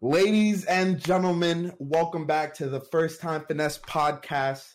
[0.00, 4.74] Ladies and gentlemen, welcome back to the First Time Finesse podcast,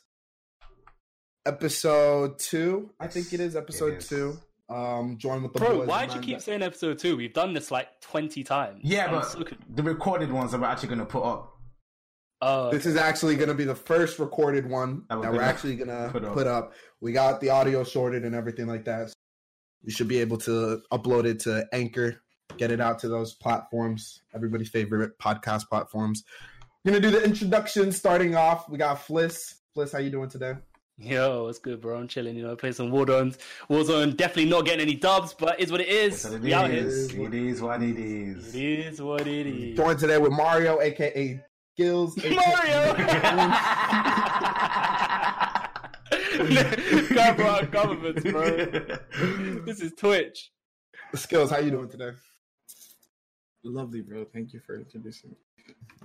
[1.46, 2.92] episode two.
[3.00, 4.08] I think it is episode It is.
[4.10, 4.38] two.
[4.70, 6.24] Um, join with the Bro, why'd you man.
[6.24, 7.18] keep saying episode two?
[7.18, 8.82] We've done this like 20 times.
[8.84, 11.54] Yeah, I'm but so con- the recorded ones that we're actually going to put up.
[12.42, 15.44] Oh, This is actually going to be the first recorded one That that, we're we're
[15.44, 16.66] actually going to put put up.
[16.66, 16.74] up.
[17.02, 19.10] We got the audio sorted and everything like that.
[19.10, 19.14] So
[19.84, 22.22] You should be able to upload it to Anchor,
[22.60, 26.26] get it out to those platforms, everybody's favorite podcast platforms.
[26.84, 27.92] We're gonna do the introduction.
[27.92, 29.56] Starting off, we got Fliss.
[29.76, 30.54] Fliss, how you doing today?
[31.02, 31.98] yo, it's good, bro?
[31.98, 33.38] I'm chilling, you know, play some Warzone.
[33.70, 36.24] Warzone definitely not getting any dubs, but is what it is.
[36.24, 36.86] That's what it we out here.
[36.86, 37.14] is.
[37.14, 38.54] It is what it is.
[38.54, 39.78] It is what it is.
[39.78, 41.42] Joined today with Mario, aka
[41.78, 42.18] Gills.
[42.24, 42.94] aka Mario!
[47.16, 48.66] Cover our governments, bro.
[49.66, 50.52] This is Twitch.
[51.16, 52.12] Skills, how you doing today?
[53.64, 54.26] Lovely, bro.
[54.34, 55.36] Thank you for introducing me.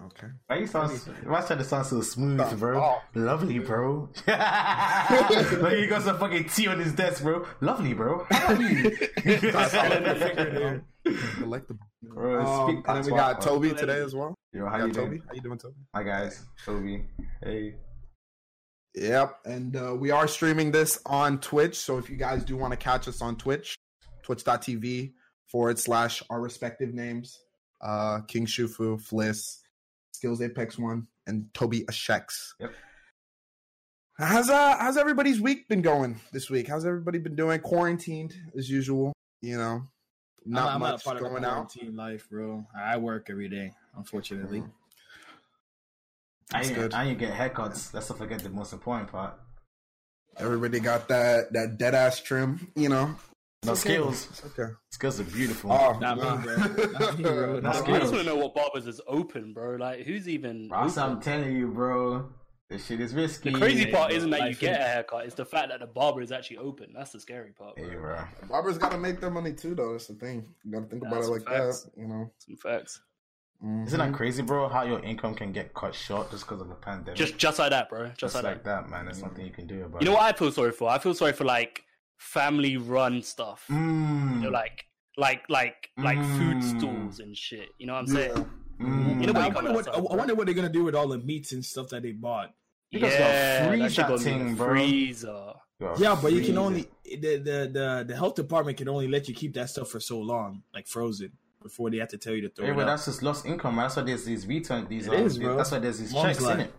[0.07, 0.27] Okay.
[0.47, 0.91] Why you sound?
[1.25, 2.83] Why try to sound so smooth, bro?
[2.83, 3.03] Oh.
[3.15, 4.09] Lovely, bro.
[4.27, 7.47] like he got some fucking tea on his desk, bro.
[7.61, 8.27] Lovely, bro.
[8.31, 8.91] How are you?
[11.39, 11.87] Delectable.
[12.03, 13.55] Bro, Um, speak and then we got bro.
[13.55, 14.35] Toby today as well.
[14.53, 15.09] Yo, how you got Toby.
[15.19, 15.23] doing?
[15.29, 15.75] How you doing, Toby?
[15.95, 17.05] Hi guys, Toby.
[17.43, 17.77] Hey.
[18.97, 19.39] Yep.
[19.45, 21.77] And uh, we are streaming this on Twitch.
[21.77, 23.77] So if you guys do want to catch us on Twitch,
[24.23, 25.13] twitch.tv
[25.47, 27.39] forward slash our respective names
[27.81, 29.59] uh, King Shufu, Fliss,
[30.13, 32.53] Skills Apex One, and Toby Ashex.
[32.61, 32.73] Yep.
[34.17, 36.69] How's uh how's everybody's week been going this week?
[36.69, 37.59] How's everybody been doing?
[37.61, 39.83] Quarantined as usual, you know.
[40.47, 41.51] Not I'm, I'm much not going out.
[41.73, 42.65] quarantine life, bro.
[42.79, 44.61] I work every day, unfortunately.
[44.61, 44.71] Mhm.
[46.53, 46.95] I That's ain't, good.
[46.95, 47.93] I ain't get haircuts.
[47.93, 49.41] Let's not forget the most important part.
[50.37, 53.17] Everybody got that that dead ass trim, you know.
[53.65, 53.95] No It's okay.
[53.95, 54.29] skills.
[54.31, 54.73] It's okay.
[54.91, 55.73] Skills are beautiful.
[55.73, 56.37] Oh, Not me, nah.
[56.37, 56.57] bro.
[56.57, 57.61] Not me, bro.
[57.61, 59.77] Not I just want to know what barbers is open, bro.
[59.77, 60.69] Like, who's even.
[60.69, 62.29] Bro, I'm telling you, bro.
[62.71, 63.51] This shit is risky.
[63.51, 64.17] The crazy part bro.
[64.17, 66.93] isn't that you get a haircut; it's the fact that the barber is actually open.
[66.95, 67.77] That's the scary part.
[67.77, 67.89] Bro.
[67.89, 68.19] Hey, bro.
[68.49, 69.93] Barbers got to make their money too, though.
[69.93, 70.47] That's the thing.
[70.65, 71.83] You got to think about it like facts.
[71.83, 72.31] that, you know.
[72.39, 73.01] Some facts.
[73.63, 73.87] Mhm.
[73.87, 74.69] Isn't that crazy, bro?
[74.69, 77.17] How your income can get cut short just because of the pandemic?
[77.17, 78.09] Just, just like that, bro.
[78.09, 78.85] Just, just like, like that.
[78.85, 79.05] that, man.
[79.07, 80.91] There's nothing you can do about You know what I feel sorry for?
[80.91, 81.85] I feel sorry for like
[82.25, 83.65] family-run stuff.
[83.71, 84.35] Mm.
[84.37, 84.87] You know, like,
[85.17, 86.79] like, like, like food Mm.
[86.79, 87.69] stalls and shit.
[87.79, 88.35] You know what I'm Yeah.
[88.35, 88.51] saying?
[88.81, 89.21] Mm.
[89.21, 91.07] You know what I what wonder what, I wonder what they're gonna do with all
[91.09, 92.53] the meats and stuff that they bought.
[92.91, 94.69] You guys yeah, gotta freeze that shit that gotta thing, bro.
[94.71, 95.53] freezer.
[95.81, 99.29] Yo, Yeah, but you can only the, the the the health department can only let
[99.29, 101.31] you keep that stuff for so long, like frozen,
[101.63, 102.87] before they have to tell you to throw Yeah, it but out.
[102.87, 103.77] that's just lost income.
[103.77, 104.87] That's why there's these return.
[104.89, 105.57] These It um, is, bro.
[105.57, 106.55] That's why there's these Mom's checks life.
[106.55, 106.73] in it.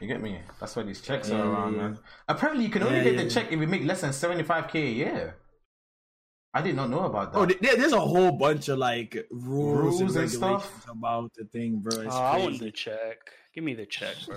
[0.00, 0.38] You get me?
[0.60, 1.98] That's why these checks Yeah, are around, yeah, man.
[2.28, 4.42] Apparently, you can only Yeah, get yeah, the check if you make less than seventy
[4.42, 5.36] five k a year.
[6.52, 7.38] I did not know about that.
[7.38, 10.88] Oh, there, there's a whole bunch of like rules, Rules and and regulations stuff?
[10.88, 12.00] about the thing, bro.
[12.00, 13.18] It's Oh, I want the check.
[13.54, 14.36] Give me the check, bro.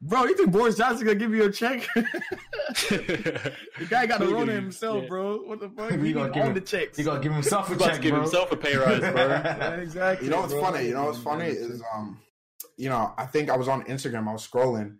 [0.00, 1.86] Bro, you think Boris Johnson gonna give you a check?
[1.94, 3.52] the
[3.88, 4.62] guy got to Look run at it him.
[4.64, 5.08] himself, Yeah.
[5.08, 5.36] bro.
[5.38, 5.90] What the fuck?
[5.92, 6.98] You He gotta give him- the checks.
[6.98, 8.20] You gotta give himself a He's about check, to give bro.
[8.22, 9.10] himself a pay rise, bro.
[9.14, 10.26] Yeah, exactly.
[10.26, 10.62] You know what's bro.
[10.62, 10.86] funny?
[10.88, 12.18] You know what's funny is um,
[12.76, 14.28] you know, I think I was on Instagram.
[14.28, 14.96] I was scrolling,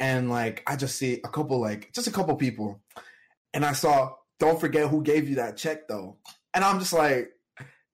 [0.00, 2.80] and like I just see a couple, like just a couple people,
[3.52, 4.12] and I saw.
[4.40, 6.16] Don't forget who gave you that check, though.
[6.54, 7.30] And I'm just like,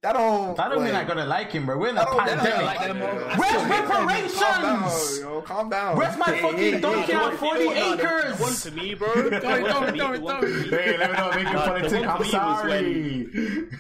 [0.03, 0.57] that don't.
[0.57, 1.77] That don't mean I like, gotta like him, bro.
[1.79, 2.45] We're in a pandemic.
[2.45, 3.39] yeah, like like them, that.
[3.39, 5.19] Where's Calm down, reparations?
[5.21, 5.43] yo.
[5.43, 5.97] Calm down.
[5.99, 8.65] Where's my Hey, fucking hey, hey, donkey on 40 The one acres?
[8.65, 9.15] for me, bro.
[9.29, 10.69] The Don't- one for me, don't- the one don't- for me.
[10.71, 13.29] Hey, let me not make you Nah, the I'm for me sorry.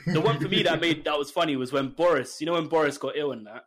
[0.13, 2.67] The one for me that made that was funny was when Boris, you know, when
[2.67, 3.65] Boris got ill and that,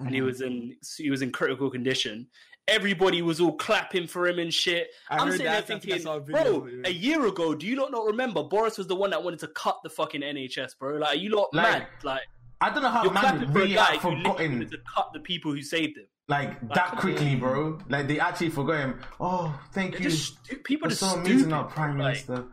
[0.00, 0.06] Mhm.
[0.06, 2.26] and he was in he was in critical condition.
[2.68, 4.88] Everybody was all clapping for him and shit.
[5.08, 5.52] I I'm sitting that.
[5.52, 8.42] there I think I thinking, video, bro, a year ago, do you lot not remember?
[8.42, 10.96] Boris was the one that wanted to cut the fucking NHS, bro.
[10.98, 11.86] Like, are you lot Like, mad?
[12.02, 12.22] Like,
[12.60, 15.52] I don't know how man clapping for a really have forgotten to cut the people
[15.52, 16.06] who saved him.
[16.28, 16.98] like come that on.
[16.98, 17.78] quickly, bro.
[17.88, 19.00] Like they actually forgot him.
[19.20, 20.10] Oh, thank They're you.
[20.10, 21.30] just stu- people are so stupid.
[21.30, 22.46] amazing, our prime like, minister.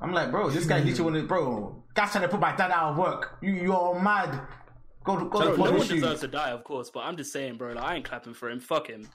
[0.00, 1.84] I'm like, bro, this guy literally wanted, bro.
[1.94, 3.38] Guy's trying to put my dad out of work.
[3.40, 4.40] You, you're mad.
[5.08, 7.56] Go, go Bro, to no one deserves to die, of course, but I'm just saying,
[7.56, 7.72] bro.
[7.72, 8.60] Like, I ain't clapping for him.
[8.60, 9.08] Fuck him.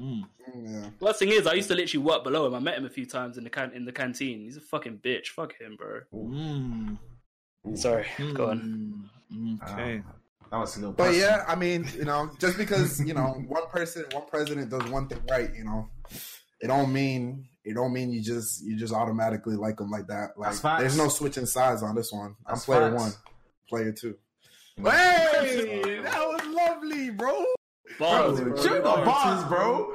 [0.00, 0.24] Mm.
[0.64, 0.86] Yeah.
[0.98, 2.54] Worst thing is, I used to literally work below him.
[2.54, 4.40] I met him a few times in the can- in the canteen.
[4.40, 5.28] He's a fucking bitch.
[5.28, 6.00] Fuck him, bro.
[6.12, 6.98] Mm.
[7.78, 9.08] Sorry, go on.
[9.32, 9.62] Mm.
[9.72, 10.02] Okay.
[10.50, 10.92] That was a little.
[10.94, 11.28] But personal.
[11.28, 15.06] yeah, I mean, you know, just because you know one person, one president does one
[15.08, 15.88] thing right, you know,
[16.60, 20.30] it don't mean it don't mean you just you just automatically like them like that.
[20.36, 20.80] Like, That's facts.
[20.82, 22.34] there's no switching sides on this one.
[22.46, 23.02] I'm That's player facts.
[23.02, 23.12] one,
[23.68, 24.16] player two.
[24.76, 27.44] Hey, that was lovely, bro.
[27.98, 28.62] Bars, Bro, bro.
[28.62, 29.94] chill the bars, bro.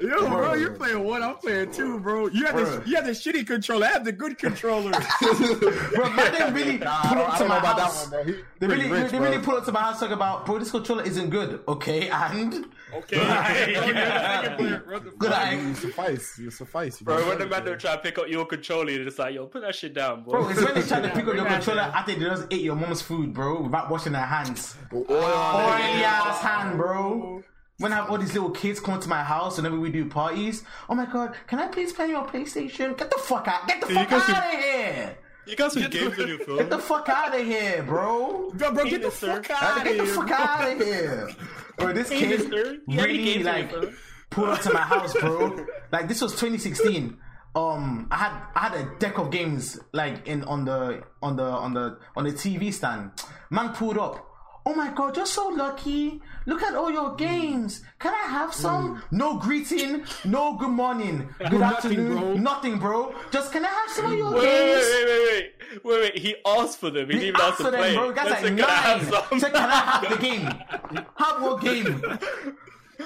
[0.00, 1.22] Yo, bro, you're playing one.
[1.22, 2.28] I'm playing two, bro.
[2.28, 2.64] You have Bro.
[2.64, 3.86] the you have the shitty controller.
[3.86, 4.92] I have the good controller.
[5.20, 8.10] Bro, man, they really Nah, pull up to my about house.
[8.10, 8.26] one.
[8.26, 9.28] He They really, rich, they bro.
[9.30, 11.60] really pull up to my house talking about, bro, this controller isn't good.
[11.68, 13.16] Okay, and okay.
[13.20, 14.98] Oh, you're the second player, bro.
[14.98, 15.54] The good eye.
[15.54, 16.38] You suffice.
[16.38, 17.00] You suffice.
[17.00, 19.46] Bro, when the man don't try to pick up your controller, you're just like, yo,
[19.46, 20.42] put that shit down, bro.
[20.42, 22.76] Bro, it's when they try to pick up your controller after they just ate your
[22.76, 24.76] mom's food, bro, without washing their hands.
[24.92, 25.84] Oh, Oil on it.
[25.84, 27.42] Oily ass hand, bro.
[27.78, 30.64] When I have all these little kids come to my house whenever we do parties,
[30.90, 32.94] oh my god, can I please play your PlayStation?
[32.96, 33.66] Get the fuck out!
[33.66, 35.16] Get the you fuck out of here!
[35.46, 38.50] You got some games on your Get the fuck out of here, bro!
[38.54, 39.42] Bro, bro, get the Penis, sir.
[39.42, 40.14] fuck out Get of the here.
[40.14, 41.28] fuck out of here!
[41.76, 42.78] Bro, this Penis, kid sir.
[42.86, 43.94] You have any really games like phone?
[44.30, 45.66] pulled up to my house, bro.
[45.92, 47.16] like this was 2016.
[47.56, 51.42] Um, I had I had a deck of games like in on the on the
[51.44, 53.10] on the on the TV stand.
[53.50, 54.26] Man pulled up.
[54.66, 56.20] Oh my god, you're so lucky.
[56.46, 57.82] Look at all your games.
[57.98, 59.02] Can I have some?
[59.10, 61.62] No greeting, no good morning, good nothing,
[61.92, 62.34] afternoon, bro.
[62.34, 63.14] nothing, bro.
[63.30, 64.86] Just can I have some of your Wait, wait, games?
[64.86, 66.18] wait, wait, wait, wait, wait.
[66.18, 67.06] He asked for them.
[67.06, 67.94] He didn't even ask asked to for them, play.
[67.94, 68.12] bro.
[68.12, 69.00] Guys That's like a good nine.
[69.00, 69.38] answer.
[69.40, 71.04] Said, can I have the game?
[71.16, 72.02] Have what game?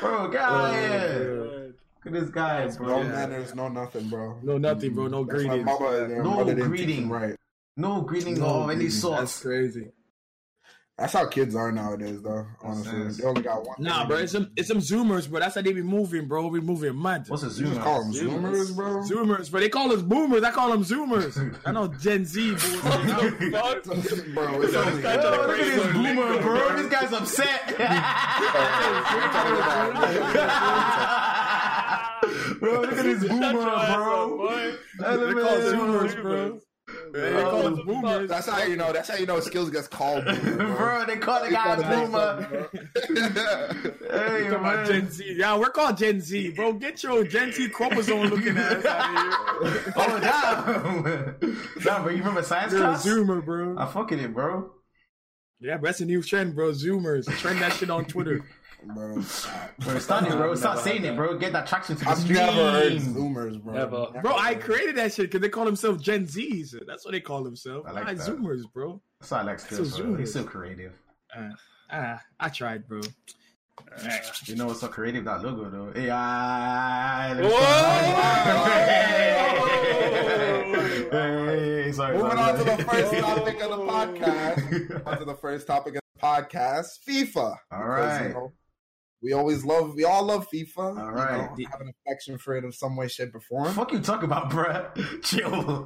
[0.01, 1.75] Bro, get out of here.
[2.05, 3.03] Look at this guy, No bro.
[3.05, 4.39] manners, no nothing, bro.
[4.43, 5.07] No, nothing, bro.
[5.07, 5.65] No That's greetings.
[5.65, 7.09] mama, No mother greeting.
[7.09, 7.37] Right.
[7.77, 9.11] No greeting No of any greeting.
[9.13, 9.89] That's crazy.
[10.97, 12.47] That's how kids are nowadays, though.
[12.63, 13.75] Honestly, they only got one.
[13.81, 15.41] Nah, bro, it's some it's some zoomers, bro.
[15.41, 16.47] That's how they be moving, bro.
[16.47, 17.25] We moving mad.
[17.27, 18.55] What's a You just call them zoomer?
[18.55, 19.01] zoomers, bro.
[19.01, 19.61] Zoomers, bro.
[19.61, 20.45] They call us boomers.
[20.45, 21.59] I call them zoomers.
[21.67, 22.63] I know Gen Z, boys.
[24.35, 26.77] Bro, it's only, guy trying look at this boomer, bro.
[26.77, 27.77] This guy's upset.
[32.61, 34.77] bro, look at this Shut boomer, your ass up, bro.
[34.99, 36.61] They call zoomers, bro.
[37.15, 38.29] They call us boomers.
[38.29, 38.93] That's how you know.
[38.93, 40.25] That's how you know skills gets called.
[40.25, 40.75] Boomer, bro.
[40.77, 42.69] Bro, they call the guy gotta boomer.
[44.11, 44.87] Hey, Talking about man.
[44.87, 45.35] Gen Z.
[45.37, 46.73] Yeah, we're called Gen Z, bro.
[46.73, 49.95] Get your Gen Z chromosome looking ass out of here.
[49.97, 51.59] Oh, damn.
[51.83, 53.07] damn, bro, you remember science You're a class?
[53.07, 53.77] zoomer, bro.
[53.79, 54.73] I'm fucking it, bro.
[55.61, 56.73] Yeah, but that's a new trend, bro.
[56.73, 57.27] Zoomers.
[57.39, 58.45] Trend that shit on Twitter.
[58.87, 59.15] Bro.
[59.79, 60.55] Bro, start it, bro.
[60.55, 61.37] Start saying it, bro.
[61.39, 62.35] Get that traction to the I've stream.
[62.39, 63.73] never heard zoomers, bro.
[63.75, 64.07] Never.
[64.23, 66.75] Bro, I created that shit because they call themselves Gen Zs.
[66.87, 67.87] That's what they call themselves.
[67.89, 68.19] I like Nah, that.
[68.27, 69.01] Zoomers, bro.
[69.21, 70.15] That's why I like skills, So bro.
[70.17, 70.93] He's so creative.
[71.37, 71.51] Uh,
[71.91, 73.01] ah, I tried, bro.
[74.47, 75.25] You know what's so creative?
[75.25, 76.01] That logo, though.
[76.01, 77.35] AI.
[81.11, 82.17] Hey, sorry.
[82.17, 82.51] Moving sorry.
[82.53, 85.03] on to the first topic of the podcast.
[85.07, 87.57] on to the first topic of the podcast: FIFA.
[87.73, 88.29] All right.
[88.29, 88.53] you know,
[89.25, 89.95] we always love.
[89.95, 90.77] We all love FIFA.
[90.79, 91.59] All you right.
[91.59, 93.73] know, have an affection for it in some way, shape, or form.
[93.73, 95.23] Fuck you talk about, bruh.
[95.23, 95.83] Chill.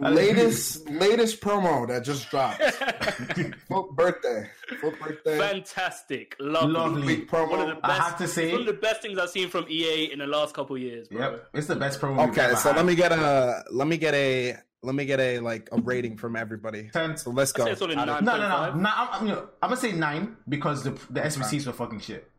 [0.00, 2.60] latest latest promo that just dropped.
[3.68, 4.50] FUT birthday.
[4.80, 5.38] FUT birthday.
[5.38, 6.36] Fantastic.
[6.38, 6.72] Lovely.
[6.72, 7.16] Lovely.
[7.16, 7.50] Big promo.
[7.50, 9.48] One of the best, I have to say- one of the best things I've seen
[9.48, 11.20] from EA in the last couple years, bro.
[11.20, 12.18] Yep, it's the best promo.
[12.20, 12.76] we've Okay, ever so had.
[12.76, 16.16] let me get a let me get a let me get a like a rating
[16.16, 16.88] from everybody.
[16.92, 17.16] Ten.
[17.16, 17.64] So let's I'd go.
[17.66, 18.48] say it's only Out No, no, no.
[18.48, 22.00] no I'm, I'm, you know, I'm gonna say nine because the the SBCs were fucking
[22.00, 22.29] shit.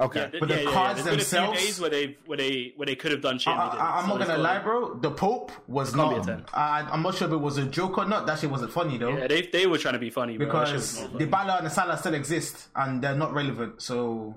[0.00, 0.20] Okay.
[0.20, 1.04] Yeah, th- But the yeah, yeah, cards yeah.
[1.04, 3.38] There's been a themselves- few days where they where they where they could have done
[3.38, 3.48] shit.
[3.52, 3.86] I, and they didn't.
[3.86, 4.94] I, I'm So not gonna got- lie, bro.
[4.94, 6.24] The Pope was can't be not.
[6.28, 6.44] a 10.
[6.54, 8.26] I, I'm not sure if it was a joke or not.
[8.26, 9.16] That shit wasn't funny though.
[9.16, 10.46] Yeah, they they were trying to be funny, bro.
[10.52, 11.30] That shit was because not the funny.
[11.46, 13.82] Bala and the Salah still exist and they're not relevant.
[13.82, 14.36] So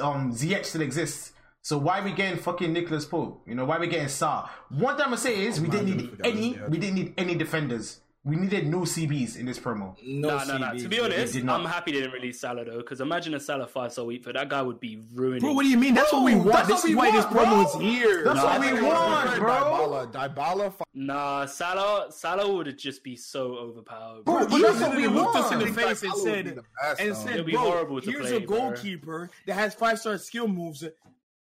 [0.00, 1.32] um ZX still exists.
[1.62, 3.42] So why are we getting fucking Nicholas Pope?
[3.46, 4.48] You know, why are we getting Sar?
[4.70, 8.00] One thing I'm gonna say is we didn't need any we didn't need any defenders.
[8.24, 9.96] We needed no CBs in this promo.
[10.04, 10.78] No, No, no, no.
[10.78, 11.60] To be honest, did not.
[11.60, 14.32] I'm happy they didn't release Salah though, because imagine a Salah five star week for
[14.32, 15.40] that guy would be ruining.
[15.40, 15.94] Bro, what do you mean?
[15.94, 16.50] That's what we want.
[16.50, 17.60] that's This what is we why this promo bro.
[17.62, 18.24] is here.
[18.24, 19.54] That's No, what we want, it's- bro.
[19.54, 20.72] Dybala, Dybala.
[20.74, 24.24] fu- Nah, Salah Salah would just be so overpowered.
[24.24, 24.46] Bro, Bro.
[24.48, 27.00] but He that's what we looked us in the face and said, be the best,
[27.00, 27.14] and though.
[27.14, 30.18] said, It'd be bro, horrible to here's play, a bro." goalkeeper that has five star
[30.18, 30.84] skill moves.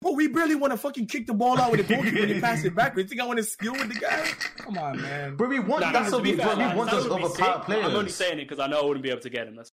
[0.01, 2.39] Bro, we barely want to fucking kick the ball out with the goalkeeper and he
[2.41, 2.95] pass it back.
[2.97, 4.27] You think I want to skill with the guy?
[4.57, 5.35] Come on, man.
[5.35, 7.63] But we want Nah, that's what we, be fair, we want those would be overpowered
[7.63, 7.85] players.
[7.85, 9.55] I'm only saying it because I know I wouldn't be able to get him.
[9.55, 9.71] That's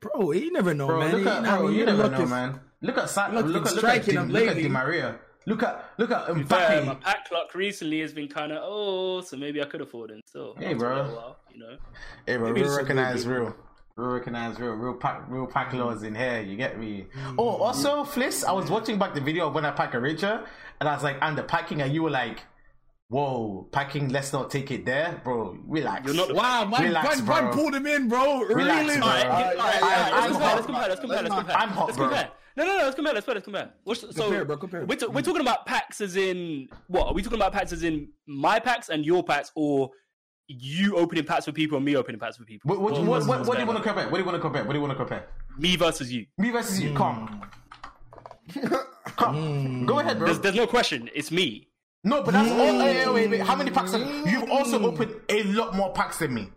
[0.00, 1.12] Bro, you never know, Bro, man.
[1.12, 2.60] look You at bro, you you never look know, is- man.
[2.80, 4.56] Look at Sa- look, look, at look at Di, look at.
[4.56, 5.20] Di Maria.
[5.46, 8.58] Look at look at to be fair, my pack luck recently has been kind of
[8.62, 10.54] oh, so maybe I could afford him still.
[10.58, 11.14] Hey, after a bro.
[11.14, 11.76] while, you know.
[12.26, 13.56] Hey, bro, Maybe real recognize good real.
[13.96, 14.72] Real recognize real.
[14.72, 16.40] Real pack, real pack laws in here.
[16.40, 17.06] You get me?
[17.16, 17.34] Mm.
[17.38, 20.44] Oh, also, Fliss, I was watching back the video of when I pack a Richer,
[20.80, 22.40] and I was like, and the packing, and you were like,
[23.08, 25.58] whoa, packing, let's not take it there, bro.
[25.66, 26.06] Relax.
[26.06, 27.42] You're not- Wow, man, Relax, man, bro.
[27.42, 28.40] man pulled him in, bro.
[28.44, 29.06] Relax, really, bro.
[29.08, 30.52] Let's I'm compare, hot.
[30.54, 31.56] let's compare, let's compare, let's compare.
[31.56, 32.08] I'm hot, let's bro.
[32.08, 32.30] compare.
[32.54, 33.70] No, no, no, let's compare, let's compare, let's compare.
[33.84, 34.84] What's, so, Compare, bro, compare.
[34.86, 37.06] We're, t- we're talking about packs as in, what?
[37.08, 39.90] Are we talking about packs as in my packs and your packs, or
[40.48, 42.68] you opening packs for people and me opening packs for people?
[42.68, 44.04] What, what, Or what, what, what do you want to compare?
[44.08, 44.64] What do you want to compare?
[44.64, 45.28] What do you want to compare?
[45.58, 46.26] Me versus you.
[46.38, 46.82] Me versus Mm.
[46.82, 46.94] you.
[46.94, 47.42] Come.
[49.16, 50.26] Come, Go ahead, bro.
[50.26, 51.08] There's, there's no question.
[51.14, 51.68] It's me.
[52.04, 52.58] No, but that's all.
[52.58, 53.40] Wait, wait, wait.
[53.40, 53.92] How many packs?
[53.92, 56.48] Have, you've also opened a lot more packs than me.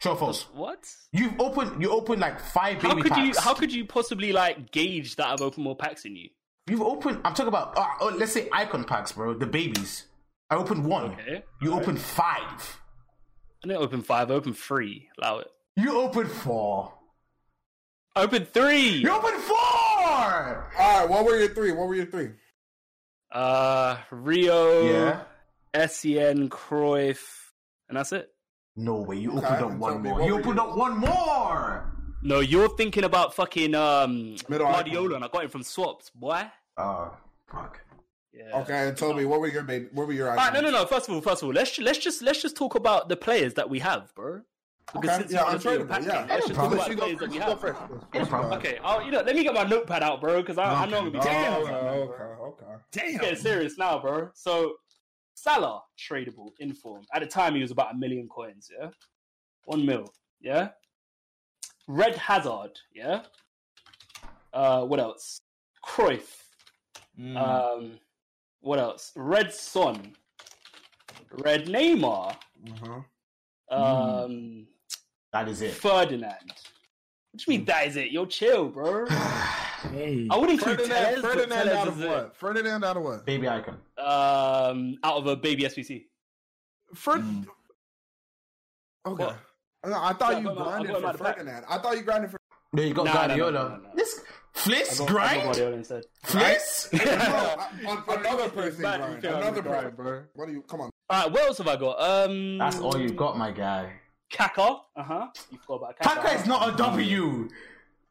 [0.00, 0.42] True or false?
[0.54, 0.86] What?
[1.12, 1.82] You've opened.
[1.82, 3.32] You opened like five baby How could you?
[3.40, 6.28] How could you possibly like gauge that I've opened more packs than you?
[6.68, 7.20] You've opened.
[7.24, 7.76] I'm talking about.
[7.76, 9.34] Uh, oh, let's say icon packs, bro.
[9.34, 10.04] The babies.
[10.50, 11.12] I opened one.
[11.12, 11.42] Okay.
[11.60, 12.78] You opened five.
[13.64, 14.30] I didn't open five.
[14.30, 15.08] I opened three.
[15.18, 15.48] Allow it.
[15.76, 16.92] You opened four.
[18.14, 18.88] I opened three.
[18.88, 19.56] You opened four.
[19.58, 20.64] All
[21.00, 21.72] right, what were your three?
[21.72, 22.30] What were your three?
[23.32, 24.82] Uh, Rio,
[25.74, 25.86] Yeah.
[25.88, 27.18] Sen, Cruyff,
[27.88, 28.30] and that's it.
[28.76, 29.16] No way.
[29.16, 30.22] You Okay, opened up one more.
[30.22, 30.58] You opened yours?
[30.70, 31.92] up one more.
[32.22, 36.44] No, you're thinking about fucking um Middle Guardiola, and I got him from swaps, boy.
[36.78, 37.12] Oh,
[37.50, 37.80] fuck.
[38.36, 38.58] Yeah.
[38.60, 40.28] Okay, and Toby, what were your main, What were your?
[40.28, 40.84] All right, no, no, no.
[40.84, 43.54] First of all, first of all, let's let's just let's just talk about the players
[43.54, 44.42] that we have, bro.
[44.92, 47.00] Because Okay, since you yeah, wanna do pack Yeah, let's just talk about you the
[47.00, 47.60] go players that we have.
[47.60, 47.80] first.
[48.30, 48.52] No.
[48.54, 50.98] Okay, I'll, you know, let me get my notepad out, bro, because I, I know
[50.98, 51.74] I'm gonna be Oh, taking okay, it.
[51.74, 52.64] okay, okay.
[52.92, 53.20] Damn.
[53.20, 54.28] Get serious now, bro.
[54.34, 54.74] So
[55.34, 57.04] Salah tradable in form.
[57.12, 58.70] At the time, he was about a million coins.
[58.78, 58.90] Yeah,
[59.64, 60.12] one mil.
[60.40, 60.68] Yeah.
[61.88, 62.78] Red Hazard.
[62.94, 63.22] Yeah.
[64.52, 65.40] Uh, what else?
[65.84, 66.42] Cruyff.
[67.18, 67.36] Mm.
[67.36, 67.98] Um,
[68.66, 69.12] what else?
[69.14, 70.12] Red Son.
[71.44, 72.36] Red Neymar.
[72.82, 73.74] Uh-huh.
[74.24, 74.66] Um,
[75.32, 75.72] That is it.
[75.72, 76.32] Ferdinand.
[77.30, 78.10] What do you mean that is it?
[78.10, 79.06] Yo, chill, bro.
[79.92, 80.26] hey.
[80.30, 82.08] I would include Ferdinand, Tellez, but Ferdinand out is of it.
[82.08, 82.36] what?
[82.36, 83.26] Ferdinand out of what?
[83.26, 83.74] Baby icon.
[83.98, 86.04] Um, out of a baby SBC.
[86.94, 87.46] Ferd- Mm.
[89.06, 89.24] Okay.
[89.24, 89.36] What?
[89.84, 91.36] No, I thought Yeah, you I'm grinded going for the pack.
[91.36, 91.64] Ferdinand.
[91.68, 92.38] I thought you grinded for.
[92.72, 93.52] No, you got Nah, nah, nah, Guardiola.
[93.52, 93.94] nah, nah, nah.
[93.94, 94.20] This
[94.66, 95.42] Fliss I got- I got grind.
[95.44, 96.04] Guardiola instead.
[96.24, 96.88] Fliss.
[97.82, 99.22] No, another person Back, grind.
[99.22, 99.96] you Another me, grind, person.
[99.96, 100.22] bro.
[100.34, 100.62] What do you?
[100.62, 100.90] Come on.
[101.08, 102.00] All right, what else have I got?
[102.00, 103.92] Um, That's all you got, my guy.
[104.30, 104.62] Kaka.
[104.96, 105.26] Uh huh.
[105.52, 106.20] You forgot about Kaka.
[106.20, 107.48] Kaka is not a W.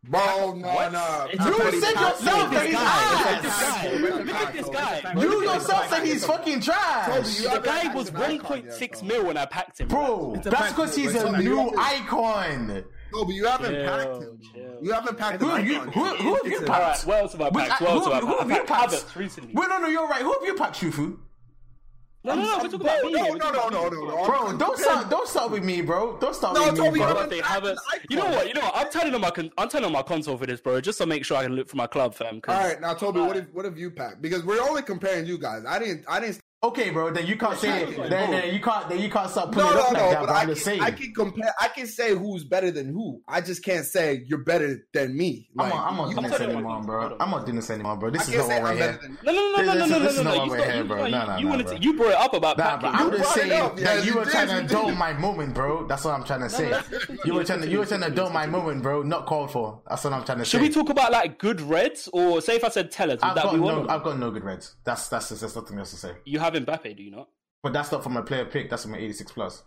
[0.07, 0.91] Bro, no, What?
[0.93, 1.27] no.
[1.31, 3.83] It's You said yourself that he's Look ass.
[3.83, 3.95] guy.
[3.97, 5.13] Look at this guy.
[5.19, 7.37] You yourself said he's fucking trash.
[7.39, 9.87] The guy was 1.6 mil when I packed him.
[9.87, 12.83] Bro, a that's because he's a new not- icon.
[13.15, 14.39] No, but you haven't Chill, packed him.
[14.53, 14.77] chill.
[14.81, 15.57] You haven't packed Who him.
[15.57, 17.05] have you, who, who have you It's All right, packed?
[17.07, 17.81] what else have I Which- packed?
[17.81, 19.15] What else who- have who have you packed packed?
[19.15, 19.53] Recently.
[19.53, 20.21] Wait, no, no, you're right.
[20.21, 21.17] Who have you packed, Shufu?
[22.23, 23.11] No, no, no, we're talking about me.
[23.11, 24.25] No, no, no, no, no, no.
[24.25, 26.17] Bro, don't start, don't start with me, bro.
[26.17, 27.01] Don't start No, with me, you bro.
[27.05, 27.71] haven't- Birthday packed Havertz.
[27.71, 28.05] an icon.
[28.09, 28.47] You know what?
[28.47, 28.75] You know what?
[28.75, 31.05] I'm turning on my con- I'm turning on my console for this, bro, just to
[31.05, 32.41] make sure I can look for my club, fam.
[32.41, 34.23] 'cause- All right, now Toby, what have what have you packed?
[34.23, 35.63] Because we're only comparing you guys.
[35.67, 36.03] I didn't.
[36.07, 36.39] I didn't.
[36.63, 37.11] Okay, bro.
[37.11, 37.85] Then you can't say.
[37.85, 38.89] Then, then you can't.
[38.89, 39.99] Then you can't start putting No, it up no.
[39.99, 40.19] like that.
[40.21, 40.81] but But I I'm just can, saying.
[40.81, 41.53] I can compare.
[41.59, 43.21] I can say who's better than who.
[43.27, 45.47] I just can't say you're better than me.
[45.59, 47.17] I'm Like, not, I'm not doing this anymore, bro.
[47.19, 48.09] I'm not doing this anymore, bro.
[48.09, 48.99] This is not we're here.
[49.23, 50.43] No, no, no, no, no, no, no, no, no.
[50.45, 51.07] You here, bro.
[51.07, 51.77] No, no, You no, wanted to.
[51.81, 52.95] You brought it up about Nah, but.
[52.95, 55.85] I'm just saying that you were trying to dull my moment, bro.
[55.85, 56.71] That's what I'm trying to say.
[56.71, 59.03] let's- let's continue, You were trying to you were trying to dull my moment, bro.
[59.03, 59.81] Not called for.
[59.87, 60.51] That's what I'm trying to say.
[60.51, 63.55] Should we talk about like good reds, or say if I said Tellers, I've got
[63.59, 63.87] no.
[63.87, 64.75] I've got no good reds.
[64.83, 66.13] That's that's there's nothing else to say.
[66.25, 67.29] You have Mbappe, do you not?
[67.63, 68.69] But that's not from a player pick.
[68.69, 69.63] That's from an 86 plus.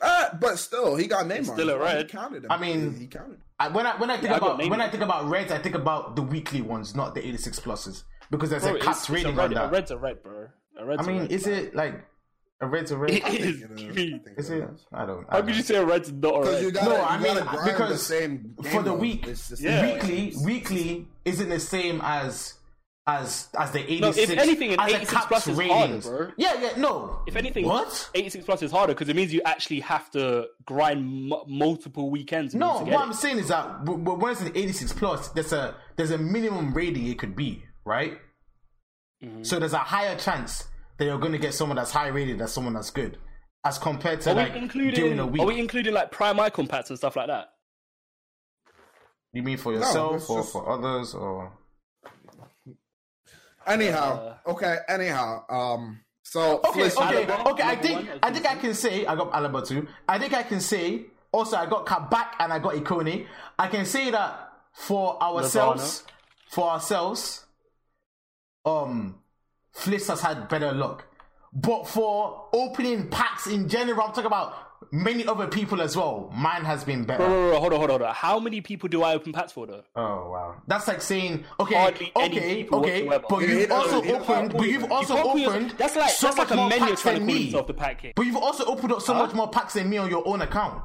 [0.00, 1.44] Uh, but still, he got Neymar.
[1.54, 2.08] still a He red.
[2.08, 2.50] counted him.
[2.52, 3.38] I mean- he, he counted.
[3.58, 5.56] I, when I when I think Yeah, I about when I think about reds, I
[5.58, 8.98] think about the weekly ones, not the 86 pluses, because there's Bro, a it's, capped
[8.98, 9.26] it's a red.
[9.38, 9.72] on A that.
[9.72, 10.48] red's a red, bro.
[10.78, 11.32] A red's I a mean, red.
[11.32, 12.04] is it like
[12.60, 13.12] a red's a red?
[13.12, 13.46] It I think is.
[13.46, 13.80] it is.
[13.82, 14.68] You I mean- think Is it it?
[14.74, 14.86] is.
[14.92, 15.24] I don't.
[15.24, 16.62] I How don't could you say a red's not a red?
[16.64, 19.26] you gotta, No, I mean, because the same for the week,
[19.58, 19.94] Yeah.
[19.94, 22.54] weekly, weekly isn't the same as
[23.08, 24.00] as as the 86.
[24.00, 26.06] No, if anything, an as a 86 plus is harder, ratings.
[26.08, 26.30] bro.
[26.36, 27.20] Yeah, yeah, no.
[27.26, 28.10] If anything, what?
[28.14, 32.54] 86 plus is harder because it means you actually have to grind m- multiple weekends.
[32.54, 35.52] No, what get I'm saying is that w- w- when it's an 86 plus, there's
[35.52, 38.18] a there's a minimum rating it could be, right?
[39.22, 39.44] Mm-hmm.
[39.44, 40.64] So there's a higher chance
[40.98, 43.18] that you're going to get someone that's high rated than someone that's good,
[43.64, 44.94] as compared to Are like we including?
[44.94, 45.42] during a week.
[45.42, 47.50] Are we including like prime icon packs and stuff like that?
[49.32, 51.52] you mean for yourself it's or just- for others or?
[53.66, 54.78] Anyhow, okay.
[54.88, 56.00] Anyhow, um.
[56.22, 57.62] So Okay, listen, okay, Alaba, okay.
[57.62, 59.86] I think I think I can say I got Alaba too.
[60.08, 63.26] I think I can say also I got Kabak and I got Ikone.
[63.58, 66.04] I can say that for ourselves,
[66.50, 67.46] for ourselves,
[68.64, 69.20] um,
[69.74, 71.06] Fliss has had better luck.
[71.52, 74.54] But for opening packs in general, I'm talking about
[74.92, 76.30] many other people as well.
[76.34, 77.24] Mine has been better.
[77.24, 78.14] Bro, bro, bro, hold on, hold on, hold on.
[78.14, 79.82] How many people do I open packs for though?
[79.94, 83.24] Oh wow, that's like saying okay, Hardly okay, people okay, whatsoever.
[83.28, 85.62] but you've he doesn't- also he opened, have but you've also You can't opened.
[85.62, 87.34] yourself- that's like so that's like much a more menu packs trying to than call
[87.36, 87.42] me.
[87.44, 88.12] himself the pack king.
[88.16, 90.82] But you've also opened up so much more packs than me on your own account.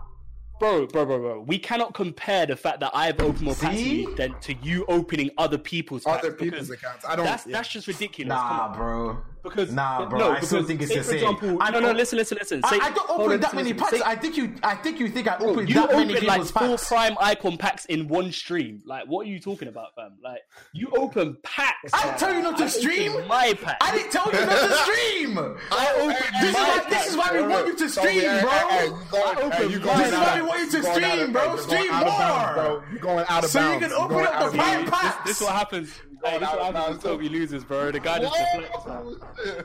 [0.60, 1.41] Bro, bro, bro, bro.
[1.48, 4.86] We cannot compare the fact that I've opened more packs than you than to you
[4.88, 6.24] opening other people's packs.
[6.24, 7.03] other people's accounts.
[7.03, 7.25] I don't.
[7.25, 7.53] That's yeah.
[7.53, 8.38] that's just ridiculous.
[8.38, 8.77] Come Nah, on.
[8.77, 9.17] bro.
[9.43, 11.15] Because Nah, bro, no, I still think it's the same.
[11.15, 12.62] Example, I no, no, don't- listen, listen, listen.
[12.63, 13.77] I, Say- I don't open that listen, many listen.
[13.79, 13.98] packs.
[13.98, 14.53] Say- I think you.
[14.63, 16.88] I think you think I open you that many open like four packs.
[16.88, 18.81] prime icon packs in one stream.
[18.86, 20.13] Like, what are you talking about, fam?
[20.24, 20.41] Like,
[20.74, 21.91] you open packs.
[21.93, 22.17] I man.
[22.17, 23.27] tell you not to I stream.
[23.27, 23.77] My pack.
[23.81, 25.38] I didn't tell you not to stream.
[25.71, 26.89] I open This is my why.
[26.89, 28.50] This is why we want you to stream, bro.
[28.51, 30.71] hey, you going- I open hey, you my- going This is why we want you
[30.71, 31.57] to you're going out stream, bro.
[31.57, 32.53] Stream out of bounds, more.
[32.55, 32.83] bro.
[32.91, 33.51] You're going out of bounds.
[33.51, 35.27] So you can open up the prime packs.
[35.27, 35.91] This is what happens.
[36.23, 37.91] Hey, this is what happens when Toby loses, bro.
[37.91, 39.15] The guy just deflects, man.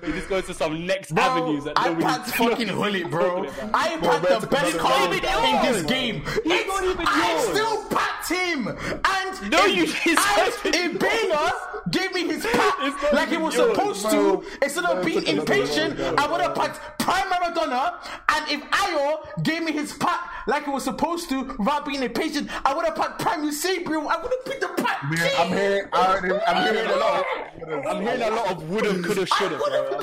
[0.04, 3.46] He just goes to some next Bro, avenues that nobody- iPad's fucking holy, bro.
[3.75, 5.66] I Bro, packed the best another card level.
[5.66, 6.22] in this game.
[6.25, 10.75] He's It's- not even I still packed him, and No, if- you didn't.
[10.92, 11.52] and Ibena
[11.90, 14.40] gave me his pack like he was yours, supposed bro.
[14.40, 14.46] to.
[14.62, 17.94] Instead of Bro, being impatient, level, I would have packed Prime Maradona.
[18.34, 22.48] And if Ayo gave me his pack like he was supposed to, without being impatient,
[22.64, 24.06] I would have packed Prime Eusebio.
[24.08, 24.98] I would have picked the pack.
[25.38, 25.88] I'm here.
[25.92, 27.24] I already, I'm hearing a lot.
[27.88, 30.00] I'm hearing a lot of woulda, coulda, shoulda, bro.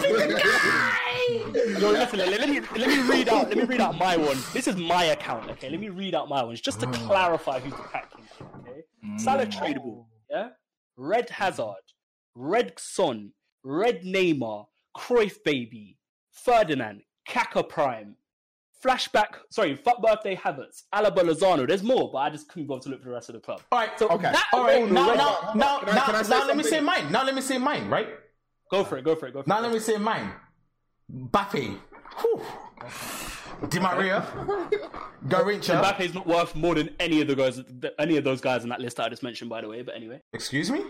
[1.79, 4.37] Yo, listen, let, let me let me read out let me read out my one.
[4.53, 5.69] This is my account, okay?
[5.69, 6.93] Let me read out my ones just to mm.
[7.07, 8.25] clarify who's the pack king,
[8.59, 8.83] okay?
[9.17, 9.57] Salah mm.
[9.57, 10.49] tradable, yeah?
[10.97, 11.75] Red Hazard,
[12.35, 13.31] Red Son,
[13.63, 14.65] Red Neymar,
[14.97, 15.97] Cruyff baby,
[16.31, 18.17] Ferdinand, Kaka Prime,
[18.83, 21.67] Flashback, sorry, FUT Birthday Havertz, Alaba Lozano.
[21.67, 23.61] There's more, but I just couldn't bother to look for the rest of the club.
[23.71, 24.23] All right, So Okay.
[24.31, 24.77] that all right.
[24.81, 27.11] alone Now, already- now, now, Can I- now, can I now let me say mine.
[27.11, 27.89] Now let me say mine.
[27.89, 28.09] Right.
[28.71, 29.61] go for it, go for it, go for Now it.
[29.63, 30.33] let me say mine.
[31.11, 31.79] Mbappe.
[32.21, 32.41] Whew.
[33.69, 34.21] Di Maria.
[35.27, 35.79] Garrincha.
[35.81, 37.61] Mbappe's not worth more than any of the guys,
[37.99, 39.81] any of those guys on that list that I just mentioned, by the way.
[39.83, 40.83] But anyway, Excuse me?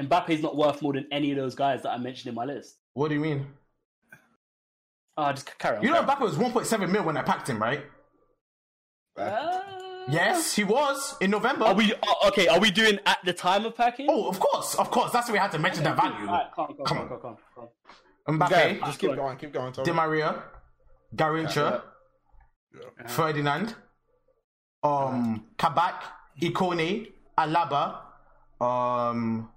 [0.00, 2.76] Mbappe's not worth more than any of those guys that I mentioned in my list.
[2.94, 3.46] What do you mean?
[5.16, 5.82] Ah, just carry on.
[5.82, 7.84] You know carry Mbappe was 1.7 mil when I packed him, right?
[9.16, 9.60] Uh,
[10.08, 11.64] Yes, he was in November.
[11.66, 12.48] Are we oh, okay?
[12.48, 14.06] Are we doing at the time of packing?
[14.10, 15.12] Oh, of course, of course.
[15.12, 16.26] That's why we had to mention that value.
[16.26, 17.08] Alright, come on, come Come on, on.
[17.08, 17.68] come on, come
[18.26, 18.38] on.
[18.38, 19.72] Mbappe, Okay, just keep going, keep going.
[19.72, 19.90] Toby.
[19.90, 20.42] Di Maria,
[21.14, 21.82] Garrincha,
[23.06, 23.74] Ferdinand,
[24.82, 26.02] um, Kabak,
[26.40, 27.98] Ikone, Alaba,
[28.60, 29.50] um,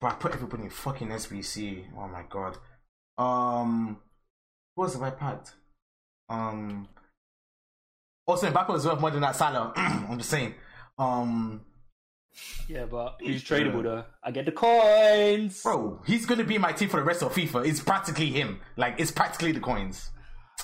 [0.00, 1.84] bro, I put everybody in fucking SBC.
[1.98, 2.56] Oh my god.
[3.18, 4.11] Um, what
[4.76, 5.52] was the right packed?
[6.28, 6.88] Um,
[8.26, 9.72] also Mbappe was worth more than that Salah.
[9.76, 10.54] I'm just saying.
[10.98, 11.62] Um,
[12.68, 14.04] Yeah, but he's tradable though.
[14.22, 15.62] I get the coins.
[15.62, 17.66] bro, he's gonna be my team for the rest of FIFA.
[17.66, 18.60] It's practically him.
[18.76, 20.10] Like it's practically the coins.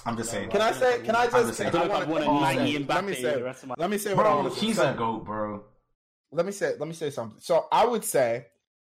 [0.07, 0.51] I'm just saying.
[0.51, 1.01] Can I say?
[1.03, 1.47] Can I I'm just?
[1.49, 1.75] just saying.
[1.75, 3.15] I I don't know if wanna- I want a let me 90 say- Let me
[3.15, 3.35] say.
[3.35, 4.91] the rest of my- Let me say Bro, want he's say.
[4.91, 5.65] a goat, bro.
[6.31, 6.75] Let me say.
[6.79, 7.39] Let me say something.
[7.41, 8.47] So I would say,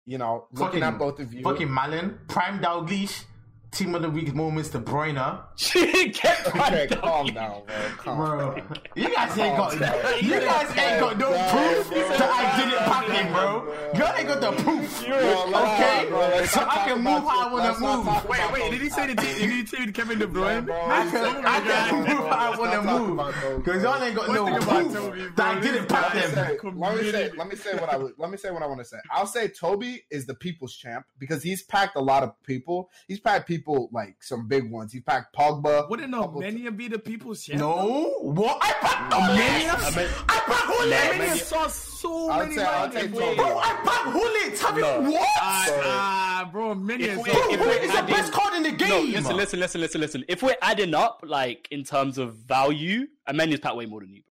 [0.07, 3.25] you know, looking Fucking- at both of you, Fucking Malin, Prime Dalglish,
[3.71, 5.15] Team of the Week moments, De Bruyne.
[5.15, 7.77] get Okay, right calm down, bro.
[7.99, 8.79] Calm Bro, down.
[8.97, 10.25] you guys ain't got down.
[10.25, 12.09] you guys ain't got no down, proof bro.
[12.09, 13.75] that I didn't pack him, bro.
[13.95, 16.07] You ain't got the proof, Bro, okay?
[16.09, 18.05] bro, So I can move how I wanna move.
[18.07, 19.37] talk Wait, wait, did he say the team?
[19.39, 20.65] Did he say Kevin De Bruyne?
[20.65, 20.75] bro.
[20.87, 23.93] I can, oh I can move how I wanna move about those, because bro.
[23.95, 26.79] y'all ain't got no proof that I didn't pack guy them.
[26.79, 28.85] let me say, let me say what I let me say what I want to
[28.87, 28.97] say.
[29.13, 32.89] I'll say Toby is the people's champ because he's packed a lot of people.
[33.09, 33.58] He's packed people
[33.93, 34.93] like some big ones.
[34.93, 35.89] He's packed Pogba.
[35.89, 37.61] Wouldn't couple- Amenya be the people's champ?
[37.61, 38.59] No, what?
[38.63, 39.71] I packed Amenya?
[39.71, 40.25] Gullits.
[40.29, 41.29] I packed Gullits.
[41.29, 43.01] Amenya saw so I'll many say- I'll money.
[43.01, 44.61] take Bro, Bro, I packed Gullits.
[44.61, 45.29] Have you what?
[45.41, 48.63] Ah, bro, Amenya If is we- Bro, if Gullit we're is the best card in
[48.63, 49.13] the No, game.
[49.13, 50.25] listen, listen, listen, listen, listen.
[50.29, 54.23] If we're adding up, like in terms of value, Amenya's packed way more than you.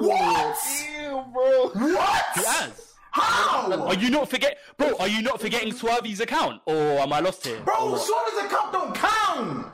[0.00, 0.56] What?
[1.00, 1.68] Ew, bro.
[1.94, 2.24] What?
[2.34, 2.89] He has.
[3.12, 3.86] How?
[3.88, 4.96] Are you not forget, bro?
[4.98, 7.60] Are you not forgetting Suave's account, or am I lost here?
[7.64, 9.66] Bro, Suarez account don't count.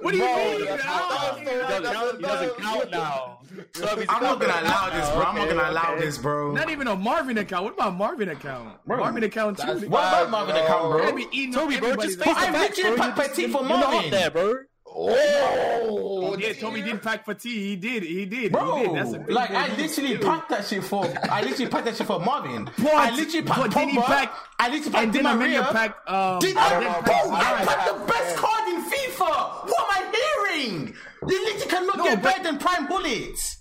[0.00, 0.64] What do you Bro, mean?
[0.66, 3.38] that's not- He doesn't, he doesn't count now.
[3.72, 5.14] Suave's I'm not gonna doesn't allow this, now.
[5.14, 5.24] bro.
[5.24, 6.04] I'm not gonna allow okay.
[6.04, 6.52] this, bro.
[6.52, 7.64] Not even a Marvin account.
[7.64, 8.84] What about Marvin account?
[8.86, 9.66] Bro, Marvin account too.
[9.66, 11.10] What about Marvin account, bro?
[11.52, 12.96] Toby, bro, just face But the I facts, bro.
[12.96, 14.54] packed You're Petit just- you're not up there, bro.
[14.96, 17.48] Oh, Yeah, Toby did pack for T.
[17.70, 18.02] He did.
[18.04, 18.52] He did.
[18.52, 18.96] Bro, he did.
[18.96, 19.78] That's a big like I move.
[19.78, 21.04] literally packed that shit for.
[21.30, 22.64] I literally packed that shit for Marvin.
[22.78, 24.04] But- I literally packed but did he Pogba.
[24.06, 25.62] pack- I literally packed And Di then Amenya Maria.
[25.64, 26.08] packed.
[26.08, 27.30] Um, Did I I, don't know, bro, bro.
[27.34, 29.68] I I- packed the I- best card in FIFA.
[29.68, 30.94] What am I hearing?
[31.28, 33.58] You literally cannot No, get but- better than Prime Bullets.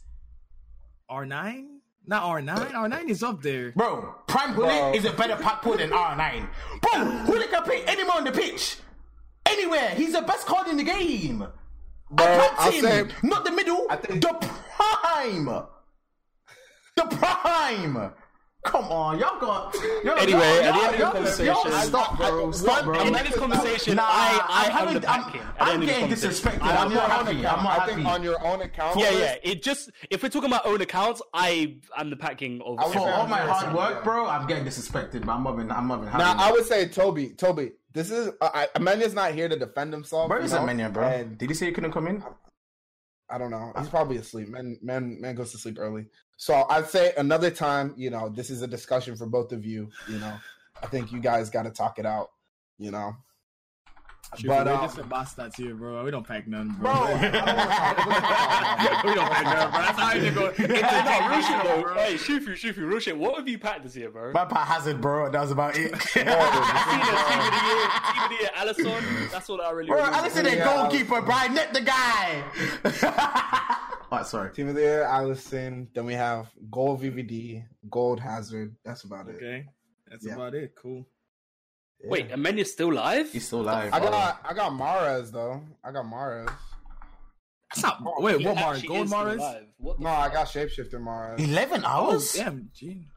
[1.09, 1.65] R9?
[2.05, 2.71] Not R9.
[2.73, 3.71] R9 is up there.
[3.71, 4.93] Bro, Prime Gullit Bro.
[4.93, 6.47] is a better pack pull than R9.
[6.81, 8.77] Bro, Gullit can play anywhere on the pitch.
[9.45, 9.89] Anywhere.
[9.91, 11.39] He's the best card in the game.
[12.11, 12.81] Bro, I I'll him.
[12.83, 13.87] say- Not the middle.
[13.89, 15.45] I think- the prime.
[16.95, 18.13] The prime.
[18.63, 19.75] Come on, y'all got.
[20.05, 22.51] Y'all, Anyway, y'all, at the end of the conversation- y'all, stop, bro.
[22.51, 22.93] Stop, bro.
[22.95, 25.33] At the end of this conversation, Nah, I, I I'm am having, the I'm, pack
[25.33, 25.41] king.
[25.41, 26.51] At the I'm end of this getting conversation.
[26.59, 26.61] disrespected.
[26.63, 27.39] On I'm not happy.
[27.39, 28.15] account, I'm not I think happy.
[28.15, 28.99] on your own account.
[28.99, 29.35] Yeah, yeah.
[29.43, 32.77] It just if we're talking about own accounts, I am the packing of.
[32.93, 35.25] For all my hard work, bro, I'm getting disrespected.
[35.25, 35.71] But I'm not even.
[35.71, 36.23] I'm not even happy.
[36.23, 37.71] Now I would say Toby, Toby.
[37.91, 40.29] This is uh, I, Amenya's not here to defend himself.
[40.29, 40.63] Bro, you is know?
[40.63, 41.07] a minion, bro.
[41.07, 42.23] And Did he say you couldn't come in?
[43.29, 43.71] I don't know.
[43.77, 44.49] He's probably asleep.
[44.49, 46.05] Man, man, man goes to sleep early.
[46.37, 47.93] So I'd say another time.
[47.97, 49.89] You know, this is a discussion for both of you.
[50.09, 50.37] You know,
[50.81, 52.29] I think you guys got to talk it out.
[52.77, 53.15] You know,
[54.37, 56.03] Shoot, but we're um, just a boss here, bro.
[56.03, 57.01] We don't pack none, bro, bro.
[57.03, 59.81] I don't wanna- we don't pack none, bro.
[59.81, 60.41] That's how you go.
[60.59, 61.93] no, real shit It's bro.
[61.95, 63.17] Hey, Shufu, Shufu, real shit.
[63.17, 64.31] What have you packed this year, bro?
[64.31, 65.29] My part has it, bro.
[65.29, 65.93] That was about it.
[65.93, 68.49] I've seen a team of the year, team of the year,
[68.99, 69.31] Alisson.
[69.31, 69.87] That's all I really.
[69.89, 70.17] Bro, remember.
[70.29, 70.75] Alisson ain't Yeah.
[70.81, 71.35] goalkeeper, bro.
[71.35, 72.43] I net the guy.
[74.11, 74.51] Alright, sorry.
[74.53, 75.87] Team of the year, Alisson.
[75.93, 78.75] Then we have Gold VVD, Gold Hazard.
[78.85, 79.35] That's about it.
[79.37, 79.65] Okay,
[80.07, 80.35] that's Yeah.
[80.35, 80.73] about it.
[80.75, 81.05] Cool.
[82.03, 82.09] Yeah.
[82.09, 83.31] Wait, Amenya's still live?
[83.31, 83.91] He's still alive.
[83.93, 84.09] I bro.
[84.09, 85.61] got I got Mares though.
[85.83, 86.49] I got Mara's.
[87.73, 88.21] That's not.
[88.21, 88.77] Wait, He what Mars?
[88.77, 89.37] actually Gold is still Mars?
[89.39, 89.65] alive.
[89.77, 91.41] What the No, I got Shapeshifter Mares.
[91.41, 92.33] 11 Oh, hours?
[92.33, 92.69] damn.
[92.73, 93.07] G-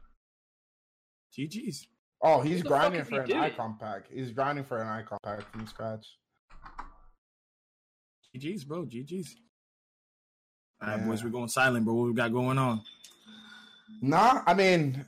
[1.37, 1.87] GG's.
[2.23, 3.39] Oh, he's grinding for he an doing?
[3.39, 4.03] icon pack.
[4.11, 6.17] He's grinding for an icon pack from scratch.
[8.35, 8.85] GG's, bro.
[8.85, 9.35] GG's.
[10.81, 11.05] All right, Yeah.
[11.05, 11.93] boys, we're going silent, bro.
[11.93, 12.81] What we got going on?
[14.01, 15.05] Nah, I mean,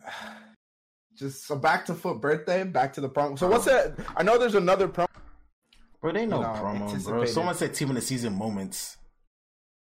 [1.20, 3.38] just so back to FUT birthday, back to the promo.
[3.38, 4.06] So what's um, that?
[4.16, 5.08] I know there's another promo.
[6.02, 7.26] Bro, they know You know, promo, bro.
[7.26, 8.96] Someone said team of the season moments.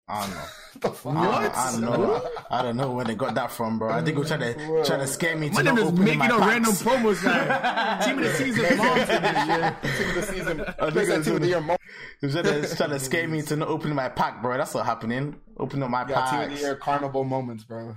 [0.09, 0.45] I don't know.
[0.81, 1.17] the fuck?
[1.17, 2.29] I, I don't know.
[2.51, 3.91] I don't know where they got that from, bro.
[3.93, 6.19] I think we're trying to trying to scare me to My not name is making
[6.19, 6.51] my up packs.
[6.51, 8.01] random promos now.
[8.05, 9.77] Team of the season monster this year.
[9.83, 10.61] Team of the season.
[10.61, 11.61] I think Plays that it's team of the year.
[11.61, 11.77] Mo-
[12.21, 14.57] They're trying to, trying to scare me to not opening my pack, bro.
[14.57, 15.37] That's not happening.
[15.59, 17.95] Open up my got team of the year carnival moments, bro.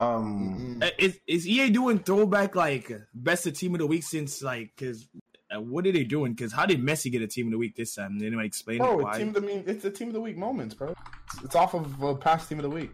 [0.00, 4.42] Um, Uh, Is, is EA doing throwback like best of team of the week since
[4.42, 5.08] like because
[5.54, 6.32] uh, what are they doing?
[6.34, 8.18] Because how did Messi get a team of the week this time?
[8.18, 9.02] Did anyone explain it?
[9.02, 9.18] Why?
[9.18, 9.64] team of the mean.
[9.66, 10.94] It's a team of the week moments, bro.
[11.32, 12.92] It's, it's off of uh, past team of the week.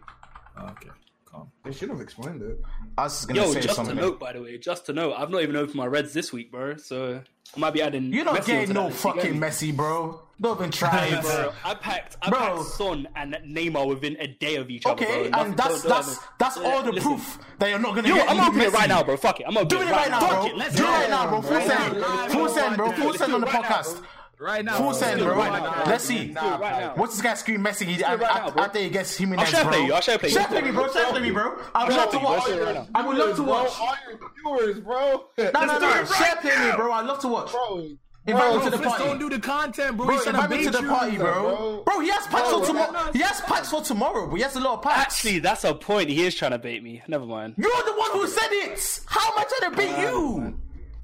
[0.57, 0.89] Oh, okay,
[1.33, 1.51] calm.
[1.63, 2.61] They should have explained it.
[2.97, 3.95] I was just gonna Yo, say just something.
[3.95, 6.31] to note, by the way, just to note, I've not even opened my Reds this
[6.31, 6.77] week, bro.
[6.77, 7.21] So
[7.55, 8.13] I might be adding.
[8.13, 9.47] You're not Messi getting no that list, you get fucking me?
[9.47, 10.19] Messi, bro.
[10.41, 12.39] Don't even try Hey, it, bro, I packed, I Bro.
[12.39, 15.01] packed Son and Neymar within a day of each other.
[15.05, 15.39] Okay, bro.
[15.41, 17.11] and that's Don't- don't that's that's all the listen.
[17.11, 18.29] proof that you're not gonna Yo, get.
[18.29, 19.15] I'm Luke opening it right now, bro.
[19.15, 20.45] Fuck it, I'm opening Do it right now, bro.
[20.47, 21.41] it, let's Do it right now, bro.
[21.43, 22.87] Full Right send, now, full send, bro.
[22.89, 22.95] bro.
[22.97, 24.03] Full send on the it right now, podcast.
[24.43, 24.97] Right now, Full bro.
[24.97, 25.35] send, bro.
[25.35, 25.83] right now.
[25.85, 26.25] Let's see.
[26.27, 26.93] Do it right now.
[26.95, 27.85] What's this guy scream Messi?
[27.85, 28.63] He, it right now, bro.
[28.65, 29.71] after he gets Jimenez, I'll share bro.
[29.71, 30.35] play you, I'll share play you.
[30.35, 30.91] Share play me, bro.
[30.91, 31.57] Share play me, bro.
[31.73, 32.41] I would love to watch.
[32.41, 32.87] I'll share it right.
[32.93, 33.71] I would love to watch.
[33.79, 34.19] all your
[34.59, 35.25] viewers, bro.
[35.37, 36.01] No, no, no.
[36.01, 36.91] it Share play me, bro.
[36.91, 37.51] I love to watch.
[37.51, 37.87] Bro,
[38.25, 39.03] Invite bro, me to the party.
[39.03, 40.05] don't do the content, bro.
[40.07, 41.33] Bro, He's trying to invite me to the party, bro.
[41.33, 41.83] bro.
[41.85, 43.11] Bro, he has packs Bro, for tomorrow.
[43.13, 45.01] He has packs for tomorrow, but he has a lot of packs.
[45.17, 46.09] Actually, that's a point.
[46.09, 47.01] He is trying to bait me.
[47.07, 47.55] Never mind.
[47.57, 48.99] You're the one who said it.
[49.07, 50.57] How am I trying to beat you?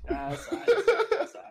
[0.09, 0.35] Uh,
[1.21, 1.48] it's alright,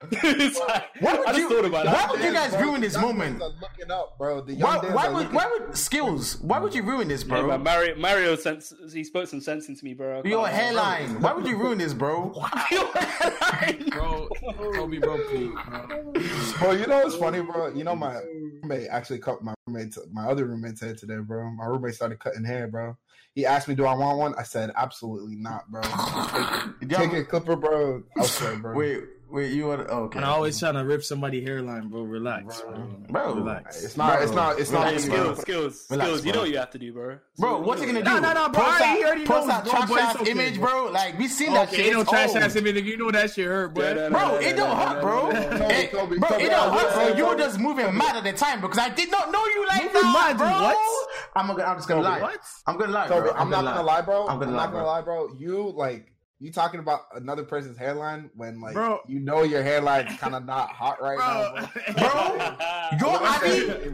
[0.12, 0.84] it's alright.
[0.94, 1.02] It's.
[1.02, 1.48] Why I would just you?
[1.48, 2.10] thought about Why that.
[2.12, 3.40] would you guys Bro, ruin this young moment?
[3.40, 4.40] looking up, bro.
[4.42, 6.40] The young Why, why would looking- why would skills?
[6.40, 7.48] Why would you ruin this, Yeah, bro?
[7.48, 10.22] man, Mario, Mario sense, he spoke some sense into me, bro.
[10.24, 11.20] I Your can't- hairline.
[11.20, 12.32] Why would you ruin this, bro?
[12.70, 13.88] Your hairline.
[13.90, 14.28] Bro,
[14.74, 16.12] Kobe, bro, please, bro.
[16.60, 17.74] Bro, you know what's funny, bro?
[17.74, 18.20] You know my
[18.62, 21.50] roommate actually cut my roommate, my other roommate's hair today, bro.
[21.50, 22.96] My roommate started cutting hair, bro.
[23.34, 25.82] He asked me, "Do I want one?" I said, "Absolutely not, bro.
[26.88, 28.02] Take a clipper, bro.
[28.16, 28.74] I'll swear, bro.
[28.76, 29.86] Wait, wait, you want?
[29.90, 30.18] Oh, okay.
[30.18, 32.02] And I always trying to rip somebody hairline, bro.
[32.02, 32.86] Relax, bro.
[33.08, 33.34] Bro.
[33.34, 33.84] relax.
[33.84, 34.22] It's not.
[34.22, 34.58] It's not.
[34.58, 34.86] It's not.
[34.86, 36.26] Relax, skills, skills, Relax, skills.
[36.26, 37.18] You know what you have to do, bro.
[37.38, 38.04] Bro, what's he gonna do?
[38.04, 38.62] No, no, no, bro.
[38.64, 40.84] Post I- he already post knows, that bro, trash ass okay, image, bro.
[40.84, 40.92] bro.
[40.92, 41.86] Like we seen that Okay, shit.
[41.86, 42.38] ain't no trash old.
[42.38, 42.84] ass image.
[42.84, 43.84] You know that shit hurt, bro.
[43.84, 45.30] Yeah, no, no, Bro, no, it don't no, hurt, bro.
[45.30, 45.58] no, no, no, no.
[45.58, 47.16] Bro, Toby, it don't hurt, bro.
[47.16, 49.92] You were just moving mad at the time because I did not know you like
[49.92, 50.46] that, bro.
[50.48, 51.08] what?
[51.36, 52.20] I'm gonna, I'm just gonna lie.
[52.20, 52.40] what?
[52.66, 53.30] I'm gonna lie, bro.
[53.32, 54.26] I'm not gonna lie, bro.
[54.26, 55.34] I'm I'm, not gonna lie, bro.
[55.38, 59.00] You like you talking about another person's hairline when like Bro.
[59.08, 62.98] you know your hairline's kind of not hot right now, Bro, bro.
[62.98, 63.48] Bro, your Abby,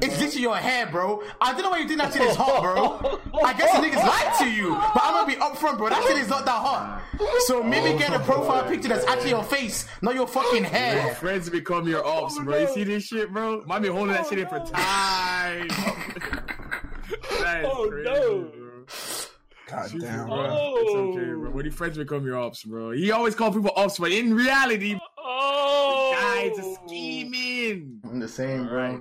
[0.04, 1.22] it's literally your hair, bro.
[1.40, 3.20] I don't know why you think that shit is hot, bro.
[3.42, 5.88] I guess the niggas lied to you, but I'm gonna be upfront, bro.
[5.88, 7.02] That shit is not that hot.
[7.46, 11.14] So maybe oh get a profile picture that's actually your face, not your fucking hair.
[11.14, 12.58] friends become your ops, bro.
[12.58, 13.62] You see this shit, bro?
[13.66, 15.68] Might be holding that shit in for time.
[17.40, 18.42] That is Oh, crazy, no.
[18.44, 18.84] bro.
[19.74, 20.36] God Shoot, damn, bro.
[20.36, 20.74] bro.
[20.76, 21.48] It's okay, bro.
[21.48, 21.50] Oh.
[21.52, 22.90] When your friends become your ops, bro.
[22.92, 28.00] He always call people ops, but in reality, Oh, guys are scheming.
[28.04, 28.76] I'm the same, bro.
[28.76, 29.00] Right.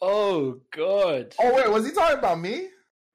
[0.00, 1.34] Oh god.
[1.40, 2.68] Oh wait, was he talking about me?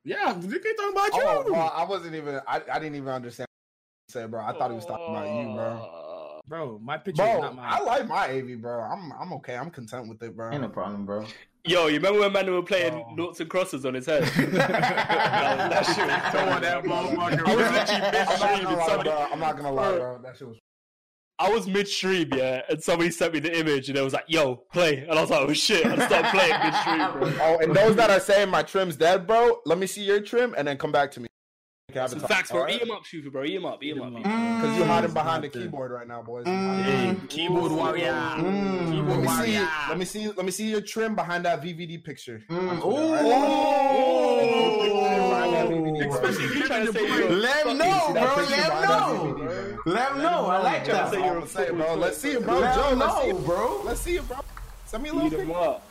[0.04, 1.24] Yeah, they talking about oh, you.
[1.24, 2.41] Oh, well, I wasn't even.
[2.48, 3.48] I, I didn't even understand.
[3.48, 4.43] What he said, bro.
[4.43, 6.41] I thought he was talking about you, bro.
[6.48, 6.80] bro.
[6.84, 7.65] My picture is Bro, not mine.
[7.69, 8.82] I like my AV, bro.
[8.82, 9.56] I'm I'm okay.
[9.56, 10.52] I'm content with it, bro.
[10.52, 11.26] Ain't no problem, bro.
[11.65, 13.13] Yo, you remember when Manu were playing Oh.
[13.15, 14.23] noughts and crosses on his head?
[14.52, 17.47] that, that shit was Come on, that motherfucker.
[17.47, 19.28] I was literally I'm midstream and somebody, bro.
[19.32, 20.19] I'm not gonna lie, bro.
[20.21, 20.58] That shit was.
[21.39, 24.56] I was midstream, yeah, and somebody sent me the image and it was like, yo,
[24.73, 24.99] play.
[24.99, 27.45] And I was like, oh shit, I started playing midstream, bro.
[27.47, 30.54] Oh, and those that are saying my trim's dead, bro, let me see your trim
[30.58, 31.28] and then come back to me.
[31.93, 32.67] Some facts, bro.
[32.69, 33.43] Eat him up, Shufu, bro.
[33.43, 34.13] Eat him up, eat him up.
[34.13, 34.62] eat 'em up.
[34.62, 35.13] Because you hiding Mm.
[35.13, 36.46] behind the keyboard right now, boys.
[36.48, 38.12] Hey, keyboard warrior.
[38.13, 38.86] Mm.
[38.86, 39.28] Let Keyboard me see.
[39.28, 39.69] warrior.
[39.89, 40.28] Let me see.
[40.30, 42.41] Let me see your trim behind that VVD picture.
[42.50, 42.84] Mm.
[42.86, 43.13] Ooh.
[46.13, 48.22] Especially You trying to say Let him know, bro.
[48.24, 49.80] Let him know.
[49.86, 50.46] Let him know.
[50.48, 51.12] I like that.
[51.12, 51.96] Say you're a say, bro.
[51.96, 52.60] Let's see it, bro.
[52.60, 53.82] Let Joe, him let's see know, it, bro.
[53.84, 54.38] Let's see it, bro.
[54.86, 55.84] Send me a Eat little him up.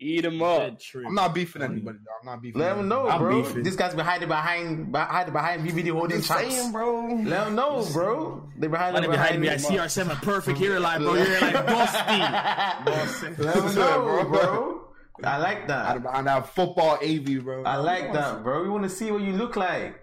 [0.00, 0.78] Eat him up.
[1.04, 2.14] I'm not beefing anybody, dog.
[2.22, 2.60] I'm not beefing.
[2.60, 3.42] Let him know, I'm bro.
[3.42, 3.64] beefing.
[3.64, 6.54] This guy's been hiding behind, hiding behind VVD holding Just champs.
[6.54, 7.06] saying, bro.
[7.24, 8.48] Let him know, bro.
[8.56, 11.14] They behind, Man, behind me, I see CR7 perfect here, like bro.
[11.14, 13.38] You're like busty.
[13.38, 14.24] Let him know, bro.
[14.30, 14.80] bro.
[15.24, 15.86] I like that.
[15.86, 17.64] Hiding behind that football AV, bro.
[17.64, 18.62] I like that, bro.
[18.62, 20.00] We want to see what you look like.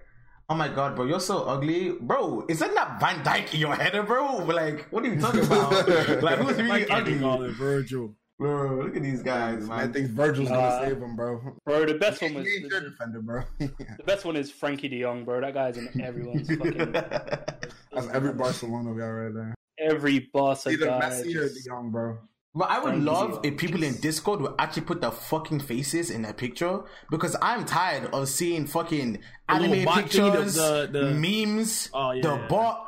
[0.50, 2.46] Oh my god, bro, you're so ugly, bro.
[2.48, 4.44] Is that not that Van Dijk in your header, bro?
[4.46, 5.72] Like, what are you talking about?
[6.22, 7.52] like, who's really Like ugly, ugly.
[7.54, 8.14] Virgil.
[8.38, 8.84] Bro?
[8.84, 9.80] Look at these guys, man.
[9.80, 11.42] I think Virgil's gonna save him, bro.
[11.66, 13.44] Bro, the best one He was your the, defender, bro.
[13.60, 15.40] the best one is Frenkie De Jong, bro.
[15.40, 19.56] That guy's in everyone's fucking That's every Barcelona guy right there.
[19.80, 21.00] every boss Either guy.
[21.02, 22.18] Messi or De Jong, bro.
[22.58, 23.54] But I would Frenkie's love here.
[23.54, 27.66] if people in Discord would actually put their fucking faces in their picture because I'm
[27.66, 29.20] tired of seeing fucking
[29.50, 32.22] little anime bot the- pictures, the- the- memes, Oh, yeah.
[32.22, 32.82] the bot.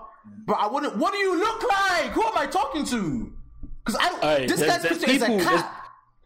[0.46, 0.98] But I wouldn't.
[0.98, 2.12] What do you look like?
[2.12, 3.34] Who am I talking to?
[3.88, 4.24] Because I don't.
[4.24, 5.84] Hey, this there's- guy's there's picture is a people- there's- cat.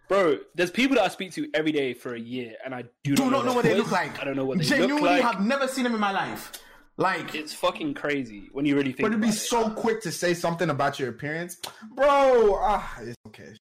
[0.09, 3.15] Bro, there's people that I speak to every day for a year, and I do,
[3.15, 4.19] Do not know their what they look like.
[4.19, 5.21] I don't know what they Genuinely look like.
[5.21, 6.51] have never seen them in my life.
[6.97, 9.03] Like, It's fucking crazy when you really think.
[9.07, 9.39] But to be about it.
[9.39, 11.55] so quick to say something about your appearance,
[11.95, 12.59] bro.
[12.61, 13.53] Ah, it's okay.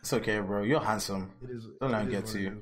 [0.00, 0.62] it's okay, bro.
[0.62, 1.32] You're handsome.
[1.42, 1.66] It is.
[1.80, 2.48] Don't let it him get to you.
[2.48, 2.54] is.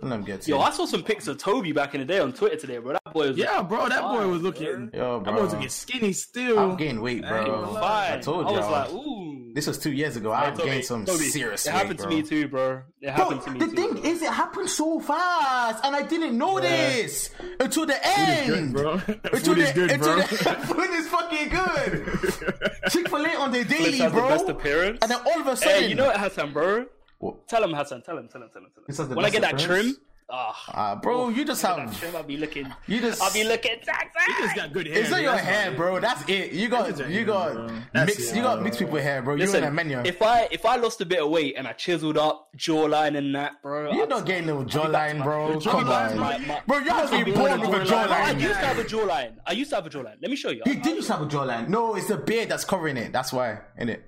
[0.00, 0.62] Don't let him get to Yo, you.
[0.62, 2.94] Yo, I saw some pics of Toby back in the day on Twitter today, bro.
[2.94, 3.88] That boy was Yeah, bro.
[3.88, 4.90] That boy was looking.
[4.92, 6.58] Yo, That boy was looking skinny still.
[6.58, 7.44] I've gained weight, bro.
[7.44, 8.14] gonna lie.
[8.14, 8.70] I told I was y'all.
[8.72, 9.09] like, ooh.
[9.54, 10.32] This was two years ago.
[10.32, 12.08] I've Toby, gained some Toby, serious It weight, happened bro.
[12.10, 12.82] to me too, bro.
[13.00, 13.66] It Bro, happened to me too.
[13.66, 13.82] the too.
[13.82, 14.10] thing bro.
[14.10, 18.72] is, it happened so fast, and I didn't notice until the end.
[18.72, 18.92] Good, bro.
[19.32, 20.22] Until Food is the- good, until bro.
[20.22, 22.70] the- food is fucking good.
[22.90, 24.22] Chick Fil A on the daily, has bro.
[24.22, 24.98] the best appearance.
[25.02, 26.86] And then all of a sudden, hey, you know what, Hassan, bro?
[27.18, 27.46] What?
[27.48, 28.02] Tell him, Hassan.
[28.02, 28.28] Tell him.
[28.28, 28.48] Tell him.
[28.52, 28.68] Tell him.
[28.94, 29.14] Tell him.
[29.14, 29.96] When I best get that trim,
[30.32, 31.98] ah, Ah, bro, you just that have.
[31.98, 32.72] trim, I'll be looking.
[32.86, 33.20] You just.
[33.22, 34.08] I'll be looking sexy.
[34.26, 34.98] He just got good hair.
[34.98, 35.76] It's not your hair, all.
[35.76, 36.00] bro.
[36.00, 36.52] That's it.
[36.52, 37.66] You got, you hair, got bro.
[37.92, 38.64] That's mixed, it, you got bro.
[38.64, 39.34] mixed people hair, bro.
[39.34, 39.98] You're Listen, in a menu.
[40.04, 43.34] if I if I lost a bit of weight and I chiseled up jawline and
[43.34, 45.52] that, bro, You're I'd- not getting no jawline, bro.
[45.52, 46.78] Your Come jawline's on, my- my- bro.
[46.78, 48.10] You must be I'll be born born with a with a jawline.
[48.10, 49.32] I used to have a jawline.
[49.46, 50.16] I used to have a jawline.
[50.20, 50.62] Let me show you.
[50.66, 51.68] You did used to have a jawline.
[51.68, 53.12] No, it's the beard that's covering it.
[53.12, 54.00] That's why, innit?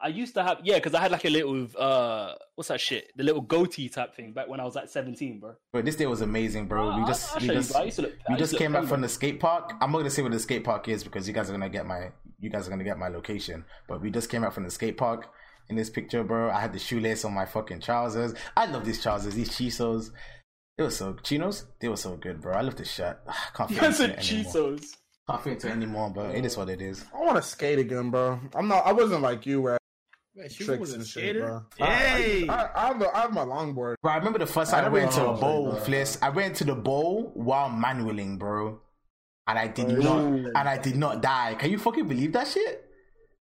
[0.00, 3.10] I used to have yeah, because I had like a little uh, what's that shit?
[3.16, 5.54] The little goatee type thing back when I was like seventeen, bro.
[5.72, 6.90] But this day was amazing, bro.
[6.90, 7.80] I'll- we just, I'll we show you, just, bro.
[7.80, 9.72] I used to look- we just came back from the skate park.
[9.80, 11.84] I'm not gonna say where the skate park is because you guys are gonna get
[11.86, 13.64] my, you guys are gonna get my location.
[13.88, 15.26] But we just came back from the skate park.
[15.68, 18.34] In this picture, bro, I had the shoelace on my fucking trousers.
[18.56, 20.10] I love these trousers, these chisos.
[20.78, 21.64] It was so chinos.
[21.80, 22.54] They were so good, bro.
[22.54, 23.20] I love this shirt.
[23.28, 24.52] I can't fit That's into a it anymore.
[24.52, 24.96] chisos.
[25.28, 27.04] Can't fit into it anymore, but it is what it is.
[27.14, 28.38] I want to skate again, bro.
[28.54, 28.86] I'm not.
[28.86, 29.77] I wasn't like you where
[30.38, 31.64] Man, she tricks was a and shit, skater.
[31.76, 31.84] bro.
[31.84, 32.46] Hey.
[32.48, 33.96] I, I, I, have a, I have my longboard.
[34.00, 35.80] Bro, I remember the first time I, I went to never a bowl, bro.
[35.80, 36.18] Fliss.
[36.22, 38.80] I went to the bowl while manualing, bro.
[39.48, 40.00] And I did Ooh.
[40.00, 41.56] not and I did not die.
[41.58, 42.84] Can you fucking believe that shit?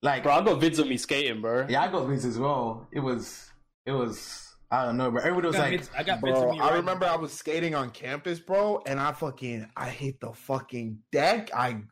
[0.02, 1.64] Like Bro, I got vids of me skating, bro.
[1.66, 2.86] Yeah, I got vids as well.
[2.92, 3.50] It was
[3.86, 6.52] it was I don't know, but everybody was I got like bits- I got Bro,
[6.52, 7.12] me I right remember now.
[7.12, 11.50] I was skating on campus, bro, and I fucking I hit the fucking deck.
[11.54, 11.82] I,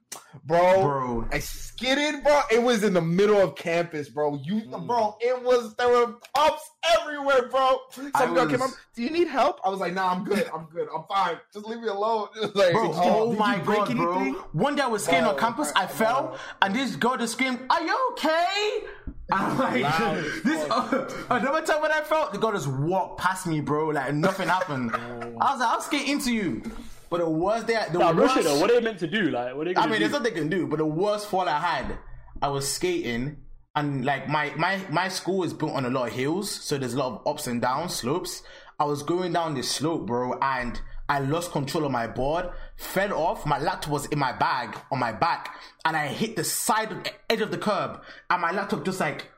[0.46, 1.28] bro, Bro.
[1.30, 2.40] I skidded, bro.
[2.50, 4.40] It was in the middle of campus, bro.
[4.42, 4.86] You, Mm.
[4.86, 6.62] bro, it was there were pops
[6.98, 7.80] everywhere, bro.
[7.92, 8.70] Some I girl came up.
[8.94, 9.60] Do you need help?
[9.62, 10.48] I was like, Nah, I'm good.
[10.54, 10.88] I'm good.
[10.94, 11.36] I'm fine.
[11.52, 12.28] Just leave me alone.
[12.54, 14.32] Like, Bro, oh did my you break god, bro.
[14.52, 17.82] One day I was skating on campus, I fell, and this girl just screamed, Are
[17.82, 18.84] you okay?
[19.32, 20.64] I'm like, Loud as this
[21.30, 24.90] another time when I felt the girl just walked past me, bro, like nothing happened.
[24.94, 26.62] I was like, I'll skate into you.
[27.10, 28.58] But the worst day, the Nah, real worst, shit though.
[28.60, 29.30] What are they meant to do?
[29.30, 30.08] Like, what are they I gonna mean, do?
[30.08, 30.66] there's nothing they can do.
[30.66, 31.98] But the worst fall I had,
[32.40, 33.38] I was skating,
[33.74, 36.94] and like my my my school is built on a lot of hills, so there's
[36.94, 38.42] a lot of ups and downs, slopes.
[38.78, 43.12] I was going down this slope, bro, and I lost control of my board, fell
[43.12, 43.44] off.
[43.46, 47.04] My laptop was in my bag on my back, and I hit the side of
[47.04, 49.30] the edge of the curb, and my laptop just like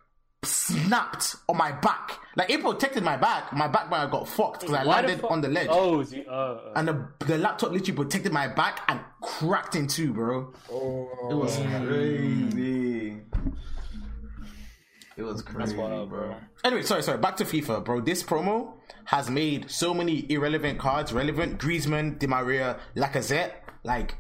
[0.45, 2.19] snapped on my back.
[2.37, 3.53] Like it protected my back.
[3.53, 5.69] My back when I got fucked because I Why landed fuck- on the ledge.
[5.71, 9.77] Oh, is he, uh, uh, And the, the laptop literally protected my back and cracked
[9.77, 10.53] in two, bro.
[10.71, 13.21] Oh, It was crazy.
[15.17, 16.29] It was crazy, wild, bro.
[16.29, 16.37] bro.
[16.65, 17.19] Anyway, sorry, sorry.
[17.19, 18.01] Back to FIFA, bro.
[18.01, 18.75] This promo
[19.07, 21.59] has made so many irrelevant cards relevant.
[21.59, 23.53] Griezmann, Di Maria, Lacazette.
[23.85, 24.15] Like,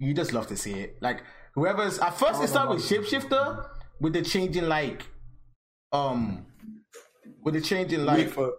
[0.00, 0.96] you just love to see it.
[1.00, 1.22] Like,
[1.54, 3.66] whoever's at first it started with Shapeshifter
[4.00, 5.06] with the changing like,
[5.92, 6.46] um,
[7.44, 8.54] with the changing like Weak foot.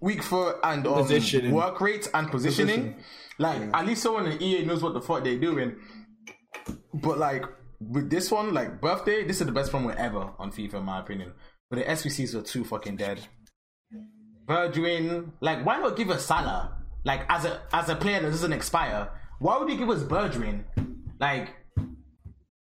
[0.00, 1.52] weak foot and um, Positioning.
[1.52, 2.96] work rates and positioning.
[3.38, 5.76] Like at least someone in EA knows what the fuck they're doing.
[6.94, 7.44] But like
[7.80, 11.00] with this one, like birthday, this is the best promo ever on FIFA in my
[11.00, 11.32] opinion.
[11.70, 13.20] But the SBCs were too fucking dead.
[14.46, 16.76] Bergwijn, like why not give us Salah?
[17.04, 20.64] Like as a as a player that doesn't expire, why would you give us Bergwijn?
[21.18, 21.50] Like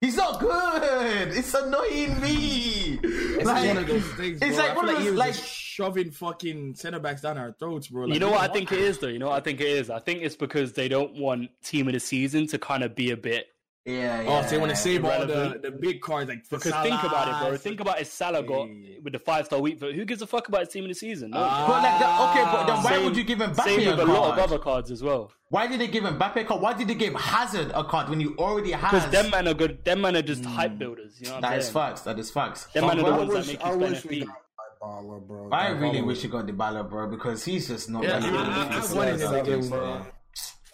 [0.00, 1.28] he's not good.
[1.36, 2.98] It's annoying me.
[3.02, 4.38] It's Like, one of those things.
[4.40, 4.64] it's bro.
[4.64, 8.04] like I one feel of those like shoving fucking centre backs down our throats, bro.
[8.06, 9.08] Like, You know what I think want it is though.
[9.08, 9.90] You know what I think it is.
[9.90, 13.10] I think it's because they don't want team of the season to kind of be
[13.10, 13.48] a bit.
[13.86, 14.28] Yeah, yeah.
[14.28, 15.62] Oh, so they want to save all the, irrelevant.
[15.62, 17.40] the big cards like Because think about it, bro.
[17.46, 18.96] Salah, Think about if Salah got Yeah.
[19.02, 19.80] with the five star week.
[19.80, 21.30] Who gives a fuck about his team of the season?
[21.30, 21.38] No.
[21.40, 21.66] Ah.
[21.68, 24.00] But like, the, okay, but then why Same- would you give him Mbappe Same with
[24.00, 25.30] a a lot of other cards as well.
[25.48, 26.60] Why did they give him Mbappe a card?
[26.60, 28.90] Why did they give Hazard a card when you already have?
[28.90, 29.84] Because them man are good.
[29.84, 31.14] Them man are just hype builders.
[31.20, 32.00] You know what That I'm is facts.
[32.02, 32.64] That is facts.
[32.66, 34.26] Them man are the But ones that wish- make I you spend wish we FP.
[34.26, 34.36] got
[34.82, 35.48] Dybala, bro.
[35.52, 38.02] I really Dybala wish you got Dybala, bro, because he's just not.
[38.02, 39.18] Yeah, really I- good I- at I FIFA wanted him
[39.62, 39.78] seven, bro.
[39.98, 40.06] bro.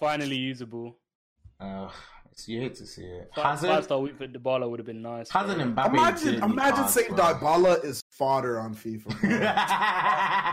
[0.00, 0.96] Finally usable.
[1.60, 1.88] Uh,
[2.32, 3.30] it's, you hate to see it.
[3.34, 5.30] Five Hazard, star week for Dybala would have been nice.
[5.30, 5.42] bro.
[5.42, 5.86] Hazard and Mbappe.
[5.88, 7.24] Imagine, imagine saying bro.
[7.34, 9.04] Dybala is fodder on FIFA.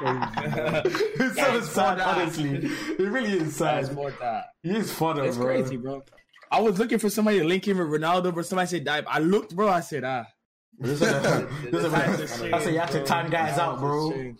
[0.02, 0.82] Bro.
[1.26, 2.50] it's so sad, honestly.
[2.66, 3.96] It really is That's sad.
[3.96, 4.46] more that.
[4.64, 5.46] He is fodder, It's bro.
[5.48, 6.04] crazy, bro.
[6.52, 9.06] I was looking for somebody to link him with Ronaldo, but somebody said Dive.
[9.08, 9.68] I looked, bro.
[9.70, 10.26] I said, ah.
[10.80, 13.80] This is a- this is a- Times I say you have to time guys out,
[13.80, 14.12] bro.
[14.12, 14.40] Times.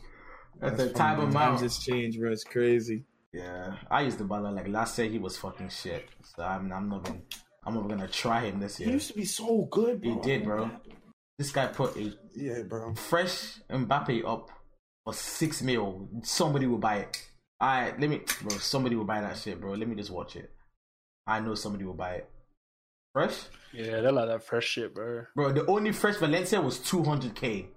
[0.62, 1.62] At the time of Times out.
[1.64, 2.32] has changed, bro.
[2.32, 3.04] It's crazy.
[3.34, 5.08] Yeah, I used to baller like last year.
[5.10, 6.08] He was fucking shit.
[6.36, 7.20] So I'm, I'm not gonna,
[7.66, 8.88] I'm not gonna try him this year.
[8.90, 10.14] He used to be so good, Bro.
[10.16, 10.72] He did, bro.
[11.38, 12.94] This guy put a Yeah, bro.
[12.96, 14.50] fresh Mbappe up
[15.06, 16.10] for six mil.
[16.24, 17.30] Somebody will buy it.
[17.62, 18.58] Alright, let me, bro.
[18.58, 19.74] Somebody will buy that shit, bro.
[19.74, 20.52] Let me just watch it.
[21.28, 22.30] I know somebody will buy it.
[23.14, 23.36] Fresh,
[23.74, 25.26] Yeah, they're like that fresh shit, bro.
[25.36, 25.52] bro.
[25.52, 27.68] The only fresh Valencia was 200k.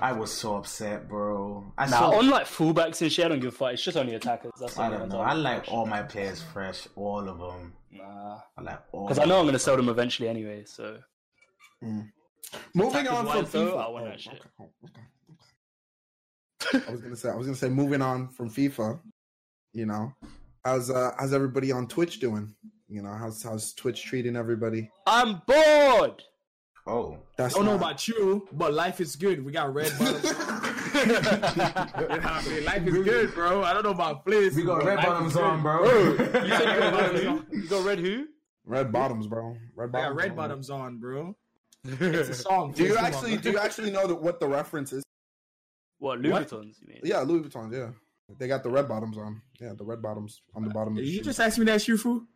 [0.00, 1.64] I was so upset, bro.
[1.78, 2.18] I Now, saw.
[2.18, 3.72] on like fullbacks and shit, I don't give a fuck.
[3.74, 4.52] It's just only attackers.
[4.58, 5.20] That's I don't know.
[5.20, 7.74] I like all my players fresh, all of them.
[7.90, 9.06] Nah, I like all.
[9.06, 10.64] because I know I'm gonna sell them eventually anyway.
[10.64, 10.98] So
[12.74, 13.84] Moving on from Attackers-wise, though, FIFA.
[13.84, 14.42] I want that Oh, shit.
[14.60, 14.70] okay,
[16.74, 16.86] okay.
[16.88, 18.98] I was gonna say, I was gonna say, moving on from FIFA.
[19.74, 20.12] You know,
[20.64, 22.54] how's uh how's everybody on Twitch doing?
[22.88, 24.90] You know, how's how's Twitch treating everybody?
[25.06, 26.22] I'm bored.
[26.86, 29.44] Oh, That's I don't know about you, but life is good.
[29.44, 30.24] We got red bottoms.
[30.92, 32.64] You know what I mean?
[32.64, 33.62] Life is good, bro.
[33.64, 34.54] I don't know about Fliss.
[34.54, 35.84] we got red bottoms on, bro.
[35.84, 36.46] You said you
[36.80, 37.44] got red who?
[37.56, 38.26] You got red who?
[38.66, 39.56] red bottoms, bro.
[39.74, 40.08] Red I bottoms.
[40.10, 40.36] got red bro.
[40.36, 41.36] bottoms on, bro.
[41.84, 42.72] It's a song.
[42.72, 45.02] Do you Fliss, on, actually do you actually know that what the reference is?
[45.98, 46.48] What Louis What?
[46.48, 46.74] Vuittons?
[46.82, 47.00] You mean?
[47.04, 47.72] Yeah, Louis Vuitton.
[47.72, 47.90] Yeah,
[48.38, 49.40] they got the red bottoms on.
[49.60, 50.92] Yeah, the red bottoms on the bottom.
[50.92, 51.24] Of the You shoe.
[51.24, 52.26] just asked me that, Shufu?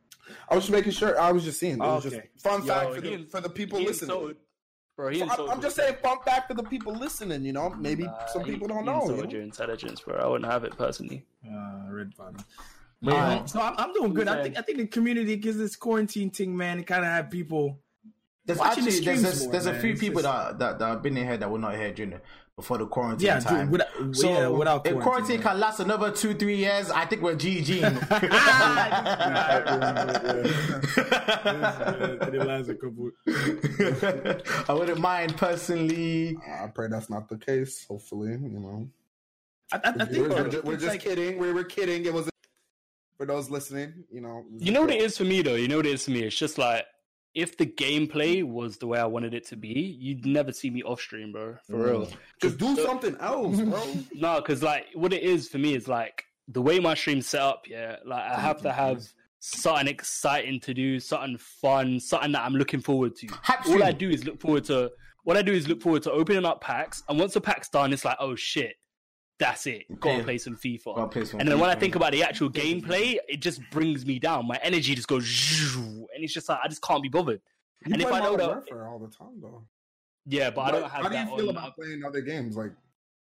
[0.49, 1.19] I was just making sure.
[1.21, 1.75] I was just seeing.
[1.75, 2.17] It was okay.
[2.33, 4.11] just fun Yo, fact for the, for the people listening.
[4.11, 4.37] insulted-
[4.97, 7.45] Bro, he I'm, I'm just saying fun fact for the people listening.
[7.45, 9.05] You know, maybe Nah, some he- people don't he know.
[9.15, 9.29] you know?
[9.29, 10.17] your intelligence, bro.
[10.17, 11.23] I wouldn't have it personally.
[11.47, 12.39] Uh, red bottom.
[13.03, 14.27] But Um, so I'm, I'm doing good.
[14.27, 16.83] I think I think the community gives this quarantine thing, man.
[16.85, 17.79] Kind of have people.
[18.47, 20.59] there's watching the actually there's streams a, more, there's a few It's people just- that,
[20.61, 22.21] that that have been in here that were not here during the,
[22.57, 23.67] before the quarantine Yeah, time.
[23.67, 25.03] dude, without, so yeah, without if quarantine.
[25.03, 27.83] quarantine can last another two three years, I think we're GG.
[32.37, 33.11] It lasts a couple.
[34.69, 36.37] I wouldn't mind personally.
[36.47, 37.85] I pray that's not the case.
[37.87, 38.89] Hopefully, you know.
[39.73, 41.39] I, I, I think we're, we're think ju- we're just like- kidding.
[41.39, 42.05] We were kidding.
[42.07, 42.29] It was
[43.19, 44.05] for those listening.
[44.11, 44.45] You know.
[44.59, 45.07] You know what a it joke.
[45.07, 45.55] is for me though.
[45.57, 46.23] You know what it is for me.
[46.23, 46.87] It's just like
[47.37, 50.83] if the gameplay was the way I wanted it to be, you'd never see me
[50.83, 51.57] off stream, bro.
[51.67, 51.85] For mm.
[51.85, 52.09] real.
[52.41, 53.95] Just do something else, bro.
[54.15, 57.43] No, because like what it is for me is like the way my stream's set
[57.43, 57.65] up.
[57.69, 59.07] Yeah, like I have to have
[59.41, 63.29] something exciting to do, something fun, something that I'm looking forward to.
[63.43, 64.91] Hype All I do is look forward to.
[65.25, 67.93] What I do is look forward to opening up packs, and once the pack's done,
[67.93, 68.77] it's like, oh shit,
[69.39, 69.85] that's it.
[70.01, 70.25] Gotta Yeah.
[70.25, 71.11] play some FIFA.
[71.11, 74.19] Play some and then when I think about the actual gameplay, it just brings me
[74.19, 74.47] down.
[74.47, 75.25] My energy just goes,
[75.77, 77.41] and it's just like I just can't be bothered.
[77.87, 79.65] You And if I know that- Warfare all the time, though.
[80.25, 82.57] Yeah, but I don't have How do you feel about playing other games?
[82.57, 82.73] Like,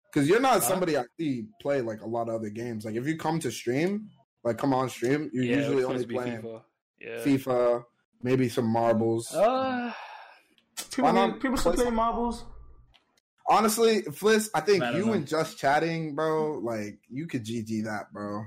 [0.06, 2.84] because you're not somebody I see play like a lot of other games.
[2.84, 4.10] Like, if you come to stream,
[4.42, 6.62] like come on stream, you're yeah, usually only playing FIFA.
[7.00, 7.16] Yeah.
[7.18, 7.84] FIFA,
[8.22, 9.32] maybe some marbles.
[9.34, 9.92] Uh,
[10.90, 12.44] People, people still play marbles.
[13.50, 15.12] Honestly, Fliss, I think I you know.
[15.12, 16.60] and just chatting, bro.
[16.62, 18.44] Like, you could GG that, bro.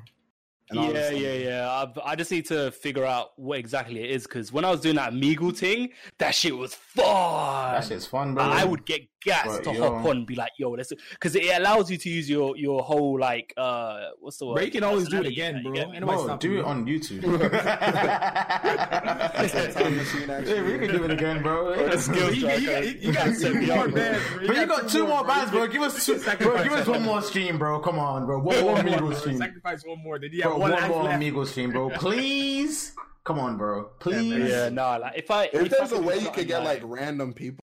[0.76, 1.92] And Yeah, this yeah, stuff.
[1.96, 2.02] yeah.
[2.06, 4.82] I, I just need to figure out what exactly it is because when I was
[4.82, 7.74] doing that Omegle thing, that shit was fun.
[7.74, 8.44] That shit's fun, bro.
[8.44, 9.82] I would get gas to yo.
[9.82, 12.82] hop on and be like, yo, let's because it allows you to use your your
[12.84, 14.56] whole like uh what's the word?
[14.56, 15.74] Bro, you can always do it again, bro.
[15.74, 16.02] get?
[16.02, 17.22] Bro, do it on YouTube.
[19.74, 20.48] Time machine action.
[20.56, 21.74] yeah, we can do it again, bro.
[21.98, 24.48] skills You, you, you, you got two more bands, bro.
[24.48, 25.68] But you got two more bands, bro.
[25.68, 26.64] Give us two, bro.
[26.64, 27.80] Give us one more stream, bro.
[27.80, 28.40] Come on, bro.
[28.40, 29.14] One more One more, Migos bro.
[29.14, 30.20] stream, Sacrifice one more.
[30.20, 31.22] Then you have One one more left.
[31.24, 31.90] Migos stream, bro.
[31.96, 32.94] Please,
[33.24, 33.90] come on, bro.
[34.00, 34.50] Please.
[34.50, 37.34] Yeah, no, like if I If there's I a way you could get like random
[37.34, 37.60] people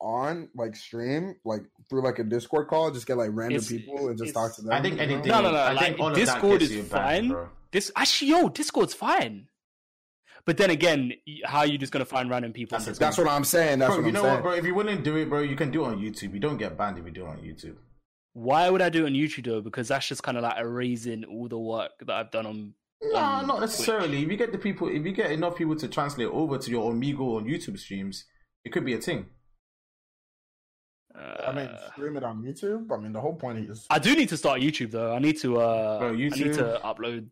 [0.00, 4.08] on like stream like through like a Discord call, just get like random It's- people
[4.08, 4.72] and just talk to them.
[4.72, 5.12] I think you know?
[5.14, 5.28] anything.
[5.30, 7.28] No, no, no, I like, think all Discord is fine.
[7.28, 7.48] bro.
[7.70, 9.48] this actually yo Discord's fine,
[10.46, 11.12] but then again,
[11.44, 12.78] how are you just gonna find random people?
[12.78, 12.94] That's on it.
[12.94, 13.08] Discord?
[13.08, 13.78] That's what I'm saying.
[13.80, 14.34] That's Bro, what you I'm know saying.
[14.36, 14.52] what, bro?
[14.54, 16.32] If you wouldn't do it, bro, you can do it on YouTube.
[16.32, 17.76] You don't get banned if you do it on YouTube.
[18.32, 19.60] Why would I do it on YouTube though?
[19.60, 22.74] Because that's just kind of like erasing all the work that I've done on.
[23.02, 24.22] Nah, on not necessarily.
[24.22, 26.92] If you get the people, if you get enough people to translate over to your
[26.92, 28.24] Omegle on YouTube streams,
[28.64, 29.26] it could be a thing.
[31.14, 32.92] Uh, I mean, stream it on YouTube.
[32.92, 35.12] I mean, the whole point is I do need to start YouTube though.
[35.12, 35.58] I need to.
[35.60, 37.26] uh Bro, I need to upload.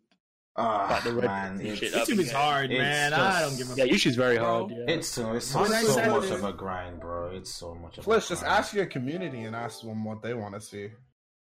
[0.60, 1.92] Ah, Like the red man, and it's, shit.
[1.92, 3.10] YouTube is hard, It's man.
[3.12, 4.70] just- I don't give a Yeah, YouTube's very Bro, hard.
[4.72, 4.94] Yeah.
[4.94, 7.30] it's so it's so, When so much of a grind, bro.
[7.30, 8.26] It's so much of Flish.
[8.26, 8.58] a Just grind.
[8.58, 10.88] ask your community and ask them what they want to see.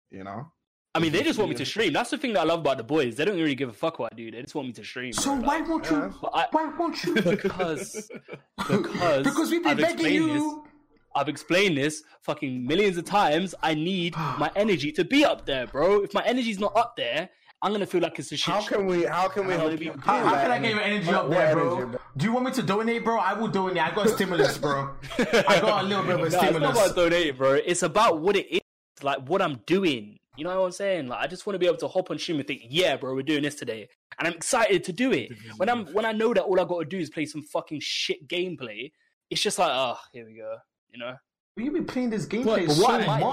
[0.09, 0.47] You know,
[0.95, 1.91] I mean, they just want me to stream.
[1.91, 3.15] That's the thing that I love about the boys.
[3.15, 4.29] They don't really give a fuck what I do.
[4.31, 5.11] They just want me to stream.
[5.11, 5.43] So bro.
[5.47, 6.13] why Like, won't you?
[6.21, 7.13] But I- Why won't you?
[7.21, 8.09] because
[8.57, 10.33] because because we've been I've begging you.
[10.63, 10.71] This,
[11.15, 13.53] I've explained this fucking millions of times.
[13.61, 16.03] I need my energy to be up there, bro.
[16.03, 17.29] If my energy's not up there,
[17.63, 18.53] I'm gonna feel like it's a shit.
[18.53, 18.75] how show.
[18.75, 19.05] can we?
[19.05, 19.93] How can we help you?
[19.99, 21.77] How, how can I And get your energy up there, bro?
[21.77, 23.17] energy, Do you want me to donate, bro?
[23.17, 23.81] I will donate.
[23.81, 24.89] I got a stimulus, bro.
[25.17, 26.77] I got a little bit of a No, it's not stimulus.
[26.77, 27.53] about donating, bro.
[27.53, 28.61] It's about what it is,
[29.01, 30.19] like what I'm doing.
[30.35, 31.07] You know what I'm saying?
[31.07, 33.13] Like I just want to be able to hop on stream and think, yeah, bro,
[33.15, 33.87] we're doing this today,
[34.19, 35.31] and I'm excited to do it.
[35.57, 37.79] When I'm when I know that all I got to do is play some fucking
[37.81, 38.91] shit gameplay,
[39.29, 40.57] it's just like, oh, here we go.
[40.91, 41.15] You know.
[41.55, 43.25] Will you be playing this gameplay but so what I do,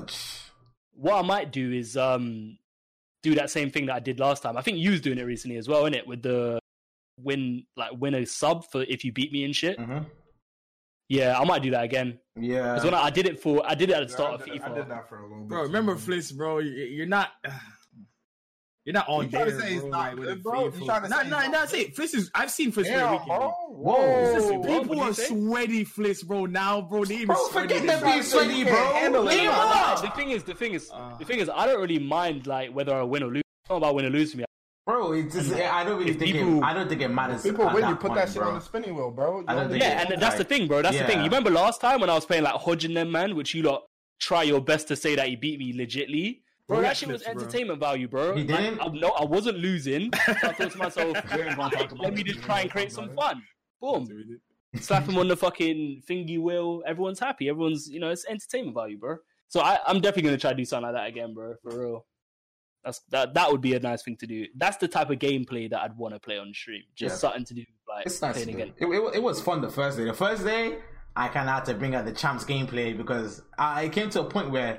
[0.00, 0.40] much.
[0.92, 2.56] what I might do is um
[3.22, 4.56] do that same thing that I did last time.
[4.56, 6.06] I think you was doing it recently as well, innit?
[6.06, 6.58] With the
[7.18, 9.78] win like win a sub for if you beat me and shit.
[9.78, 9.98] hmm
[11.08, 12.18] Yeah, I might do that again.
[12.36, 12.74] Yeah.
[12.74, 14.34] Because when I, I did it for I did it at the Yeah, start I
[14.34, 14.70] of did, FIFA.
[14.70, 15.48] I did that for a little bit.
[15.48, 16.00] Bro, remember man.
[16.02, 16.58] Fliss, bro?
[16.58, 17.30] you- You're not.
[18.90, 20.64] You're not on You trying to there, say he's bro, not good, bro?
[20.64, 22.30] You faithful- trying to Nah, say nah, he's nah, not say Fliss is.
[22.34, 23.28] I've seen Fliss play Damn, weekend.
[23.28, 23.54] bro.
[23.68, 24.32] Whoa.
[24.34, 25.26] Listen, people did are say?
[25.26, 26.46] sweaty Fliss, bro.
[26.46, 28.02] Now, bro, they even Bro, forget them that.
[28.04, 28.72] being sweaty, bro.
[28.72, 29.34] can't handle it.
[29.36, 31.16] Leave Nah, them Nah, the thing is, the thing is, Uh.
[31.18, 33.42] the thing is, I don't really mind like whether I win or lose.
[33.62, 34.44] It's not about win or lose for me.
[34.86, 37.42] Bro, it's just, I don't really If think people- it, I don't think it matters.
[37.44, 38.48] People at win, that you put point, that shit bro.
[38.48, 39.44] on the spinning wheel, bro.
[39.46, 40.82] I don't think Yeah, it- and that's the thing, bro.
[40.82, 41.18] That's the thing.
[41.18, 43.62] You remember last time when I was playing like Hodge and them, man, which you
[43.62, 43.84] lot
[44.20, 46.40] try your best to say that he beat me legitly.
[46.70, 47.42] Bro, Bro, that that shit was clips, bro.
[47.42, 48.34] entertainment value, bro.
[48.36, 48.80] He Like, didn't?
[48.80, 50.10] I, no, I wasn't losing.
[50.24, 51.16] So I thought to myself,
[51.98, 53.42] let me just try and create some fun.
[53.80, 54.08] Boom.
[54.76, 56.82] Slap him on the fucking thingy wheel.
[56.86, 57.48] Everyone's happy.
[57.48, 59.16] Everyone's, you know, it's entertainment value, bro.
[59.48, 61.54] So I, I'm definitely gonna try to do something like that again, bro.
[61.62, 62.06] For real.
[62.84, 63.34] That's that.
[63.34, 64.46] That would be a nice thing to do.
[64.56, 66.82] That's the type of gameplay that I'd want to play on stream.
[66.94, 67.30] Just Yeah.
[67.30, 68.34] something to do, like It's nice.
[68.34, 68.72] playing again.
[68.78, 70.04] It, it, it was fun the first day.
[70.04, 70.78] The first day,
[71.16, 74.20] I kind of had to bring out the champs gameplay because I it came to
[74.20, 74.78] a point where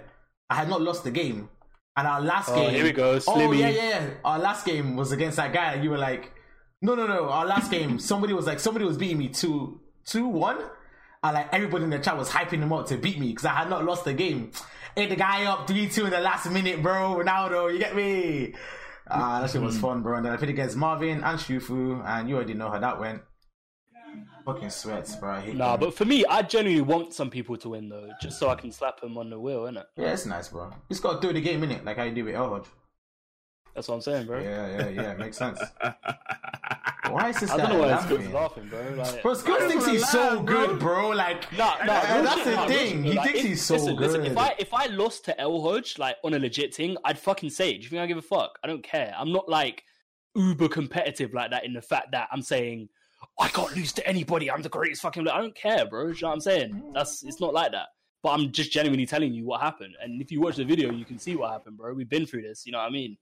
[0.50, 1.50] I had not lost the game,
[1.98, 2.74] and our last Oh, game.
[2.74, 4.10] here we go, Oh yeah, yeah, yeah.
[4.24, 5.74] Our last game was against that guy.
[5.74, 6.32] and You were like,
[6.82, 7.30] no, no, no.
[7.30, 10.58] Our last game, somebody was like, somebody was beating me two, two, one.
[11.24, 13.54] And like everybody in the chat was hyping him up to beat me because I
[13.54, 14.52] had not lost the game.
[14.96, 17.16] Hit the guy up three two in the last minute, bro.
[17.16, 18.56] Ronaldo, you get me?
[19.10, 20.18] Ah, that shit was fun, bro.
[20.18, 23.22] And then I played against Marvin and Shufu, and you already know how that went.
[24.46, 25.32] Fucking sweats, bro.
[25.32, 25.82] I hate Nah, them.
[25.82, 28.72] but for me, I genuinely want some people to win though, just so I can
[28.72, 29.86] slap them on the wheel, innit?
[29.96, 30.66] yeah, it's nice, bro.
[30.66, 32.66] You just gotta do the game in it, like how you do with Elhodge.
[33.76, 34.40] That's what I'm saying, bro.
[34.42, 35.14] Yeah, yeah, yeah.
[35.18, 35.60] Makes sense.
[37.10, 38.34] Why is this I guy don't know why Skills laughing?
[38.34, 39.04] laughing, bro.
[39.04, 40.68] Like, Bro, Skills thinks he's so laugh, bro.
[40.68, 41.10] good, bro.
[41.10, 43.04] Like, Nah, nah, that's shit, the nah, thing.
[43.04, 44.32] shit, He like, thinks if- he's so listen, Listen, good.
[44.32, 47.50] if I if I lost to El Hodge like on a legit thing, I'd fucking
[47.50, 47.78] say it.
[47.80, 48.60] Do you think I give a fuck?
[48.64, 49.14] I don't care.
[49.18, 49.84] I'm not like
[50.36, 52.88] uber competitive like that in the fact that I'm saying
[53.42, 54.50] I can't lose to anybody.
[54.52, 55.28] I'm the greatest fucking.
[55.28, 56.08] I don't care, bro.
[56.08, 56.92] You know what I'm saying?
[56.94, 57.88] That's it's not like that.
[58.24, 59.96] But I'm just genuinely telling you what happened.
[60.02, 61.94] And if you watch the video, you can see what happened, bro.
[61.94, 62.66] We've been through this.
[62.66, 63.18] You know what I mean?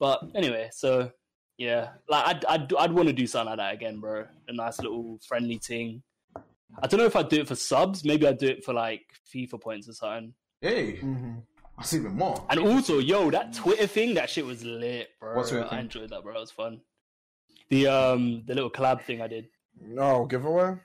[0.00, 1.10] But anyway, so
[1.58, 4.24] yeah, like I'd I'd, I'd want to do something like that again, bro.
[4.48, 6.02] A nice little friendly thing.
[6.82, 8.04] I don't know if I'd do it for subs.
[8.04, 10.34] Maybe I'd do it for like FIFA points or something.
[10.60, 11.34] hey, Mm-hmm.
[11.76, 12.44] that's even more.
[12.50, 15.36] And also, yo, that Twitter thing, that shit was lit, bro.
[15.36, 15.78] What's Twitter I thing?
[15.80, 16.34] enjoyed that, bro.
[16.34, 16.80] It was fun.
[17.74, 19.46] The um the little collab thing I did.
[19.80, 20.76] No giveaway.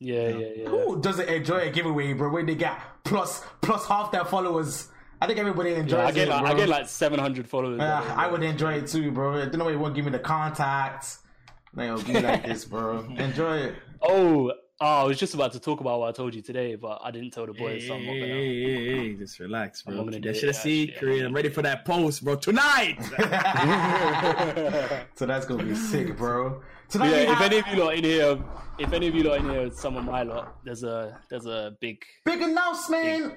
[0.00, 0.68] Yeah, yeah, yeah.
[0.68, 2.30] Who doesn't enjoy a giveaway, bro?
[2.30, 4.88] When they get plus plus half their followers
[5.20, 6.50] I think everybody enjoys Yeah, I get it, like, bro.
[6.50, 7.78] I get like 700 followers.
[7.78, 9.40] Yeah, I would enjoy it too, bro.
[9.40, 11.20] I don't know why you won't give me the contacts.
[11.74, 12.98] No, it'll be like this, bro.
[13.16, 13.74] Enjoy it.
[14.02, 17.00] Oh, oh, I was just about to talk about what I told you today, but
[17.02, 17.86] I didn't tell the Hey, boys.
[17.86, 18.32] so I'm not hey, gonna.
[18.34, 19.92] hey, hey, hey, just relax, bro.
[19.92, 20.04] I'm bro.
[20.04, 20.86] gonna Keep do that it, shit a actually.
[20.88, 21.24] secret.
[21.24, 22.36] I'm ready for that post, bro.
[22.36, 22.98] Tonight.
[25.14, 26.62] so that's gonna be sick, bro.
[26.88, 28.38] Tonight yeah, we if have any of you lot in here,
[28.78, 31.76] if any of you lot in here, some of my lot, there's a there's a
[31.80, 33.34] big big announcement.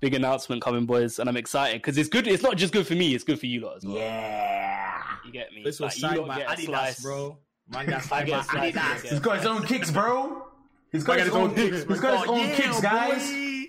[0.00, 2.26] big announcement coming, boys, and I'm excited because it's good.
[2.26, 3.96] It's not just good for me; it's good for you lot as well.
[3.96, 5.02] Yeah.
[5.24, 5.62] You get me?
[5.64, 7.02] This was Like, you signed by Adidas, slice.
[7.02, 7.38] bro.
[7.68, 8.74] Man got I signed by slice.
[8.74, 9.04] Adidas.
[9.04, 10.48] you He's got his own kicks, bro.
[10.92, 11.84] He's got, I got his own kicks.
[11.84, 13.28] He's got his own yeah, kicks, guys.
[13.28, 13.66] do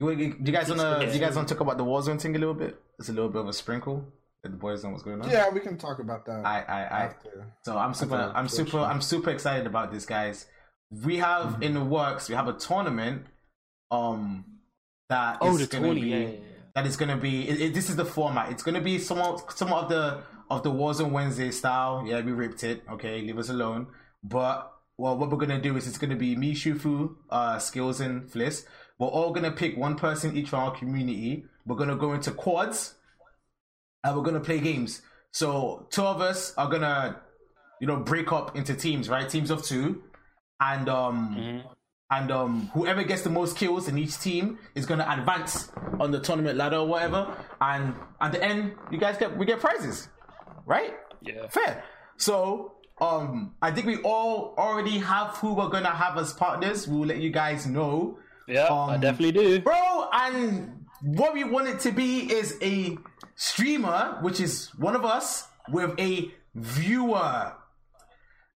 [0.00, 2.38] You, you, you guys wanna Do you guys wanna talk about the Warzone thing a
[2.38, 2.80] little bit?
[2.98, 4.04] It's a little bit of a sprinkle.
[4.44, 5.28] Let the boys know what's going on.
[5.30, 6.46] Yeah, we can talk about that.
[6.46, 7.02] I I I.
[7.06, 7.52] after.
[7.64, 8.78] So I'm super I'm super.
[8.78, 10.46] I'm super excited about this, guys.
[11.04, 12.28] We have in the works.
[12.28, 13.26] We have a tournament.
[13.90, 14.44] Um,
[15.10, 16.36] that Oh, is the gonna tourney, be yeah, yeah, yeah.
[16.76, 17.48] that is gonna be.
[17.48, 18.50] It, it- this is the format.
[18.52, 22.04] It's gonna be somewhat somewhat of the of the Warzone Wednesday style.
[22.06, 22.82] Yeah, we ripped it.
[22.92, 23.88] Okay, leave us alone.
[24.24, 28.28] But well, what we're gonna do is it's gonna be me, Shufu, uh, Skills, and
[28.30, 28.64] Fliss.
[28.98, 31.44] We're all gonna pick one person each from our community.
[31.66, 32.94] We're gonna go into quads,
[34.04, 35.00] and we're gonna play games.
[35.32, 37.20] So two of us are gonna,
[37.80, 39.28] you know, break up into teams, right?
[39.28, 40.02] Teams of two,
[40.60, 41.68] and um, Mm-hmm.
[42.10, 46.20] and um, whoever gets the most kills in each team is gonna advance on the
[46.20, 47.34] tournament ladder or whatever.
[47.60, 50.08] And at the end, you guys get we get prizes,
[50.66, 50.92] right?
[51.22, 51.48] Yeah.
[51.48, 51.84] Fair.
[52.18, 56.86] So, um, I think we all already have who we're gonna have as partners.
[56.88, 59.60] We'll let you guys know, Yeah, I Um, definitely do.
[59.60, 60.08] bro.
[60.12, 62.98] And what we want it to be is a
[63.36, 67.52] streamer, which is one of us, with a viewer.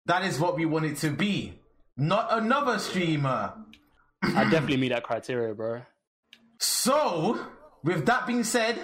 [0.06, 1.60] That is what we want it to be,
[1.96, 3.52] not another streamer.
[4.22, 5.82] I definitely meet that criteria, bro.
[6.58, 7.38] So,
[7.84, 8.78] with that being said,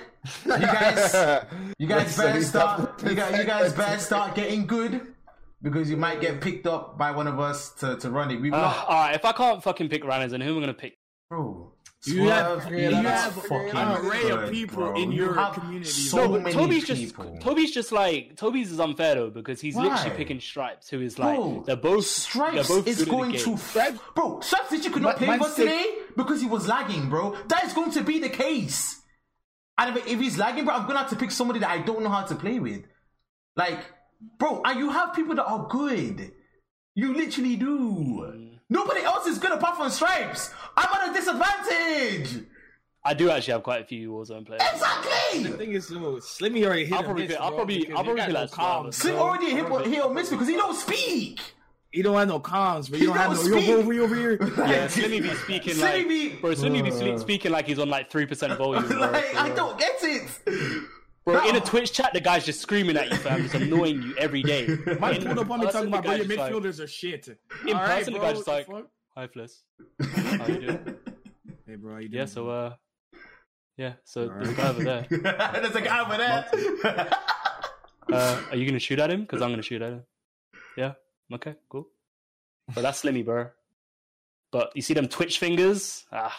[0.45, 1.15] you guys,
[1.79, 3.03] you guys better start.
[3.03, 5.15] You guys, you guys better start getting good
[5.63, 8.41] because you might get picked up by one of us to, to run it.
[8.41, 10.61] We've Uh, not, all right, if I can't fucking pick runners, then who am I
[10.61, 10.97] gonna pick?
[11.29, 11.73] bro.
[12.07, 14.95] You have, you have fucking an array of people bro.
[15.03, 15.91] in You your have community.
[15.91, 17.37] so No, but many Toby's just people.
[17.41, 19.89] Toby's just like Toby's is unfair though because he's Why?
[19.89, 23.33] literally picking Stripes, who is like Bro, they're both Stripes they're both is good going
[23.33, 23.41] game.
[23.41, 24.39] to Stripes- bro.
[24.41, 25.87] Stripes you could not play with my today
[26.17, 27.37] because he was lagging, bro.
[27.49, 29.03] That is going to be the case.
[29.77, 32.03] And if, if he's lagging, bro, I'm gonna have to pick somebody that I don't
[32.05, 32.85] know how to play with.
[33.57, 33.81] Like,
[34.39, 36.33] bro, and you have people that are good.
[36.95, 37.79] You literally do.
[38.35, 38.59] Mm.
[38.71, 40.51] Nobody else is good apart from Stripes.
[40.77, 42.45] I'm at a disadvantage.
[43.05, 44.61] I do actually have quite a few Warzone players.
[44.61, 45.53] The Exactly.
[45.53, 48.05] thing is, though, Slimmy already hit I'll him probably miss, pick- I'll probably- because I'll
[48.05, 48.95] probably got pick no that Swerve.
[48.95, 51.41] Slim already hit, hit or miss because he don't speak.
[51.91, 53.37] He don't have no comms, but you He don't have no.
[53.37, 53.71] don't Yo, speak.
[53.71, 54.39] over here, over here.
[54.43, 56.51] Yeah, Slimmy be speaking Slimmy like be- bro.
[56.51, 58.83] Slimmy be speaking like he's on like three percent volume.
[58.99, 60.29] Like, for I don't get it.
[61.29, 64.17] Bro, in a Twitch chat, the guy's just screaming at you, fam, just annoying you
[64.17, 64.67] every day.
[64.67, 66.87] Man In pulled up on me talking about, bro, your guy's just like, midfielders are
[66.87, 67.29] shit.
[67.29, 68.87] In All right, person, the bro, guy's just like, the fuck?
[69.15, 70.39] "Hi, Fliss.
[70.39, 70.97] How you doing?"
[71.67, 72.21] Hey, bro, how you doing?
[72.21, 72.75] Yeah, so uh,
[73.77, 74.43] yeah, so Alright.
[74.57, 75.07] there's a guy over there.
[75.61, 77.11] There's a guy over there.
[78.11, 79.21] Uh, are you gonna shoot at him?
[79.21, 80.03] Because I'm gonna shoot at him.
[80.79, 80.93] Yeah.
[81.35, 81.57] Okay.
[81.69, 81.89] Cool.
[82.75, 83.49] But that's Slimmy, bro.
[84.51, 86.07] But you see them Twitch fingers?
[86.11, 86.35] Ah,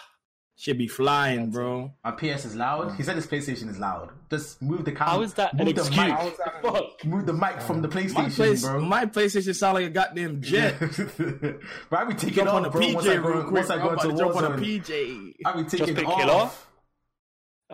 [0.62, 1.94] Should be flying, bro.
[2.04, 2.94] My PS is loud.
[2.98, 4.10] He said his PlayStation is loud.
[4.30, 5.12] Just move the camera.
[5.14, 5.96] how is that move the excuse?
[5.98, 6.36] mic.
[6.62, 7.06] Fuck.
[7.06, 8.82] Move the mic from the My PlayStation, place, bro.
[8.82, 10.78] my PlayStation sound like a goddamn jet.
[10.78, 12.94] bro, I be taking Jump off, on the bro.
[12.94, 13.54] Once I PJ go, real quick.
[13.54, 13.84] once I bro.
[13.86, 15.34] go I'm about into to jump on Warzone, the PJ.
[15.46, 16.20] I be taking pick off.
[16.20, 16.50] Killer?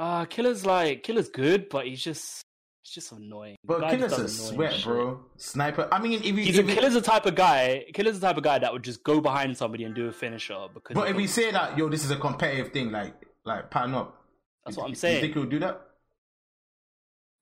[0.06, 2.45] Uh, Killer's like Killer's good, but he's just
[2.86, 3.56] he's just annoying.
[3.66, 4.84] But Killer's a sweat, shit.
[4.86, 5.20] bro.
[5.38, 5.88] Sniper.
[5.92, 7.86] I mean, if you, He's a if you- Killer's the type of guy.
[7.94, 10.68] Killer's the type of guy that would just go behind somebody and do a finisher
[10.74, 10.94] because.
[10.94, 14.22] but if we say that, yo, this is a competitive thing, like, like pattern up.
[14.66, 15.16] that's what I'm saying.
[15.16, 15.82] You think he'll do that?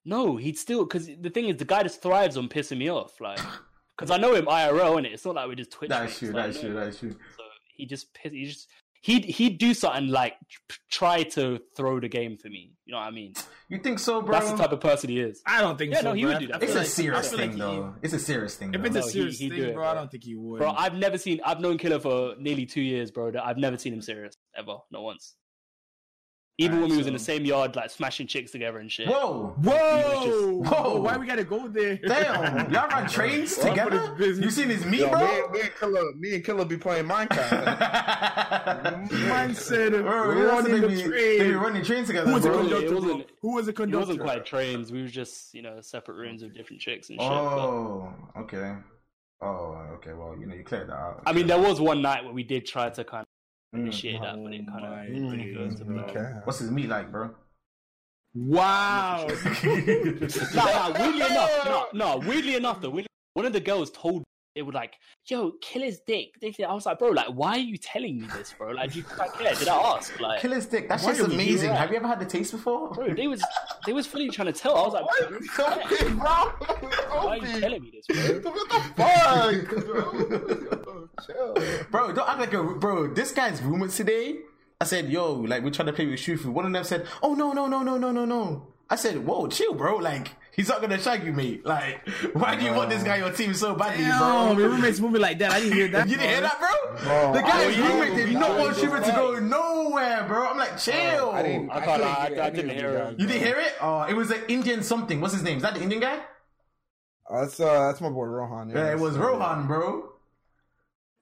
[0.06, 3.20] No, he'd still because the thing is, the guy just thrives on pissing me off.
[3.22, 3.40] Like,
[3.98, 5.14] because I know him IRL, and it?
[5.14, 5.90] it's not like we just Twitch.
[5.90, 6.28] That is mates, true.
[6.30, 6.70] like, That is I true.
[6.70, 6.90] know That him.
[6.90, 7.12] is true.
[7.38, 7.44] So
[7.76, 8.32] he just piss.
[8.34, 8.68] He just
[9.04, 10.34] he'd he'd do something like
[10.90, 12.72] try to throw the game for me.
[12.86, 13.34] You know what I mean?
[13.70, 14.34] You think so, bro?
[14.34, 15.42] That's the type of person he is.
[15.46, 16.10] I don't think Yeah, so.
[16.10, 16.32] no, he bro.
[16.32, 16.62] would do that.
[16.64, 17.96] It's a like- serious thing, like though.
[18.02, 18.74] It's a serious thing.
[18.74, 18.88] If though.
[18.88, 20.60] it's a No, he- serious he'd thing, it, bro, I don't think he would.
[20.60, 21.40] Bro, I've never seen.
[21.46, 23.32] I've known Killer for nearly two years, bro.
[23.32, 25.36] that I've never seen him serious ever, not once.
[26.60, 29.08] Even Alright, when we was in the same yard, like smashing chicks together and shit.
[29.08, 29.56] Whoa!
[29.58, 30.24] Whoa!
[30.24, 30.84] just- Whoa!
[30.94, 31.02] Whoa.
[31.02, 31.98] Why we gotta go there?
[31.98, 32.72] Damn!
[32.72, 33.90] Y'all run trains together?
[33.90, 34.46] for this business.
[34.46, 35.50] You seen his meat, Yo, me, bro?
[35.50, 39.12] me and Killer, me and Killer be playing Minecraft.
[39.12, 42.60] Man said, Bro, running they the be, they be running trains together, Who was bro.
[42.60, 42.96] It conductor?
[42.96, 44.92] wasn't- Who was the It wasn't quite trains.
[44.92, 47.28] We were just, you know, separate rooms with different chicks and shit.
[47.30, 48.76] but- Oh, okay.
[49.42, 50.14] Oh, okay.
[50.14, 51.24] Well, you know, you cleared that out.
[51.26, 53.28] I mean, there was one night where we did try to kind of
[53.74, 56.40] initiate that, but it kind my of Mm, goes to the okay.
[56.46, 57.32] What's his meat like, bro?
[58.36, 59.28] Wow.
[60.56, 64.20] Nah, nah, weirdly enough, no, no, weirdly enough, though, weirdly, one of the girls told
[64.20, 64.23] me,
[64.56, 64.94] it was like,
[65.26, 66.36] yo, kill his dick.
[66.44, 68.70] I was like, bro, like, why are you telling me this, bro?
[68.72, 69.56] Like, do you quite care?
[69.56, 70.20] Did I ask?
[70.20, 70.88] Like, Kill his dick.
[70.88, 71.72] That's just amazing.
[71.72, 72.92] Have you ever had the taste before?
[72.92, 73.44] bro, they was,
[73.86, 74.76] they was fully trying to tell.
[74.78, 75.64] I was like, bro, So
[76.10, 76.28] bro.
[76.28, 78.52] why are you telling me this, bro?
[78.54, 79.56] What the fuck?
[81.26, 81.54] Chill.
[81.92, 83.14] Bro, don't act like a bro.
[83.14, 84.40] This guy's roommates today.
[84.82, 86.48] I said, yo, like we're trying to play with Shufu.
[86.48, 88.73] One of them said, oh no, no, no, no, no, no, no.
[88.94, 89.96] I said, whoa, chill, bro.
[89.98, 91.66] Like he's not gonna shag you, mate.
[91.66, 94.54] Like, why do you want this guy on your team so badly, Damn, bro?
[94.54, 95.52] my roommate's moving like that.
[95.52, 96.08] I didn't hear that.
[96.10, 96.98] You didn't hear that, bro?
[97.04, 100.26] Bro, the guy's I- I- roommate did I- not I- want Shufu to go nowhere,
[100.28, 100.48] bro.
[100.48, 101.32] I'm like, chill.
[101.32, 101.70] I didn't.
[101.72, 103.20] I I, can't couldn't lie, hear I didn't hear it.
[103.20, 103.74] you didn't hear it?
[103.82, 105.20] Oh, it was an Indian something.
[105.22, 105.58] What's his name?
[105.58, 106.20] Is that the Indian guy?
[107.30, 108.70] Uh, that's uh, that's my boy Rohan.
[108.70, 110.10] Yeah, it was Rohan, bro.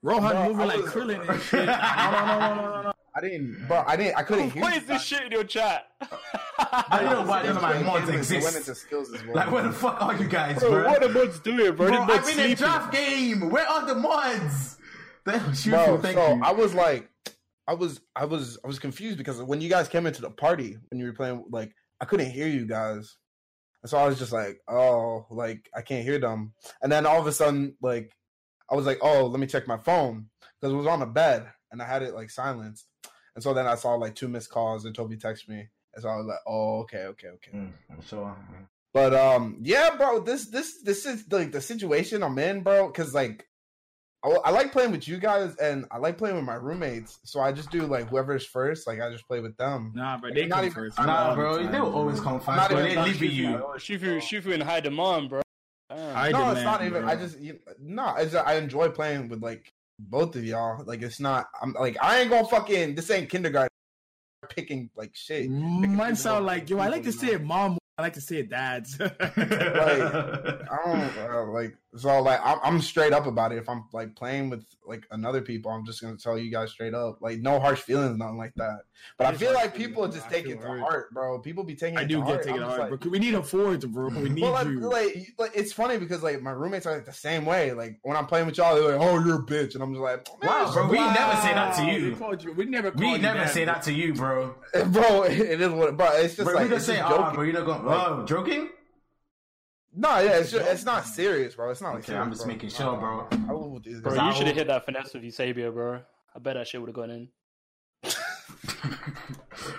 [0.04, 1.66] Rohan Bro, moving I like Krillin and shit.
[1.66, 2.81] No, no, no, no, no, no.
[3.16, 3.84] I didn't, bro.
[3.86, 4.16] I didn't.
[4.18, 4.62] I couldn't hear.
[4.62, 5.06] What you is this guys.
[5.06, 5.88] shit in your chat?
[6.60, 8.58] I don't know why none of my It mods went exist.
[8.58, 9.36] into skills as well.
[9.36, 10.86] Like, where the fuck are you guys, Bro, bro?
[10.88, 11.88] what are the mods doing, bro?
[11.88, 13.50] Bro, These mods I'm in a draft game.
[13.50, 14.78] Where are the mods?
[15.26, 15.98] Damn, shoot, bro.
[16.00, 16.42] thank so you.
[16.44, 17.10] I was like,
[17.68, 20.78] I was, I was, I was confused because when you guys came into the party
[20.90, 23.18] when you were playing, like, I couldn't hear you guys,
[23.84, 26.54] and so I was just like, oh, like I can't hear them.
[26.82, 28.12] And then all of a sudden, like,
[28.72, 30.28] I was like, oh, let me check my phone
[30.60, 32.88] because it was on the bed and I had it like silenced.
[33.36, 36.10] And so then I saw like two missed calls and Toby texted me, and so
[36.10, 37.52] I was like, oh, okay, okay, okay.
[37.54, 38.36] Mm, I'm sure.
[38.94, 42.88] But um, yeah, bro, this this this is like the situation I'm in, bro.
[42.88, 43.48] Because like,
[44.24, 47.20] I, I like playing with you guys, and I like playing with my roommates.
[47.24, 48.86] So I just do like whoever's first.
[48.86, 49.94] Like I just play with them.
[49.96, 51.00] Nah, bro, they Not come even- first.
[51.00, 52.80] I'm Nah, all the bro, time, they will always come I'm first, not bro.
[52.80, 54.10] No, it's not even They done leave shooting.
[54.12, 54.20] you.
[54.20, 54.62] Shufu, Shufu in
[60.10, 60.10] high demand, bro.
[60.10, 60.10] Damn.
[60.10, 60.10] I- no, demand, it's not even.
[60.10, 60.10] bro.
[60.10, 60.10] I just you, no.
[60.10, 60.84] It's I enjoy playing with like both of y'all.
[60.86, 61.48] Like it's not.
[61.62, 62.96] I'm like I ain't gonna fucking.
[62.96, 63.70] This ain't kindergarten.
[64.50, 65.50] Picking like shit.
[65.50, 66.80] Mine sound like yo.
[66.80, 67.78] I like to say mom.
[68.02, 69.00] I like to say it, dads.
[69.00, 73.58] like, I don't uh, like so like I'm, I'm straight up about it.
[73.58, 76.94] If I'm like playing with like another people, I'm just gonna tell you guys straight
[76.94, 77.22] up.
[77.22, 78.80] Like no harsh feelings, nothing like that.
[79.18, 80.80] But I It's feel like people feelings, just take it to hurt.
[80.80, 81.40] heart, bro.
[81.40, 81.98] People be taking.
[81.98, 82.44] I it do to get heart.
[82.44, 83.12] taken I'm hard, just bro.
[83.12, 84.08] We need a forward, bro.
[84.10, 84.80] We need well, like, you.
[84.80, 87.74] like, like, it's funny because like my roommates are like the same way.
[87.74, 90.02] Like when I'm playing with y'all, they're like, "Oh, you're a bitch," and I'm just
[90.02, 91.14] like, Wow, bro, we wow.
[91.14, 92.16] never say that to We you.
[92.16, 92.54] called you.
[92.54, 92.92] We never.
[92.92, 93.74] We you never that, say bro.
[93.74, 94.56] that to you, bro.
[94.88, 95.24] bro.
[95.24, 96.08] It is what, bro.
[96.14, 98.08] It's just Bro, like we it's just say, just oh, bro, you're not going, Like-
[98.08, 98.70] oh, joking?
[99.94, 101.70] No, yeah, it's just, it's not serious, bro.
[101.70, 102.54] It's not like Okay, serious, I'm just bro.
[102.54, 103.28] making sure, bro.
[103.50, 104.00] I will do this.
[104.02, 106.02] Bro, you should have hit that finesse with Eusebio, bro.
[106.34, 107.28] I bet that shit would have gone in.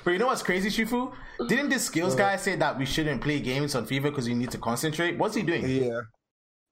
[0.04, 1.12] But you know what's crazy, Shifu?
[1.48, 4.50] Didn't this skills guy say that we shouldn't play games on FIFA because you need
[4.50, 5.16] to concentrate?
[5.18, 5.66] What's he doing?
[5.68, 6.00] Yeah,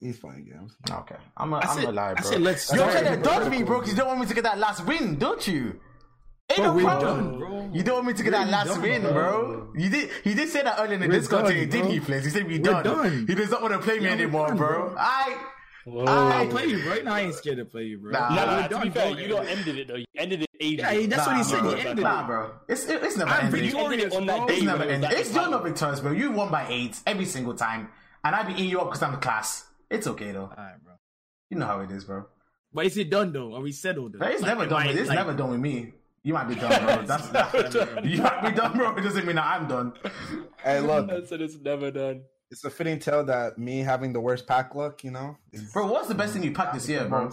[0.01, 0.77] he's playing games.
[0.91, 2.23] Okay, I'm a, I I'm said, a lie, I bro.
[2.31, 2.73] said let's.
[2.73, 4.85] You're trying to dodge me, bro, because you don't want me to get that last
[4.87, 5.81] win, don't you?
[6.51, 7.31] Ain't Bro, no problem.
[7.31, 7.71] done, bro.
[7.73, 9.13] You don't want me to get that We're last done, win, bro.
[9.13, 9.73] bro.
[9.77, 10.11] You did.
[10.25, 12.25] He did say that earlier in the We're Discord today, did he, Flames?
[12.25, 12.85] He said we We're done.
[12.85, 13.27] done.
[13.29, 14.89] He does not want to play me Yeah, anymore, done, bro.
[14.89, 14.95] bro.
[14.99, 15.39] I.
[15.87, 16.05] Whoa.
[16.05, 16.97] I- I'll play you, bro.
[17.03, 18.13] No, I ain't scared to play you, bro.
[18.13, 19.21] Nah, Nah, nah, we're to be fair, bro.
[19.21, 19.95] you don't ended it though.
[19.95, 20.79] You ended it ages.
[20.91, 21.61] Yeah, that's what he said.
[21.61, 21.75] bro.
[21.75, 22.27] He ended Nah, it.
[22.27, 22.51] bro.
[22.69, 23.65] It's it's never I'm ending.
[23.65, 24.55] You ended it on that It's day.
[24.57, 24.89] It's never bro.
[24.93, 25.11] ending.
[25.13, 26.13] It's is your how- no victorious, bro.
[26.13, 27.89] You won by eight every single time,
[28.25, 29.65] and I be eating you up because I'm the class.
[29.89, 30.51] It's okay though.
[30.51, 30.95] Alright, bro.
[31.49, 32.27] You know how it is, bro.
[32.73, 33.55] But is it done though?
[33.55, 34.17] Are we settled?
[34.19, 34.87] But It's Like, never done.
[34.89, 35.95] It's like- never done with me.
[36.23, 37.03] You might be done, bro.
[37.07, 38.05] That's never done.
[38.09, 38.95] you might be done, bro.
[38.97, 39.93] It doesn't mean that I'm done.
[40.63, 42.23] Hey, look, I said it's never done.
[42.51, 45.37] it's a fitting tale that me having the worst pack luck, you know,
[45.73, 47.31] Bro, what's the best thing you packed this year, bro?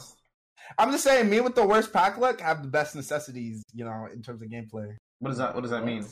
[0.77, 4.07] I'm just saying, me with the worst pack luck have the best necessities, you know,
[4.13, 4.95] in terms of gameplay.
[5.19, 5.53] What does that?
[5.55, 6.05] What does that mean?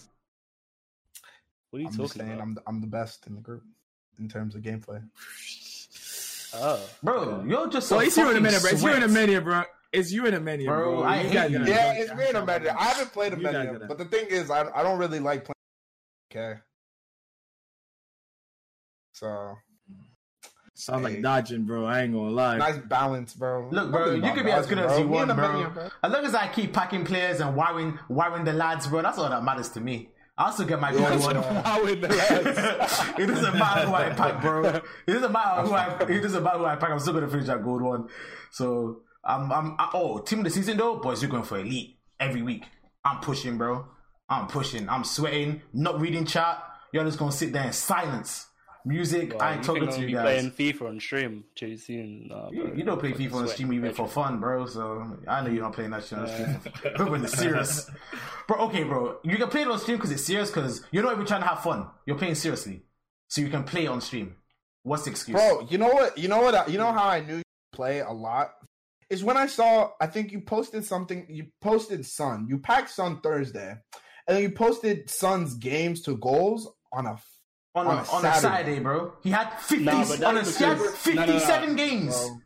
[1.70, 2.42] What are you I'm just talking saying, about?
[2.44, 3.64] I'm the, I'm the best in the group
[4.20, 5.02] in terms of gameplay.
[6.58, 8.72] Oh, Bro, you're just so So it's you in a minute, bro.
[8.72, 9.28] It's you in a sweat.
[9.28, 9.64] minute, bro.
[9.96, 11.04] It's you in a minute, Bro, bro.
[11.04, 11.58] I You hate guys you.
[11.60, 12.74] gotta- Yeah, it's me in a minute.
[12.78, 15.00] I haven't played a You guys minute, gotta- but the thing is, I I don't
[15.00, 15.56] really like playing.
[16.32, 16.60] Okay,
[19.14, 19.56] so
[20.78, 21.86] Sounds like dodging, bro.
[21.86, 22.58] I ain't gonna lie.
[22.58, 23.70] nice balance, bro.
[23.72, 25.70] Look, bro, you about can be as good dodging, as you Me want, and a
[25.70, 25.89] bro.
[26.04, 29.30] As long as I keep packing players and wiring, wiring the lads, bro, that's all
[29.30, 30.10] that matters to me.
[30.38, 31.38] I also get my good one.
[31.38, 33.00] Wow, in the lads.
[33.18, 34.66] it doesn't matter who I pack, bro.
[34.66, 35.98] It doesn't matter who I.
[36.10, 36.89] It doesn't matter who I pack.
[36.89, 38.10] I'm still gonna finish that gold one.
[38.52, 39.52] So I'm.
[39.52, 39.76] I'm.
[39.80, 42.64] I, oh, team of the season though, boys, you're going for elite every week.
[43.04, 43.86] I'm pushing, bro.
[44.30, 44.88] I'm pushing.
[44.90, 45.62] I'm sweating.
[45.74, 46.62] Not reading chat.
[46.92, 48.48] You're just gonna sit there in silence.
[48.88, 49.34] Music.
[49.42, 50.22] I ain't talking to you be guys.
[50.22, 52.28] playing FIFA on stream too soon?
[52.28, 54.68] Nah, You, you don't play FIFA on stream even for fun, bro.
[54.68, 56.60] So I know you're not playing that shit on stream.
[56.96, 57.90] But when it's serious,
[58.48, 58.58] bro.
[58.68, 59.18] Okay, bro.
[59.24, 60.52] You can play it on stream because it's serious.
[60.52, 61.88] Because you're not even trying to have fun.
[62.06, 62.84] You're playing seriously,
[63.28, 64.36] so you can play on stream.
[64.84, 65.36] What's the excuse?
[65.36, 65.66] bro.
[65.68, 66.16] You know what?
[66.20, 66.54] You know what?
[66.54, 68.52] I- You know how I knew you play a lot
[69.10, 69.91] is when I saw.
[70.01, 71.26] I think you posted something.
[71.30, 72.47] You posted Sun.
[72.49, 73.70] You packed Sun Thursday,
[74.28, 77.18] and then you posted Sun's games to goals on a
[77.76, 78.39] on, On a, a on a Saturday.
[78.41, 79.14] Saturday, bro.
[79.22, 80.06] He had 50, Nah, on a,
[80.41, 81.39] that's he had because- no, no, no.
[81.39, 82.16] 57 games.
[82.16, 82.38] Bro.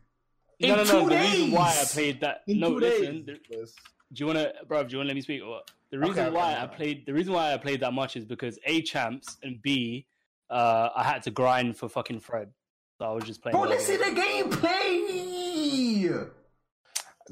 [0.58, 1.08] In no, no, two no.
[1.08, 2.40] The reason why I played that.
[2.48, 3.24] In no, two listen.
[3.24, 3.74] days.
[4.12, 4.82] do you want to, bro?
[4.84, 5.70] Do you want to let me speak or what?
[5.90, 6.76] The reason Okay, why okay, I okay.
[6.76, 10.06] played, the reason why I played that much is because a champs and b,
[10.50, 12.50] uh, I had to grind for fucking Fred,
[12.98, 13.52] so I was just playing.
[13.54, 14.56] Bro, other let's see games.
[14.56, 16.30] the gameplay.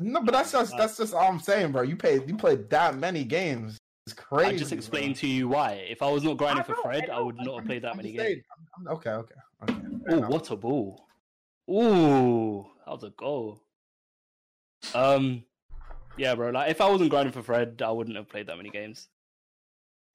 [0.01, 1.83] No, but that's just that's just all I'm saying, bro.
[1.83, 3.79] You played you played that many games.
[4.07, 4.55] It's crazy.
[4.55, 4.79] I just bro.
[4.79, 5.73] explained to you why.
[5.73, 7.91] If I was not grinding for Fred, I I, would not I'm- have played that
[7.91, 8.45] I'm many just games.
[8.77, 9.35] I'm- okay, okay,
[9.65, 9.75] okay.
[10.11, 11.05] Oh, what a ball!
[11.71, 13.61] Ooh, that was a goal.
[14.95, 15.45] Um,
[16.17, 16.51] yeah, bro.
[16.51, 19.09] Like, if I wasn't grinding for Fred, I wouldn't have played that many games.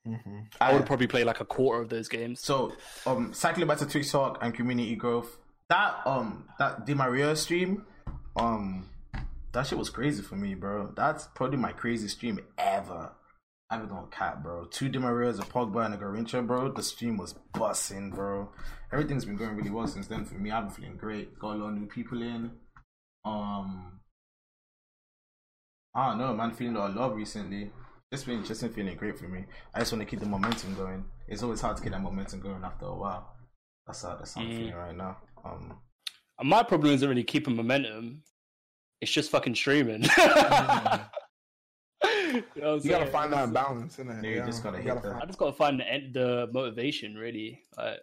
[0.08, 0.48] Mhm.
[0.60, 2.42] I would have probably play like a quarter of those games.
[2.42, 2.74] So,
[3.06, 5.38] um, cycling back to Twitch Talk and community growth.
[5.70, 7.86] That um, that Di Maria stream,
[8.36, 8.90] um,
[9.54, 10.92] that shit was crazy for me, bro.
[10.96, 13.12] That's probably my craziest stream ever.
[13.70, 14.66] I haven't gonna cap, bro.
[14.66, 16.72] Two Di Marias, a Pogba, and a Garrincha, bro.
[16.72, 18.52] The stream was busting, bro.
[18.92, 20.52] Everything's been going really well since then for me.
[20.52, 21.40] I've been feeling great.
[21.40, 22.52] Got a lot of new people in.
[23.26, 24.00] Um,
[25.96, 26.52] I don't know, man.
[26.52, 27.72] Feeling a lot of love recently.
[28.12, 29.46] Just been just been feeling great for me.
[29.74, 31.06] I just want to keep the momentum going.
[31.28, 33.36] It's always hard to get that momentum going after a while.
[33.88, 34.58] That's how that's how I'm Mm.
[34.58, 35.18] feeling right now.
[35.44, 35.80] Um,
[36.44, 38.24] my problem isn't really keeping momentum.
[39.04, 40.04] It's just fucking streaming.
[40.04, 40.42] you know
[42.04, 44.24] what I'm You gotta find that balance, innit?
[44.24, 45.16] Yeah, you just gotta hit that.
[45.22, 47.62] I just gotta find the, the motivation, really.
[47.78, 48.00] Like,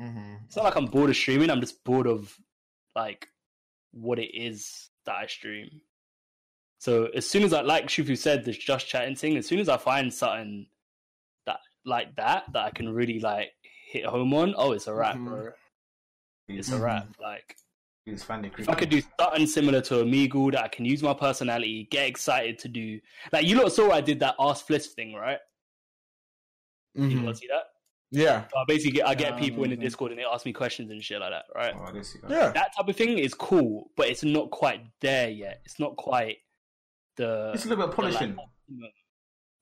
[0.00, 1.50] hmm it's not like I'm bored of streaming.
[1.50, 2.36] I'm just bored of
[2.94, 3.28] like
[3.92, 5.80] what it is that I stream.
[6.78, 9.36] So as soon as I like Shufu said, this just chatting thing.
[9.36, 10.66] As soon as I find something
[11.46, 15.16] that like that that I can really like hit home on, oh, it's a wrap,
[15.16, 15.24] Mhm.
[15.28, 15.46] bro.
[16.48, 17.08] It's he's, a wrap.
[17.20, 17.56] Like
[18.04, 21.14] he's finding if I could do something similar to Amigo that I can use my
[21.14, 23.00] personality, get excited to do.
[23.32, 25.38] Like you lot saw I did that Ask Fliss thing, right?
[26.94, 27.24] You Mhm.
[27.24, 27.64] lot see that?
[28.14, 29.76] Yeah, So I basically get, I get Yeah, people in the.
[29.76, 31.74] Discord and they ask me questions and shit like that, right?
[31.74, 32.04] Oh, I that.
[32.28, 32.50] yeah.
[32.50, 35.62] that type of thing is cool, but it's not quite there yet.
[35.64, 36.36] It's not quite
[37.16, 37.52] the.
[37.54, 38.38] It's a little bit of the, like, polishing.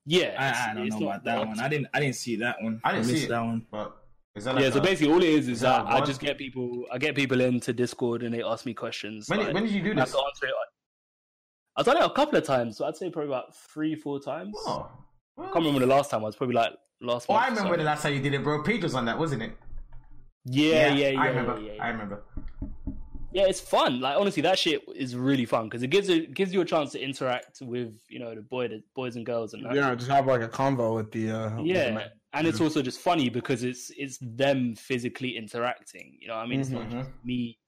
[0.04, 1.60] yeah, I, I don't know about that one.
[1.60, 1.86] I didn't.
[1.94, 2.80] I didn't see that one.
[2.82, 3.28] I didn't see it.
[3.28, 3.64] that one.
[3.70, 3.99] But
[4.36, 5.96] is that like yeah, so a- basically, all it is is is that that a
[5.96, 6.06] I god?
[6.06, 6.84] just get people.
[6.92, 9.28] I get people into Discord and they ask me questions.
[9.28, 10.14] when, like, when did you do I this?
[10.14, 10.52] answer it.
[11.76, 14.54] I've done it a couple of times, so I'd say probably about three, four times.
[14.66, 14.90] Oh,
[15.38, 16.20] I can't remember the last time.
[16.22, 17.26] I was probably like last.
[17.28, 18.62] Oh, month I or remember the last time you did it, bro.
[18.62, 19.52] Paige was on that, wasn't it?
[20.44, 21.20] Yeah, yeah, yeah.
[21.20, 21.60] I remember.
[21.60, 21.82] yeah, yeah.
[21.82, 22.22] I remember.
[23.32, 24.00] Yeah, it's fun.
[24.00, 26.92] Like honestly, that shit is really fun because it gives it gives you a chance
[26.92, 29.74] to interact with you know the boy, the boys and girls, and that.
[29.74, 31.30] You know, just have like a convo with the.
[31.30, 31.90] Uh, with the yeah.
[31.92, 32.10] man.
[32.32, 36.16] And it's also just funny because it's it's them physically interacting.
[36.20, 36.98] You know, what I mean, it's not Mhm.
[37.00, 37.58] just me.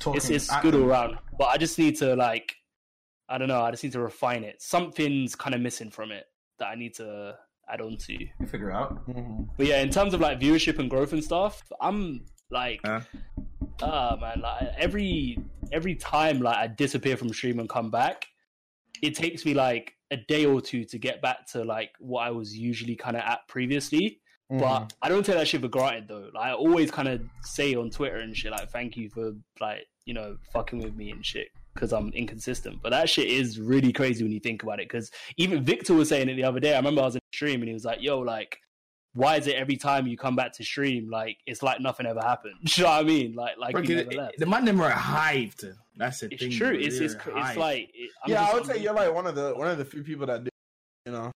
[0.00, 2.56] Talking, It's it's good all around, but I just need to like,
[3.28, 3.60] I don't know.
[3.62, 4.62] I just need to refine it.
[4.62, 6.26] Something's kind of missing from it
[6.58, 7.36] that I need to
[7.68, 8.12] add on to.
[8.12, 9.06] You figure it out.
[9.06, 9.48] Mhm.
[9.56, 13.00] But yeah, in terms of like viewership and growth and stuff, I'm like, Huh?
[13.82, 15.38] ah man, like every
[15.72, 18.26] every time like I disappear from stream and come back,
[19.04, 22.30] it takes me like a day or two to get back to like what I
[22.30, 24.20] was usually kind of at previously.
[24.52, 24.60] Mhm.
[24.60, 26.30] But I don't take that shit for granted though.
[26.34, 29.86] Like I always kind of say on Twitter and shit like, "Thank you for like
[30.06, 33.92] you know fucking with me and shit." Because I'm inconsistent, but that shit is really
[33.92, 34.88] crazy when you think about it.
[34.88, 36.74] Because even Victor was saying it the other day.
[36.74, 38.58] I remember I was in a stream and he was like, "Yo, like,
[39.14, 42.20] why is it every time you come back to stream, like it's like nothing ever
[42.20, 43.34] happened?" you know what I mean?
[43.34, 44.38] Like, like you Because never left.
[44.38, 45.64] the man them are hyped.
[45.96, 46.50] That's the It's thing.
[46.52, 46.72] true.
[46.72, 46.80] bro.
[46.80, 49.14] It's it's, They're it's like it, yeah, just- I would I'm say just- you're like
[49.14, 50.50] one of the one of the few people that do.
[51.06, 51.30] You know,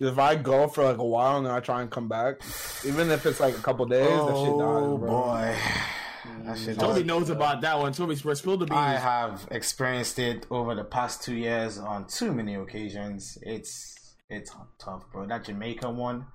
[0.00, 2.40] if I go for like a while and then I try and come back,
[2.84, 5.08] even if it's like a couple days, that shit Oh dies, bro.
[5.08, 5.56] boy,
[6.44, 6.78] that shit.
[6.78, 7.04] Toby does.
[7.06, 7.92] knows about that one.
[7.92, 8.72] Toby, spill the beans.
[8.72, 13.38] I have experienced it over the past two years on too many occasions.
[13.42, 13.94] It's
[14.28, 15.26] it's tough, bro.
[15.26, 16.26] That Jamaica one,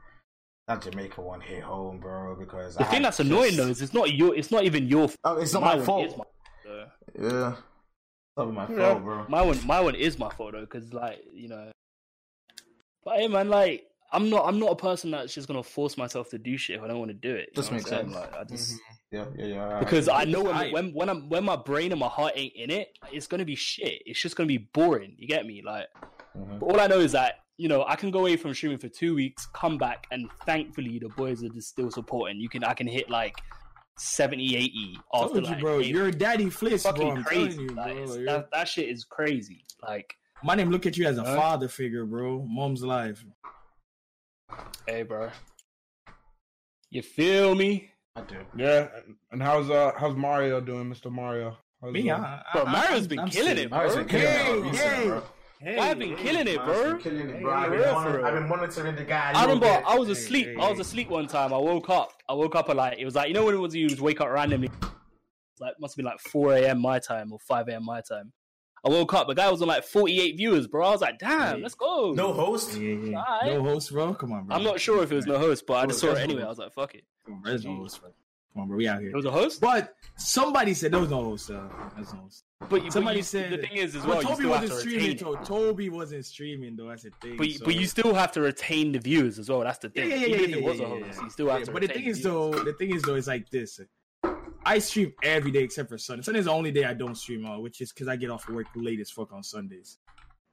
[0.79, 2.35] that Jamaica one hit home, bro.
[2.35, 4.35] Because the I thing had that's annoying though is it's not your.
[4.35, 5.09] It's not even your.
[5.23, 6.17] Oh, it's not my my fault.
[6.17, 6.85] my- uh,
[7.19, 8.77] Yeah, it's not my Yeah.
[8.93, 9.25] fault, bro.
[9.27, 11.71] My one, my one is my fault though, because, like, you know.
[13.03, 16.29] But hey, man, like, I'm not, I'm not a person that's just gonna force myself
[16.29, 17.49] to do shit if I don't want to do it.
[17.49, 18.13] you Does know make what I'm saying?
[18.13, 18.31] sense.
[18.33, 18.79] Like, I just
[19.11, 19.79] Yeah, yeah, yeah.
[19.79, 22.69] because I know when, when when I'm when my brain and my heart ain't in
[22.69, 24.03] it, it's gonna be shit.
[24.05, 25.15] It's just gonna be boring.
[25.17, 25.61] You get me?
[25.65, 25.87] Like,
[26.37, 26.59] Mhm.
[26.59, 28.89] but all I know is that you know I can go away from streaming for
[28.89, 32.39] two weeks, come back, and thankfully the boys are just still supporting.
[32.39, 33.35] You can, I can hit like
[33.97, 35.79] 70, 80 after told you, like bro.
[35.79, 37.11] eight- You're daddy flips, bro.
[37.11, 37.51] I'm crazy.
[37.57, 38.25] telling you, like, bro.
[38.25, 39.63] that, that shit is crazy.
[39.83, 41.35] Like, My name look at you as a Huh?
[41.35, 42.43] father figure, bro.
[42.49, 43.23] Mom's life.
[44.87, 45.29] hey, bro,
[46.89, 47.89] you feel me?
[48.15, 48.35] I do.
[48.57, 51.11] Yeah, and- and how's uh how's Mario doing, Mr.
[51.11, 51.57] Mario?
[51.83, 53.65] Me, I, Bro, I- Mario's I'm- been I'm killing safe.
[53.65, 53.77] it, bro.
[53.77, 55.23] Mario's been killing it, Hey, recently, hey, bro.
[55.61, 56.23] Hey, I've been hey.
[56.23, 56.97] killing it, Man's bro.
[56.97, 57.45] killing it, Hey.
[57.45, 58.25] I've been, real, monitor- for.
[58.25, 59.31] I've been monitoring the guy.
[59.35, 59.83] I remember bit.
[59.87, 60.47] I was asleep.
[60.47, 61.53] hey, I was asleep one time.
[61.53, 62.11] I woke up.
[62.27, 64.01] I woke up at like it was like you know when it was you just
[64.01, 64.69] wake up randomly.
[64.69, 66.79] It's like must have been like four a.m.
[66.81, 67.85] my time or five a.m.
[67.85, 68.31] my time.
[68.83, 69.27] I woke up.
[69.27, 70.87] The guy was on like forty-eight viewers, bro.
[70.87, 71.61] I was like, damn, Hey.
[71.61, 72.13] let's go.
[72.13, 72.75] No host.
[72.77, 73.17] Yeah, yeah.
[73.21, 73.53] Alright.
[73.53, 74.13] No host, bro.
[74.15, 74.55] Come on, bro.
[74.55, 76.41] I'm not sure if it was no host, but I just saw it anyway.
[76.41, 76.45] host.
[76.45, 77.03] I was like, fuck it.
[77.25, 77.51] Come on, bro.
[77.51, 78.09] There's no host, bro.
[78.53, 78.77] Come on, bro.
[78.77, 79.09] We out here.
[79.11, 79.61] It was a host.
[79.61, 81.51] But somebody said there was no host.
[81.51, 81.61] Uh,
[81.95, 82.43] there's no host.
[82.69, 85.17] But, you- Somebody but you, said the thing is as well, Toby still wasn't streaming.
[85.17, 86.87] To- Toby wasn't streaming though.
[86.87, 87.37] That's the thing.
[87.37, 89.61] But, so- but you still have to retain the views as well.
[89.61, 90.09] That's the thing.
[90.09, 91.23] yeah, yeah, Even yeah, if it yeah, was a yeah, yeah.
[91.23, 91.71] you still have Yeah, to.
[91.71, 92.55] But the thing is the viewers.
[92.55, 93.79] though, the thing is though, it's like this.
[94.63, 96.21] I stream every day except for Sunday.
[96.23, 98.47] Sunday is the only day I don't stream on, which is because I get off
[98.47, 99.97] work late as fuck on Sundays.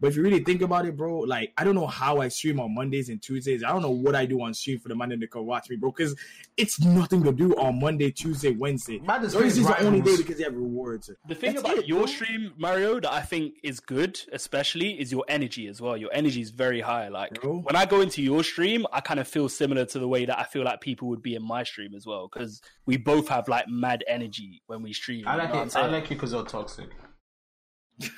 [0.00, 2.60] But if you really think about it, bro, like I don't know how I stream
[2.60, 3.64] on Mondays and Tuesdays.
[3.64, 5.76] I don't know what I do on stream for the man to come watch me,
[5.76, 6.14] bro, because
[6.56, 8.98] it's nothing to do on Monday, Tuesday, Wednesday.
[9.00, 11.10] Man just Thursday's plays the only day because they have rewards.
[11.26, 12.06] The thing That's about it, your bro.
[12.06, 15.96] stream, Mario, that I think is good, especially, is your energy as well.
[15.96, 17.08] Your energy is very high.
[17.08, 17.60] Like Bro.
[17.60, 20.38] when I go into your stream, I kind of feel similar to the way that
[20.38, 23.48] I feel like people would be in my stream as well, because we both have
[23.48, 25.26] like mad energy when we stream.
[25.26, 25.76] I you like know it.
[25.76, 26.90] I'm I like you because you're toxic.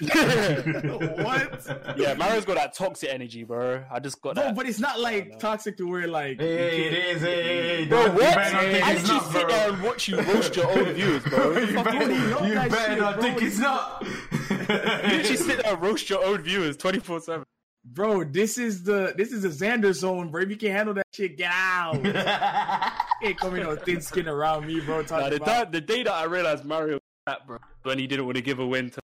[0.00, 1.94] What?
[1.96, 3.82] yeah, Mario's got that toxic energy, bro.
[3.90, 4.54] I just got no, that.
[4.54, 7.22] but it's not like toxic to where like Hey, it is.
[7.22, 8.14] Hey, hey, Bro, what?
[8.14, 9.48] You better not think I it's literally not, sit bro.
[9.48, 11.50] there and watch you roast your own viewers, bro.
[11.60, 12.30] You Fuck better, you.
[12.30, 13.22] know you that better shit, not bro.
[13.22, 14.06] think it's not.
[14.50, 17.44] You literally sit there and roast your own viewers 24 7.
[17.82, 20.42] Bro, this is the this is the Xander zone, bro.
[20.42, 21.94] If you can't handle that shit, get out.
[23.22, 25.00] ain't coming no thin skin around me, bro.
[25.02, 28.06] Nah, the, about, time, the day that I realized Mario was that, bro, when he
[28.06, 29.00] didn't want to give a win to.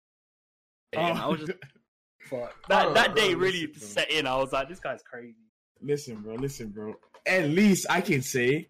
[0.97, 1.53] And I was just
[2.31, 2.55] fuck.
[2.69, 4.27] That, Bro, that day bro, really listen, set in.
[4.27, 5.35] I was like, this guy's crazy.
[5.83, 6.95] listen, bro, listen, bro.
[7.27, 8.69] At least I can say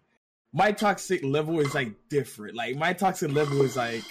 [0.53, 2.55] my toxic level is like different.
[2.55, 4.03] Like my toxic level is like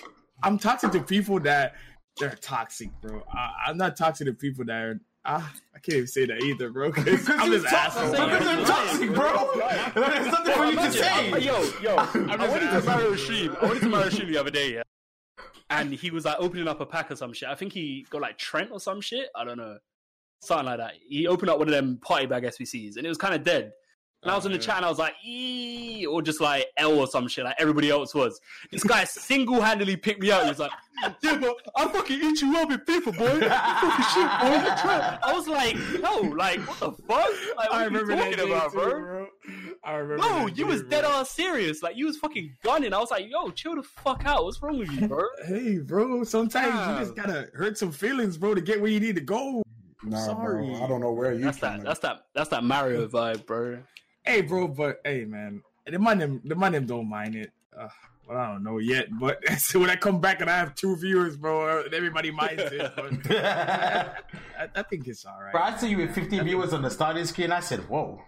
[0.43, 1.75] I'm toxic to people that
[2.19, 3.23] they're toxic, bro.
[3.33, 5.01] I, I'm not toxic to people that are.
[5.27, 6.93] Ah, I can't even say that either, bro.
[6.93, 8.13] Because I'm you're just asshole.
[8.13, 8.39] toxic.
[8.39, 9.51] Because you're toxic, bro.
[10.11, 11.33] There's nothing for you to say.
[11.33, 12.85] I- yo, yo, I just went into asking.
[12.91, 13.57] Mario's stream.
[13.59, 14.83] I went into Mario's stream the other day, yeah.
[15.71, 17.49] And he was like opening up a pack or some shit.
[17.49, 19.29] I think he got like Trent or some shit.
[19.35, 19.79] I don't know.
[20.41, 20.93] Something like that.
[21.09, 23.73] He opened up one of them party bag SBCs and it was kind of dead.
[24.23, 26.67] And I was in the Oh, chat and I was like, E or just like
[26.79, 28.41] L or some shit, like everybody else was.
[28.71, 30.45] This guy single handedly picked me out.
[30.45, 30.71] He was like,
[31.23, 33.35] Yeah, but I fucking eat you up in FIFA, boy.
[33.35, 35.19] You fucking shit, boy.
[35.23, 37.09] I was like, No, like, what the fuck?
[37.57, 39.01] Like, what I are you talking about, too, bro?
[39.01, 39.27] bro.
[39.85, 40.23] I remember.
[40.23, 41.83] No, you was dead ass serious.
[41.83, 42.93] Like you was fucking gunning.
[42.95, 44.45] I was like, yo, chill the fuck out.
[44.45, 45.25] What's wrong with you, bro?
[45.47, 46.25] Hey, bro.
[46.25, 49.63] Sometimes you just gotta hurt some feelings, bro, to get where you need to go.
[50.03, 50.67] Nah, Sorry.
[50.67, 50.83] bro.
[50.85, 51.45] I don't know where you.
[51.45, 51.83] That's trying that.
[51.83, 52.25] to- That's that.
[52.35, 53.79] That's that Mario vibe, bro.
[54.25, 57.53] Hey, bro, but hey, man, the man them, the man them don't mind it.
[57.79, 57.89] Uh,
[58.27, 60.97] well, I don't know yet, but so when I come back and I have two
[60.97, 62.93] viewers, bro, and everybody minds it.
[62.97, 64.11] But I,
[64.59, 65.53] I, I think it's all right.
[65.53, 67.53] Bro, I see you with 15 viewers on the starting screen.
[67.53, 68.23] I said, whoa.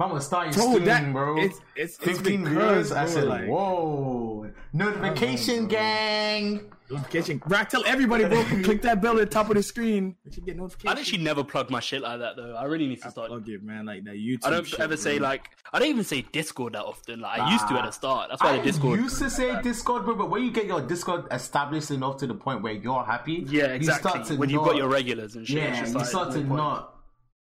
[0.00, 1.36] Man was starting Bro, soon, that- bro.
[1.36, 2.56] it's- it's- it's 15 because,
[2.88, 2.92] viewers.
[2.92, 4.50] I said, like- whoa.
[4.72, 5.66] Notification bro.
[5.68, 6.60] gang.
[6.90, 7.36] Notification.
[7.46, 10.16] Bro, I tell everybody, bro, click that bell at the top of the screen.
[10.24, 10.98] You should get I notifications.
[10.98, 12.54] literally never plug my shit like that though.
[12.54, 13.28] I really need to I start.
[13.28, 14.44] plug it, man, like that YouTube.
[14.46, 15.50] I don't shit, ever say like.
[15.72, 17.20] I don't even say Discord that often.
[17.20, 18.30] Like I used to at the start.
[18.30, 18.98] That's why I the Discord.
[19.00, 22.34] used to say Discord, bro, but when you get your Discord established enough to the
[22.34, 24.10] point where you're happy, yeah, You exactly.
[24.10, 25.58] start to when you've got your regulars and shit.
[25.58, 26.56] Yeah, you start to no point.
[26.56, 26.94] not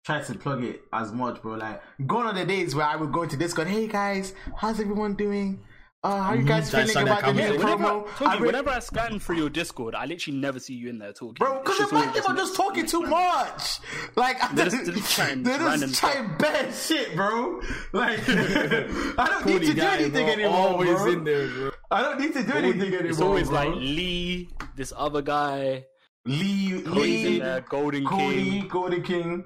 [0.03, 1.53] try to plug it as much, bro.
[1.55, 5.15] Like, gone are the days where I would go into Discord, hey guys, how's everyone
[5.15, 5.59] doing?
[6.05, 8.15] Uh, how are you guys Try to feeling about the new Yeah, whenever, promo?
[8.17, 10.99] Toby, I re- whenever I scan through your Discord, I literally never see you in
[10.99, 11.35] there talking.
[11.39, 13.79] Bro, because just the man all them are just talking too much.
[14.17, 17.61] Like, They're just- they're just chatting they're random just chatting bad shit, bro.
[17.93, 21.11] Like, I don't need to do guy, anything bro, anymore, always bro.
[21.13, 21.71] in there, bro.
[21.89, 23.05] I don't need to do anything anymore.
[23.09, 23.55] It's always bro.
[23.69, 25.85] like Lee, this other guy,
[26.25, 28.25] Lee, Cody's Lee, Golden Cody,
[28.59, 28.67] King.
[28.67, 29.45] Golden King.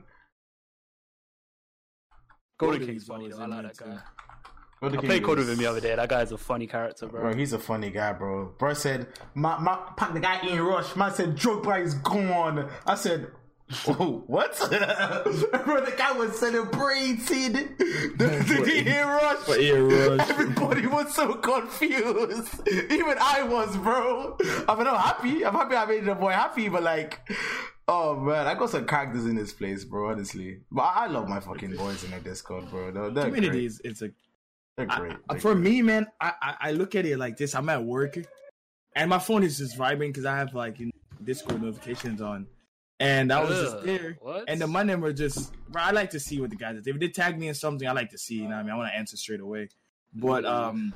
[2.57, 3.39] Golden Cody's King's funny though.
[3.39, 3.85] I in like that too.
[3.85, 3.97] guy.
[4.79, 5.95] Golden I King played Code with him the other day.
[5.95, 7.21] That guy's a funny character, bro.
[7.21, 8.53] Bro, he's a funny guy, bro.
[8.57, 10.95] Bro said, my, my, pack the guy Ian Rush.
[10.95, 12.69] Man said, Drogba is gone.
[12.85, 13.31] I said,
[13.87, 14.55] oh, what?
[14.69, 18.15] bro, the guy was celebrating the,
[18.65, 19.37] the Ian Rush.
[19.39, 20.29] For Ian Rush.
[20.29, 22.67] Everybody was so confused.
[22.67, 24.37] Even I was, bro.
[24.67, 25.43] I mean, I'm happy.
[25.43, 27.19] I'm happy I made the boy happy, but like,
[27.87, 30.59] oh man, I got some characters in this place, bro, honestly.
[30.71, 32.91] But I, I love my fucking boys in the Discord, bro.
[32.91, 33.65] They're, they're Community great.
[33.65, 34.11] is it's a
[34.75, 35.13] They're great.
[35.29, 35.63] I- They're for great.
[35.71, 37.55] me, man, I, I I look at it like this.
[37.55, 38.17] I'm at work,
[38.95, 40.91] and my phone is just vibing because I have like you know,
[41.23, 42.47] Discord notifications on,
[42.99, 44.17] and I was Ugh, just there.
[44.21, 44.45] what?
[44.47, 45.81] And the money were just, bro.
[45.81, 46.81] I like to see what the guys.
[46.85, 48.35] If they tag me in something, I like to see.
[48.35, 49.69] You know, what I mean, I want to answer straight away.
[50.13, 50.93] But um,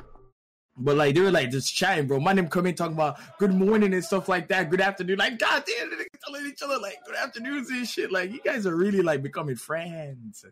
[0.77, 2.19] But like they were like just chatting, bro.
[2.19, 5.17] My name coming talking about good morning and stuff like that, good afternoon.
[5.19, 8.11] Like god damn, they're telling each other like good afternoons and shit.
[8.11, 10.45] Like you guys are really like becoming friends,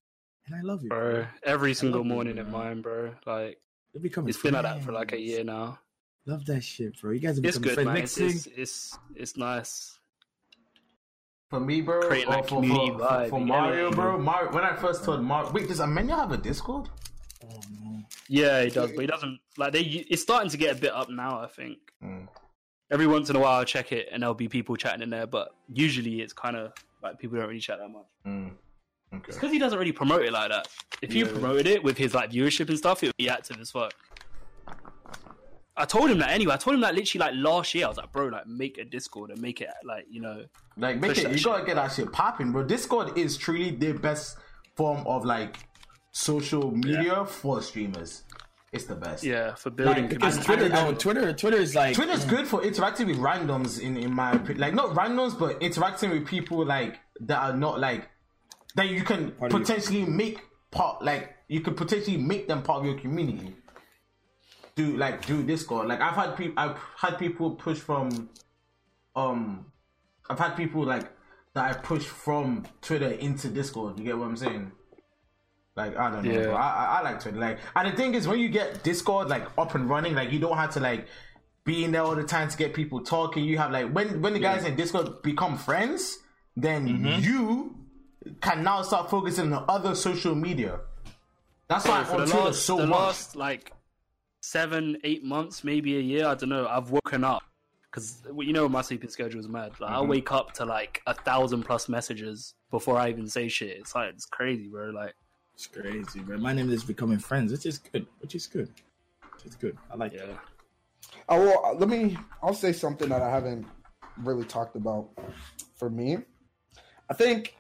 [0.46, 1.26] and I love you, bro.
[1.44, 2.44] Every single love it, morning bro.
[2.46, 3.14] in mine, bro.
[3.26, 3.60] Like
[3.94, 4.30] They're becoming.
[4.30, 5.80] it's been like that for like a year now.
[6.26, 7.12] Love that shit, bro.
[7.12, 7.86] You guys are It's becoming good, friends.
[7.86, 7.96] man.
[7.96, 10.00] Next It's, thing, it's it's it's nice.
[11.50, 13.96] For me, bro, Create, like, uh, for, community for, vibe, for you Mario, me?
[13.96, 14.18] bro.
[14.20, 16.90] Mario, when I first told Mario, wait, does Amenya have a Discord?
[17.46, 19.80] Oh no, Yeah, he does, but he doesn't like they.
[19.82, 21.40] It's starting to get a bit up now.
[21.40, 22.28] I think Mm.
[22.92, 25.28] every once in a while I'll check it and there'll be people chatting in there,
[25.28, 26.72] but usually it's kind of
[27.04, 28.06] like people don't really chat that much.
[28.26, 28.52] Mm.
[29.12, 29.32] Okay.
[29.34, 30.68] because he doesn't really promote it like that.
[31.02, 31.32] If you Yeah.
[31.32, 33.92] promoted it with his like viewership and stuff, it would be active as fuck.
[35.76, 36.54] I told him that anyway.
[36.54, 37.86] I told him that literally like last year.
[37.86, 40.44] I was like, bro, like make a Discord and make it like you know.
[40.78, 42.64] Like, make it, you shit, gotta get that shit popping, bro.
[42.64, 44.38] Discord is truly the best
[44.76, 45.58] form of like
[46.12, 48.24] social media for streamers.
[48.72, 49.24] It's the best.
[49.24, 50.04] Yeah, for building.
[50.04, 53.80] Like, because Twitter, I- no, Twitter, Twitter is like Twitter's good for interacting with randoms
[53.82, 54.60] in in my opinion.
[54.60, 58.08] Like not randoms, but interacting with people like that are not like
[58.76, 60.40] that you can Part of your- potentially make
[60.70, 63.56] part like you could potentially make them part of your community.
[64.76, 65.88] Do like do Discord.
[65.88, 68.30] Like I've had people I've had people push from
[69.16, 69.66] um
[70.30, 71.10] I've had people like
[71.56, 73.98] that I push from Twitter into Discord.
[73.98, 74.72] You get what I'm saying?
[75.76, 76.44] Like I don't know, Yeah.
[76.46, 76.56] bro.
[76.56, 77.38] I, I like Twitter.
[77.38, 80.40] Like, and the thing is, when you get Discord like up and running, like you
[80.40, 81.08] don't have to like
[81.66, 83.44] be in there all the time to get people talking.
[83.46, 86.18] You have like when when the guys in Discord become friends,
[86.58, 87.24] then Mm-hmm.
[87.24, 87.76] you
[88.42, 90.80] can now start focusing on other social media.
[91.70, 93.00] That's why the on Twitter last, so the much.
[93.00, 93.72] last like
[94.42, 96.26] seven, eight months, maybe a year.
[96.26, 96.68] I don't know.
[96.68, 97.44] I've woken up
[97.92, 99.72] because you know my sleeping schedule is mad.
[99.80, 103.78] Like I wake up to like a thousand plus messages before I even say shit.
[103.78, 104.90] It's like it's crazy, bro.
[104.90, 105.14] Like
[105.60, 106.38] it's crazy, bro.
[106.38, 108.70] My name is becoming friends, which is good, which is good,
[109.34, 109.78] which is good.
[109.92, 110.28] I like yeah.
[110.28, 110.40] that.
[111.28, 112.18] Oh well, let me.
[112.42, 113.68] I'll say something that I haven't
[114.24, 115.10] really talked about.
[115.76, 116.20] For me,
[117.10, 117.58] I think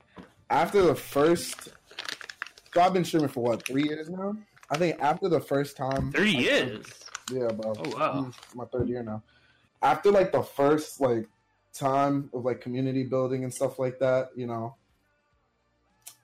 [0.49, 1.67] after the first,
[2.73, 4.37] so I've been streaming for what three years now.
[4.69, 6.85] I think after the first time, Three I- years.
[7.33, 7.73] yeah, bro.
[7.77, 8.13] Oh, wow.
[8.13, 9.23] Mm, my third year now.
[9.81, 11.27] After like the first like
[11.73, 14.75] time of like community building and stuff like that, you know,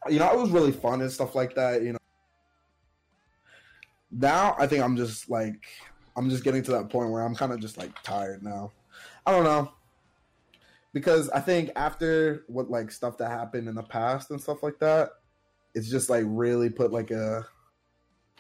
[0.10, 1.82] you know, it was really fun and stuff like that.
[1.84, 2.00] You know,
[4.12, 5.66] now I think I'm just like
[6.16, 8.72] I'm just getting to that point where I'm kind of just like tired now.
[9.26, 9.72] I don't know.
[10.94, 14.80] Because I think after what like stuff that happened in the past and stuff like
[14.80, 15.10] that,
[15.74, 17.46] it's just like really put like a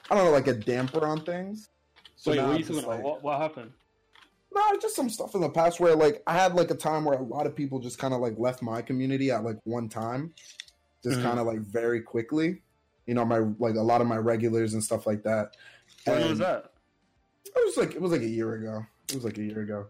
[0.10, 1.70] I don't know, like a damper on things.
[2.16, 3.72] So Wait, what just like- What, what happened?
[4.54, 7.20] no, just some stuff in the past where like I had like a time where
[7.20, 10.34] a lot of people just kind of like left my community at like one time,
[11.06, 11.24] just Mhm.
[11.24, 12.64] kind of like very quickly.
[13.06, 15.56] You know, my like a lot of my regulars and stuff like that.
[16.06, 16.72] When was that?
[17.46, 18.84] It was like it was like a year ago.
[19.10, 19.88] It was like a year ago,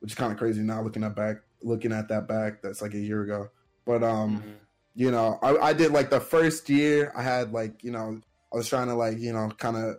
[0.00, 2.60] which is kind of crazy now looking at back, looking at that back.
[2.62, 3.50] That's like a year ago.
[3.86, 4.54] But um, Mhm.
[4.94, 7.12] you know, I, I did like the first year.
[7.16, 8.20] I had like you know,
[8.52, 9.96] I was trying to like you know, kind of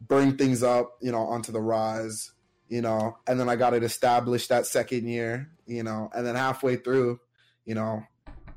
[0.00, 2.32] bring things up, you know, onto the rise,
[2.68, 6.34] you know, and then I got it established that second year, you know, and then
[6.34, 7.20] halfway through,
[7.64, 8.02] you know,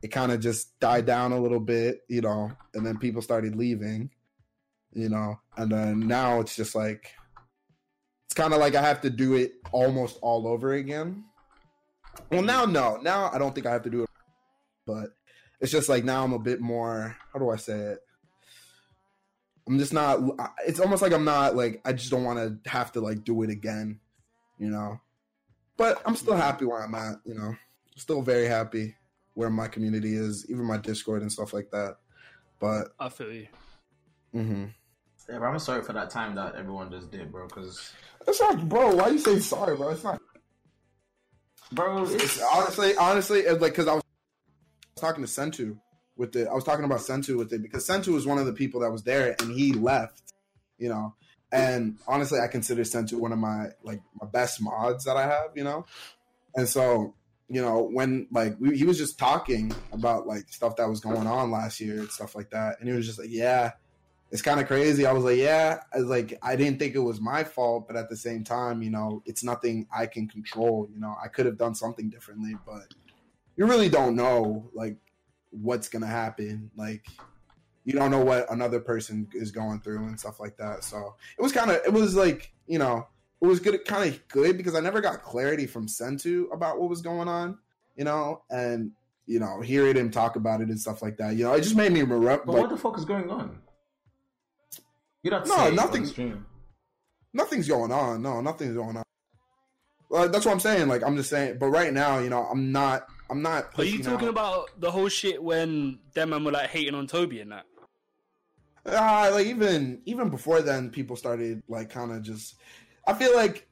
[0.02, 3.56] it kind of just died down a little bit, you know, and then people started
[3.56, 4.10] leaving,
[4.94, 7.14] you know, and then now it's just like
[8.26, 11.24] it's kind of like I have to do it almost all over again.
[12.32, 14.10] Well, now no, now I don't think I have to do it,
[14.86, 15.10] but
[15.60, 17.16] it's just like now I'm a bit more.
[17.34, 18.00] How do I say it?
[19.68, 20.20] I'm just not.
[20.66, 23.42] It's almost like I'm not like I just don't want to have to like do
[23.44, 24.00] it again,
[24.60, 25.00] you know.
[25.76, 27.56] But I'm still happy where I'm at, you know.
[27.96, 28.96] Still very happy
[29.38, 31.98] where my community is, even my Discord and stuff like that.
[32.60, 33.48] But I feel you.
[34.34, 34.66] Mm-hmm.
[35.30, 37.46] Yeah, but I'm sorry for that time that everyone just did, bro.
[37.46, 37.94] Because
[38.28, 38.96] it's not, bro.
[38.96, 39.90] Why you say sorry, bro?
[39.90, 40.20] It's not.
[41.72, 44.04] bro, it's, It's honestly, honestly, it's like because I was
[44.96, 45.78] talking to Sentu
[46.16, 46.48] with it.
[46.48, 48.92] I was talking about Sentu with it because Sentu was one of the people that
[48.92, 50.34] was there and he left,
[50.80, 51.14] you know.
[51.52, 55.52] And honestly, I consider Sentu one of my like my best mods that I have,
[55.54, 55.86] you know.
[56.56, 57.14] And so,
[57.50, 61.28] you know, when like we, he was just talking about like stuff that was going
[61.28, 63.72] on last year and stuff like that, and he was just like, "Yeah,
[64.32, 67.00] it's kind of crazy." I was like, "Yeah," I was like, I didn't think it
[67.00, 70.90] was my fault, but at the same time, you know, it's nothing I can control.
[70.94, 72.94] You know, I could have done something differently, but
[73.56, 74.98] you really don't know like
[75.52, 76.70] what's gonna happen.
[76.76, 77.06] Like
[77.86, 80.84] you don't know what another person is going through and stuff like that.
[80.84, 83.08] So it was kind of it was like you know
[83.42, 86.90] it was good kind of good because I never got clarity from Sentu about what
[86.90, 87.58] was going on.
[87.96, 88.92] You know, and
[89.26, 91.36] you know hearing him talk about it and stuff like that.
[91.36, 92.38] You know, it just made me remember.
[92.46, 93.60] but Like, what the fuck is going on?
[95.24, 96.06] You don't No, say on nothing.
[96.06, 96.46] stream.
[97.34, 98.22] Nothing's going on.
[98.22, 99.04] No, nothing's going on.
[100.10, 100.88] Well, that's what I'm saying.
[100.88, 101.58] Like I'm just saying.
[101.60, 103.08] But right now, you know, I'm not.
[103.30, 103.78] I'm not.
[103.78, 107.08] Are you talking out- about the whole shit when them man were like hating on
[107.08, 107.66] Toby and that?
[108.86, 112.56] Uh, like even even before then, people started like kind of just.
[113.08, 113.68] I feel like,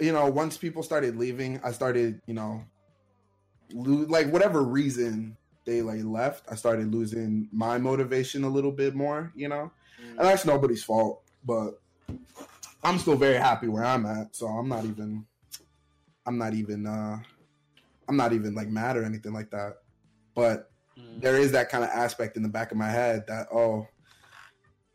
[0.00, 2.64] you know, once people started leaving, I started, you know,
[3.72, 8.94] lo- like whatever reason they like left, I started losing my motivation a little bit
[8.94, 11.80] more, you know, and that's nobody's fault, but
[12.82, 15.24] I'm still very happy where I'm at, so I'm not even,
[16.26, 17.18] I'm not even, uh
[18.08, 19.78] I'm not even like mad or anything like that,
[20.34, 20.68] but
[20.98, 21.22] Mm.
[21.22, 23.86] there is that kind of aspect in the back of my head that oh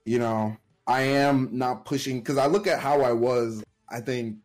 [0.05, 4.37] you know i am not pushing because i look at how i was i think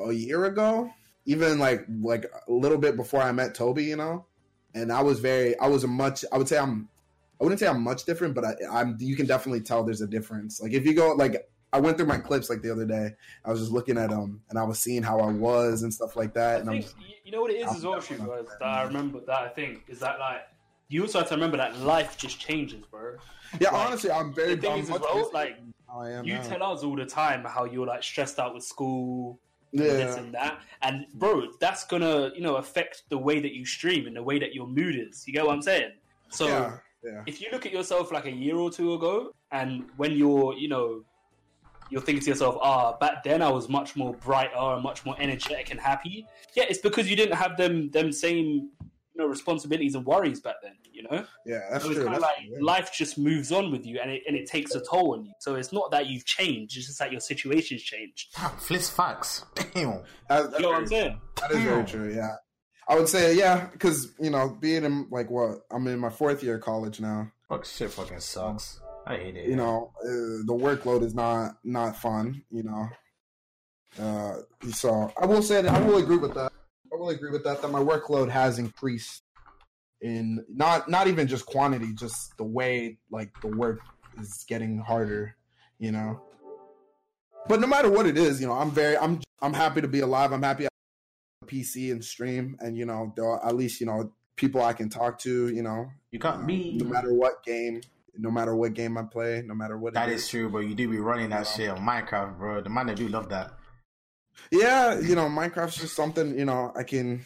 [0.00, 0.90] a year ago
[1.26, 4.24] even like like a little bit before i met toby you know
[4.74, 6.88] and i was very i was a much i would say i'm
[7.40, 10.06] i wouldn't say i'm much different but I, i'm you can definitely tell there's a
[10.06, 13.14] difference like if you go like i went through my clips like the other day
[13.44, 16.16] i was just looking at them and i was seeing how i was and stuff
[16.16, 18.00] like that I and i'm just, you- know what it is as well.
[18.00, 20.42] That I remember that I think is that like
[20.88, 23.16] you also have to remember that life just changes, bro.
[23.60, 25.56] Yeah like, honestly i'm very The thing I'm is as well, like
[25.88, 26.42] I am you now.
[26.42, 29.40] tell us all the time how you're like stressed out with school,
[29.72, 33.64] yeah this and that, and bro, that's gonna you know affect the way that you
[33.64, 35.24] stream and the way that your mood is.
[35.26, 35.92] You get what I'm saying?
[36.30, 39.86] So yeah yeah if you look at yourself like a year or two ago, and
[39.96, 41.04] when you're, you know,
[41.90, 45.16] you're thinking to yourself, ah, back then I was much more brighter and much more
[45.18, 46.26] energetic and happy.
[46.54, 48.68] Yeah, it's because you didn't have them them same,
[49.18, 50.72] you know, responsibilities and worries back then.
[50.92, 52.04] You know, Yeah, that's so it's true.
[52.06, 52.64] kind of That's like true, yeah.
[52.64, 55.32] life just moves on with you, and it and it takes a toll on you.
[55.40, 58.34] So it's not that you've changed; it's just that your situation's changed.
[58.36, 59.44] Damn, Fliss facts.
[59.74, 60.02] Damn.
[60.28, 61.20] That- You know what I'm saying?
[61.40, 62.14] That is very true.
[62.14, 62.36] Yeah,
[62.88, 66.42] I would say yeah, because you know, being in like what I'm in my fourth
[66.42, 67.30] year of college now.
[67.48, 68.80] Fuck shit fucking sucks.
[69.06, 69.48] I hate it.
[69.48, 70.06] You know, uh,
[70.46, 72.42] the workload is not not fun.
[72.50, 72.88] You know,
[74.00, 74.36] uh,
[74.72, 76.47] so I will say that I will agree with that.
[76.98, 77.62] I will agree with that.
[77.62, 79.22] That my workload has increased
[80.00, 83.78] in not not even just quantity, just the way like the work
[84.20, 85.36] is getting harder.
[85.78, 86.20] You know.
[87.46, 90.00] But no matter what it is, you know, I'm very, I'm, I'm happy to be
[90.00, 90.32] alive.
[90.32, 90.68] I'm happy I
[91.46, 94.88] PC and stream, and you know, there are at least you know people I can
[94.88, 95.48] talk to.
[95.48, 96.76] You know, You got me.
[96.78, 97.80] no matter what game,
[98.16, 99.90] no matter what game I play, no matter what.
[99.90, 100.60] it That is true, bro.
[100.60, 102.60] You do be running that shit on Minecraft, bro.
[102.60, 103.57] The man that do love that.
[104.50, 106.38] Yeah, you know, Minecraft's just something.
[106.38, 107.24] You know, I can.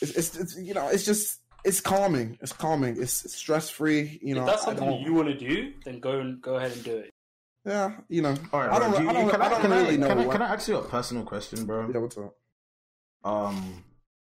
[0.00, 2.38] It's, it's, it's you know, it's just it's calming.
[2.40, 3.00] It's calming.
[3.00, 4.18] It's stress free.
[4.22, 6.72] You know, if that's I something you want to do, then go and go ahead
[6.72, 7.10] and do it.
[7.64, 8.96] Yeah, you know, All right, I don't.
[8.96, 10.08] Do you- I don't, can I don't can really know.
[10.08, 11.88] Can I, can I ask you a personal question, bro?
[11.92, 12.34] yeah, what's up?
[13.22, 13.84] Um,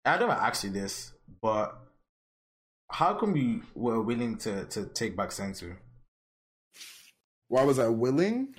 [0.04, 1.78] I never asked you this, but
[2.90, 5.76] how come you were willing to to take back Sensu?
[7.46, 8.54] Why was I willing?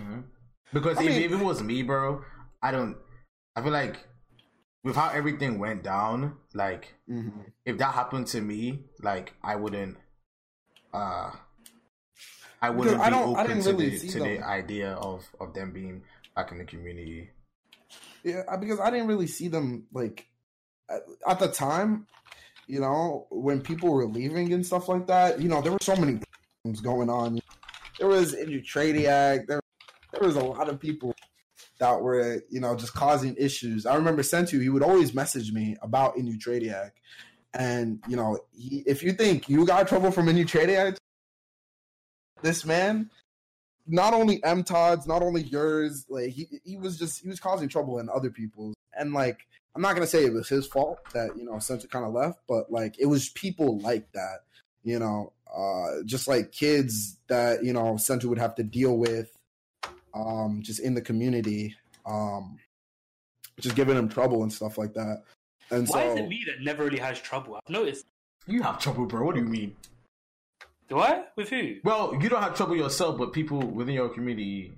[0.73, 2.23] Because I if, mean- if it was me, bro,
[2.61, 2.97] I don't.
[3.55, 4.07] I feel like
[4.83, 7.51] with how everything went down, like Mhm.
[7.65, 9.97] if that happened to me, like I wouldn't.
[10.93, 11.31] Uh,
[12.61, 15.27] I wouldn't I be I open didn't to really the see to the idea of
[15.39, 16.03] of them being
[16.35, 17.31] back in the community.
[18.23, 20.27] Yeah, because I didn't really see them like
[21.27, 22.07] at, the time.
[22.67, 25.41] You know, when people were leaving and stuff like that.
[25.41, 26.21] You know, there were so many
[26.63, 27.39] things going on.
[27.99, 29.47] There was Tradiac.
[29.47, 29.61] There,
[30.11, 31.13] there was a lot of people
[31.81, 33.85] that were you know just causing issues.
[33.87, 34.61] I remember Sentu.
[34.61, 36.91] He would always message me about Tradiac,
[37.55, 40.95] and you know, he, if you think you got trouble from Tradiac,
[42.43, 43.09] this man
[43.87, 47.67] not only M Todd's, not only yours, like he he was just he was causing
[47.67, 48.75] trouble in other people's.
[48.93, 49.39] And like
[49.75, 52.41] I'm not gonna say it was his fault that, you know, Sentu kind of left,
[52.47, 54.41] but like it was people like that,
[54.83, 59.35] you know, uh just like kids that, you know, Sentu would have to deal with
[60.13, 62.57] um just in the community, um
[63.59, 65.23] just giving him trouble and stuff like that.
[65.69, 67.55] And Why so is it me that never really has trouble?
[67.55, 68.05] I've noticed.
[68.47, 69.23] You have trouble, bro.
[69.25, 69.75] What do you mean?
[70.89, 71.23] Do I?
[71.37, 71.75] With who?
[71.83, 74.73] Well, you don't have trouble yourself, but people within your community.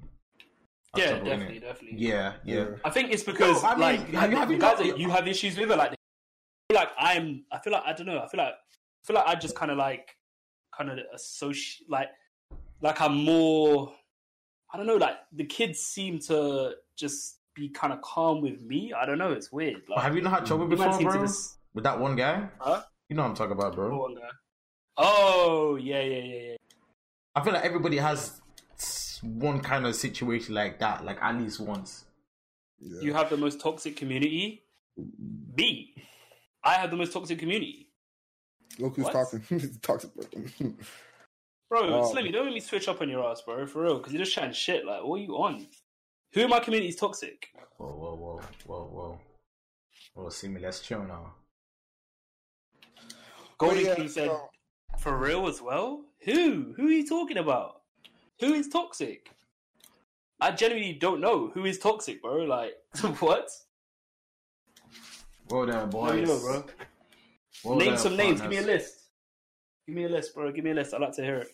[0.94, 1.62] have Yeah, trouble, definitely, innit?
[1.62, 1.98] definitely.
[2.00, 2.66] Yeah, yeah.
[2.86, 5.00] I think it's because No, I mean, like have you- have you guys not- that
[5.00, 5.78] you have issues with it.
[5.78, 5.96] like, I
[6.70, 7.46] feel like I'm.
[7.52, 8.20] I feel like I don't know.
[8.20, 10.16] I feel like I feel like I just kind of like
[10.78, 12.10] kind of associate like
[12.82, 13.94] like I'm more.
[14.74, 14.96] I don't know.
[14.96, 18.92] Like the kids seem to just be kind of calm with me.
[18.94, 19.32] I don't know.
[19.32, 19.84] It's weird.
[19.88, 21.22] But Like have you not had trouble before, bro?
[21.22, 22.50] just- With that one guy?
[22.60, 22.82] Huh?
[23.10, 24.04] You know what I'm talking about, bro.
[24.04, 24.22] Oh, no.
[24.98, 26.56] Oh yeah, yeah, yeah, yeah.
[27.36, 28.40] I feel like everybody has
[29.22, 32.06] one kind of situation like that, like at least once.
[32.80, 33.02] yeah.
[33.02, 34.64] You have the most toxic community.
[35.58, 35.96] Me,
[36.64, 37.90] I have the most toxic community.
[38.80, 39.14] look who's What?
[39.14, 39.42] talking.
[39.82, 40.78] Toxic person.
[41.74, 42.14] Bro, Oh.
[42.14, 44.36] Slimmy, don't make me switch up on your ass, bro, for real, because you're just
[44.36, 44.86] chatting shit.
[44.86, 45.66] Like, what are you on?
[46.34, 47.48] Who in my community is toxic?
[47.78, 49.20] Whoa, whoa, whoa, whoa, whoa.
[50.14, 51.34] Whoa, see me, let's chill now.
[53.58, 54.50] Golden oh, yeah, King said, so-
[55.00, 56.04] for real as well?
[56.26, 56.76] Who?
[56.78, 57.82] Who are you talking about?
[58.40, 59.32] Who is toxic?
[60.40, 62.44] I genuinely don't know who is toxic, bro.
[62.44, 62.76] Like,
[63.20, 63.50] what?
[65.50, 66.14] Well there, Let boys.
[66.14, 66.66] me know, bro.
[67.64, 68.42] Whoa Name there, some names.
[68.42, 68.94] Give me a list.
[69.88, 70.52] Give me a list, bro.
[70.52, 70.94] Give me a list.
[70.94, 71.48] I'd like to hear it.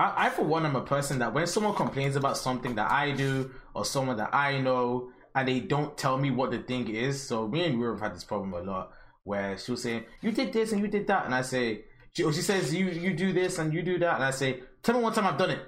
[0.00, 3.10] I, I, for one, am a person that when someone complains about something that I
[3.10, 7.22] do or someone that I know and they don't tell me what the thing is,
[7.22, 8.92] so me and Rue have had this problem a lot
[9.24, 11.26] where she'll say, You did this and you did that.
[11.26, 14.14] And I say, she, or she says, you, you do this and you do that.
[14.14, 15.60] And I say, Tell me one time I've done it.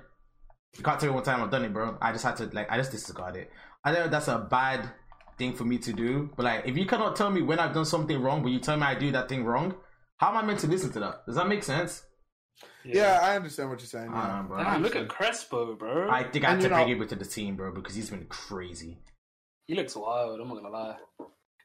[0.78, 1.98] You can't tell me one time I've done it, bro.
[2.00, 3.50] I just had to, like, I just disregard it.
[3.84, 4.90] I know that's a bad
[5.36, 7.84] thing for me to do, but like, if you cannot tell me when I've done
[7.84, 9.74] something wrong, but you tell me I do that thing wrong,
[10.16, 11.26] how am I meant to listen to that?
[11.26, 12.04] Does that make sense?
[12.84, 14.10] Yeah, I understand what you're saying.
[14.12, 14.26] Yeah.
[14.28, 14.58] don't bro.
[14.58, 16.10] Damn, look at Crespo, bro.
[16.10, 18.10] I think I had And to you bring him into the team, bro, because he's
[18.10, 18.98] been crazy.
[19.66, 20.40] He looks wild.
[20.40, 20.96] I'm not gonna lie.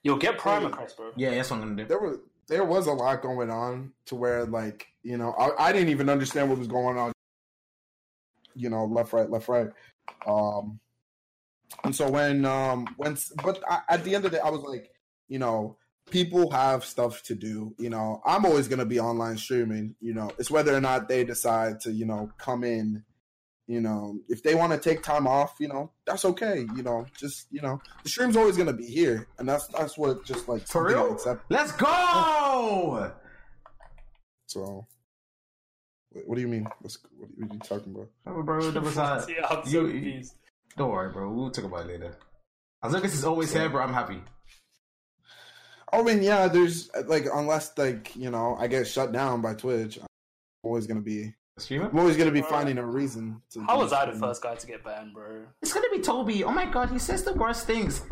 [0.04, 1.12] Yo, get Primer Crespo.
[1.16, 1.88] Yeah, that's what I'm gonna do.
[1.88, 2.18] there was
[2.48, 6.10] there was a lot going on to where like you know I, I didn't even
[6.10, 7.12] understand what was going on
[8.56, 9.68] you know left right left right
[10.26, 10.80] um
[11.84, 14.62] and so when um when but I, at the end of the day i was
[14.62, 14.90] like
[15.28, 15.78] you know
[16.10, 20.14] people have stuff to do you know i'm always going to be online streaming you
[20.14, 23.04] know it's whether or not they decide to you know come in
[23.68, 27.06] you know if they want to take time off you know that's okay you know
[27.18, 30.48] just you know the stream's always going to be here and that's that's what just
[30.48, 31.14] like For something I real?
[31.14, 31.42] accept.
[31.52, 33.12] Let's go!
[34.46, 34.88] So,
[36.12, 36.68] what, what do you mean?
[36.80, 38.10] What's, what, are you talking about?
[38.26, 40.36] Oh, bro, that was yeah, I'm so you- confused.
[40.78, 41.30] Don't worry, bro.
[41.34, 42.16] We'll talk about it later.
[42.84, 44.22] As long as it's always here, bro, I'm happy.
[45.94, 49.98] I mean, yeah, there's like unless like you know I get shut down by Twitch,
[49.98, 50.08] I'm
[50.64, 51.90] always gonna be Streamer?
[51.90, 53.42] I'm always gonna be finding a reason.
[53.52, 55.46] To How was I the first guy to get banned, bro?
[55.62, 56.44] It's gonna be Toby.
[56.44, 58.02] Oh my god, he says the worst things.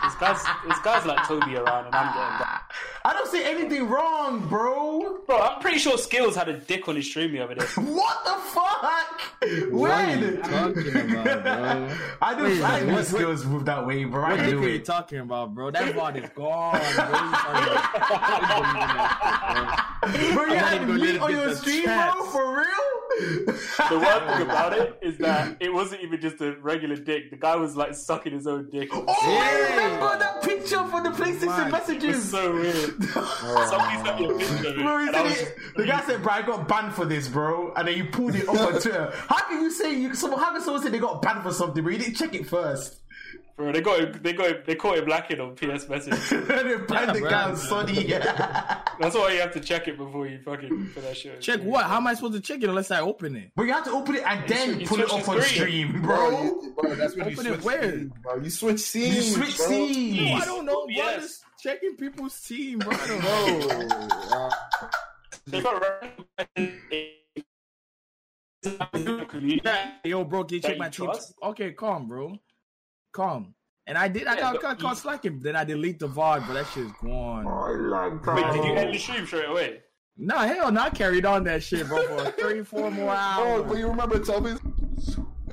[0.00, 2.60] This guy's, this guy's like Toby around, and I'm getting banned.
[3.04, 5.20] I don't see anything wrong, bro.
[5.26, 7.64] Bro, I'm pretty sure Skills had a dick on his stream the other day.
[7.76, 9.20] What the fuck?
[9.72, 11.96] What are you talking about, bro?
[12.22, 12.42] I do.
[12.44, 14.22] Wait, I what- knew what- skills move that way, bro.
[14.24, 15.70] I What dick knew are you talking about, bro?
[15.70, 16.80] That VOD is gone, bro.
[16.80, 16.88] You
[18.52, 22.24] talking Bro, you I'm had gonna meat on your stream, bro?
[22.32, 22.66] For real?
[23.90, 27.30] The worst thing about it is that it wasn't even just a regular dick.
[27.30, 28.90] The guy was like sucking his own dick.
[28.92, 32.30] Oh, I remember that picture for the PlayStation Man, It's messages.
[32.30, 33.04] so weird.
[33.04, 34.54] Somebody sent me a picture.
[34.54, 37.04] of it, Bro, and I was it- the guy said, "Bro, I got banned for
[37.04, 39.12] this, bro," and then you pulled it up on Twitter.
[39.28, 40.14] How can you say you?
[40.14, 41.92] Someone, how can someone say they got banned for something, bro?
[41.92, 43.00] You didn't check it first.
[43.56, 46.14] Bro, they got him, they got him, they caught him lacking on PS message.
[46.32, 47.28] and then banned the bro.
[47.30, 48.08] guy on Sony.
[49.00, 51.40] That's why you have to check it before you fucking put that shit.
[51.40, 51.84] Check what?
[51.86, 53.50] How am I supposed to check it unless I open it?
[53.56, 56.02] but you have to open it and then you pull it switch up on stream,
[56.02, 56.16] bro.
[56.30, 56.42] bro.
[56.44, 57.90] you- bro, that's when you Open it switch where?
[57.90, 58.36] scenes, bro.
[58.36, 59.16] You switch scenes.
[59.16, 59.66] You switch bro.
[59.66, 60.20] scenes.
[60.30, 60.94] No, I don't know, bro.
[60.94, 61.44] Yes.
[61.58, 62.90] Just checking people's team, bro.
[62.92, 63.22] I don't
[65.50, 65.60] know.
[65.62, 65.80] Bro,
[66.38, 66.44] uh,
[68.62, 69.60] They
[70.04, 71.10] Yo, bro, can you check my team?
[71.42, 72.36] Okay, calm, bro.
[73.12, 73.54] Calm.
[73.86, 74.26] And I did.
[74.26, 75.40] I Yeah, got but caught, caught you- slacking.
[75.40, 77.46] Then I delete the VOD, but that shit's gone.
[77.46, 78.86] I like Wait, did you that.
[78.86, 79.80] end the stream straight away?
[80.16, 83.38] Nah, hell, not carried on that shit, bro, for three, four more hours.
[83.40, 83.64] oh, hours.
[83.70, 84.58] but you remember Toby's?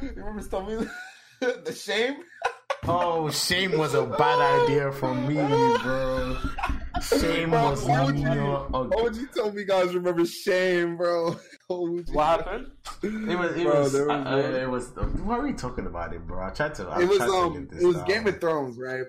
[0.02, 0.88] You remember Toby's?
[1.40, 2.18] the shame?
[2.88, 6.38] Oh, shame was a bad idea for me, bro.
[7.02, 8.72] Shame Bro, was why would you- not.
[8.72, 11.36] Why would you tell me guys remember shame, bro?
[11.68, 12.06] What
[12.42, 12.68] happened?
[13.02, 13.56] It was.
[13.58, 13.92] It Bro, was.
[13.94, 14.88] there uh, was uh, no- it was.
[15.24, 16.46] Why are we talking about it, bro?
[16.46, 16.84] I tried to.
[16.88, 18.06] I it was tried to um it was down.
[18.06, 19.04] Game of Thrones, right?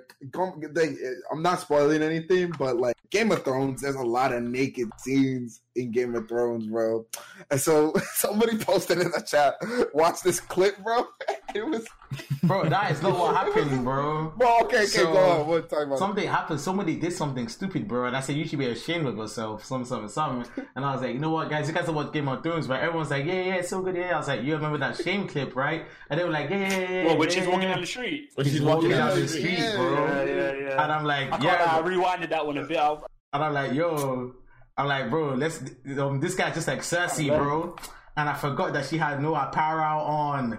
[0.73, 0.97] They,
[1.31, 5.61] I'm not spoiling anything, but like Game of Thrones, there's a lot of naked scenes
[5.77, 7.05] in Game of Thrones, bro.
[7.51, 9.55] And so somebody posted in the chat,
[9.93, 11.07] watch this clip, bro.
[11.57, 11.87] It was
[12.45, 12.69] bro.
[12.69, 14.33] That is not what happened, bro.
[14.37, 14.59] bro.
[14.63, 15.49] Okay, okay, So, go on.
[15.49, 15.99] We'll talk about it.
[15.99, 16.61] Something happened.
[16.61, 18.05] Somebody did something stupid, bro.
[18.07, 19.65] And I said you should be ashamed of yourself.
[19.65, 20.65] Some, something, something.
[20.77, 21.67] And I was like, you know what, guys?
[21.69, 22.81] You guys know what Game of Thrones, right?
[22.83, 23.97] Everyone's like, yeah, yeah, it's so good.
[23.97, 24.15] Yeah.
[24.15, 25.87] I was like, you remember that shame clip, right?
[26.11, 26.91] And they were like, yeah, yeah, yeah.
[26.91, 27.73] yeah Well, when yeah, she's yeah, walking yeah.
[27.75, 28.31] down the street.
[28.37, 29.95] But She's walking down the Yeah, street, yeah, bro.
[29.95, 30.83] Yeah, yeah, yeah.
[30.85, 31.65] And I'm like, I, yeah.
[31.77, 32.77] I rewinded that one a bit.
[32.79, 32.97] I,
[33.33, 34.33] And I'm like, yo,
[34.77, 35.61] I'm like, bro, let's.
[35.99, 37.75] Um, this guy's just like Cersei, bro.
[38.19, 40.59] And I forgot that she had no apparel on.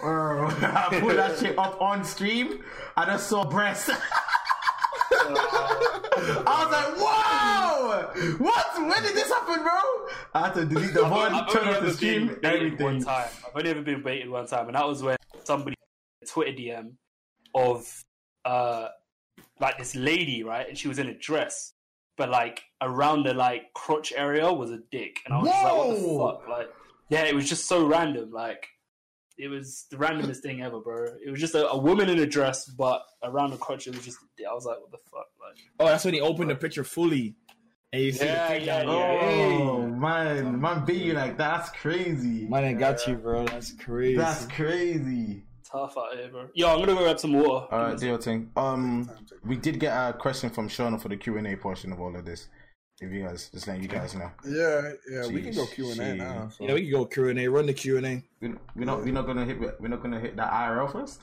[0.00, 2.62] Bro, I put that shit up on stream.
[2.96, 3.90] I just saw breasts.
[5.12, 8.66] I was like, wow, what?
[8.76, 9.70] When did this happen, bro?
[10.34, 13.00] I had to delete the I've, one, turn off the ever stream, been baited one
[13.00, 13.28] time.
[13.46, 15.76] I've only ever been baited one time, and that was when somebody
[16.26, 16.92] Twitter DM
[17.54, 18.02] of
[18.44, 18.88] uh
[19.60, 20.68] like this lady, right?
[20.68, 21.72] And she was in a dress,
[22.16, 25.74] but like around the like crotch area was a dick, and I was just like,
[25.74, 26.48] what the fuck?
[26.48, 26.68] Like,
[27.08, 28.30] yeah, it was just so random.
[28.30, 28.68] Like,
[29.40, 31.06] it was the randomest thing ever, bro.
[31.24, 34.04] It was just a, a woman in a dress, but around the crotch it was
[34.04, 34.18] just.
[34.48, 35.58] I was like, what the fuck, like.
[35.78, 37.34] Oh, that's when he opened the picture fully,
[37.92, 38.88] and you see Yeah, the yeah, yeah.
[38.88, 41.56] Oh man, man beat you like that.
[41.56, 42.46] That's crazy.
[42.48, 43.46] Man, I got you, bro.
[43.46, 44.16] That's crazy.
[44.16, 45.44] That's crazy.
[45.70, 46.48] Tough out here, bro.
[46.54, 47.66] Yo, I'm gonna go grab some water.
[47.70, 48.50] All right, deal thing.
[48.56, 49.10] Um,
[49.44, 52.14] we did get a question from Shauna for the Q and A portion of all
[52.16, 52.48] of this.
[53.02, 56.00] If you guys, just letting you guys know, Yeah, yeah, we can go Q and
[56.00, 56.50] A now.
[56.50, 56.64] so.
[56.64, 57.48] yeah, we can go Q and A.
[57.48, 58.22] Run the Q and A.
[58.42, 61.22] we, we're not we're not gonna hit we're not gonna hit that IRL first.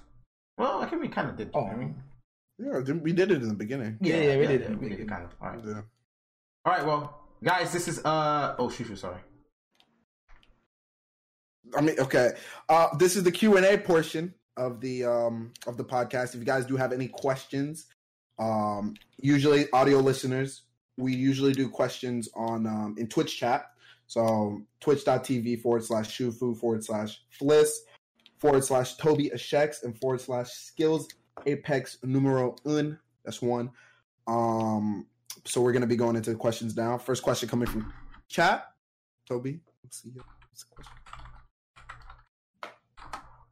[0.57, 1.51] Well, I think we kind of did.
[1.53, 1.95] Oh, I mean,
[2.57, 3.97] Yeah, we did it in the beginning.
[4.01, 4.61] Yeah, yeah, we did.
[4.61, 4.79] It.
[4.79, 5.35] We did it kind of.
[5.39, 5.81] All right, Yeah.
[6.65, 6.83] all right.
[6.85, 9.19] Well, guys, this is uh oh, Shufu, sorry.
[11.77, 12.31] I mean, okay.
[12.69, 16.33] Uh, this is the Q and A portion of the um of the podcast.
[16.33, 17.85] If you guys do have any questions,
[18.39, 20.63] um, usually audio listeners,
[20.97, 23.71] we usually do questions on um in Twitch chat.
[24.07, 27.69] So twitch.tv forward slash shufu forward slash fliss
[28.39, 31.07] forward slash Toby Ashex and forward slash skills
[31.45, 32.97] apex numero un.
[33.23, 33.71] That's one.
[34.27, 35.07] Um,
[35.45, 36.97] so we're gonna be going into questions now.
[36.97, 37.93] First question coming from
[38.27, 38.71] chat.
[39.27, 40.11] Toby, let's see.
[40.49, 40.93] What's the question?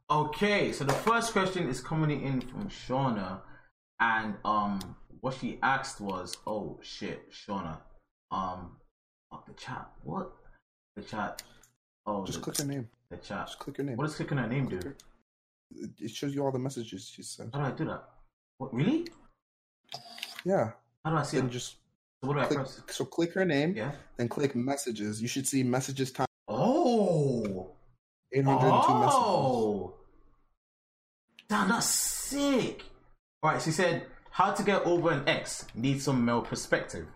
[0.08, 3.40] Okay, so the first question is coming in from Shauna,
[4.00, 4.78] and um,
[5.20, 7.78] what she asked was, "Oh shit, Shauna,
[8.30, 8.76] um,
[9.32, 10.32] oh, the chat, what?
[10.96, 11.42] The chat?
[12.06, 12.88] Oh, Just the, click her name.
[13.10, 13.46] the chat.
[13.46, 13.96] Just click her name.
[13.96, 14.78] What does clicking her name do?
[15.74, 17.52] It- It shows you all the messages she sent.
[17.54, 18.08] How do I do that?
[18.58, 19.08] What really?
[20.44, 20.72] Yeah.
[21.04, 21.50] How do I see Then it?
[21.50, 21.76] just
[22.22, 22.58] So what do I click.
[22.60, 22.80] press?
[22.90, 23.74] So click her name.
[23.76, 23.92] Yeah.
[24.16, 25.20] Then click messages.
[25.20, 27.72] You should see messages time Oh.
[28.32, 29.14] 802 messages.
[29.16, 29.94] Oh.
[31.48, 32.82] Damn, that's sick.
[33.42, 34.06] All right, she said,
[34.36, 35.64] "How to get over an ex?
[35.74, 37.08] Need some male perspective."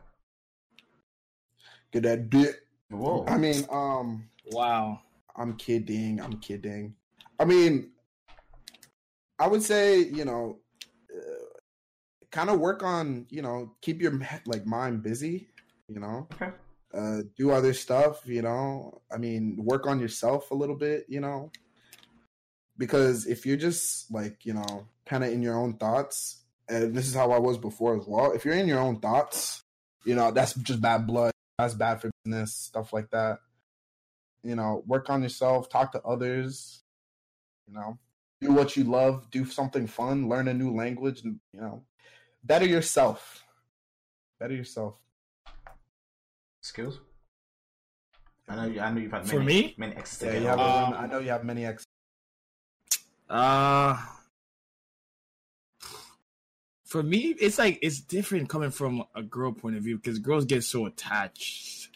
[1.92, 2.56] Get that dick.
[2.88, 3.26] Whoa.
[3.28, 5.02] I mean, um, Wow.
[5.36, 6.18] I'm kidding.
[6.20, 6.94] I'm kidding.
[7.38, 7.92] I mean,
[9.38, 10.60] I would say you know,
[11.14, 11.58] uh,
[12.30, 15.48] kind of work on you know, keep your like mind busy.
[15.88, 16.52] You know, Okay.
[16.94, 18.26] uh, do other stuff.
[18.26, 21.04] You know, I mean, work on yourself a little bit.
[21.08, 21.50] You know,
[22.78, 26.39] because if you're just like you know, kind of in your own thoughts,
[26.70, 28.32] and this is how I was before as well.
[28.32, 29.62] If you're in your own thoughts,
[30.04, 31.32] you know, that's just bad blood.
[31.58, 33.40] That's bad for business, stuff like that.
[34.42, 36.82] You know, work on yourself, talk to others.
[37.66, 37.98] You know,
[38.40, 41.82] do what you love, do something fun, learn a new language, you know,
[42.42, 43.44] better yourself.
[44.38, 44.98] Better yourself.
[46.62, 46.98] Skills.
[48.48, 48.64] I know.
[48.66, 49.74] You, I know you've had many, For me?
[49.76, 50.22] many exes.
[50.22, 50.58] Yeah, get you have.
[50.58, 51.84] Um, I know you have many ex.
[53.28, 53.96] Uh
[56.90, 60.44] for me, it's like it's different coming from a girl point of view because girls
[60.44, 61.88] get so attached.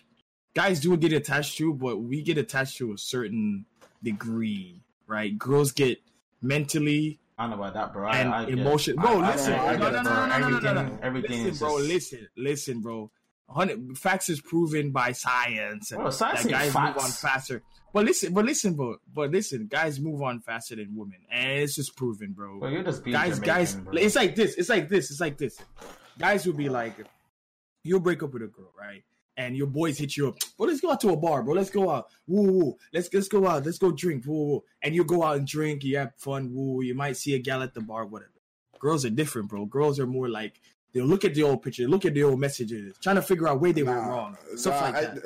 [0.54, 3.66] Guys do get attached to, but we get attached to a certain
[4.04, 5.36] degree, right?
[5.36, 5.98] Girls get
[6.40, 8.06] mentally I know about that, bro.
[8.08, 8.50] I, and I it.
[8.50, 8.96] emotion.
[8.96, 10.26] I- Bro, I- listen, I no, get no, it, no, bro.
[10.26, 13.10] no, no, no, no, no, Everything, everything Listen, is bro, just- listen, listen, bro.
[13.46, 15.92] 100 facts is proven by science.
[15.92, 16.96] and Bro, science that guys facts.
[16.96, 17.62] move on faster.
[17.92, 18.96] But listen, but listen, bro.
[19.12, 22.58] But listen, guys move on faster than women, and it's just proven, bro.
[22.58, 23.92] Bro, you're just being guys, Jamaican, guys, bro.
[23.94, 24.54] it's like this.
[24.56, 25.10] It's like this.
[25.10, 25.58] It's like this.
[26.18, 26.94] Guys will be like,
[27.84, 29.04] you'll break up with a girl, right?
[29.36, 30.36] And your boys hit you up.
[30.56, 31.54] Bro, let's go out to a bar, bro.
[31.54, 32.06] Let's go out.
[32.26, 32.76] Woo, woo.
[32.92, 33.64] Let's let's go out.
[33.64, 34.24] Let's go drink.
[34.26, 34.64] Woo, woo.
[34.82, 35.84] And you go out and drink.
[35.84, 36.52] You have fun.
[36.52, 36.82] Woo.
[36.82, 38.30] You might see a gal at the bar, whatever.
[38.80, 39.66] Girls are different, bro.
[39.66, 40.60] Girls are more like
[40.94, 43.60] they'll look at the old picture, look at the old messages, trying to figure out
[43.60, 45.24] where they went Nah, wrong, stuff nah, like I- that.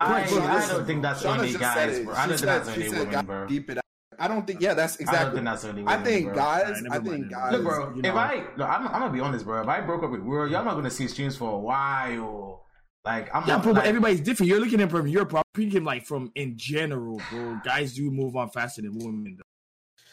[0.00, 2.14] I, Bro, I listen, don't think that's Shauna only guys, bro.
[2.14, 3.46] I don't think that's she only women, bro.
[3.48, 3.84] Deep it out.
[4.20, 4.60] I don't think.
[4.60, 5.18] Yeah, that's exactly.
[5.18, 6.34] I don't think that's only I women, think bro.
[6.36, 6.62] guys.
[6.66, 7.52] Alright, never I think guys.
[7.52, 7.92] Look, bro.
[7.96, 8.14] you if.
[8.14, 9.62] I, look, I'm, I'm gonna be honest, bro.
[9.62, 12.66] If I broke up with Will, y'all not gonna see streams for a while.
[13.04, 13.62] Like, I'm Yeah, not.
[13.64, 14.48] bro, like, but everybody's different.
[14.48, 15.44] You're looking at it from your point.
[15.56, 17.60] I'm Speaking like from in general, bro.
[17.64, 19.38] Guys do move on faster than women.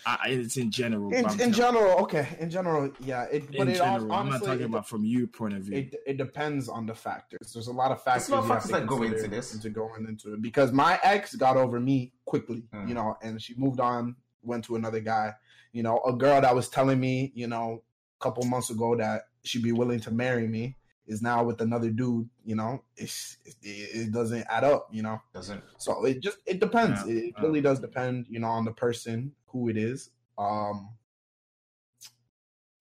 [0.08, 0.24] Though.
[0.24, 1.14] I, I- it's in general.
[1.14, 2.28] In, in telling general, okay.
[2.40, 3.24] In general, yeah.
[3.24, 3.58] It, you.
[3.60, 5.78] but in it general, honestly, I'm not talking it, about from your point of view.
[5.78, 7.52] It, it depends on the factors.
[7.54, 8.30] There's a lot of factors.
[8.30, 9.54] a lot of have factors to that go into this.
[9.54, 12.88] Into going into it because my ex got over me quickly, Mm.
[12.90, 15.34] you know, and she moved on, went to another guy.
[15.74, 17.84] You know, a girl that was telling me, you know,
[18.20, 20.76] a couple months ago that she'd be willing to marry me
[21.06, 22.28] is now with another dude.
[22.46, 24.90] You know, it's, it, it doesn't add up.
[24.92, 25.64] You know, doesn't.
[25.78, 27.02] so it just it depends.
[27.06, 27.44] Yeah, it yeah.
[27.44, 30.10] really does depend, you know, on the person who it is.
[30.38, 30.90] Um,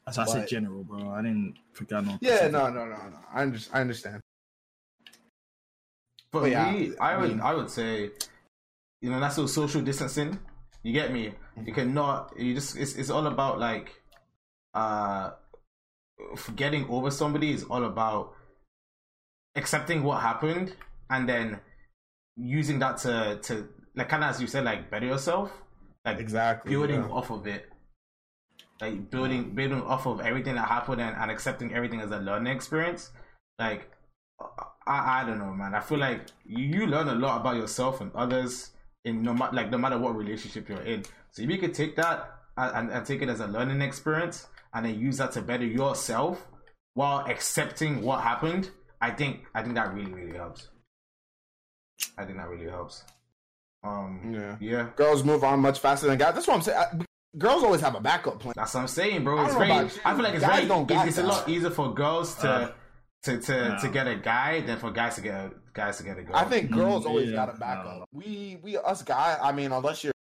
[0.06, 1.10] As I said, general, bro.
[1.10, 2.18] I didn't forget no.
[2.20, 3.18] yeah, no, no, no, no.
[3.32, 4.20] I under, I understand.
[6.32, 8.10] For But yeah, me, I I would, mean- I would say,
[9.01, 10.38] you know, that's all social distancing.
[10.82, 11.28] You get me?
[11.28, 11.66] Mm-hmm.
[11.66, 12.34] You cannot.
[12.38, 12.76] You just.
[12.76, 14.01] It's, it's all about like,
[14.74, 15.30] uh,
[16.32, 18.34] f- getting over somebody is all about
[19.56, 20.74] accepting what happened
[21.10, 21.59] and then
[22.36, 25.51] using that to to like kind of as you said like better yourself
[26.07, 26.70] like Exactly.
[26.70, 27.09] building yeah.
[27.09, 27.69] off of it,
[28.81, 32.55] like building building off of everything that happened and, and accepting everything as a learning
[32.55, 33.11] experience.
[33.59, 33.91] Like,
[34.87, 35.74] I, I don't know, man.
[35.74, 38.70] I feel like you, you learn a lot about yourself and others
[39.05, 41.05] in no matter like no matter what relationship you're in.
[41.33, 44.47] So if you could take that and, and, and take it as a learning experience
[44.73, 46.47] and then use that to better yourself
[46.95, 48.70] while accepting what happened,
[49.01, 50.69] I think I think that really really helps.
[52.16, 53.03] I think that really helps.
[53.86, 54.56] Um, Yeah.
[54.60, 54.88] yeah.
[54.96, 56.34] Girls move on much faster than guys.
[56.34, 56.78] That's what I'm saying.
[56.78, 58.54] I, girls always have a backup plan.
[58.56, 59.38] That's what I'm saying, bro.
[59.38, 59.86] I It's don't know very.
[59.86, 60.00] about.
[60.04, 60.68] I feel like it's Guys very.
[60.68, 62.72] don't It's, it's a lot easier for girls to Uh,
[63.24, 63.78] to to, no.
[63.78, 66.36] to get a guy than for guys to get a, guys to get a girl.
[66.36, 67.84] I think girls Mm, always yeah, got a backup.
[68.00, 68.04] no.
[68.12, 69.38] We we us guys.
[69.42, 70.12] I mean, unless you're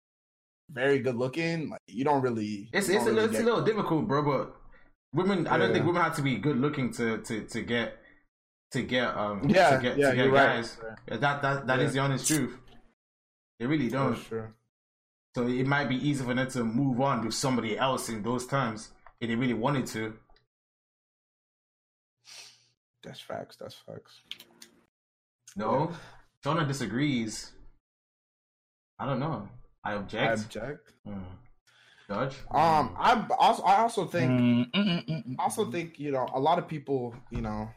[0.71, 2.71] very good looking, like you don't really.
[2.73, 4.23] it's it's a, don't little, really it's a get- little difficult, bro.
[4.23, 4.55] But
[5.13, 7.99] women, I don't think women have to be good looking to to to get
[8.73, 10.57] to get um Yeah, to get yeah, to get you're right.
[10.57, 10.79] guys.
[11.09, 12.03] That that that is Yeah.
[12.03, 12.59] the honest truth.
[13.59, 14.17] They really don't.
[14.17, 14.55] sure.
[15.35, 18.47] So it might be easy for them to move on with somebody else in those
[18.47, 18.91] times
[19.21, 20.15] if they really wanted to.
[23.03, 23.57] That's facts.
[23.57, 24.21] That's facts.
[25.57, 25.93] No,
[26.43, 27.53] Jonah disagrees.
[28.99, 29.49] I don't know.
[29.85, 30.23] I object.
[30.23, 30.57] I object.
[30.57, 30.93] object.
[31.07, 31.35] Hmm.
[32.09, 32.37] Judge.
[32.51, 36.29] Um, I also I also think Mm, mm, mm, mm, I also think you know
[36.35, 37.71] a lot of people you know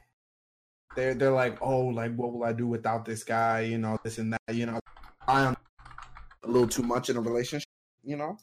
[0.95, 4.17] they're they're like oh like what will I do without this guy you know this
[4.17, 4.79] and that you know
[5.27, 5.55] I am
[6.43, 7.67] a little too much in a relationship
[8.03, 8.37] you know?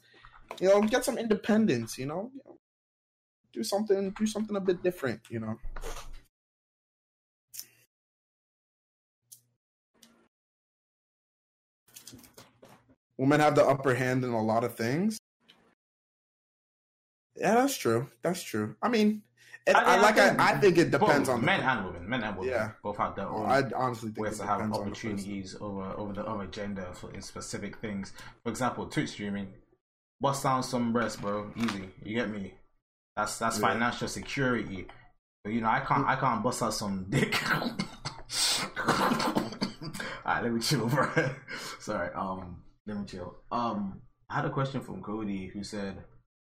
[0.59, 2.57] You know get some independence you know, you know
[3.53, 5.57] do something do something a bit different you know?
[13.17, 15.17] Women have the upper hand in a lot of things.
[17.35, 18.75] Yeah that's true that's true.
[18.81, 19.23] I mean
[19.67, 21.59] I I, mean, I like think I, I think it depends Both on the men
[21.61, 22.09] and women.
[22.09, 22.53] Men and women.
[22.53, 22.71] Yeah.
[22.83, 26.13] Both have their own I honestly think ways to have depends the opportunities over over
[26.13, 28.13] the other gender for in specific things.
[28.43, 29.53] For example, Twitch streaming.
[30.21, 31.51] Bust down some breasts, bro.
[31.57, 31.89] Easy.
[32.03, 32.53] You get me?
[33.15, 33.67] That's that's Yeah.
[33.69, 34.87] financial security.
[35.43, 37.35] But you know, I can't I can't bust out some dick.
[40.25, 41.07] Alright, let me chill, bro.
[41.79, 42.11] Sorry.
[42.13, 43.35] Um, let me chill.
[43.51, 45.97] Um, I had a question from Cody who said,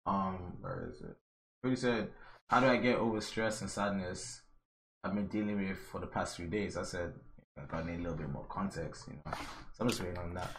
[0.06, 1.16] um, where is it?
[1.62, 2.08] Cody said,
[2.50, 4.42] "How do I get over stress and sadness
[5.04, 7.14] I've been dealing with for the past few days?" I said,
[7.72, 9.32] "I need a little bit more context, you know."
[9.72, 10.50] So I'm just waiting on that.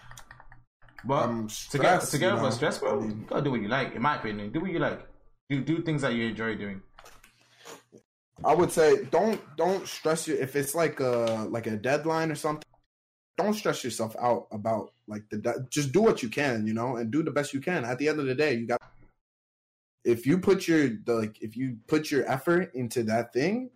[1.03, 3.51] But Um, to get to get over know, stress, bro, I mean- you gotta do
[3.51, 3.93] what you like.
[3.93, 5.01] In my opinion, do what you like.
[5.49, 6.81] Do do things that you enjoy doing.
[8.43, 12.35] I would say don't don't stress you if it's like a like a deadline or
[12.35, 12.63] something.
[13.37, 16.95] Don't stress yourself out about like the de- just do what you can, you know,
[16.95, 17.83] and do the best you can.
[17.83, 18.81] At the end of the day, you got
[20.03, 23.69] if you put your like if you put your effort into that thing,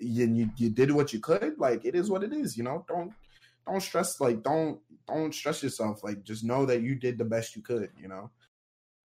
[0.00, 2.84] and you you did what you could, like it is what it is, you know.
[2.88, 3.12] Don't
[3.66, 6.02] don't stress like don't don't stress yourself.
[6.02, 8.30] Like just know that you did the best you could, you know.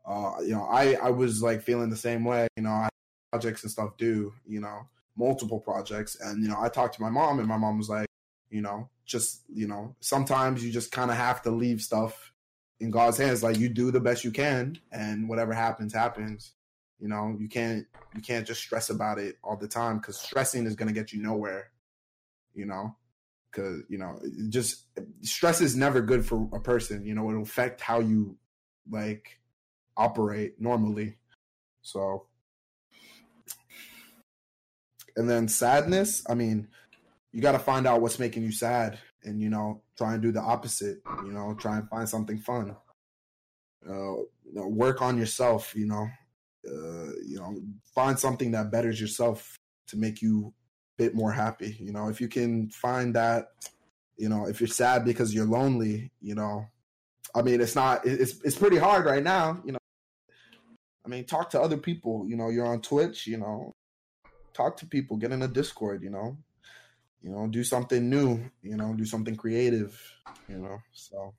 [0.06, 2.72] Uh, you know, I I was like feeling the same way, you know.
[2.72, 2.90] I
[3.32, 4.88] projects and stuff do you know,
[5.18, 6.18] multiple projects.
[6.20, 8.08] And, you know, I talked to my mom and my mom was like,
[8.50, 12.34] you know, just, you know, sometimes you just kind of have to leave stuff
[12.80, 13.44] in God's hands.
[13.44, 16.54] Like you do the best you can and whatever happens, happens.
[17.02, 20.68] You know, you can't, you can't just stress about it all the time because stressing
[20.68, 21.72] is going to get you nowhere,
[22.54, 22.96] you know,
[23.50, 24.20] because, you know,
[24.50, 24.86] just
[25.22, 27.04] stress is never good for a person.
[27.04, 28.38] You know, it'll affect how you
[28.90, 29.40] like
[29.98, 31.18] operate normally.
[31.82, 32.28] So,
[35.16, 36.68] and then sadness, I mean,
[37.32, 40.32] you got to find out what's making you sad and, you know, try and do
[40.32, 42.76] the opposite, you know, try and find something fun.
[43.88, 46.08] Uh, you know, work on yourself, you know,
[46.68, 47.56] uh, you know,
[47.96, 49.58] find something that betters yourself
[49.88, 50.54] to make you
[51.00, 51.78] a bit more happy.
[51.80, 53.48] You know, if you can find that,
[54.18, 56.66] you know, if you're sad because you're lonely, you know,
[57.34, 59.78] I mean, it's not, it's, it's pretty hard right now, you know,
[61.06, 63.72] I mean, talk to other people, you know, you're on Twitch, you know,
[64.54, 66.38] talk to people, get in a Discord, you know,
[67.22, 70.00] you know, do something new, you know, do something creative,
[70.48, 70.78] you know.
[70.94, 71.34] So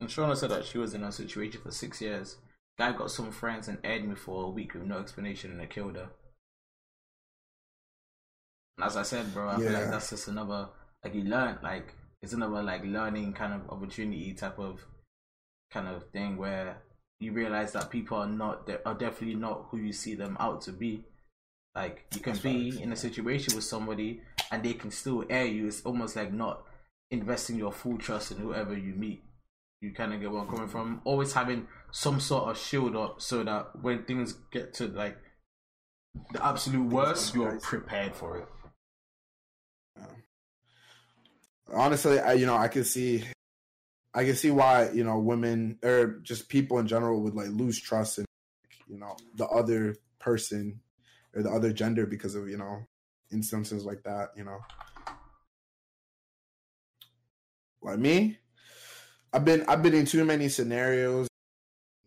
[0.00, 2.36] And Shauna said that she was in a situation for six years.
[2.78, 5.66] Guy got some friends and aired me for a week with no explanation and they
[5.66, 6.10] killed her.
[8.76, 10.68] And as I said, bro, I feel like that's just another
[11.02, 14.84] like you learn like it's another like learning kind of opportunity type of
[15.70, 16.78] kind of thing where
[17.20, 20.60] you realize that people are not they are definitely not who you see them out
[20.62, 21.04] to be.
[21.74, 24.20] Like you can That's be in a situation with somebody
[24.52, 25.66] and they can still air you.
[25.66, 26.62] It's almost like not
[27.10, 29.22] investing your full trust in whoever you meet.
[29.80, 31.00] You kind of get where I'm coming from.
[31.04, 35.16] Always having some sort of shield up so that when things get to like
[36.32, 38.48] the absolute worst, you're prepared for it.
[41.72, 43.24] honestly, I you know I can see,
[44.14, 47.80] I can see why you know women or just people in general would like lose
[47.80, 48.24] trust in
[48.88, 50.80] you know the other person
[51.34, 52.84] or the other gender because of you know
[53.32, 54.30] instances like that.
[54.36, 54.58] You know,
[57.82, 58.38] like me,
[59.32, 61.28] I've been I've been in too many scenarios,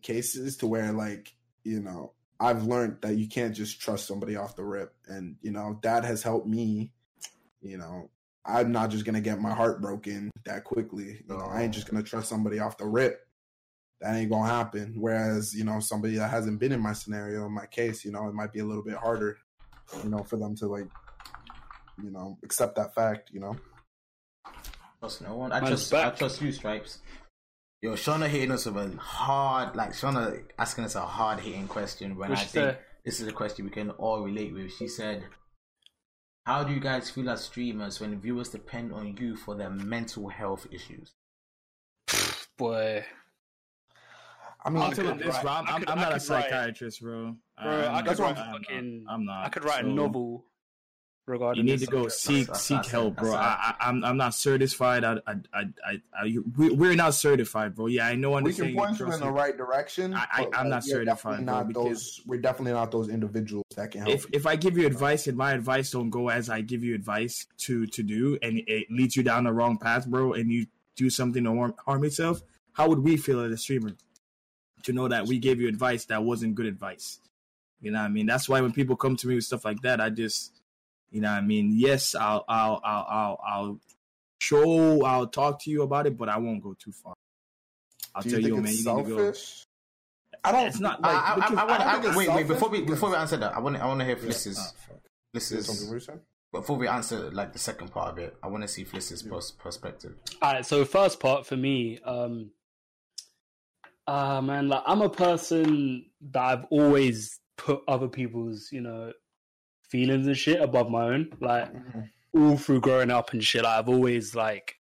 [0.02, 1.34] cases to where like
[1.64, 5.52] you know I've learned that you can't just trust somebody off the rip, and you
[5.52, 6.92] know that has helped me.
[7.60, 8.10] You know,
[8.44, 11.22] I'm not just gonna get my heart broken that quickly.
[11.28, 13.20] You know, I ain't just gonna trust somebody off the rip.
[14.00, 14.94] That ain't gonna happen.
[14.98, 18.26] Whereas, you know, somebody that hasn't been in my scenario, in my case, you know,
[18.26, 19.38] it might be a little bit harder,
[20.02, 20.88] you know, for them to like,
[22.02, 23.30] you know, accept that fact.
[23.32, 23.56] You know.
[25.02, 25.50] Trust no one.
[25.50, 25.94] I Man's trust.
[25.94, 27.00] I trust you, Stripes.
[27.82, 32.16] Yo, Shauna hitting us with a hard, like Shauna asking us a hard hitting question.
[32.16, 32.78] When What'd I think say?
[33.04, 34.72] this is a question we can all relate with.
[34.72, 35.24] She said,
[36.46, 40.28] "How do you guys feel as streamers when viewers depend on you for their mental
[40.28, 41.14] health issues?"
[42.56, 43.04] Boy,
[44.64, 45.50] I mean, I'll I tell you could this, write- bro.
[45.52, 47.36] I'm, could- I'm not a could write- psychiatrist, bro.
[47.60, 49.04] bro, I Um, could write what a I'm fucking.
[49.10, 49.46] I'm not.
[49.46, 50.44] I could write a novel
[51.26, 51.64] regarding.
[51.66, 52.12] You need to go subject.
[52.20, 53.30] seek That's- seek that's- help, bro.
[53.32, 55.04] that's- I, I, I'm I'm not certified.
[55.04, 57.86] I I I, I, I we, we're not certified, bro.
[57.86, 58.32] Yeah, I know.
[58.40, 60.14] we can point you in the right direction.
[60.14, 62.20] i, I i'm not certified, definitely bro, Not because- those.
[62.26, 64.12] We're definitely not those individuals that can help.
[64.14, 66.94] if if I give you advice and my advice don't go as I give you
[66.94, 70.66] advice to to do, and it leads you down the wrong path, bro, and you
[70.96, 72.42] do something to harm, harm yourself,
[72.72, 73.92] how would we feel as a streamer
[74.82, 77.18] to know that we gave you advice that wasn't good advice?
[77.80, 78.26] You know what I mean?
[78.26, 80.60] That's why when people come to me with stuff like that, I just,
[81.12, 81.72] you know what I mean?
[81.76, 83.80] Yes, I'll I'll I'll I'll, I'll
[84.40, 87.14] show, I'll talk to you about it, but I won't go too far.
[88.14, 89.32] I'll Do tell you you, man, it's you need to go.
[90.44, 90.66] I don't.
[90.66, 91.14] It's not like.
[91.14, 92.48] I, I, because I, want, don't I, wait, wait.
[92.48, 94.98] Before we before we answer that, I want I want to hear Ah, Fliss's fuck.
[95.36, 96.20] Say something, Fliss's what you
[96.52, 98.36] before we answer like the second part of it.
[98.42, 100.14] I want to see Fliss's pers- perspective.
[100.40, 102.50] All right, so first part for me, um,
[104.06, 109.12] uh, man, like I'm a person that I've always put other people's, you know,
[109.92, 111.28] feelings and shit above my own.
[111.40, 112.00] Like Mm-hmm.
[112.50, 114.76] all through growing up and shit, I've always like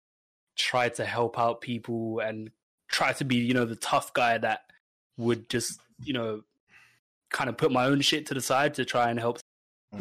[0.57, 2.51] tried to help out people and
[2.91, 4.61] try to be, you know, the tough guy that
[5.17, 6.41] would just, you know,
[7.29, 9.39] kind of put my own shit to the side to try and help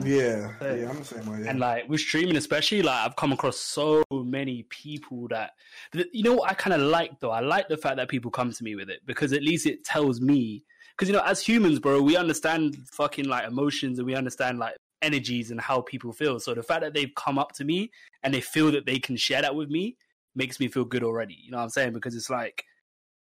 [0.05, 1.39] Yeah, yeah, I'm the same way.
[1.45, 1.51] Yeah.
[1.51, 5.53] and like with streaming, especially, like I've come across so many people that,
[5.93, 7.31] that you know what I kind of like though.
[7.31, 9.85] I like the fact that people come to me with it because at least it
[9.85, 10.65] tells me.
[10.97, 14.75] Because you know, as humans, bro, we understand fucking like emotions and we understand like
[15.07, 16.39] energies and how people feel.
[16.41, 17.91] So the fact that they've come up to me
[18.23, 19.97] and they feel that they can share that with me
[20.35, 21.39] makes me feel good already.
[21.43, 21.93] You know what I'm saying?
[21.95, 22.65] Because it's like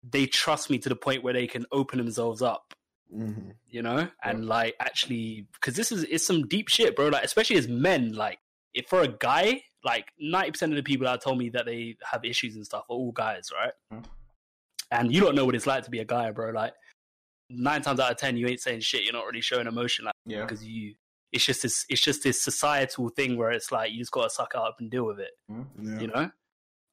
[0.04, 2.74] they trust me to the point where they can open themselves up
[3.14, 3.56] Mhm.
[3.68, 7.08] you know, and like actually, because this is it's some deep shit, bro.
[7.08, 8.38] Like especially as men, like
[8.76, 11.98] if for a guy, like ninety percent of the people that told me that they
[12.04, 13.74] have issues and stuff are all guys, right?
[13.92, 14.06] Mhm.
[14.92, 16.52] And you don't know what it's like to be a guy, bro.
[16.52, 16.74] Like
[17.50, 19.02] nine times out of ten, you ain't saying shit.
[19.04, 20.42] You're not really showing emotion, like Yeah.
[20.42, 20.94] because you.
[21.32, 21.86] It's just this.
[21.90, 24.90] It's just this societal thing where it's like you just gotta suck it up and
[24.90, 26.00] deal with it Yeah.
[26.00, 26.32] you know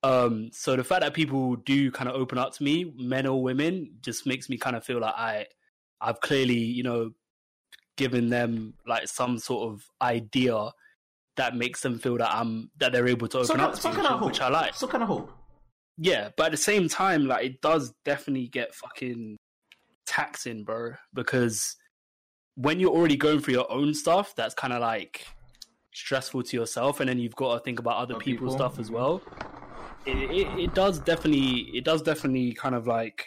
[0.02, 3.42] um so the fact that people do kind of open up to me men or
[3.42, 5.46] women just makes me kind of feel like i
[6.02, 7.12] i've clearly you know
[7.96, 10.68] given them like some sort of idea
[11.36, 13.80] that makes them feel that i'm that they're able to open Some, up kind- to
[13.80, 14.50] some me, kind of which, hope.
[14.50, 15.32] i like so kind of hope.
[15.96, 19.38] yeah but at the same time like it does definitely get fucking
[20.06, 21.74] taxing bro because
[22.57, 25.27] when you're already going through your own stuff that's kind of like
[25.93, 28.78] stressful to yourself and then you've got to think about other Other people's people, stuff
[28.78, 28.95] as mhm.
[28.95, 29.23] well
[30.05, 33.27] it, it, it does definitely it does definitely kind of like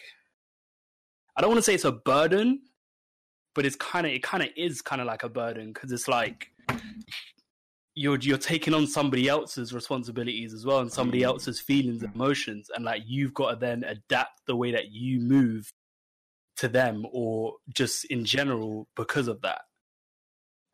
[1.36, 2.62] i don't want to say it's a burden
[3.56, 6.08] but it's kind of it kind of is kind of like a burden because it's
[6.08, 6.52] like
[7.96, 11.26] you're you're taking on somebody else's responsibilities as well and somebody Mm.
[11.26, 15.20] else's feelings and emotions and like you've got to then adapt the way that you
[15.20, 15.70] move
[16.60, 19.62] to them or just in general because of that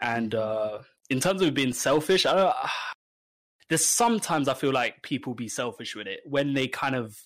[0.02, 0.80] and uh
[1.10, 2.56] in terms of being selfish i don't
[3.70, 7.18] there's sometimes i feel like people be selfish with it when they kind of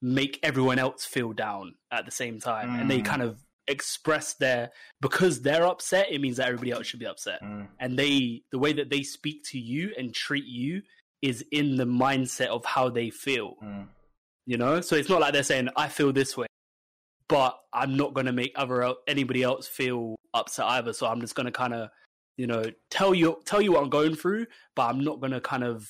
[0.00, 3.04] make everyone else feel down at the same time and they Mm.
[3.04, 3.38] kind of
[3.68, 4.70] express their
[5.00, 7.68] because they're upset it means that everybody else should be upset Mm.
[7.78, 10.82] and they the way that they speak to you and treat you
[11.22, 13.86] is in the mindset of how they feel Mm.
[14.46, 16.46] you know so it's not like they're saying i feel this way
[17.32, 21.34] but i'm not going to make other anybody else feel upset either so i'm just
[21.34, 21.88] going to kind of
[22.36, 24.44] you know tell you tell you what i'm going through
[24.76, 25.88] but i'm not going to kind of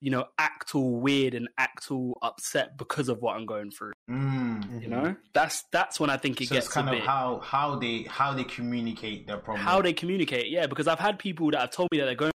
[0.00, 3.92] you know act all weird and act all upset because of what i'm going through
[4.10, 4.82] Mm.
[4.82, 7.38] you know that's that's when i think it So gets it's kind of bit how
[7.44, 9.64] how they how they communicate their problem.
[9.64, 10.50] how they communicate.
[10.50, 12.32] Yeah, because I've had people that have told me that they're going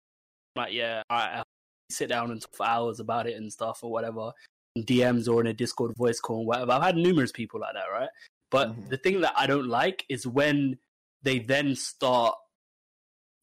[0.55, 1.43] like, yeah, I, I
[1.91, 4.31] sit down and talk for hours about it and stuff or whatever.
[4.85, 6.73] DMs or in a Discord voice call whatever.
[6.73, 8.09] I've had numerous people like that, right?
[8.51, 8.89] But Mhm.
[8.89, 10.77] the thing that I don't like is when
[11.23, 12.35] they then start,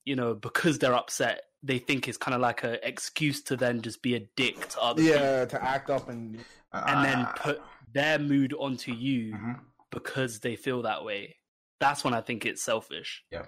[0.04, 3.82] you know, because they're upset, they think it's kind of like an excuse to then
[3.82, 7.34] just be a dick to other people Yeah, to act up and and then Ah,
[7.36, 9.60] put their mood onto you mhm.
[9.90, 11.36] because they feel that way.
[11.80, 13.24] That's when I think it's selfish.
[13.30, 13.46] Yeah,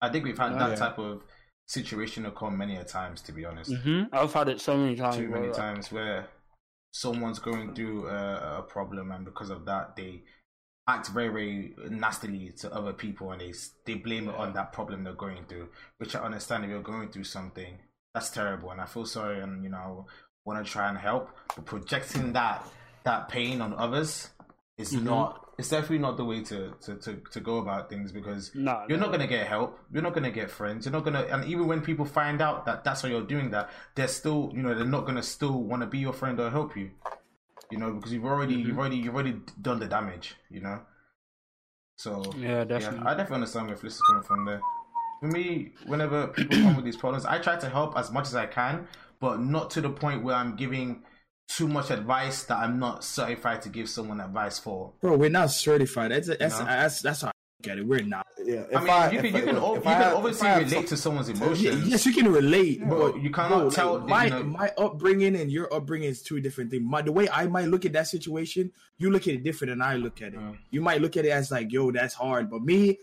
[0.00, 0.76] I think we've had that Yeah.
[0.76, 1.24] type of
[1.66, 3.20] situation occur many a times.
[3.22, 4.14] To be honest, Mm-hmm.
[4.14, 5.16] I've had it so many times.
[5.16, 6.28] too many times where
[6.92, 10.22] someone's going through a, a problem and because of that they
[10.88, 13.52] act very very nastily to other people and they
[13.86, 17.08] they blame it on that problem they're going through which i understand if you're going
[17.08, 17.78] through something
[18.14, 20.06] that's terrible and i feel sorry and you know
[20.44, 22.66] want to try and help but projecting that
[23.04, 24.30] that pain on others
[24.82, 25.04] is Mhm.
[25.04, 28.84] not it's definitely not the way to, to, to, to go about things because No,
[28.88, 29.04] you're no.
[29.04, 29.78] not going to get help.
[29.92, 30.86] You're not going to get friends.
[30.86, 33.50] You're not going to, and even when people find out that that's why you're doing
[33.50, 36.40] that, they're still, you know, they're not going to still want to be your friend
[36.40, 36.90] or help you,
[37.70, 38.68] you know, because you've already, Mm-hmm.
[38.68, 40.80] you've already, you've already done the damage, you know.
[41.96, 42.98] So Yeah, definitely.
[43.00, 44.62] yeah, I definitely understand where Fliss is coming from there.
[45.20, 48.34] For me, whenever people come with these problems, I try to help as much as
[48.34, 48.88] I can,
[49.20, 51.04] but not to the point where I'm giving
[51.48, 54.92] too much advice that I'm not certified to give someone advice for.
[55.00, 56.10] Bro, we're not certified.
[56.12, 56.64] That's that's No.
[56.64, 57.32] that's that's how I
[57.62, 57.86] look at it.
[57.86, 58.26] We're not.
[58.44, 58.64] yeah.
[58.74, 60.84] I mean, you can, you can, o- you I can had- obviously I relate some-
[60.86, 61.88] to someone's Yeah, emotions.
[61.88, 64.72] yes, you can relate, Bro, but you cannot bro, tell, like, my you know- my
[64.78, 66.82] upbringing and your upbringing is two different things.
[66.84, 69.82] My the way I might look at that situation, you look at it different than
[69.82, 70.40] I look at it.
[70.40, 70.56] Mm.
[70.70, 72.98] You might look at it as like, yo, that's hard, but me,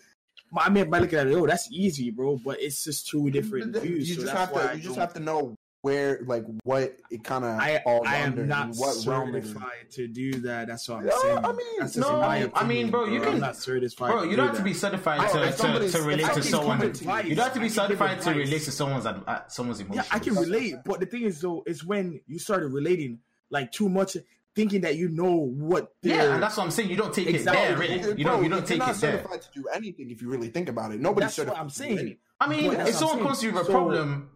[0.57, 2.37] I mean, might look at it, yo, that's easy, bro.
[2.43, 4.15] But it's just two different you views.
[4.15, 7.57] so just have to you just have to know where like what it kind of
[7.57, 10.67] I falls I am not what realm certified to do that.
[10.67, 11.37] That's what I'm Yeah, saying.
[11.45, 14.11] I mean, That's just no, in I mean, opinion, bro, you I'm can- not certified.
[14.11, 16.81] Bro, you do don't have to be certified Bro, to, to, to relate to someone.
[16.81, 16.87] you-
[17.29, 19.79] You don't have to be I can give certified to relate to someone's uh, someone's
[19.79, 20.07] emotions.
[20.11, 23.19] Yeah, I can relate, but the thing is though, is when you started relating
[23.49, 24.17] like too much,
[24.55, 25.93] thinking that you know what.
[26.01, 26.89] Yeah, and that's what I'm saying.
[26.89, 27.63] You don't take Exactly.
[27.63, 28.19] it there, Bro, really.
[28.19, 28.43] You bro, don't.
[28.43, 29.11] You don't you're take not it there.
[29.19, 30.99] certified to do anything if you really think about it.
[30.99, 31.57] Nobody's That's what.
[31.57, 32.17] I'm to do saying.
[32.41, 33.65] I mean, But that's if someone I'm comes to you with a.
[33.65, 34.29] So- problem,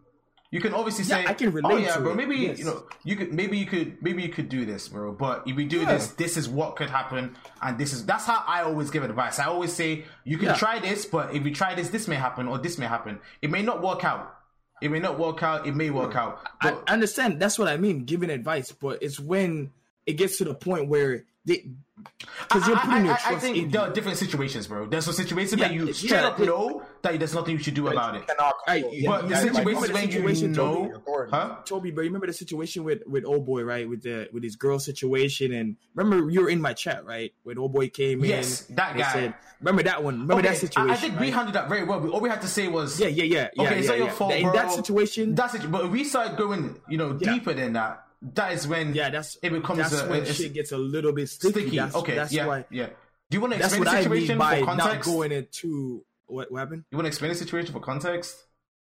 [0.54, 2.12] you can obviously Yeah, say, I can "Oh yeah, to bro.
[2.12, 2.60] it, Maybe yes.
[2.60, 5.12] you know, you could, maybe you could, maybe you could do this, bro.
[5.12, 5.94] But if we do Yeah.
[5.94, 9.40] this, this is what could happen, and this is that's how I always give advice.
[9.40, 10.54] I always say, you can Yeah.
[10.56, 13.20] try this, but if you try this, this may happen or this may happen.
[13.42, 14.32] It may not work out.
[14.80, 15.66] It may not work out.
[15.66, 16.40] It may work out.
[16.62, 17.40] I But I understand.
[17.42, 18.72] That's what I mean, giving advice.
[18.72, 19.72] But it's when
[20.06, 23.70] it gets to the point where because you're putting I, your I, I think in.
[23.72, 23.88] there you.
[23.88, 24.86] are different situations, bro.
[24.88, 27.64] There's some situations Yeah, that you yeah, straight up it- know that there's nothing you
[27.64, 28.28] should do about it.
[28.28, 28.94] Cannot Right, control.
[28.96, 31.32] yeah, But the yeah, situations when you situation, Toby, uh, know, authority.
[31.34, 31.56] huh?
[31.66, 33.88] Toby, bro, you remember the situation with with old boy, right?
[33.88, 37.34] With the with his girl situation, and remember you were in my chat, right?
[37.44, 39.34] When old boy came Yes, in, that guy.
[39.60, 40.14] remember that one?
[40.22, 40.90] Remember Okay, that situation?
[40.90, 42.08] I, I think we handled that very well.
[42.10, 43.50] All we had to say was, Yeah, yeah, yeah.
[43.56, 44.14] yeah okay, yeah, it's not your yeah.
[44.14, 44.54] fault, In bro.
[44.54, 45.70] that situation, That's it.
[45.72, 48.03] But we started going, you know, deeper than that,
[48.36, 51.12] that is when yeah, that's it becomes that's a, when a- shit gets a little
[51.12, 51.52] bit sticky.
[51.62, 51.78] sticky.
[51.78, 52.66] That's, okay, that's yeah, why.
[52.72, 52.88] yeah.
[53.30, 55.10] Do you want to explain what the I situation mean by for not context?
[55.10, 56.86] going into what, what happened.
[56.92, 58.36] You want to explain the situation for context?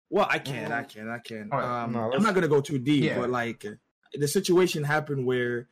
[0.09, 1.49] Well, I can, I can, I can.
[1.51, 3.19] All right, um, no, I'm not gonna go too deep, Yeah.
[3.19, 3.63] but like
[4.13, 5.67] the situation happened where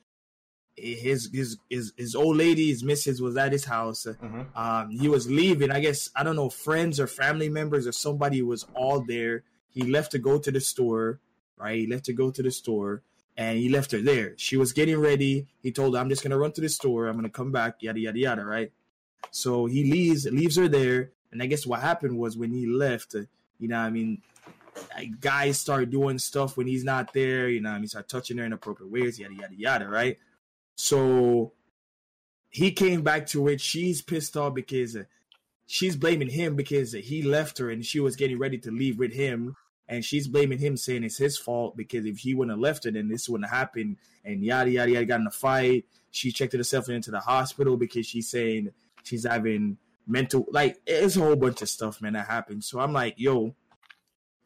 [0.76, 4.06] his his his his old lady, his missus, was at his house.
[4.06, 4.56] Mhm.
[4.56, 5.72] Um, he was leaving.
[5.72, 9.44] I guess I don't know, friends or family members or somebody was all there.
[9.70, 11.20] He left to go to the store,
[11.58, 11.80] right?
[11.80, 13.02] He left to go to the store,
[13.38, 14.34] and he left her there.
[14.38, 15.48] She was getting ready.
[15.62, 17.08] He told her, "I'm just gonna run to the store.
[17.08, 18.72] I'm gonna come back." Yada yada yada, right?
[19.32, 23.16] So he leaves, leaves her there, and I guess what happened was when he left,
[23.60, 24.22] you know, I mean,
[25.20, 27.50] guys start doing stuff when he's not there.
[27.50, 30.18] You know, I mean, start touching her in appropriate ways, yada yada yada, right?
[30.76, 31.54] So
[32.50, 33.62] he came back to it.
[33.62, 34.98] She's pissed off because
[35.66, 39.14] she's blaming him because he left her and she was getting ready to leave with
[39.14, 39.56] him.
[39.90, 42.92] And she's blaming him, saying it's his fault because if he wouldn't have left her,
[42.92, 43.98] then this wouldn't have happened.
[44.26, 45.06] And yada yada yada.
[45.06, 45.86] Got in a fight.
[46.12, 48.72] She checked herself into the hospital because she's saying
[49.04, 52.64] she's having mental like it's a whole bunch of stuff, man, that happened.
[52.64, 53.56] So I'm like, yo,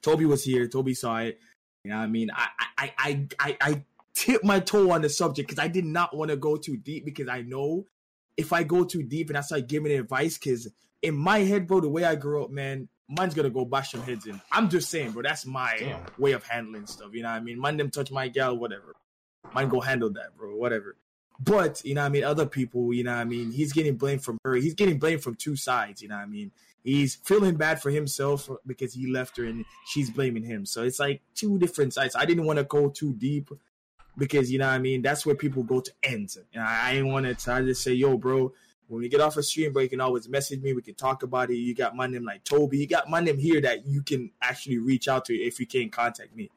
[0.01, 0.67] Toby was here.
[0.67, 1.39] Toby saw it.
[1.83, 2.29] You know what I mean?
[2.33, 2.47] I
[2.77, 6.29] I I I, I tip my toe on the subject because I did not want
[6.29, 7.85] to go too deep because I know
[8.37, 10.67] if I go too deep and I start giving advice, because
[11.01, 14.01] in my head, bro, the way I grew up, man, mine's gonna go bash some
[14.01, 14.39] heads in.
[14.51, 15.99] I'm just saying, bro, that's my Damn.
[16.17, 17.13] way of handling stuff.
[17.13, 17.59] You know what I mean?
[17.59, 18.95] Mine them touch my gal, whatever.
[19.53, 20.95] Mine go handle that, bro, whatever.
[21.39, 23.97] But you know what I mean, other people, you know what I mean, he's getting
[23.97, 24.55] blamed from her.
[24.55, 26.51] He's getting blamed from two sides, you know what I mean?
[26.83, 30.65] He's feeling bad for himself because he left her and she's blaming him.
[30.65, 32.15] So it's like two different sides.
[32.15, 33.49] I didn't want to go too deep
[34.17, 36.37] because you know what I mean, that's where people go to ends.
[36.53, 38.53] And I, I didn't want to I just say, yo, bro,
[38.91, 40.73] when we get off a stream, bro, you can always message me.
[40.73, 41.55] We can talk about it.
[41.55, 42.77] You got my name like Toby.
[42.77, 45.93] You got my name here that you can actually reach out to if you can't
[45.93, 46.49] contact me.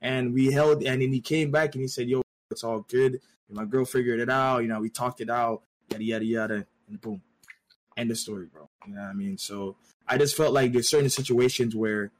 [0.00, 3.20] And we held, and then he came back and he said, yo, it's all good.
[3.50, 4.60] My girl figured it out.
[4.60, 5.62] You know, we talked it out.
[5.90, 7.20] Yada yada yada, and boom,
[7.96, 8.68] end of story, bro.
[8.86, 9.36] You know what I mean?
[9.36, 9.74] So
[10.06, 12.12] I just felt like there's certain situations where,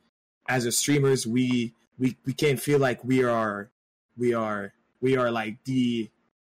[0.48, 3.70] as a streamers, we we we can't feel like we are
[4.18, 6.10] we are we are like the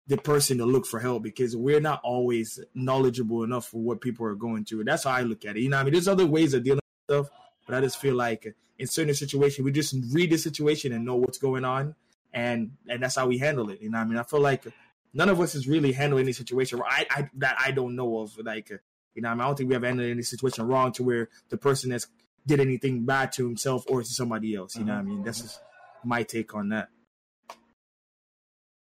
[0.06, 4.26] the person to look for help because we're not always knowledgeable enough for what people
[4.26, 4.84] are going through.
[4.84, 5.60] That's how I look at it.
[5.60, 7.30] You know, I mean, there's other ways of dealing with stuff,
[7.66, 11.16] but I just feel like in certain situations we just read the situation and know
[11.16, 11.94] what's going on,
[12.32, 13.80] and and that's how we handle it.
[13.80, 14.64] You know, I mean, I feel like
[15.14, 18.36] none of us is really handling any situation I, I that I don't know of.
[18.36, 18.70] Like,
[19.14, 21.28] you know, I, mean, I don't think we have handled any situation wrong to where
[21.48, 22.08] the person has
[22.46, 24.76] did anything bad to himself or to somebody else.
[24.76, 25.60] You know, I mean, that's just
[26.04, 26.88] my take on that.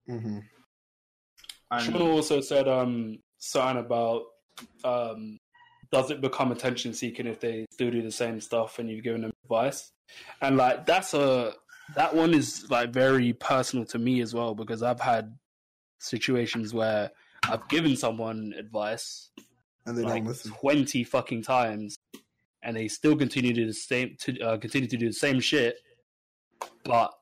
[0.09, 0.38] Mm-hmm.
[1.78, 4.22] Sean also said um something about
[4.84, 5.38] um
[5.92, 9.22] does it become attention seeking if they still do the same stuff and you've given
[9.22, 9.92] them advice?
[10.40, 11.55] And like that's a
[11.94, 15.36] that one is like very personal to me as well because I've had
[15.98, 17.10] situations where
[17.44, 19.30] I've given someone advice
[19.86, 21.97] and they like don't twenty fucking times,
[22.62, 25.40] and they still continue to do the same to uh, continue to do the same
[25.40, 25.76] shit.
[26.84, 27.12] But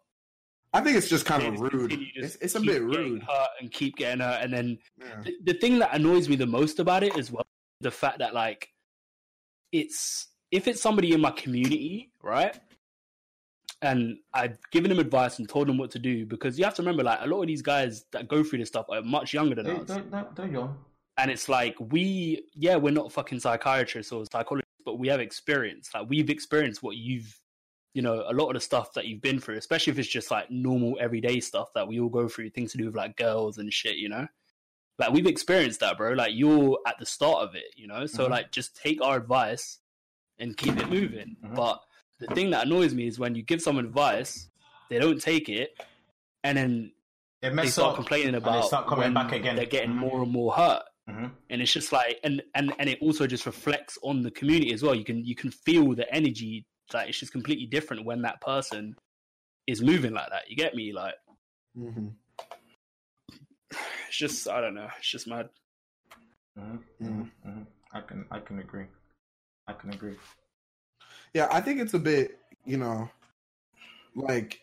[0.72, 1.98] I think it's just kind of rude.
[2.14, 3.22] It's, it's a bit rude.
[3.22, 5.22] Hurt and keep getting hurt, and then yeah.
[5.24, 7.46] the, the thing that annoys me the most about it is well
[7.80, 8.68] the fact that like
[9.72, 12.58] it's if it's somebody in my community, right?
[13.82, 16.82] and I've given them advice and told them what to do because you have to
[16.82, 19.54] remember, like a lot of these guys that go through this stuff are much younger
[19.54, 19.84] than they, us.
[19.86, 20.76] They're, they're young.
[21.16, 25.90] And it's like we, yeah, we're not fucking psychiatrists or psychologists, but we have experience.
[25.94, 27.38] Like we've experienced what you've,
[27.94, 30.30] you know, a lot of the stuff that you've been through, especially if it's just
[30.30, 33.58] like normal everyday stuff that we all go through, things to do with like girls
[33.58, 34.26] and shit, you know.
[34.98, 36.12] Like we've experienced that, bro.
[36.12, 38.06] Like you're at the start of it, you know.
[38.06, 38.32] So mm-hmm.
[38.32, 39.78] like, just take our advice
[40.38, 41.36] and keep it moving.
[41.44, 41.54] Mm-hmm.
[41.54, 41.80] But
[42.18, 44.48] the thing that annoys me is when you give someone advice,
[44.90, 45.70] they don't take it,
[46.44, 46.92] and then
[47.42, 49.56] they, they start complaining about they start coming back again.
[49.56, 50.00] They're getting mm-hmm.
[50.00, 51.26] more and more hurt, mm-hmm.
[51.50, 54.82] and it's just like, and and and it also just reflects on the community as
[54.82, 54.94] well.
[54.94, 58.96] You can you can feel the energy like it's just completely different when that person
[59.66, 60.48] is moving like that.
[60.48, 60.92] You get me?
[60.92, 61.14] Like,
[61.78, 62.08] mm-hmm.
[64.08, 64.88] it's just I don't know.
[64.98, 65.48] It's just mad.
[66.58, 67.04] Mm-hmm.
[67.04, 67.62] Mm-hmm.
[67.92, 68.86] I can I can agree.
[69.66, 70.16] I can agree
[71.34, 73.10] yeah, I think it's a bit, you know,
[74.14, 74.60] like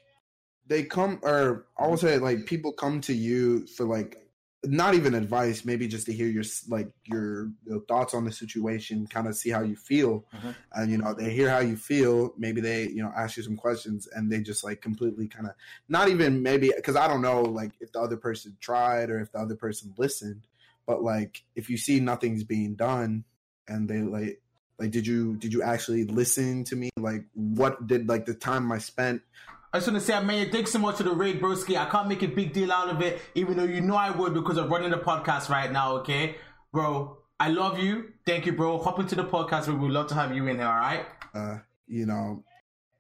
[0.68, 4.25] they come or I would say like people come to you for like
[4.68, 9.08] not even advice, maybe just to hear your like your, your thoughts on the situation,
[9.08, 10.52] kind of see how you feel, mm-hmm.
[10.74, 12.34] and you know they hear how you feel.
[12.38, 15.54] Maybe they you know ask you some questions, and they just like completely kind of
[15.90, 19.32] not even maybe because I don't know like if the other person tried or if
[19.32, 20.48] the other person listened,
[20.86, 23.24] but like if you see nothing's being done,
[23.68, 24.42] and they like
[24.78, 26.90] like, did you did you actually listen to me?
[26.98, 29.22] Like, what did like the time I spent?
[29.76, 31.76] I just want to say, man, thanks so much for the raid, broski.
[31.76, 34.34] I can't make a big deal out of it, even though you know I would
[34.34, 35.98] because I'm running the podcast right now.
[35.98, 36.38] Okay,
[36.72, 38.14] bro, I love you.
[38.26, 38.78] Thank you, bro.
[38.78, 39.68] Hop into the podcast.
[39.68, 40.66] We would love to have you in here.
[40.66, 41.06] All right.
[41.34, 41.58] Uh,
[41.88, 42.42] you know,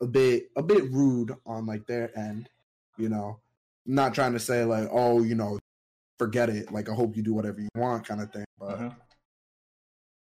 [0.01, 2.49] a bit a bit rude on like their end.
[2.97, 3.39] You know,
[3.87, 5.57] I'm not trying to say like, oh, you know,
[6.19, 6.73] forget it.
[6.73, 8.43] Like, I hope you do whatever you want, kind of thing.
[8.59, 8.99] But mm-hmm.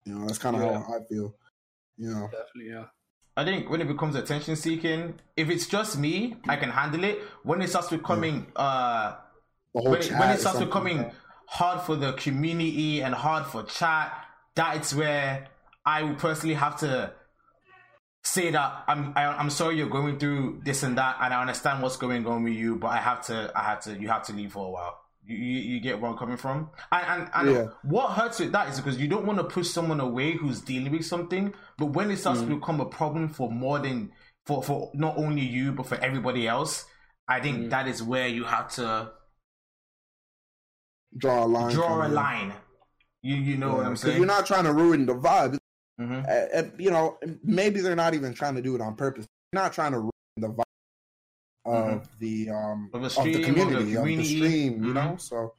[0.06, 0.80] You know, that's kind of yeah.
[0.80, 1.36] how I feel.
[1.98, 2.86] You know, definitely, yeah.
[3.38, 7.22] I think when it becomes attention seeking, if it's just me, I can handle it.
[7.44, 8.62] When it starts becoming, yeah.
[8.64, 9.16] uh,
[9.74, 11.14] when it, when it starts becoming like
[11.46, 14.12] hard for the community and hard for chat,
[14.56, 15.50] that's where
[15.86, 17.14] I will personally have to
[18.24, 21.32] say that I'm I, am i am sorry you're going through this and that, and
[21.32, 24.08] I understand what's going on with you, but I have to I have to you
[24.08, 25.00] have to leave for a while.
[25.28, 27.68] You, you, get where I'm coming from, and and, and yeah.
[27.84, 30.94] what hurts with that is because you don't want to push someone away who's dealing
[30.94, 31.54] with something.
[31.78, 32.48] But when it starts mm.
[32.48, 34.14] to become a problem for more than
[34.46, 36.86] for for not only you but for everybody else,
[37.28, 37.70] I think mm.
[37.72, 39.12] that is where you have to
[41.18, 41.74] draw a line.
[41.74, 42.54] Draw a line.
[43.22, 44.18] You you know yeah, what I'm saying?
[44.18, 45.58] You're not trying to ruin the vibe.
[46.00, 46.22] Mm-hmm.
[46.56, 49.26] Uh, you know, maybe they're not even trying to do it on purpose.
[49.52, 50.64] You're not trying to ruin the vibe
[51.68, 52.06] of mm-hmm.
[52.20, 54.86] the um of the, stream, of the community, of the, of the stream, mm-hmm.
[54.86, 55.16] you know.
[55.18, 55.54] So,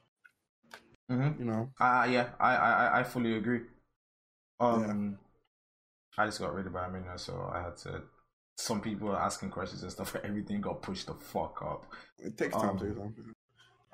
[1.10, 1.42] mm-hmm.
[1.42, 3.60] you know, uh yeah, I I I fully agree.
[4.60, 5.18] Um,
[6.16, 6.22] yeah.
[6.22, 8.02] I just got rid of it, minute, so I had to.
[8.56, 10.16] Some people are asking questions and stuff.
[10.24, 11.86] Everything got pushed the fuck up.
[12.18, 13.12] It takes time um, to.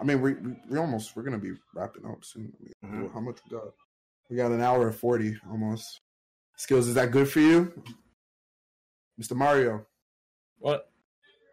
[0.01, 0.35] I mean, we
[0.71, 2.53] we almost we're gonna be wrapping up soon.
[2.83, 3.15] I mean, mm-hmm.
[3.15, 3.65] How much we got?
[4.31, 6.01] We got an hour and forty almost.
[6.57, 7.73] Skills, is that good for you,
[9.21, 9.35] Mr.
[9.35, 9.85] Mario?
[10.59, 10.89] What?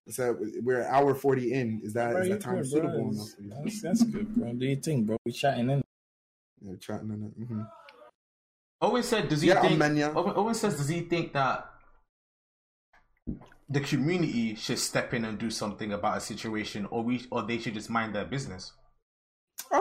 [0.09, 1.81] So we're hour forty in.
[1.83, 3.53] Is that, is that time good, suitable enough for you?
[3.63, 4.53] That's, that's good, bro.
[4.53, 5.17] Do you think, bro?
[5.25, 5.81] We chatting in.
[6.61, 7.39] Yeah, chatting in it.
[7.39, 7.61] Mm-hmm.
[8.81, 9.81] Owen said, "Does he yeah, think?"
[10.15, 11.69] Owen, Owen says, "Does he think that
[13.69, 17.59] the community should step in and do something about a situation, or we or they
[17.59, 18.73] should just mind their business.
[19.71, 19.79] Uh,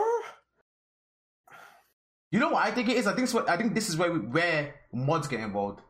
[2.31, 3.07] You know what I think it is?
[3.07, 5.81] I think it's what, I think this is where we, where mods get involved.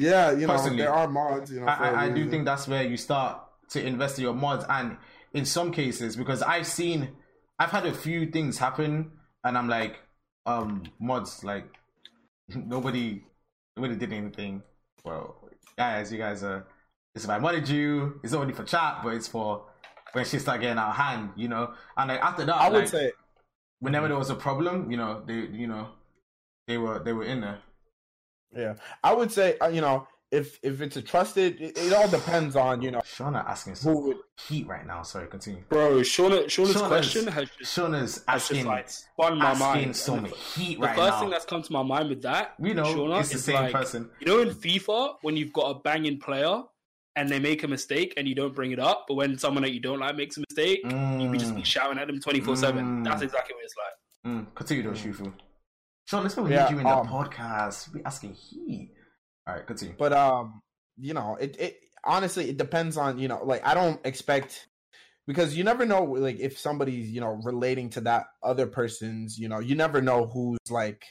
[0.00, 1.52] Yeah, you know, Personally, there are mods.
[1.52, 3.40] You know, I, I, do think that's where you start
[3.70, 4.96] to invest in your mods, and
[5.34, 7.10] in some cases, because I've seen,
[7.58, 9.12] I've had a few things happen,
[9.44, 10.00] and I'm like,
[10.46, 11.66] um, mods, like
[12.48, 13.22] nobody,
[13.76, 14.62] nobody did anything.
[15.04, 15.36] Well,
[15.76, 16.66] guys, you guys are.
[17.14, 19.66] It's I modded you, it's not only for chat, but it's for
[20.12, 21.74] when she start getting out of hand, you know.
[21.96, 23.12] And like after that, I would like, say
[23.80, 25.88] whenever there was a problem, you know, they, you know,
[26.68, 27.58] they were they were in there.
[28.56, 28.74] Yeah,
[29.04, 32.54] I would say uh, you know if if it's a trusted, it, it all depends
[32.56, 34.16] on you know Shauna asking who some would.
[34.48, 35.02] heat right now.
[35.02, 35.62] Sorry, continue.
[35.68, 39.66] Bro, Shauna, Shauna's Shauna's- question has just, Shauna's has asking, just like spun my asking
[39.66, 39.96] mind.
[39.96, 41.20] some And the, heat the right first now.
[41.20, 43.54] thing that's come to my mind with that, we know Shauna, it's the is same
[43.56, 44.08] like, person.
[44.20, 46.62] You know, in FIFA, when you've got a banging player
[47.16, 49.72] and they make a mistake and you don't bring it up, but when someone that
[49.72, 52.54] you don't like makes a mistake, you be just be Mm, shouting at them 24
[52.56, 52.84] 7.
[52.84, 53.04] Mm.
[53.04, 54.32] That's exactly what it's like.
[54.32, 55.32] mm, continue though, Shifu.
[56.10, 57.94] Sean, let's we Yeah, need you in the um, podcast.
[57.94, 58.90] We asking heat.
[59.46, 59.94] All right, continue.
[59.96, 60.60] But um,
[60.98, 64.66] you know, it it honestly it depends on you know like I don't expect
[65.28, 69.48] because you never know like if somebody's you know relating to that other person's you
[69.48, 71.04] know you never know who's like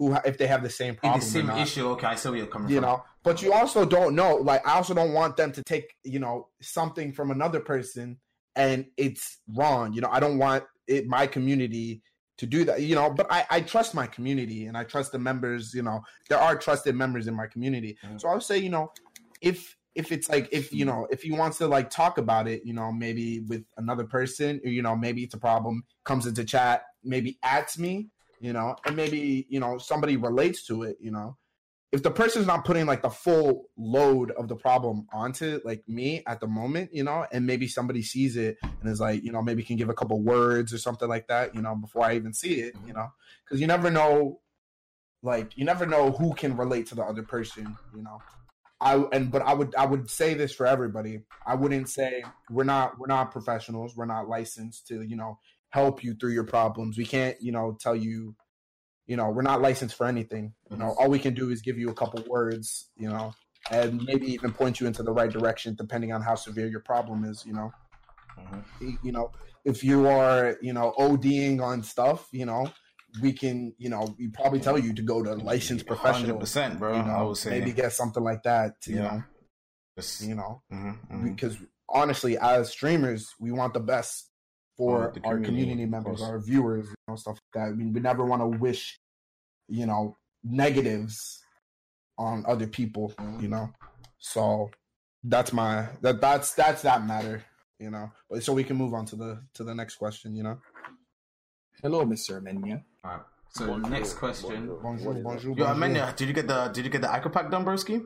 [0.00, 2.46] who if they have the same problem the same issue, okay, I see where you're
[2.48, 2.84] coming you from.
[2.84, 6.18] know but you also don't know like i also don't want them to take you
[6.18, 8.16] know something from another person
[8.56, 12.00] and it's wrong you know i don't want it my community
[12.38, 15.18] to do that you know but i i trust my community and i trust the
[15.18, 18.20] members you know there are trusted members in my community Mhm.
[18.20, 18.90] so i would say you know
[19.42, 22.62] if if it's like if you know if he wants to like talk about it
[22.64, 26.44] you know maybe with another person or, you know maybe it's a problem comes into
[26.44, 28.08] chat maybe adds me
[28.40, 31.36] you know and maybe you know somebody relates to it you know
[31.90, 36.22] if the person's not putting like the full load of the problem onto like me
[36.26, 39.40] at the moment, you know, and maybe somebody sees it and is like, you know,
[39.40, 42.34] maybe can give a couple words or something like that, you know, before I even
[42.34, 42.92] see it, you mm-hmm.
[42.92, 43.08] know,
[43.44, 44.40] because you never know,
[45.22, 48.18] like you never know who can relate to the other person, you know.
[48.80, 51.22] I and but I would I would say this for everybody.
[51.44, 53.96] I wouldn't say we're not we're not professionals.
[53.96, 55.38] We're not licensed to you know
[55.70, 56.96] help you through your problems.
[56.96, 58.36] We can't you know tell you
[59.08, 61.76] you know we're not licensed for anything you know all we can do is give
[61.78, 63.32] you a couple words you know
[63.70, 67.24] and maybe even point you into the right direction depending on how severe your problem
[67.24, 67.72] is you know
[68.38, 68.62] Mhm.
[69.02, 69.32] You know
[69.64, 72.70] if you are you know oding on stuff you know
[73.20, 76.96] we can you know we probably tell you to go to licensed professional 100%, bro.
[76.96, 77.50] you know I would say.
[77.50, 79.02] maybe get something like that you Yeah.
[79.02, 79.22] know
[79.96, 81.24] Just- you know mhm, mhm.
[81.34, 81.56] because
[81.88, 84.30] honestly as streamers we want the best
[84.76, 88.42] for our community, community members our viewers you know stuff i mean we never want
[88.42, 89.00] to wish
[89.68, 91.42] you know negatives
[92.18, 93.70] on other people you know
[94.18, 94.70] so
[95.24, 97.44] that's my that that's that's that matter
[97.78, 100.42] you know but so we can move on to the to the next question you
[100.42, 100.58] know
[101.82, 102.42] Hello, Mr.
[102.42, 102.82] Menya.
[103.04, 103.20] All right.
[103.50, 104.66] So next question.
[104.82, 105.66] bonjour bonjour, Yo, bonjour.
[105.66, 108.04] Amanda, did you get the did you get the Icon Pack done, broski?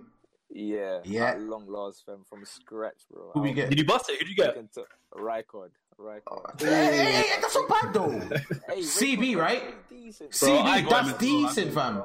[0.51, 1.37] Yeah, Yeah.
[1.39, 3.31] Long last, fam, from scratch, bro.
[3.33, 3.71] Who we get?
[3.71, 4.19] Did you bust it?
[4.19, 4.55] Who'd you get?
[4.55, 6.61] was looking to Rijkaard, Rijkaard.
[6.61, 8.11] Hey, hey, hey, that's not bad though.
[8.75, 9.63] Hey, CB, right?
[9.89, 10.41] pretty Decent.
[10.41, 12.03] Bro, CB, that's him as decent, fam.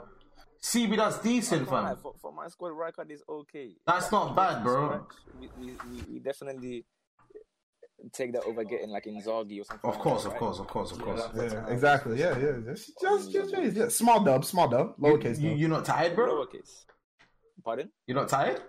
[0.61, 1.97] CB, that's decent, Come on, fam.
[2.01, 3.71] for, for my squad, Rijkaard is okay.
[3.85, 5.05] That's not bad, bro.
[5.39, 6.85] We, we, we, we definitely
[8.13, 9.89] take that over getting like Inzaghi or something.
[9.89, 10.39] Of like course, that, of right?
[10.39, 11.21] course, of course, of course.
[11.35, 13.87] yeah exactly yeah yeah just just just, just yeah.
[13.87, 15.59] small dub small dub lowercase You, dub.
[15.59, 16.45] you not tired, bro?
[16.45, 16.85] Lowercase.
[17.63, 17.89] Pardon?
[18.05, 18.61] You're not tired?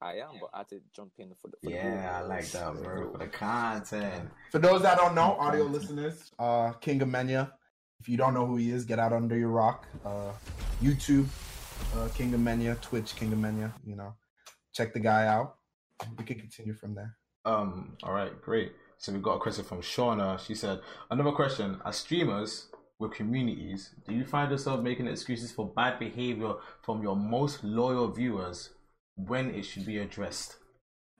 [0.00, 1.56] I am, but I had to jump in for the.
[1.62, 3.12] For Yeah, I like that, bro.
[3.12, 4.30] For the content.
[4.52, 7.50] For those that don't know, audio listeners, uh, King of Menya.
[8.00, 9.86] If you don't know who he is, get out under your rock.
[10.04, 10.30] Uh,
[10.80, 11.26] YouTube,
[11.96, 13.72] uh, King of Menya, Twitch, King of Menya.
[13.84, 14.14] You know,
[14.72, 15.56] check the guy out.
[16.16, 17.16] We can continue from there.
[17.44, 18.72] Um, all right, great.
[18.98, 20.38] So we got a question from Shauna.
[20.38, 20.80] She said,
[21.10, 21.80] another question.
[21.84, 22.68] As streamers
[23.00, 28.08] with communities, do you find yourself making excuses for bad behavior from your most loyal
[28.08, 28.70] viewers
[29.26, 30.56] when it should be addressed?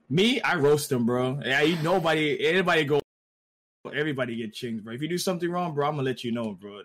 [0.09, 1.39] Me, I roast them, bro.
[1.45, 2.99] Yeah, you, nobody, anybody go,
[3.93, 4.93] everybody get chinged, bro.
[4.93, 6.81] If you do something wrong, bro, I'm gonna let you know, bro.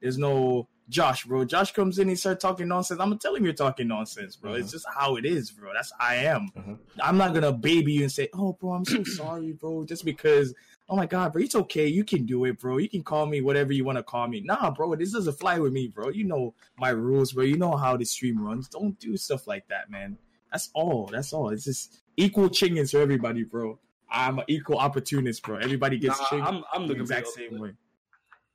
[0.00, 1.44] There's no Josh, bro.
[1.44, 3.00] Josh comes in, he start talking nonsense.
[3.00, 4.54] I'm gonna tell him you're talking nonsense, bro.
[4.54, 5.72] It's just how it is, bro.
[5.74, 6.50] That's I am.
[6.56, 6.78] Mhm.
[7.02, 10.54] I'm not gonna baby you and say, oh, bro, I'm so sorry, bro, just because.
[10.86, 11.86] Oh my god, bro, it's okay.
[11.86, 12.76] You can do it, bro.
[12.76, 14.42] You can call me whatever you want to call me.
[14.42, 16.10] Nah, bro, this doesn't fly with me, bro.
[16.10, 17.44] You know my rules, bro.
[17.44, 18.68] You know how the stream runs.
[18.68, 20.18] Don't do stuff like that, man.
[20.54, 21.10] That's all.
[21.10, 21.48] That's all.
[21.48, 23.76] It's just equal chingings for everybody, bro.
[24.08, 25.56] I'm an equal opportunist, bro.
[25.56, 27.72] Everybody gets Nah, I'm, I'm the the exact same way.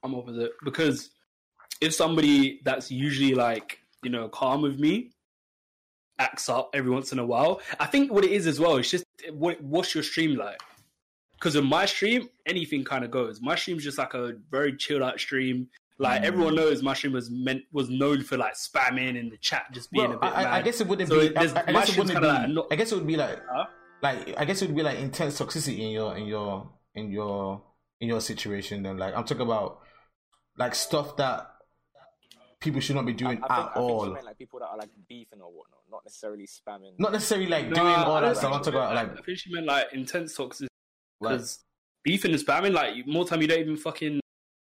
[0.02, 1.10] I'm opposite because
[1.82, 5.12] if somebody that's usually like you know calm with me,
[6.20, 7.60] acts up every once in a while.
[7.82, 9.04] I think what it is as well, it's just
[9.34, 10.62] what what's your stream like?
[11.34, 13.42] Because in my stream, anything kind of goes.
[13.42, 15.68] My stream's just like a very chilled out stream.
[16.02, 16.26] Like hmm.
[16.28, 20.10] everyone knows, Mushroom was meant was known for like spamming in the chat, just being
[20.10, 20.32] Well, a bit.
[20.34, 21.36] I, I- I guess it wouldn't So be.
[21.36, 22.14] I, there's- I guess it wouldn't be.
[22.14, 23.66] kinda like not- I guess it would be like, Huh?
[24.02, 27.62] like I guess it would be like intense toxicity in your in your in your
[28.00, 28.84] in your situation.
[28.84, 29.80] Then, like I'm talking about
[30.58, 31.50] like stuff that
[32.62, 34.06] people should not be I, I doing think, at I think all.
[34.14, 36.94] meant like people that are like beefing or whatnot, not necessarily spamming.
[36.98, 38.54] Not necessarily like No, doing I all don't that stuff.
[38.54, 40.68] I'm talking about like meant- I think she meant like intense toxicity
[41.20, 41.60] like because
[42.04, 44.20] beefing and spamming, like more time you don't even fucking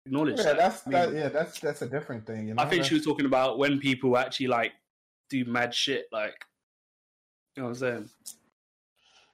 [0.08, 0.56] acknowledge Yeah, that.
[0.56, 2.48] that's I, mean, that, yeah, that's that's a different thing.
[2.48, 2.62] You know?
[2.62, 4.72] I think she was talking about when people actually like
[5.30, 6.44] do mad shit, like
[7.56, 8.10] you know what I'm saying.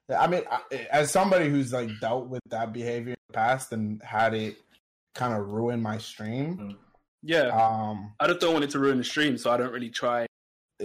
[0.08, 0.60] Yeah, I mean, I,
[0.90, 4.56] as somebody who's like dealt with that behavior in the past and had it
[5.14, 6.76] kind of ruin my stream,
[7.22, 9.90] Yeah, um, I just don't want it to ruin the stream, so I don't really
[9.90, 10.26] try.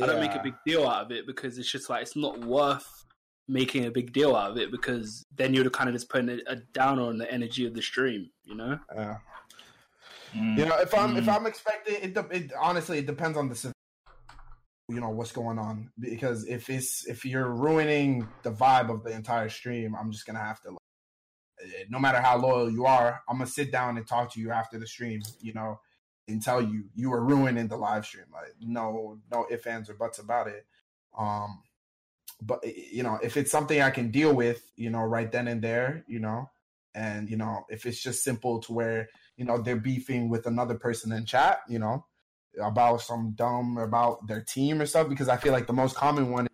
[0.01, 2.39] I don't make a big deal out of it because it's just like it's not
[2.45, 3.05] worth
[3.49, 6.37] making a big deal out of it because then you're kind of just putting a,
[6.45, 8.79] a downer on the energy of the stream, you know.
[8.95, 9.17] Yeah.
[10.35, 10.57] Mm.
[10.57, 11.35] You know, if I'm if Mm.
[11.35, 13.73] I'm expecting it, it honestly it depends on the
[14.89, 19.11] you know what's going on because if it's if you're ruining the vibe of the
[19.11, 20.71] entire stream, I'm just gonna have to.
[20.71, 20.79] Like,
[21.63, 24.51] eh, no matter how loyal you are, I'm gonna sit down and talk to you
[24.51, 25.21] after the stream.
[25.41, 25.79] You know,
[26.27, 28.25] and tell you you were ruining the live stream.
[28.33, 30.65] Like no no ifs ands or buts about it.
[31.17, 31.61] Um,
[32.41, 35.47] but eh, you know if it's something I can deal with, you know, right then
[35.47, 36.49] and there, you know,
[36.95, 40.75] and you know if it's just simple to where you know they're beefing with another
[40.75, 42.05] person in chat you know
[42.61, 46.31] about some dumb about their team or stuff because i feel like the most common
[46.31, 46.51] one is,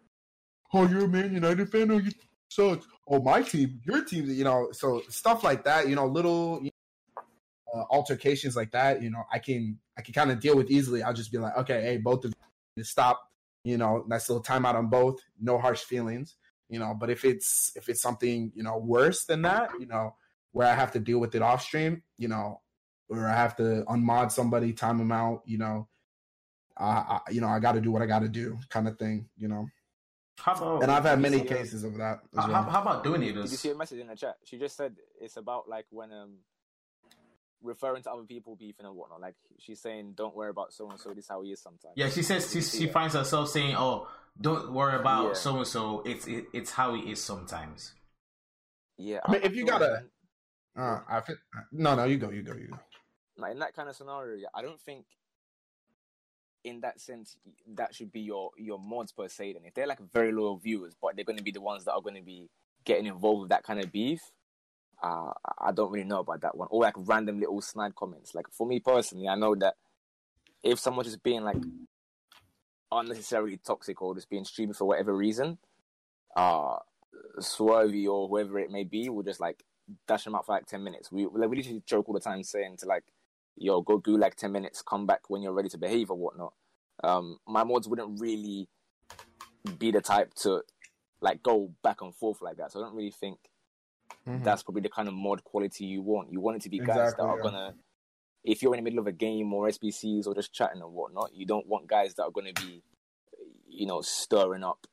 [0.73, 2.11] oh you're a man united fan oh you
[2.49, 6.59] sucks oh my team your team you know so stuff like that you know little
[6.61, 6.71] you
[7.15, 10.69] know, uh, altercations like that you know i can i can kind of deal with
[10.69, 12.33] easily i'll just be like okay hey both of
[12.75, 13.31] you stop
[13.63, 16.35] you know nice little timeout on both no harsh feelings
[16.69, 20.13] you know but if it's if it's something you know worse than that you know
[20.55, 22.61] where I have to deal with it off stream, you know,
[23.09, 25.89] or I have to unmod somebody, time them out, you know,
[26.77, 28.97] I, I you know, I got to do what I got to do, kind of
[28.97, 29.67] thing, you know.
[30.39, 31.43] how about And I've had many Yeah.
[31.43, 32.63] cases of that as how, well.
[32.63, 33.33] how about doing it?
[33.33, 34.37] Did you see a message in the chat?
[34.45, 36.37] She just said it's about like when um
[37.61, 39.19] referring to other people beefing and whatnot.
[39.19, 41.09] Like she's saying, don't worry about so and so.
[41.09, 41.95] This is how he is sometimes.
[41.97, 44.07] yeah, she says she, she finds herself saying, "Oh,
[44.39, 46.01] don't worry about so and so.
[46.05, 47.93] It's it, it's how he is sometimes."
[48.97, 49.19] Yeah.
[49.25, 50.09] I mean, if you gotta- like in-
[50.77, 51.37] Uh, I feel,
[51.71, 52.79] no, no, you go, you go, you go.
[53.37, 55.05] like in that kind of scenario, yeah, I don't think
[56.65, 57.37] in that sense
[57.75, 59.53] that should be your your mods per se.
[59.53, 61.93] Then if they're like very loyal viewers, but they're going to be the ones that
[61.93, 62.49] are going to be
[62.83, 64.19] getting involved with that kind of beef,
[65.01, 66.67] uh, I don't really know about that one.
[66.71, 68.33] Or like random little snide comments.
[68.33, 69.75] Like for me personally, I know that
[70.63, 71.61] if someone's just being like
[72.91, 75.57] unnecessarily toxic or just being stupid for whatever reason,
[76.35, 76.77] uh,
[77.39, 79.63] Swervy or whoever it may be will just like
[80.07, 81.11] dash them out for like ten minutes.
[81.11, 83.03] We like we literally joke all the time saying to like,
[83.55, 86.53] "Yo, go do like ten minutes, come back when you're ready to behave or whatnot."
[87.03, 88.69] Um, my mods wouldn't really
[89.77, 90.61] be the type to
[91.21, 92.71] like go back and forth like that.
[92.71, 93.39] So I don't really think
[94.27, 94.43] Mhm.
[94.43, 96.31] that's probably the kind of mod quality you want.
[96.31, 97.43] You want it to be guys that are yeah.
[97.43, 97.75] gonna,
[98.43, 101.33] if you're in the middle of a game or SBCs or just chatting and whatnot,
[101.33, 102.83] you don't want guys that are gonna be,
[103.67, 104.87] you know, stirring up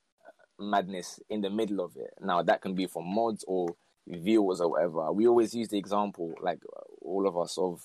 [0.58, 2.14] madness in the middle of it.
[2.20, 3.76] Now that can be from mods or
[4.06, 5.12] viewers or whatever.
[5.12, 6.60] We always use the example, like
[7.00, 7.80] all of us, of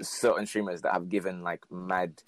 [0.00, 2.22] certain streamers that have given like mad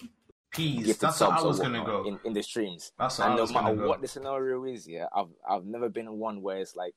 [0.51, 0.85] Peace.
[0.85, 2.03] gifted That's how I subs or was gonna go.
[2.05, 2.91] in, in the streams.
[2.99, 3.87] That's how I And no was gonna matter go.
[3.87, 6.93] what the scenario is, yeah, I've I've never been one where it's like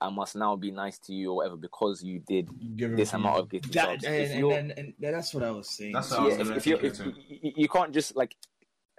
[0.00, 3.38] I must now be nice to you or whatever because you did Give this amount
[3.40, 4.04] of gifted That, subs.
[4.04, 5.92] and, If and, and, and that's what I was saying.
[5.92, 7.12] That's what I was if, gonna if you think if too.
[7.28, 8.34] you, you can't just like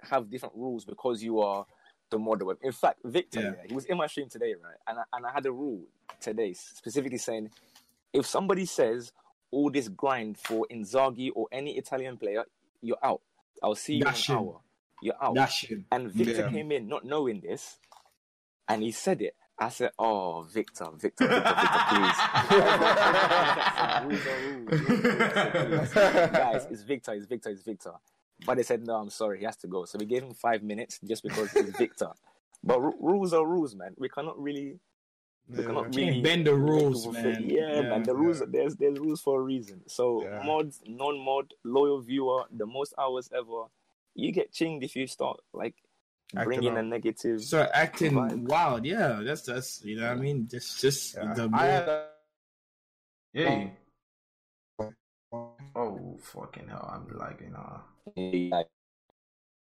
[0.02, 1.66] have different rules because you are
[2.10, 2.52] the model.
[2.62, 3.46] In fact, Victor, Yeah.
[3.50, 4.76] yeah, he was in my stream today, right?
[4.86, 5.82] And I, and I had a rule
[6.20, 7.50] today specifically saying
[8.12, 9.12] if somebody says
[9.50, 12.44] all this grind for Inzaghi or any Italian player,
[12.82, 13.20] you're out.
[13.62, 14.60] I'll see you That in an hour.
[15.02, 15.50] You're out.
[15.50, 15.80] Shit.
[15.90, 16.50] And Victor Yeah.
[16.50, 17.78] came in not knowing this,
[18.68, 19.34] and he said it.
[19.58, 22.18] I said, "Oh, Victor, Victor, Victor, Victor, please."
[24.04, 24.80] rules are rules.
[24.80, 25.92] Rules, please.
[25.94, 27.92] Guys, it's Victor, it's Victor, it's Victor.
[28.44, 30.62] But they said, "No, I'm sorry, he has to go." So we gave him five
[30.62, 32.10] minutes just because he's Victor.
[32.62, 33.94] But ru- rules are rules, man.
[33.96, 34.78] We cannot really,
[35.48, 35.66] we Yeah.
[35.66, 37.44] cannot really bend the rules, man.
[37.48, 38.02] Yeah, Yeah, man.
[38.02, 38.46] The rules, yeah.
[38.50, 39.82] there's there's rules for a reason.
[39.88, 40.42] So Yeah.
[40.44, 43.64] mods, non-mod, loyal viewer, the most hours ever.
[44.14, 45.74] You get chinged if you start like
[46.34, 47.40] Acting bringing a negative.
[47.42, 48.48] Start acting Vibe.
[48.48, 48.84] wild.
[48.84, 50.48] Yeah, that's that's you know what I mean.
[50.48, 51.32] Just just Yeah.
[51.34, 52.08] the I had a,
[53.32, 53.70] Yeah.
[55.74, 56.88] Oh fucking hell!
[56.92, 57.54] I'm lagging.
[57.54, 57.80] Uh.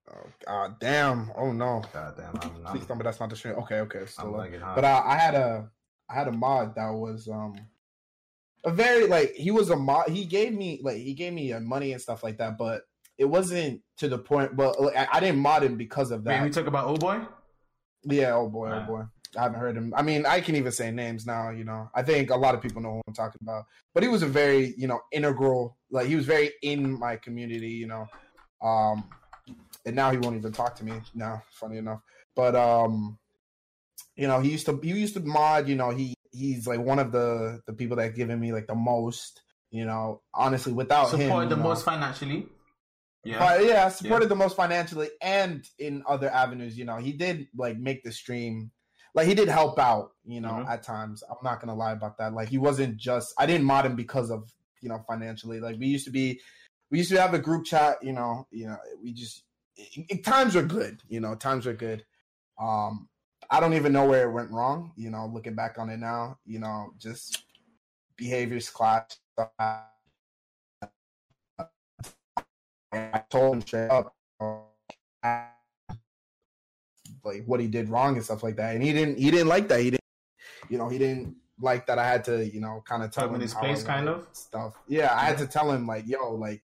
[0.09, 1.33] Oh god damn!
[1.37, 1.83] Oh no!
[1.93, 3.55] God damn, I'm, Please I'm, tell me that's not the stream.
[3.55, 4.01] Okay, okay.
[4.01, 4.49] it's I'm up.
[4.75, 5.69] But uh, I had a
[6.09, 7.57] I had a mod that was um
[8.65, 10.09] a very like he was a mod.
[10.11, 12.83] He gave me like he gave me uh, money and stuff like that, but
[13.19, 14.57] it wasn't to the point.
[14.57, 16.43] But like, I, I didn't mod him because of that.
[16.43, 17.21] we talk about Oh Boy?
[18.05, 18.35] yeah.
[18.35, 18.69] Oh boy.
[18.69, 18.83] Right.
[18.83, 19.03] Oh boy.
[19.37, 19.93] I haven't heard him.
[19.97, 21.51] I mean, I can even say names now.
[21.51, 23.65] You know, I think a lot of people know who I'm talking about.
[23.93, 25.77] But he was a very you know integral.
[25.91, 27.69] Like he was very in my community.
[27.69, 28.07] You know,
[28.63, 29.09] um,
[29.85, 31.43] and now he won't even talk to me now.
[31.53, 32.01] Funny enough,
[32.35, 33.19] but um,
[34.17, 35.69] you know, he used to he used to mod.
[35.69, 38.75] You know, he he's like one of the the people that given me like the
[38.75, 39.43] most.
[39.71, 42.47] You know, honestly, without him, Supported the know, most financially.
[43.25, 43.39] Yeah.
[43.41, 46.79] but yeah, supported the most financially and in other avenues.
[46.79, 48.71] You know, he did like make the stream.
[49.15, 50.69] Like he did help out, you know, Mhm.
[50.69, 51.25] at times.
[51.29, 52.33] I'm not gonna lie about that.
[52.33, 54.49] Like he wasn't just I didn't mod him because of,
[54.81, 55.59] you know, financially.
[55.59, 56.41] Like we used to be
[56.91, 59.45] we used to have a group chat, you know, you know, we just
[59.77, 62.05] it, it- times were good, you know, times were good.
[62.61, 63.09] Um
[63.51, 66.39] I don't even know where it went wrong, you know, looking back on it now,
[66.45, 67.45] you know, just
[68.17, 69.11] behaviors clash.
[72.93, 74.15] I told him straight up
[77.25, 78.75] like what he did wrong and stuff like that.
[78.75, 79.81] And he didn't he didn't like that.
[79.81, 80.01] He didn't
[80.69, 83.37] you know, he didn't like that I had to, you know, kind of tell him
[83.37, 84.27] in his place, kind of?
[84.33, 84.75] stuff.
[84.89, 86.63] Yeah, I had to tell him like, yo, like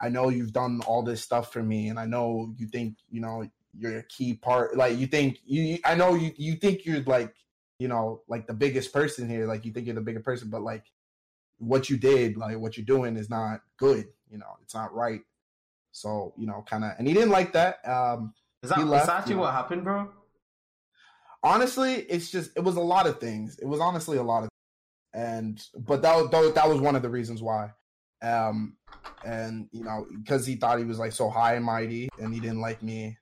[0.00, 3.20] I know you've done all this stuff for me and I know you think, you
[3.20, 7.02] know, you're a key part like you think you I know you you think you're
[7.02, 7.34] like,
[7.78, 10.62] you know, like the biggest person here, like you think you're the bigger person, but
[10.62, 10.84] like
[11.58, 15.20] what you did, like what you're doing is not good, you know, it's not right.
[15.92, 17.86] So, you know, kind of and he didn't like that.
[17.88, 19.40] Um Is that, he is that actually yeah.
[19.40, 20.08] what happened, bro?
[21.42, 24.48] honestly it's just it was a lot of things it was honestly a lot of
[25.14, 27.70] and but that was that, that was one of the reasons why
[28.22, 28.76] um
[29.24, 32.40] and you know because he thought he was like so high and mighty and he
[32.40, 33.16] didn't like me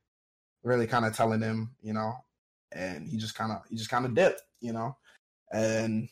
[0.63, 2.15] really kind of telling him you know
[2.73, 4.97] and he just kind of he just kind of dipped you know?
[5.53, 6.09] And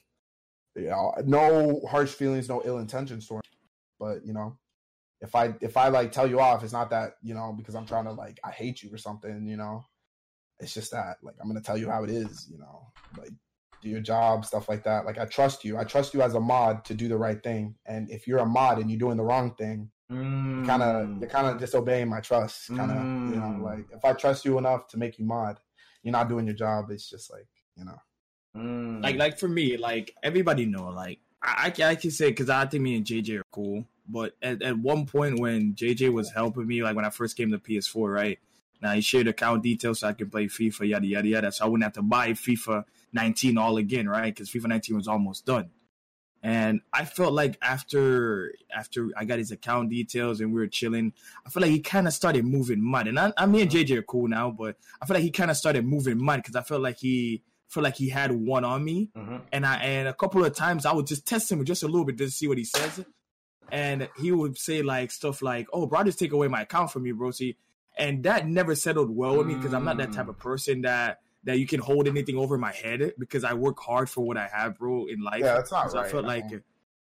[0.75, 3.43] you know no harsh feelings no ill intentions toward
[3.99, 4.57] but you know
[5.21, 7.87] if i if i like tell you off it's not that you know because i'm
[7.87, 9.85] trying to like i hate you or something you know?
[10.59, 12.87] It's just that like i'm gonna tell you how it is you know?
[13.19, 13.33] Like
[13.81, 16.41] do your job stuff like that like i trust you i trust you as a
[16.41, 19.25] mod to do the right thing and if you're a mod and you're doing the
[19.25, 20.65] wrong thing Mm.
[20.65, 22.99] kind of you're kind of disobeying my trust kind of
[23.29, 23.63] you know Mm.
[23.63, 25.59] like if i trust you enough to make you mod
[26.05, 27.99] you're not doing your job it's just like you know
[28.57, 29.03] Mm.
[29.03, 32.49] like like for me, like everybody know, like I I can, I can say because
[32.49, 33.85] I think me and JJ are cool.
[34.09, 37.51] But at, at one point when JJ was helping me, like when I first came
[37.51, 38.39] to PS4, right?
[38.81, 41.53] Now he shared account details so I can play FIFA, yada yada yada.
[41.53, 42.85] So I wouldn't have to buy FIFA
[43.17, 44.33] 19 all again, right?
[44.33, 45.71] Because FIFA 19 was almost done.
[46.43, 51.13] And I felt like after after I got his account details and we were chilling,
[51.45, 53.09] I feel like he kind of started moving mud.
[53.09, 55.51] And I, I me and JJ are cool now, but I feel like he kind
[55.51, 58.85] of started moving mud because I felt like he felt like he had one on
[58.85, 59.11] me.
[59.17, 59.41] Mhm.
[59.51, 61.87] And I and a couple of times I would just test him with just a
[61.89, 63.05] little bit just to see what he says.
[63.73, 67.07] And he would say like stuff like, "Oh, bro, just take away my account from
[67.07, 67.57] you, bro." See,
[67.99, 71.19] and that never settled well with me because I'm not that type of person that
[71.47, 74.49] that you can hold anything over my head because I work hard for what I
[74.49, 75.41] have, bro, in life.
[75.41, 76.45] Yeah, that's not So I felt like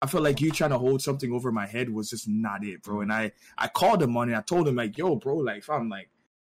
[0.02, 2.82] I felt like you trying to hold something over my head was just not it,
[2.82, 3.02] bro.
[3.02, 4.36] And I I called him on it.
[4.36, 6.10] I told him like, "Yo, bro, like I'm like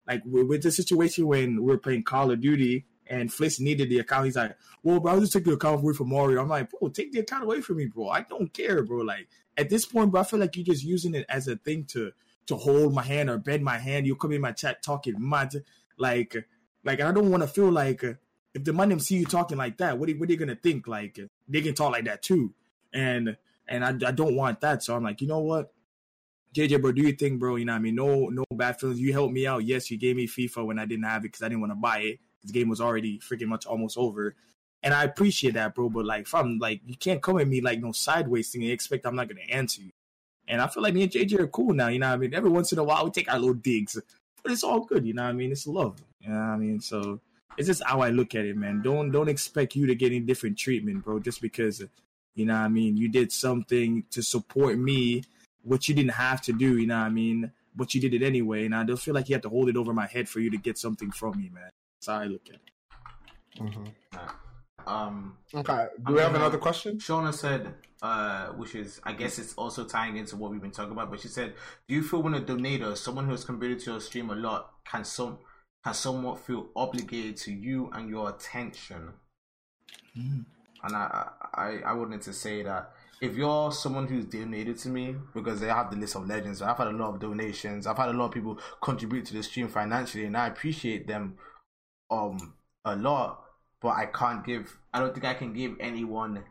[0.06, 4.00] like with, the situation when we were playing Call of Duty." And Fliss needed the
[4.00, 4.26] account.
[4.26, 6.90] He's like, "Well, bro, I'll just take the account away from Mario." I'm like, "Bro,
[6.90, 8.08] take the account away from me, bro.
[8.08, 8.98] I don't care, bro.
[8.98, 11.84] Like at this point, bro, I feel like you're just using it as a thing
[11.92, 12.12] to
[12.46, 14.06] to hold my hand or bend my hand.
[14.06, 15.54] You come in my chat talking mad,
[15.96, 16.36] like
[16.84, 18.14] like I don't want to feel like uh,
[18.54, 20.88] if the them see you talking like that, what are, what are they gonna think?
[20.88, 21.18] Like
[21.48, 22.54] they can talk like that too,
[22.92, 23.36] and
[23.66, 24.82] and I, I don't want that.
[24.82, 25.72] So I'm like, you know what,
[26.54, 27.56] JJ, bro, do you think, bro?
[27.56, 29.00] You know, what I mean, no no bad feelings.
[29.00, 29.64] You helped me out.
[29.64, 31.76] Yes, you gave me FIFA when I didn't have it because I didn't want to
[31.76, 32.20] buy it.
[32.42, 34.34] This game was already freaking much almost over.
[34.82, 35.90] And I appreciate that, bro.
[35.90, 39.06] But like, from like, you can't come at me like no sideways thing and expect
[39.06, 39.90] I'm not gonna answer you.
[40.46, 41.88] And I feel like me and JJ are cool now.
[41.88, 42.34] You know what I mean?
[42.34, 44.00] Every once in a while we take our little digs,
[44.48, 45.04] but it's all good.
[45.04, 45.52] You know I mean?
[45.52, 46.02] It's love.
[46.20, 46.80] You know I mean?
[46.80, 47.20] So
[47.58, 48.80] it's just how I look at it, man.
[48.80, 51.84] Don't don't expect you to get any different treatment, bro, just because
[52.34, 55.22] you know I mean, you did something to support me,
[55.64, 57.52] which you didn't have to do, you know I mean?
[57.76, 59.76] But you did it anyway, and I don't feel like you have to hold it
[59.76, 61.68] over my head for you to get something from me, man.
[61.96, 63.62] That's how I look at it.
[63.62, 63.84] Mm-hmm.
[64.88, 69.38] Um, okay do we have gonna- another question Shauna said, uh, which is, I guess
[69.38, 71.54] it's also tying into what we've been talking about, but she said,
[71.86, 74.72] Do you feel when a donator, someone who has contributed to your stream a lot,
[74.84, 75.38] can some
[75.84, 79.12] can somewhat feel obligated to you and your attention?
[80.82, 85.16] And I, I, I wanted to say that if you're someone who's donated to me
[85.34, 87.86] because they have the list of legends, I've had a lot of donations.
[87.86, 91.36] I've had a lot of people contribute to the stream financially, and I appreciate them
[92.10, 92.54] um
[92.84, 93.44] a lot.
[93.80, 94.76] But I can't give.
[94.92, 96.44] I don't think I can give anyone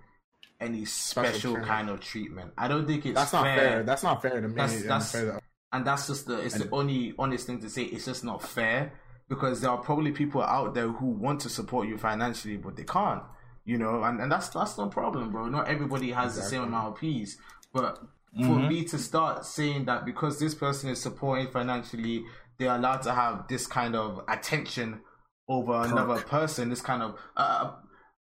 [0.60, 2.54] any special, kind of treatment.
[2.58, 3.58] I don't think it's That's not fair.
[3.58, 3.84] fair.
[3.84, 4.56] That's not fair to me.
[4.56, 5.42] That's- and that's- fair to-
[5.74, 7.84] and that's just the it's the only honest thing to say.
[7.84, 8.94] It's just not fair
[9.28, 12.84] because there are probably people out there who want to support you financially, but they
[12.84, 13.24] can't.
[13.66, 15.48] You know, and, and that's that's no problem, bro.
[15.48, 17.38] Not everybody has the same amount of peas,
[17.74, 18.00] but
[18.34, 18.68] for mm-hmm.
[18.70, 22.24] me to start saying that because this person is supporting financially,
[22.58, 25.02] they're allowed to have this kind of attention
[25.48, 26.70] over another person.
[26.70, 27.72] This kind of uh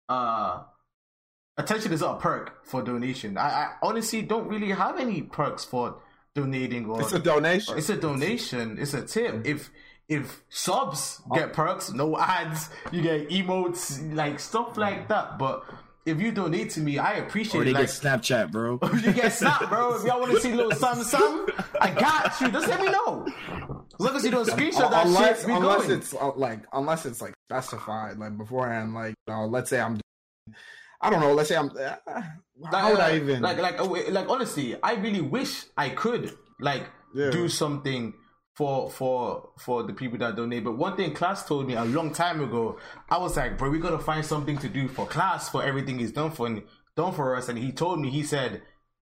[0.09, 0.63] uh
[1.57, 3.37] attention is not a perk for donation.
[3.39, 6.01] I, I honestly don't really have any perks for
[6.35, 7.79] donating or It's a donation.
[7.79, 8.79] it's a donation.
[8.79, 9.47] It's a tip.
[9.47, 9.71] If
[10.09, 15.39] if subs get perks, no ads, you get emotes, like stuff like that.
[15.39, 15.65] But
[16.05, 17.75] if you donate to me, I appreciate Or they it.
[17.75, 18.79] Like, get Snapchat, bro.
[19.05, 19.95] you get Snap, bro.
[19.97, 22.51] If y'all want to see a little something, something, I got you.
[22.51, 23.27] Just let me know.
[23.95, 25.99] As long as you don't screenshot that unless shit, we unless going.
[25.99, 30.01] it's uh, like unless it's like specified like beforehand like uh, let's say i'm
[31.03, 32.23] i don't know let's say i'm uh,
[32.73, 36.85] how would i even like like uh, like honestly i really wish i could like
[37.15, 37.31] Yeah.
[37.31, 38.15] do something
[38.55, 40.65] for for for the people that donate.
[40.65, 42.79] But one thing class told me a long time ago
[43.11, 46.13] i was like bro we gotta find something to do for class for everything he's
[46.13, 46.63] done for
[46.97, 47.49] done for us.
[47.49, 48.63] And he told me he said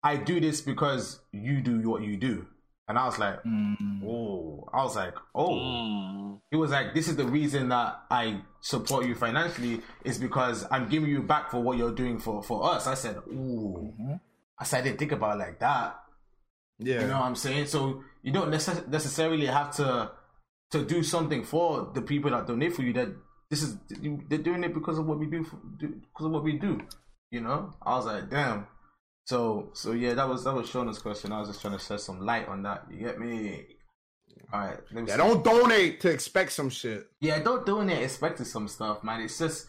[0.03, 2.47] i do this because you do what you do.
[2.87, 3.39] And i was like
[4.03, 4.69] oh.
[4.73, 5.49] I was like oh.
[5.49, 6.41] Mm.
[6.51, 10.89] he was like, "This is the reason that I support you financially is because I'm
[10.89, 13.93] giving you back for what you're doing for for us." I said, "Ooh,"
[14.59, 16.05] I said, "I didn't think about it like that."
[16.80, 17.68] Yeah You know what I'm saying?
[17.68, 20.11] So you don't necess- necessarily have to
[20.72, 22.93] to do something for the people that donate for you.
[22.93, 23.10] That
[23.49, 23.77] this is
[24.30, 26.81] they're doing it because of what we do, for, do because of what we do.
[27.31, 27.73] You know?
[27.81, 28.68] I was like, "Damn."
[29.26, 31.31] So so yeah, that was that was Shauna's question.
[31.31, 32.85] I was just trying to shed some light on that.
[32.91, 33.65] You get me?
[34.53, 34.77] All right.
[34.91, 35.18] Yeah see.
[35.18, 39.22] don't donate to expect some shit Yeah, don't donate expecting some stuff, man.
[39.22, 39.68] It's just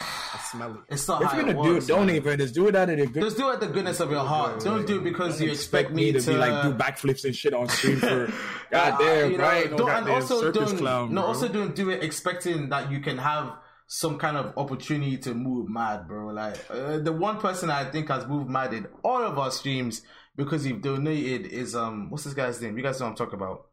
[0.00, 2.22] i smell it it's not If you're gonna do works, it, donate, man.
[2.22, 2.36] bro.
[2.36, 3.22] Just do it out of the good.
[3.22, 4.60] Just do it the goodness of your heart.
[4.62, 7.68] Don't do it because you expect me to, be like do backflips and shit on
[7.68, 8.30] stream for Uh,
[8.70, 9.70] goddamn, you know, right?
[9.70, 11.28] No don't- and goddamn also don't, clown, no, bro.
[11.28, 13.54] also don't do it expecting that you can have
[13.86, 16.26] some kind of opportunity to move mad, bro.
[16.28, 20.02] Like uh, the one person I think has moved mad in all of our streams
[20.36, 22.76] because he donated is um what's this guy's name?
[22.76, 23.66] You guys know what I'm talking about.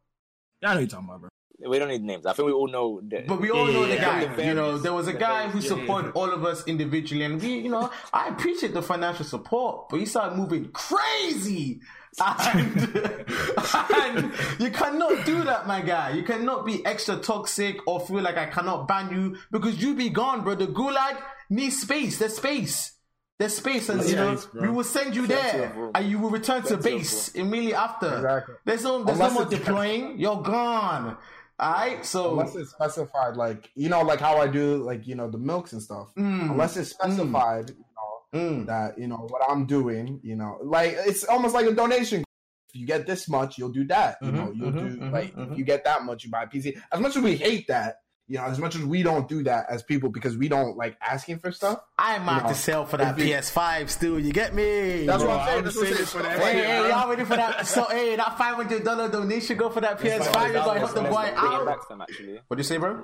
[0.62, 1.30] Yeah, I know what you're talking about, bro.
[1.68, 2.26] We don't need names.
[2.26, 3.02] I think we all know.
[3.08, 4.36] The, But we all Yeah, know the yeah, guy.
[4.36, 7.24] The you know, there was a the guy who yeah, supported all of us individually,
[7.24, 11.80] and we, you know, I appreciate the financial support, but he started moving crazy.
[12.20, 12.78] And,
[13.96, 16.12] and you cannot do that, my guy.
[16.12, 20.10] You cannot be extra toxic or feel like I cannot ban you because you be
[20.10, 20.56] gone, bro.
[20.56, 21.18] The gulag
[21.50, 22.20] needs space.
[22.20, 22.92] There's space.
[23.40, 24.62] There's space, and you know Space, bro.
[24.62, 27.30] we will send you Plenty there, of and you will return to Plenty of base
[27.30, 28.16] immediately after.
[28.18, 28.56] Exactly.
[28.64, 30.20] There's no, there's Unless no more deploying.
[30.20, 31.18] You're gone.
[31.60, 35.30] Right, so unless it's specified like you know like how i do like you know
[35.30, 36.52] the milks and stuff Mm.
[36.52, 38.66] unless it's specified you know Mm.
[38.66, 42.22] that you know what i'm doing you know like it's almost like a donation
[42.70, 45.12] if you get this much you'll do that you know Mhm, you'll mhm, do mhm,
[45.12, 45.52] like mhm.
[45.52, 47.98] if you get that much you buy a pc as much as we hate that
[48.28, 50.96] you know as much as we don't do that as people because we don't like
[51.02, 54.20] asking for stuff I might have to sell for that you- PS5 still.
[54.20, 55.06] You get me?
[55.06, 56.90] that's Bro, what i'm saying I'm that's what I'm saying for that Hey, shit, hey,
[56.90, 57.68] y'all ready for that?
[57.68, 60.26] So, hey, that five hundred dollar donation go for that PS5.
[60.34, 60.48] fine.
[60.48, 62.02] You gotta help the boy out.
[62.02, 62.40] actually.
[62.48, 63.04] What do you say, bro?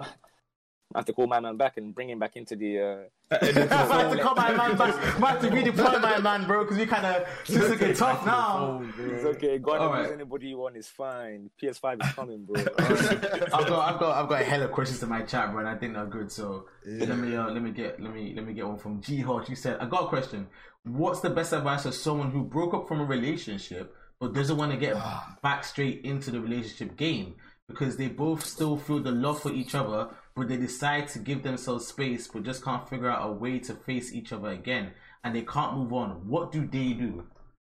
[0.94, 2.80] I have to call my man back and bring him back into the.
[2.80, 2.98] Uh,
[3.32, 4.96] I have to call my man back.
[4.96, 8.84] I have to redeploy my man, bro, because we kind of just looking tough now.
[8.98, 9.60] it's okay.
[9.60, 10.04] Go on and Alright.
[10.06, 10.78] use anybody you want.
[10.78, 11.52] is fine.
[11.62, 12.60] PS5 is coming, bro.
[12.60, 15.76] I've got, I've got, I've got a hella questions to my chat, bro, and I
[15.76, 16.32] think they're good.
[16.32, 19.22] So let me, uh, let me get, let me, let me get one from G
[19.22, 19.48] Hodge.
[19.48, 20.48] She said, "I got a question.
[20.84, 24.72] What's the best advice for someone who broke up from a relationship but doesn't want
[24.72, 24.96] to get
[25.44, 27.36] back straight into the relationship game
[27.68, 30.10] because they both still feel the love for each other,
[30.40, 33.76] but they decide to give themselves space, but just can't figure out a way to
[33.76, 34.92] face each other again,
[35.24, 36.28] and they can't move on.
[36.28, 37.26] What do they do?"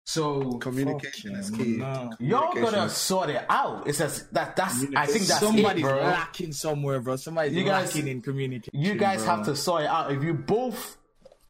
[0.04, 2.10] So communication is key No.
[2.18, 3.86] Y'all Communication gotta sort it out.
[3.86, 5.96] It's just that that's I think that's somebody's it, bro.
[6.00, 7.16] lacking somewhere, bro.
[7.16, 8.70] Somebody's You guys- lacking in communication.
[8.80, 9.36] You guys bro.
[9.36, 10.10] have to sort it out.
[10.12, 10.96] If you both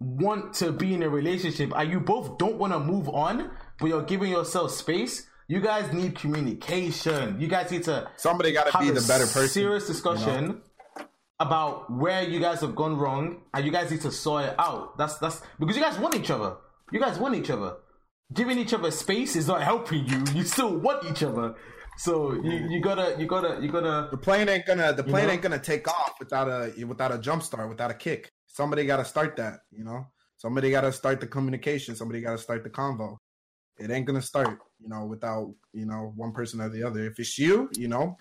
[0.00, 3.86] want to be in a relationship and you both don't want to move on, but
[3.88, 7.40] you're giving yourself space, you guys need communication.
[7.40, 10.62] You guys need to somebody got to have be a the better person serious discussion
[11.40, 14.96] about where you guys have gone wrong, and you guys need to sort it out.
[14.98, 16.56] That's that's because you guys want each other.
[16.92, 17.76] You guys want each other.
[18.32, 20.24] Giving each other space is not helping you.
[20.34, 21.54] You still want each other.
[21.96, 22.70] So you, mm.
[22.70, 25.32] you gotta you gotta you gotta the plane ain't gonna the plane know?
[25.32, 28.98] ain't gonna take off without a without a jump start without a kick somebody got
[28.98, 30.06] to start that you know
[30.38, 31.96] Somebody got to start the communication.
[31.96, 33.16] Somebody got to start the convo.
[33.76, 37.04] It ain't gonna start, you know, without you know one person or the other.
[37.04, 38.16] If it's you, you know,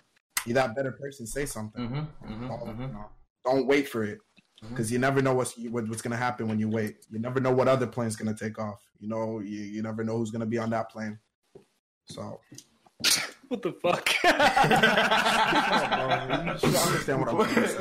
[0.47, 1.27] you that better person.
[1.27, 1.83] Say something.
[1.83, 2.81] Mm-hmm, mm-hmm, Don't, mm-hmm.
[2.81, 3.09] you know,
[3.45, 4.19] don't wait for it
[4.61, 7.05] because you never know what's what, what's gonna happen when you wait.
[7.09, 8.81] You never know what other plane's gonna take off.
[8.99, 11.19] You know, you, you never know who's gonna be on that plane.
[12.05, 12.39] So
[13.47, 14.09] What the fuck?
[16.63, 17.77] you understand what I'm trying to say.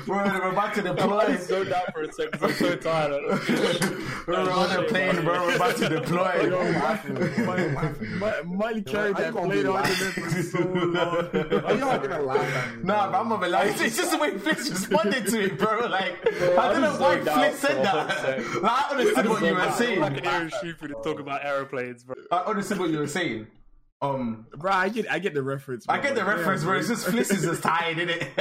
[0.06, 1.18] Bro, we're about to deploy.
[1.20, 2.42] I'm so down for a second.
[2.42, 3.22] I'm so tired.
[4.26, 5.46] We're on the plane, bro.
[5.46, 6.50] We're about to deploy.
[6.52, 10.04] Oh, Molly carried Yo, I that gonna plate be on laughing.
[10.04, 11.64] there for so long.
[11.64, 12.84] Are y'all gonna laugh at me?
[12.84, 15.58] Nah, but I'm not gonna be like, it's just the way Fliss responded to it,
[15.58, 15.86] bro.
[15.88, 18.62] Like, I don't know I'm why zoned out Fliss said that.
[18.62, 20.02] Like, I understood what you were I can saying.
[20.02, 22.16] hear Shifu to talk about aeroplanes, bro.
[22.30, 23.46] I understood what you were saying.
[24.02, 25.84] Um, Bro, I get I get the reference.
[25.84, 25.94] Bro.
[25.94, 26.78] I get the Like, reference, yeah, bro.
[26.78, 28.28] It's just Fliss is just tired, isn't it?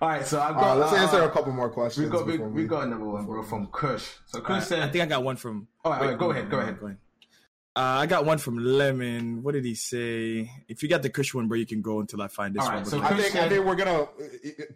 [0.00, 0.76] All right, so I've got.
[0.76, 2.06] Uh, let's uh, answer a couple more questions.
[2.06, 4.06] We got we, we got another one, bro, from Kush.
[4.26, 5.66] So Kush I, said, I think I got one from.
[5.84, 6.96] All right, all right, wait, go no, ahead, no, go no, ahead.
[7.74, 9.42] Uh, I got one from Lemon.
[9.42, 10.50] What did he say?
[10.68, 12.68] If you got the Kush one, bro, you can go until I find this All
[12.68, 12.76] one.
[12.78, 14.06] right, so I think I think we're gonna.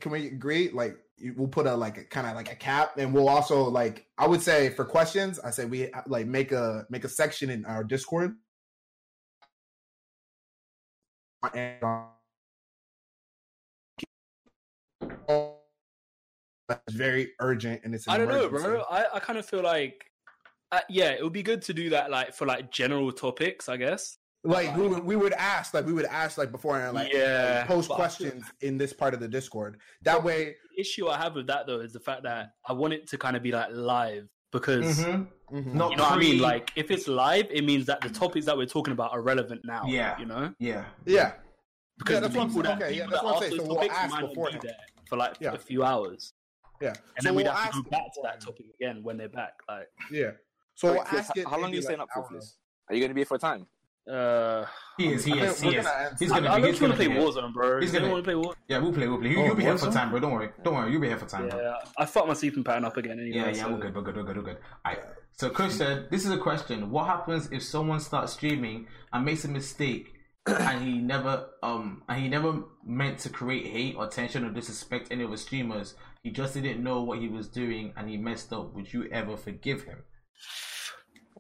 [0.01, 0.71] Can we agree?
[0.71, 0.97] Like
[1.37, 4.27] we'll put a like a kind of like a cap, and we'll also like I
[4.27, 7.85] would say for questions, I say we like make a make a section in our
[7.85, 8.37] Discord.
[11.55, 11.79] And,
[16.87, 18.09] It's very urgent, and it's.
[18.09, 18.83] I don't know, bro.
[18.91, 20.11] I, I kind of feel like,
[20.71, 23.77] uh, yeah, it would be good to do that, like for like general topics, I
[23.77, 24.19] guess.
[24.45, 27.69] Like we would, we would ask, like we would ask, like beforehand, like, Yeah, like,
[27.69, 29.79] post questions in this part of the Discord.
[30.03, 32.93] That way, The issue I have with that though is the fact that I want
[32.93, 35.29] it to kind of be like live because Mhm.
[35.51, 35.75] Mhm.
[35.75, 36.39] Not you know what I mean.
[36.41, 39.63] Like if it's live, it means that the topics that we're talking about are relevant
[39.65, 39.83] now.
[39.87, 40.19] Yeah.
[40.19, 41.35] you know, yeah, yeah,
[41.99, 42.79] because Yeah, the that's what I'm people saying.
[42.79, 43.61] that, Okay, yeah, people that's that what I'm saying.
[43.61, 44.63] So we'll ask might not be beforehand.
[44.63, 44.77] there
[45.09, 45.53] for like Yeah.
[45.55, 46.33] a few hours,
[46.81, 46.89] yeah.
[46.89, 49.29] and So then we'd we'll have to go back to that topic again when they're
[49.29, 49.55] back.
[49.69, 50.31] Like, Yeah.
[50.75, 51.47] So Wait, we'll Fliss, ask it.
[51.47, 52.41] how long are you staying up for, an hour.
[52.41, 52.57] Fliss?
[52.89, 53.67] Are you going to be here for a time?
[54.11, 54.65] Uh,
[54.99, 55.85] he is, he is, he is.
[55.87, 56.63] gonna He's gonna I be.
[56.63, 57.07] don't He's gonna play.
[57.07, 57.81] Warzone, bro.
[57.81, 58.57] He's He's gonna gonna- want to play Warzone.
[58.69, 59.07] Yeah, we'll play.
[59.09, 59.31] We'll play.
[59.31, 60.19] You, Oh, you'll be here for time, bro.
[60.21, 60.51] Don't worry.
[60.65, 60.91] Don't worry.
[60.91, 61.61] You'll be here for time, bro.
[61.61, 63.13] Yeah, I fucked my sleeping pattern up again.
[63.21, 64.59] Anyway, Yeah, yeah, so- we're good, we're good, we're good, we're good.
[64.87, 65.05] Alright.
[65.35, 66.91] So Kush said, this is a question.
[66.91, 70.13] What happens if someone starts streaming and makes a mistake
[70.47, 75.09] and he never um and he never meant to create hate or tension or disrespect
[75.11, 75.95] any of the streamers?
[76.23, 78.75] He just didn't know what he was doing and he messed up.
[78.75, 80.03] Would you ever forgive him?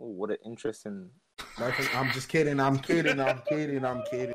[0.00, 1.10] Oh, what an interesting.
[1.94, 2.60] I'm just kidding.
[2.60, 3.20] I'm kidding.
[3.20, 3.84] I'm kidding.
[3.84, 4.34] I'm kidding.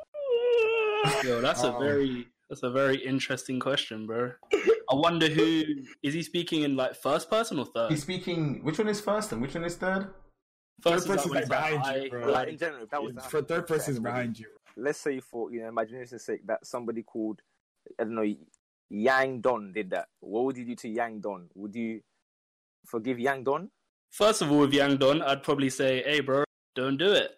[1.24, 4.32] Yo, that's a Um, very that's a very interesting question, bro.
[4.90, 5.64] I wonder who
[6.02, 7.92] is he speaking in like first person or third?
[7.92, 10.10] He's speaking which one is first and which one is third?
[10.82, 12.32] first Third is person's when it's behind like, you, bro.
[12.32, 14.48] Like, in general, that was to For third to person's anybody, behind you.
[14.76, 17.42] Let's say, for you know, imagination's sake, that somebody called,
[18.00, 18.36] I don't know,
[18.90, 20.08] Yang Don did that.
[20.20, 21.50] What would you do to Yang Don?
[21.56, 22.02] Would you
[22.86, 23.70] forgive Yang Don?
[24.12, 26.44] First of all, with Yang Don, I'd probably say, "Hey, bro,
[26.78, 27.32] don't do it."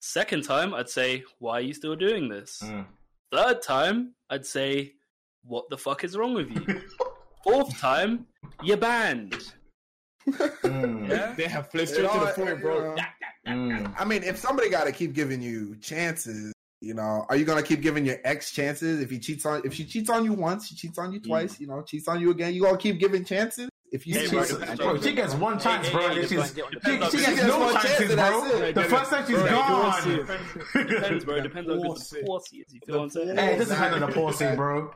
[0.00, 2.86] Second time, I'd say, "Why are you still doing this?" Mm.
[3.32, 4.92] Third time, I'd say,
[5.42, 6.64] "What the fuck is wrong with you?"
[7.44, 8.26] Fourth time,
[8.62, 9.32] you're banned.
[10.28, 11.08] Mm.
[11.10, 11.34] Yeah.
[11.36, 12.94] They have flipped You straight to the point, you bro.
[12.94, 13.02] know,
[13.46, 13.94] Mm.
[13.98, 17.62] I mean, if somebody got to keep giving you chances, you know, are you gonna
[17.62, 19.02] keep giving your ex chances?
[19.02, 21.60] If he cheats on, if she cheats on you once, she cheats on you twice.
[21.60, 23.68] You know, cheats on you again, you gonna keep giving chances.
[23.94, 26.00] If you Hey, cheat, bro, She- bro, she gets one chance, hey, bro.
[26.02, 27.72] hey, and then depends she's, on- she, depends on- she she gets gets no one
[27.74, 28.44] chance chances, bro.
[28.62, 28.74] it.
[28.74, 30.10] The first time she's Bro, gone.
[30.10, 31.40] you Depends, bro.
[31.40, 32.74] Depends on how good the pussy is.
[32.74, 33.36] You feel what I'm saying?
[33.36, 34.94] Hey, it doesn't depend on the pussy, bro.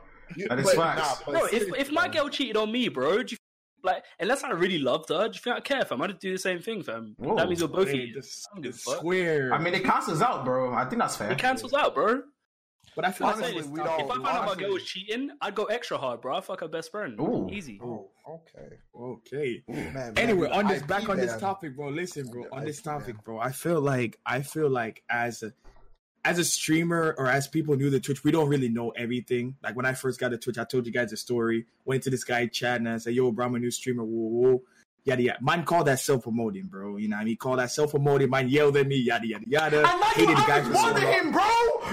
[0.49, 1.21] That is facts.
[1.27, 3.37] No, if if my girl cheated on me, bro, do you
[3.83, 6.01] like unless I really loved her, do you think I'd care, fam?
[6.01, 7.15] I'd do the same thing, fam.
[7.17, 7.37] Whoa.
[7.37, 8.27] That means we're both Hey, idiots.
[8.27, 8.97] this- I don't give a this fuck.
[8.97, 9.53] square.
[9.53, 10.73] I mean, it cancels out, bro.
[10.73, 11.31] I think that's fair.
[11.31, 12.21] It cancels out, bro.
[12.95, 14.83] But I feel I like Honestly, we if don't- I found out my girl was
[14.83, 16.37] cheating, I'd go extra hard, bro.
[16.37, 17.19] I fuck her best friend.
[17.19, 17.47] Ooh.
[17.51, 17.79] Easy.
[17.83, 18.77] Oh, okay.
[18.95, 19.63] okay.
[19.67, 21.89] Man, man, Anyway, the on this IP back on this topic, bro.
[21.89, 22.45] Listen, bro.
[22.51, 23.39] On this topic, bro.
[23.39, 25.53] I feel like I feel like as a
[26.25, 29.55] as a streamer or as people new to Twitch, we don't really know everything.
[29.63, 31.65] Like when I first got to Twitch, I told you guys a story.
[31.85, 34.27] Went to this guy chat and I said, "Yo, bro, I'm a new streamer." Whoa,
[34.49, 34.61] whoa.
[35.09, 35.39] Yada yada.
[35.41, 36.97] Man called that self promoting, bro.
[36.97, 38.29] You know, what I mean, called that self promoting.
[38.29, 39.77] Man yelled at me, yada yada yada.
[39.77, 41.13] And now Hated you're the guy on for so more than long.
[41.13, 41.41] him, bro.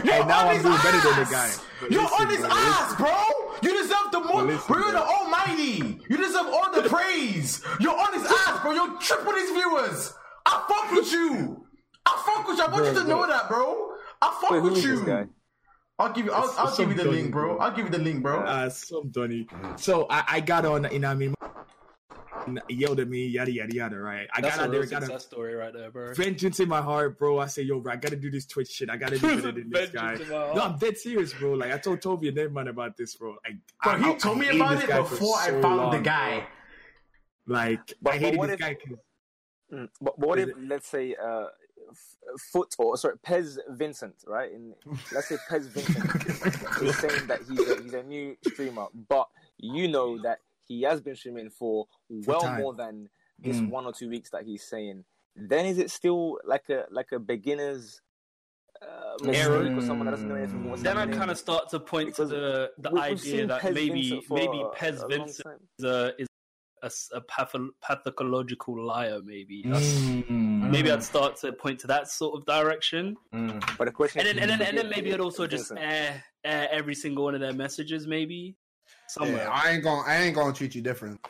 [0.04, 1.50] You're And now I'm his doing better than the guy.
[1.80, 3.16] But You're listen, on his bro, ass, bro.
[3.62, 4.42] You deserve the more.
[4.42, 6.00] But listen, bro, you're the almighty.
[6.08, 7.62] You deserve all the praise.
[7.80, 8.72] You're on his ass, bro.
[8.72, 10.12] You're triple his viewers.
[10.44, 11.66] I fuck with you.
[12.04, 12.64] I fuck with you.
[12.64, 13.90] I want Bro, you to know that, bro.
[14.22, 14.96] I fuck Wait, who with is you.
[14.96, 15.26] this guy?
[15.98, 16.32] I'll give you.
[16.32, 17.56] I'll, I'll give you some the link, bro.
[17.56, 17.58] bro.
[17.58, 18.40] I'll give you the link, bro.
[18.40, 19.46] Uh, some Donny.
[19.76, 21.34] So I, I got on, you know, what I mean,
[22.68, 23.96] yelled at me, yada yada yada.
[23.98, 24.28] Right?
[24.34, 26.14] I That's got a out there, got a story right there, bro.
[26.14, 27.38] vengeance in my heart, bro.
[27.38, 28.90] I say, yo, bro, I gotta do this Twitch shit.
[28.90, 30.16] I gotta do better than this guy.
[30.16, 30.56] Vengeance in my heart.
[30.56, 31.52] No, I'm dead serious, bro.
[31.54, 33.36] Like I told Toby and Ned man about this, bro.
[33.44, 35.50] Like, Bro, I- he I- told me I hate about it guy for before I
[35.50, 36.04] found long, the bro.
[36.04, 36.46] guy.
[37.46, 38.98] Like But- I but hated what this if- guy 'cause-
[39.72, 41.46] Mm, But, but what Is if, let's say, uh,
[41.90, 44.52] F- Foot or sorry, Pez Vincent, right?
[44.52, 44.74] In
[45.12, 49.28] let's say Pez Vincent is saying that he's a, he's a new streamer, but
[49.58, 52.60] you know that he has been streaming for well time.
[52.60, 53.70] more than this Mm.
[53.70, 55.04] one or two weeks that he's saying.
[55.34, 58.00] Then is it still like a like a beginner's
[58.82, 61.68] uh, mistake or someone that doesn't know anything from what's Then I kind of start
[61.70, 65.68] to point to the the We- idea that Pez maybe maybe Pez Vincent time.
[65.78, 66.28] is a is
[66.82, 69.20] a, s- a patho- pathological liar.
[69.24, 69.94] Maybe That's-
[70.28, 70.70] Mm.
[70.70, 73.76] maybe I'd start to point to that sort of direction, Mm.
[73.78, 76.68] But the question and then and then and then maybe I'd also just air, air
[76.70, 78.06] every single one of their messages.
[78.06, 78.56] Maybe
[79.08, 79.44] somewhere.
[79.44, 81.20] Yeah, I ain't gonna I ain't gonna treat you different.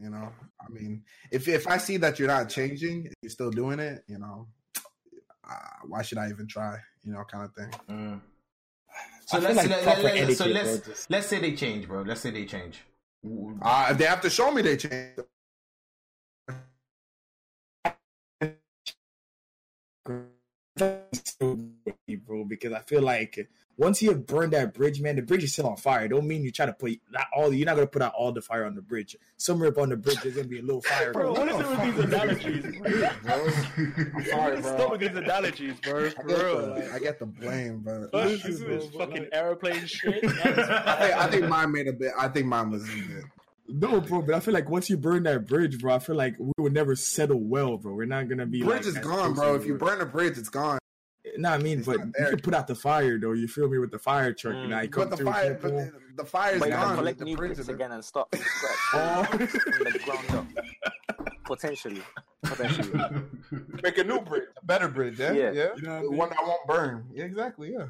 [0.00, 0.28] You know,
[0.60, 4.18] I mean, if if I see that you're not changing, you're still doing it, you
[4.18, 4.48] know,
[5.48, 6.78] uh, why should I even try?
[7.04, 7.70] You know, kind of thing.
[7.88, 8.20] Mm.
[9.26, 11.54] So I let's like let, let, let, etiquette, so let's, bro, just- let's say they
[11.54, 12.02] change, bro.
[12.02, 12.82] Let's say they change.
[13.62, 15.18] Uh, if they have to show me they change.
[22.26, 25.52] bro, because I feel like once you have burned that bridge, man, the bridge is
[25.52, 26.06] still on fire.
[26.08, 27.52] Don't mean you try to put not all.
[27.52, 29.16] You're not gonna put out all the fire on the bridge.
[29.36, 31.12] Somewhere up on the bridge, there's gonna be a little fire.
[31.12, 32.64] Bro, what is it with these analogies?
[33.28, 34.76] I'm sorry, bro.
[34.76, 36.06] Stop with these analogies, bro.
[36.06, 36.60] I For get, real.
[36.60, 39.86] the, Like, I get the blame, but fuck I this bro, this fucking like- airplane
[39.86, 40.20] shit.
[40.20, 42.12] think I think mine made a bit.
[42.18, 43.24] I think mine was a bit.
[43.66, 46.36] No, bro, but I feel like once you burn that bridge, bro, I feel like
[46.38, 47.94] we would never settle well, bro.
[47.94, 48.62] We're not gonna be.
[48.62, 49.54] Bridge like, is gone, bro.
[49.54, 50.78] If you burn a bridge, it's gone.
[51.36, 53.32] No, I mean, It's but you can put out the fire though.
[53.32, 54.54] You feel me with the fire truck?
[54.56, 54.82] You know, mm.
[54.84, 55.26] you come But the through.
[55.32, 56.96] fire, boom, but the, the fire is But you can gone.
[56.96, 59.24] collect The new bridge bricks again and start from scratch Oh.
[59.24, 61.26] from the ground up.
[61.44, 62.02] Potentially,
[62.42, 63.00] potentially.
[63.82, 65.18] Make a new bridge, a better bridge.
[65.18, 65.50] Yeah, Yeah.
[65.52, 65.68] yeah.
[65.76, 66.16] You know what I The mean?
[66.18, 67.04] one that won't burn.
[67.12, 67.72] Yeah, exactly.
[67.72, 67.86] Yeah.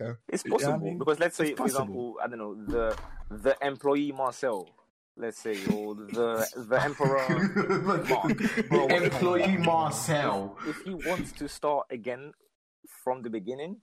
[0.00, 0.18] Okay.
[0.28, 2.96] It's Yeah, I possible mean, because let's say, for example, I don't know the
[3.30, 4.68] the employee Marcel,
[5.16, 7.24] let's say, or the the emperor.
[8.70, 10.56] the employee Marcel.
[10.66, 12.32] If he wants to start again
[12.86, 13.76] from the beginning,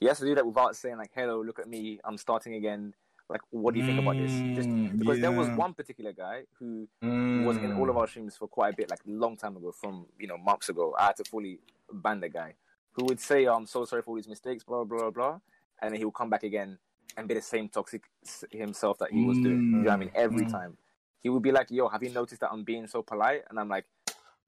[0.00, 2.94] he has to do that without saying like, "Hello, look at me, I'm starting again."
[3.28, 4.44] Like, what do you think about this?
[4.54, 7.42] Just Mm, because there was one particular guy who Mm.
[7.42, 9.72] was in all of our streams for quite a bit, like a long time ago,
[9.72, 10.94] from you know months ago.
[10.98, 11.58] I had to fully
[11.90, 12.54] ban the guy
[12.92, 15.40] who would say, "I'm so sorry for all these mistakes," blah blah blah, blah,
[15.80, 16.78] and then he would come back again
[17.16, 18.04] and be the same toxic
[18.50, 19.62] himself that he was doing.
[19.72, 20.10] You know what I mean?
[20.14, 20.50] Every Mm.
[20.52, 20.78] time
[21.22, 23.68] he would be like, "Yo, have you noticed that I'm being so polite?" And I'm
[23.68, 23.86] like,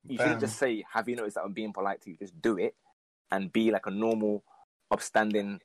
[0.07, 2.17] "You shouldn't just say, have you noticed that I'm being polite to you?
[2.17, 2.75] Just do it
[3.31, 4.45] and be like a normal,
[4.91, 5.61] upstanding."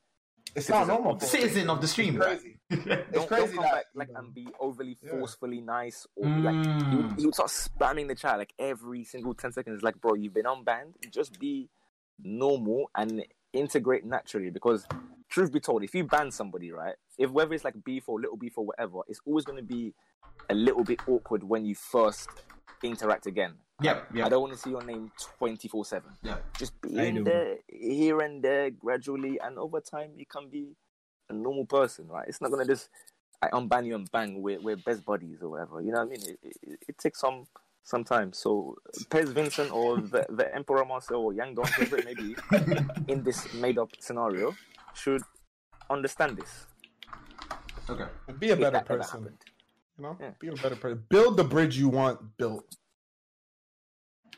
[0.54, 1.18] It's not normal.
[1.20, 2.16] Citizen of the stream.
[2.16, 2.58] It's crazy.
[2.68, 5.10] Don't, crazy don't come that- back like and be overly Yeah.
[5.12, 7.18] forcefully nice or like he would, Mm.
[7.18, 10.44] he would start spamming the chat like every single 10 seconds like bro you've been
[10.46, 11.68] unbanned just be
[12.22, 14.86] normal and integrate naturally because
[15.28, 18.36] truth be told if you ban somebody right if whether it's like beef or little
[18.36, 19.94] beef or whatever it's always going to be
[20.50, 22.28] a little bit awkward when you first
[22.82, 24.30] interact again Yep, i yep.
[24.30, 26.36] don't want to see your name 24 7 Yeah.
[26.58, 30.76] just be in there here and there gradually and over time you can be
[31.28, 32.88] a normal person right it's not going to just
[33.42, 35.80] I unban you and bang, we're, we're best buddies or whatever.
[35.80, 36.20] You know what I mean?
[36.22, 37.46] It, it, it takes some
[37.82, 38.32] some time.
[38.32, 38.76] So
[39.10, 42.36] Pez Vincent or the, the Emperor Marcel or Yang Dong, whoever it may be,
[43.12, 44.54] in this made up scenario,
[44.94, 45.22] should
[45.90, 46.66] understand this.
[47.90, 48.04] Okay.
[48.38, 49.36] Be a better person.
[49.98, 50.30] You know, Yeah.
[50.38, 51.02] be a better person.
[51.08, 52.76] Build the bridge you want built.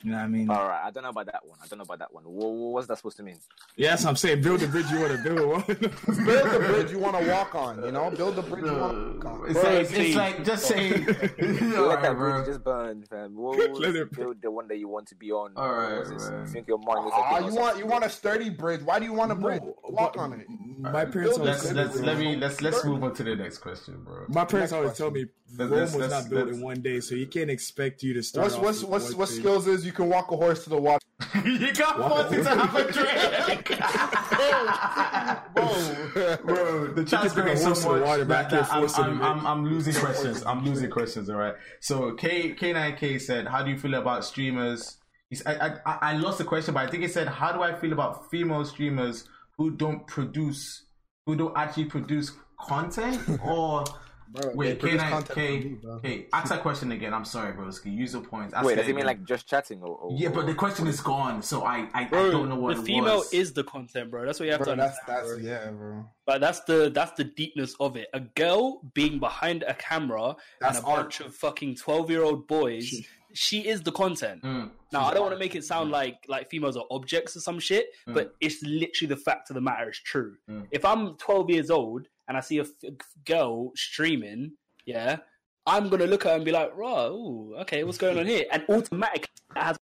[0.04, 0.50] You know what I mean?
[0.50, 1.58] All right, I don't know about that one.
[1.62, 2.24] I don't know about that one.
[2.24, 3.38] What, what's that supposed to mean?
[3.74, 4.42] Yes, I'm saying.
[4.42, 5.66] Build the bridge you want to build.
[5.66, 7.82] Build the bridge you want to walk on.
[7.82, 9.50] You know, build the bridge you want to walk on.
[9.50, 11.06] It's, like, it's like just saying.
[11.38, 11.40] Let
[11.78, 13.34] Alright, that bridge just burn, fam.
[13.34, 15.52] Whoa, Let it- build the one that you want to be on.
[15.56, 16.28] All right, What is this?
[16.30, 16.46] man.
[16.48, 18.82] Think your mind is Ah, okay or you want you want a sturdy bridge.
[18.82, 19.62] Why do you want a bridge?
[19.62, 20.46] No, Walk but on it.
[20.80, 23.34] My parents always Let's tell let's me, let me let's let's move on to the
[23.36, 24.26] next question, bro.
[24.28, 25.04] my parents Next always question.
[25.06, 25.26] tell me
[25.56, 28.22] Rome let's- was let's- not built in one day, so you can't expect you to
[28.22, 28.44] start.
[28.44, 30.76] What's off what's with what's what skills is you can walk a horse to the
[30.76, 31.04] water.
[31.44, 33.68] you got forced to have a drink.
[35.56, 38.50] Whoa, Bro, the chat's just going so horse in the much water, but I that,
[38.50, 40.42] that I'm, to I'm, be- I'm, I'm losing questions.
[40.44, 41.30] I'm losing questions.
[41.30, 41.54] All right.
[41.80, 44.98] So K K9K said, "How do you feel about streamers?"
[45.46, 47.92] I, I I lost the question, but I think he said, "How do I feel
[47.92, 50.84] about female streamers who don't produce,
[51.26, 53.84] who don't actually produce content?" Or
[54.28, 55.98] Bro, wait, produce K9 K me, bro.
[56.00, 57.14] K ask that question again.
[57.14, 57.94] I'm sorry, broski.
[57.94, 58.52] Use your points.
[58.54, 59.96] Ask Wait, does it it mean like just chatting or?
[59.96, 62.82] or Yeah, but the question is gone, so I I, I don't know what the
[62.82, 63.32] it female was.
[63.32, 64.24] is the content, bro.
[64.26, 65.26] That's what you have Bro, to that's understand.
[65.26, 65.50] that's bro.
[65.50, 66.04] yeah, bro.
[66.26, 68.08] But that's the that's the deepness of it.
[68.14, 71.00] A girl being behind a camera That's and a art.
[71.02, 72.92] bunch of fucking twelve year old boys.
[73.36, 74.42] She is the content.
[74.44, 74.70] Mm.
[74.92, 77.58] Now I don't want to make it sound like like females are objects or some
[77.58, 78.14] shit, Mm.
[78.14, 80.36] but it's literally the fact of the matter is true.
[80.48, 80.68] Mm.
[80.70, 82.94] If I'm 12 years old and I see a f-
[83.24, 84.52] girl streaming,
[84.86, 85.18] yeah,
[85.66, 88.44] I'm gonna look at her and be like, "Raw, ooh, okay, what's going on here?"
[88.52, 89.78] And automatically, that has.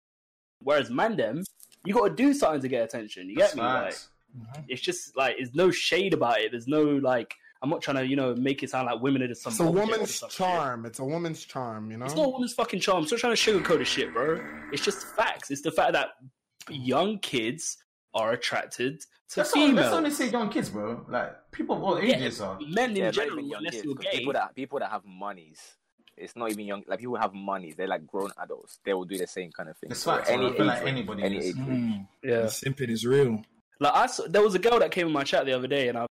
[0.60, 1.44] Whereas Mandem,
[1.84, 3.28] you got to do something to get attention.
[3.28, 3.62] You get That's me?
[3.62, 4.08] Like, facts.
[4.36, 4.62] Mm-hmm.
[4.68, 6.52] it's just like there's no shade about it.
[6.52, 7.34] There's no like.
[7.60, 9.52] I'm not trying to, you know, make it sound like women are just some.
[9.52, 10.36] It's a woman's some shit.
[10.36, 10.84] charm.
[10.84, 12.06] It's a woman's charm, you know.
[12.06, 13.06] It's not a woman's fucking charm.
[13.06, 14.40] Stop trying to sugarcoat the shit, bro.
[14.72, 15.52] It's just facts.
[15.52, 16.08] It's the fact that
[16.68, 17.78] young kids
[18.14, 19.84] are attracted to Let's only, females.
[19.86, 21.04] let's only say young kids, bro.
[21.08, 22.58] Like people of all ages are.
[22.60, 23.84] Men in Yeah, general, young unless kids.
[23.84, 24.18] you're 'cause gay.
[24.18, 25.58] People that people that have monies.
[26.16, 26.84] It's not even young.
[26.86, 27.74] Like people have monies.
[27.76, 28.78] They're like grown adults.
[28.84, 29.90] They will do the same kind of thing.
[29.90, 30.48] It's So facts, bro.
[30.48, 31.54] I like anybody any age.
[31.56, 32.40] Mm, yeah.
[32.42, 33.42] the simping is real.
[33.80, 35.88] Like I saw, there was a girl that came in my chat the other day,
[35.88, 36.06] and I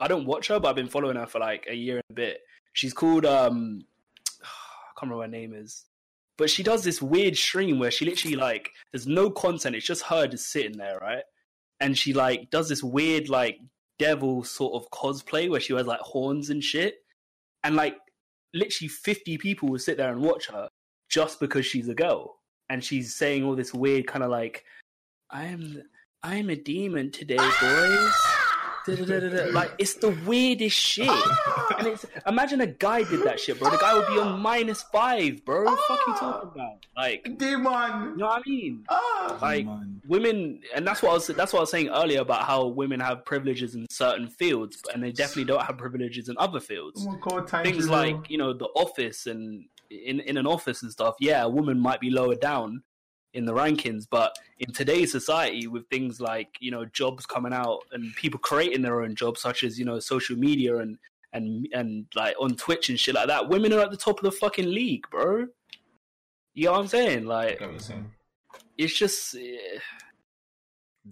[0.00, 2.14] I don't watch her, but I've been following her for like a year and a
[2.14, 2.40] bit.
[2.72, 3.84] She's called um
[4.42, 5.84] I can't remember her name is,
[6.38, 9.76] but she does this weird stream where she literally like there's no content.
[9.76, 11.22] It's just her just sitting there, right?
[11.80, 13.58] And she like does this weird like
[13.98, 16.96] devil sort of cosplay where she has like horns and shit,
[17.62, 17.96] and like
[18.54, 20.68] literally 50 people will sit there and watch her
[21.10, 22.36] just because she's a girl
[22.70, 24.64] and she's saying all this weird kind of like
[25.30, 25.82] i'm
[26.22, 28.12] i'm a demon today boys.
[28.86, 31.08] Like it's the weirdest shit.
[31.78, 33.70] And it's imagine a guy did that shit bro.
[33.70, 35.64] The guy would be on minus five bro.
[35.64, 36.86] What the fuck you talking about?
[36.96, 38.10] Like demon.
[38.10, 38.84] you know what i mean?
[38.88, 39.38] Ah.
[39.42, 40.00] like Man.
[40.06, 43.00] women and that's what I was that's what I was saying earlier about how women
[43.00, 47.06] have privileges in certain fields and they definitely don't have privileges in other fields.
[47.08, 50.90] Oh God, things to- like you know the office and in in an office and
[50.90, 52.82] stuff yeah a woman might be lower down
[53.34, 57.80] in the rankings but in today's society with things like you know jobs coming out
[57.92, 60.96] and people creating their own jobs such as you know social media and
[61.32, 64.24] and and like on twitch and shit like that women are at the top of
[64.24, 65.46] the fucking league bro.
[66.54, 67.24] You know what i'm saying?
[67.26, 68.10] Like get what you're saying.
[68.78, 69.78] it's just eh,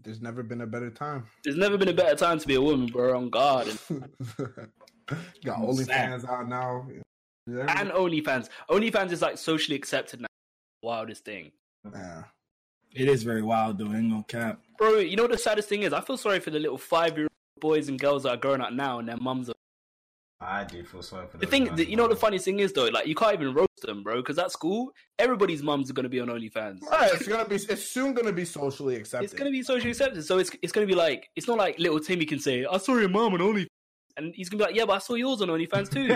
[0.04, 1.26] There's never been a better time.
[1.42, 3.78] there's never been a better time to be a woman bro on guard and,
[5.44, 6.86] Got I'm OnlyFans out now.
[7.48, 8.48] and onlyfans.
[8.70, 10.28] Onlyfans is like socially accepted now.
[10.82, 11.50] Wildest thing
[11.92, 12.24] yeah.
[12.94, 13.92] It is very wild though.
[13.92, 14.60] Ain't no cap.
[14.78, 15.92] Bro, you know what the saddest thing is?
[15.92, 18.60] I feel sorry for the little five year old boys and girls that are growing
[18.60, 19.54] up now and their mums are.
[20.40, 22.22] I do feel sorry for The thing, man, the, you know what the bro.
[22.22, 22.86] funniest thing is though?
[22.86, 26.10] Like, you can't even roast them, bro, because at school, everybody's mums are going to
[26.10, 26.82] be on OnlyFans.
[26.82, 27.54] Right, it's gonna be.
[27.54, 29.24] It's soon gonna be socially accepted.
[29.24, 30.24] It's going to be socially accepted.
[30.24, 32.78] So it's, it's going to be like, it's not like little Timmy can say, I
[32.78, 33.66] saw your mom on OnlyFans.
[34.16, 36.14] And he's going to be like, yeah, but I saw yours on OnlyFans too.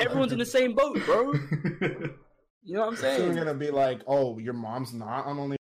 [0.02, 1.32] Everyone's in the same boat, bro.
[2.68, 3.16] You know what I'm saying?
[3.16, 3.46] soon saying?
[3.46, 5.56] gonna be like, oh, your mom's not on Only.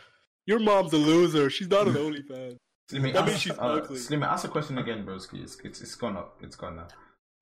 [0.48, 1.52] Your mom's a loser.
[1.52, 2.58] She's not on OnlyFans.
[2.92, 4.00] Slimmy, That ask, means she's uh, ugly.
[4.00, 5.44] Slimmy, ask a question again, broski.
[5.44, 6.40] It's, it's it's gone up.
[6.42, 6.88] It's gone now.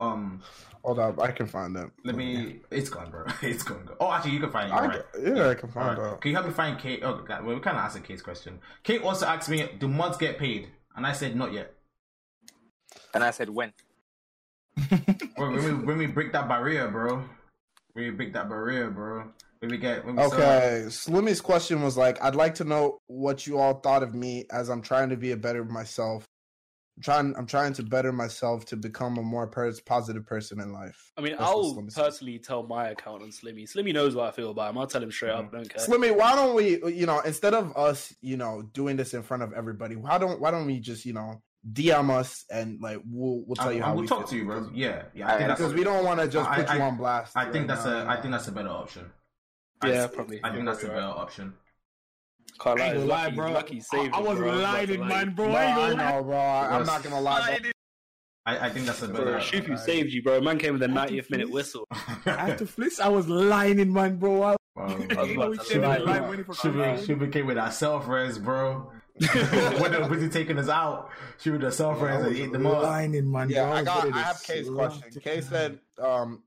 [0.01, 0.41] Um,
[0.83, 1.91] Hold up, I can find that.
[2.03, 2.59] let me.
[2.71, 3.23] It's gone, bro.
[3.41, 3.87] It's gone.
[4.01, 4.73] Oh, actually, you can find it.
[4.73, 5.37] I, You're right.
[5.37, 6.19] yeah, I can All find right.
[6.19, 7.01] Can you help me find Kate?
[7.03, 8.59] Oh, God, well, we kind of asked a Kate's question.
[8.83, 11.73] Kate also asked me, "Do mods get paid?" And I said, "Not yet."
[13.13, 13.71] And I said when.
[15.35, 17.23] When, when we when we break that barrier, bro.
[17.93, 19.31] When we break that barrier, bro.
[19.59, 23.45] When we get when we Okay, Slimmy's question was like, I'd like to know what
[23.45, 26.25] you all thought of me as I'm trying to be a better myself.
[26.97, 30.73] I'm trying, I'm trying to better myself to become a more pers- positive person in
[30.73, 31.11] life.
[31.17, 32.03] I mean, That's I'll Slimmy said.
[32.03, 33.63] personally tell my account on Slimmy.
[33.63, 34.77] Slimmy knows what I feel about him.
[34.77, 35.49] I'll tell him straight up.
[35.53, 35.85] I don't care.
[35.85, 39.41] Slimmy, why don't we, you know, instead of us, you know, doing this in front
[39.41, 41.41] of everybody, why don't, why don't we just, you know,
[41.73, 44.27] DM us and like we'll, we'll tell I, you I how will we talk feel.
[44.29, 44.69] to you, bro.
[44.73, 45.27] Yeah, yeah.
[45.27, 47.37] I Alright, think that's, Because we don't want to just I- put you on blast.
[47.37, 48.21] I think right that's now, a you I know.
[48.21, 49.11] think that's a better option.
[49.85, 50.39] Yeah, I, probably.
[50.43, 51.53] I think that's a better probably option.
[52.59, 53.51] Can't I ain't gonna lie, bro.
[53.51, 54.49] Lucky saved I, I was bro.
[54.49, 55.07] about lying to in lie.
[55.07, 55.45] mine, bro.
[55.47, 56.11] Bro, I ain't gonna lie.
[56.11, 56.37] know, bro.
[56.37, 57.59] I, I'm not gonna lie.
[57.61, 57.71] bro.
[58.45, 59.23] I, I think that's a better.
[59.25, 60.41] Bro, Shifu saved you, bro.
[60.41, 61.87] Man came with a 90th minute whistle.
[62.25, 64.41] After flicks, I was lying in mine, bro.
[64.43, 66.17] I, Bro, I was you know, we about to lie.
[66.17, 66.97] it live She, Kyle.
[66.97, 68.91] be, she became with that self res, bro.
[69.79, 71.09] when they were busy taking us out,
[71.39, 72.83] she with the self res and eat them up.
[72.83, 73.71] lying in mine, Yeah, bro.
[73.71, 74.13] I was got.
[74.13, 75.11] I have Kay's slap question.
[75.13, 76.43] the Kay said, um,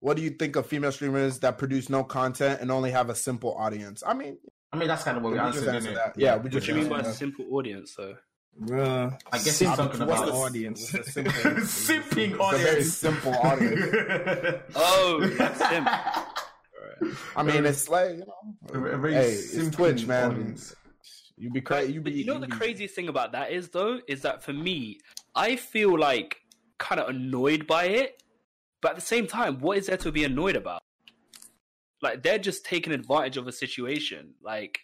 [0.00, 3.14] "What do you think of female streamers that produce no content and only have a
[3.14, 4.38] simple audience?" I mean,
[4.72, 6.14] I mean, that's kind of what we We just answered, answered didn't that.
[6.18, 7.14] Yeah, we What just do you mean by that.
[7.14, 8.16] simple audience, though?
[8.60, 9.18] Bruh.
[9.32, 10.92] I guess he's talking about the audience?
[10.92, 12.92] It's a simple- Simping It's a very audience.
[12.94, 14.62] simple audience.
[14.74, 15.88] Oh, that's him.
[17.36, 18.24] I mean, it's like you
[18.72, 20.30] A know, very hey, it's simping Twitch, man.
[20.32, 20.74] audience.
[21.42, 21.92] You be crazy.
[21.92, 22.12] You be.
[22.12, 25.00] You know what the be- craziest thing about that is, though, is that for me,
[25.34, 26.36] I feel like
[26.78, 28.22] kind of annoyed by it,
[28.80, 30.82] but at the same time, what is there to be annoyed about?
[32.00, 34.34] Like they're just taking advantage of a situation.
[34.40, 34.78] Like,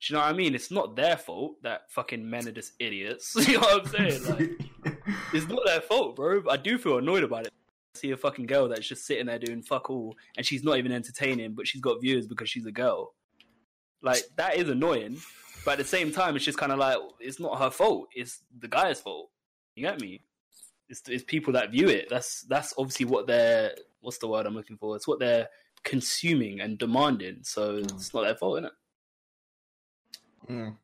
[0.00, 0.54] do you know what I mean?
[0.54, 3.34] It's not their fault that fucking men are just idiots.
[3.48, 4.24] you know what I'm saying?
[4.24, 4.94] Like,
[5.32, 6.42] it's not their fault, bro.
[6.42, 7.52] But I do feel annoyed about it.
[7.96, 10.78] I see a fucking girl that's just sitting there doing fuck all, and she's not
[10.78, 13.14] even entertaining, but she's got viewers because she's a girl.
[14.00, 15.18] Like that is annoying,
[15.64, 18.08] but at the same time, it's just kind of like it's not her fault.
[18.14, 19.30] It's the guy's fault.
[19.74, 20.22] You get me?
[20.88, 22.08] It's, it's people that view it.
[22.10, 23.72] That's that's obviously what they're.
[24.00, 24.96] What's the word I'm looking for?
[24.96, 25.48] It's what they're
[25.84, 27.38] consuming and demanding.
[27.42, 30.52] So it's not their fault, isn't it?
[30.52, 30.76] Mm.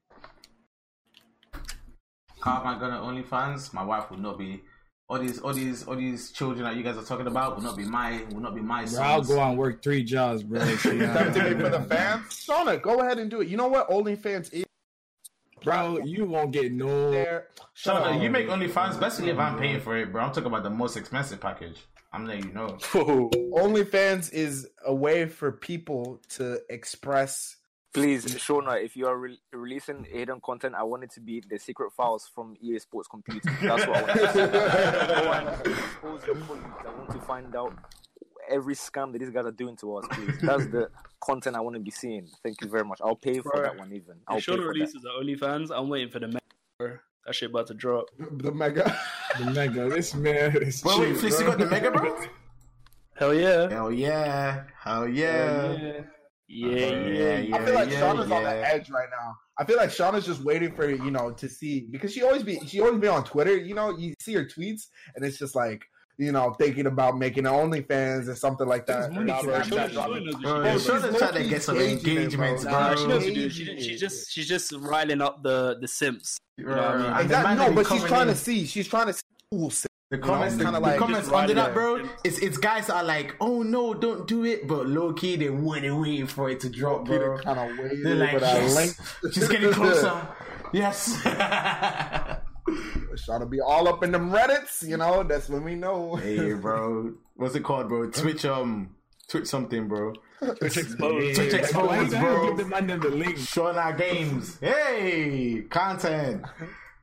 [2.40, 3.72] How am I gonna OnlyFans?
[3.74, 4.62] My wife would not be.
[5.10, 7.78] All these, all these, all these children that you guys are talking about will not
[7.78, 10.60] be my, will not be my Bro, I'll go out and work three jobs, bro.
[10.76, 12.26] So, yeah, Time to be for the fans.
[12.28, 13.48] Shauna, go ahead and do it.
[13.48, 13.88] You know what?
[13.88, 14.66] OnlyFans is
[15.62, 17.10] Bro, you won't get no.
[17.10, 17.48] there.
[17.74, 18.14] Shut up!
[18.14, 18.22] up.
[18.22, 20.24] You make OnlyFans, best if I'm paying for it, bro.
[20.24, 21.78] I'm talking about the most expensive package.
[22.12, 22.78] I'm letting you know.
[22.92, 23.30] Whoa.
[23.30, 27.56] OnlyFans is a way for people to express.
[27.94, 31.58] Please, Shauna, if you are re- releasing hidden content, I want it to be the
[31.58, 33.50] secret files from EA Sports Computer.
[33.62, 34.40] That's what I want to see.
[35.14, 36.64] I want to expose your colleagues.
[36.86, 37.72] I want to find out
[38.48, 40.38] every scam that these guys are doing to us, please.
[40.42, 42.26] That's the content I want to be seeing.
[42.42, 43.00] Thank you very much.
[43.02, 44.16] I'll pay for Bro, that one even.
[44.26, 44.68] I'll If pay Shauna for that.
[44.68, 47.00] releases the OnlyFans, I'm waiting for the mega.
[47.26, 48.06] That shit about to drop.
[48.18, 48.98] The mega.
[49.38, 49.88] The mega.
[49.88, 50.82] This man is.
[50.84, 52.18] Wait, wait, cheap, Fliss, you got the mega, bro?
[53.14, 53.68] Hell yeah.
[53.68, 54.64] Hell yeah!
[54.80, 55.72] Hell yeah!
[55.72, 56.00] yeah.
[56.50, 57.38] Yeah, yeah.
[57.40, 59.36] yeah, I feel like yeah, Shauna's on the edge right now.
[59.58, 62.58] I feel like Shauna's just waiting for you know to see because she always be
[62.66, 63.54] she always be on Twitter.
[63.54, 65.84] You know, you see her tweets and it's just like
[66.18, 69.00] you know thinking about making an OnlyFans or something like that.
[69.12, 69.66] There's money Or for that.
[69.66, 70.14] Snapchat Shauna- dropping.
[70.14, 70.82] Shauna knows what Bro, she Yeah, does.
[70.82, 72.72] she's Shauna's trying to get some caging it, engagements, bro.
[72.72, 72.80] bro.
[72.80, 73.80] Nah, she knows what to She, it.
[73.82, 76.36] she just she's just riling up the the simps.
[76.58, 77.20] Bro, know what I mean?
[77.24, 77.54] Exactly.
[77.66, 78.66] No, but she's trying in- to see.
[78.66, 79.22] She's trying to see.
[79.54, 79.88] Ooh, sick.
[80.10, 82.96] The know, comments, the, kinda the like comments under that, bro, it's it's guys that
[82.96, 86.60] are like, "Oh no, don't do it," but low key they waiting, waiting for it
[86.60, 87.18] to drop, bro.
[87.36, 89.00] Peter kind of waited They're like, for yes,
[89.34, 90.26] she's getting closer.
[90.72, 91.20] yes.
[93.14, 94.86] Shauna be all up in them Reddits.
[94.86, 96.16] You know, that's when we know.
[96.16, 98.10] hey, bro, what's it called, bro?
[98.10, 98.94] Twitch, um,
[99.28, 100.12] Twitch something, bro.
[100.58, 101.36] Twitch exposed.
[101.36, 102.46] Twitch exposed, bro.
[102.48, 103.36] Give the man them the link.
[103.36, 104.58] Shauna Games.
[104.60, 106.44] Hey, content.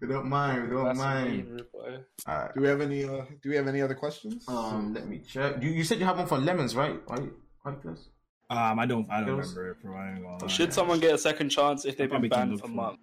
[0.02, 0.70] We don't mind.
[0.70, 1.56] We don't mind.
[1.56, 1.62] me.
[2.28, 2.54] Alright.
[2.54, 3.04] Do we have any?
[3.06, 4.46] Uh, do we have any other questions?
[4.48, 5.62] Um, let me check.
[5.62, 7.00] You, you said you have one for lemons, right?
[7.10, 7.30] Right,
[7.64, 8.10] right, this.
[8.50, 9.10] Um, I don't.
[9.10, 9.96] I don't Those- remember it, bro.
[9.96, 10.52] I ain't.
[10.52, 12.98] Should someone get a second chance if they've been banned look for for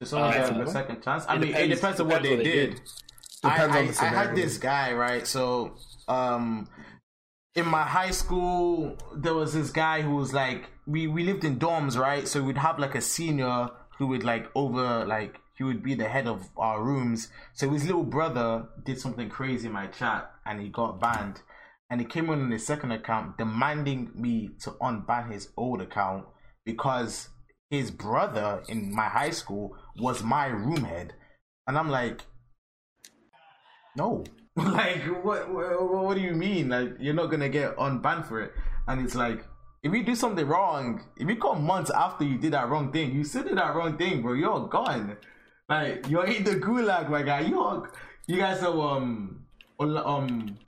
[0.00, 0.12] it.
[0.12, 0.36] months?
[0.36, 1.24] Does Uh, a second chance?
[1.28, 2.80] I It mean, it depends- depends on what they, what they did.
[3.42, 5.26] Depends I, on the I had this guy, right?
[5.26, 5.76] So,
[6.08, 6.68] um,
[7.54, 11.58] in my high school, there was this guy who was like, we, we lived in
[11.58, 12.26] dorms, right?
[12.26, 13.68] So we'd have like a senior
[13.98, 17.28] who would like over, like, he would be the head of our rooms.
[17.52, 21.42] So his little brother did something crazy in my chat and he got banned.
[21.90, 26.24] And he came on in his second account demanding me to unban his old account
[26.64, 27.28] because
[27.70, 31.14] his brother in my high school was my room head.
[31.66, 32.22] And I'm like,
[33.96, 34.24] no.
[34.56, 36.68] like, what, what, what do you mean?
[36.68, 38.52] Like, you're not gonna get unbanned for it.
[38.86, 39.44] And it's like,
[39.82, 43.12] if you do something wrong, if you come months after you did that wrong thing,
[43.12, 44.32] you still did that wrong thing, bro.
[44.32, 45.16] You're gone.
[45.68, 47.40] Like, you're in the gulag, my guy.
[47.40, 47.90] You're,
[48.26, 49.44] you guys are, um,
[49.78, 50.58] um,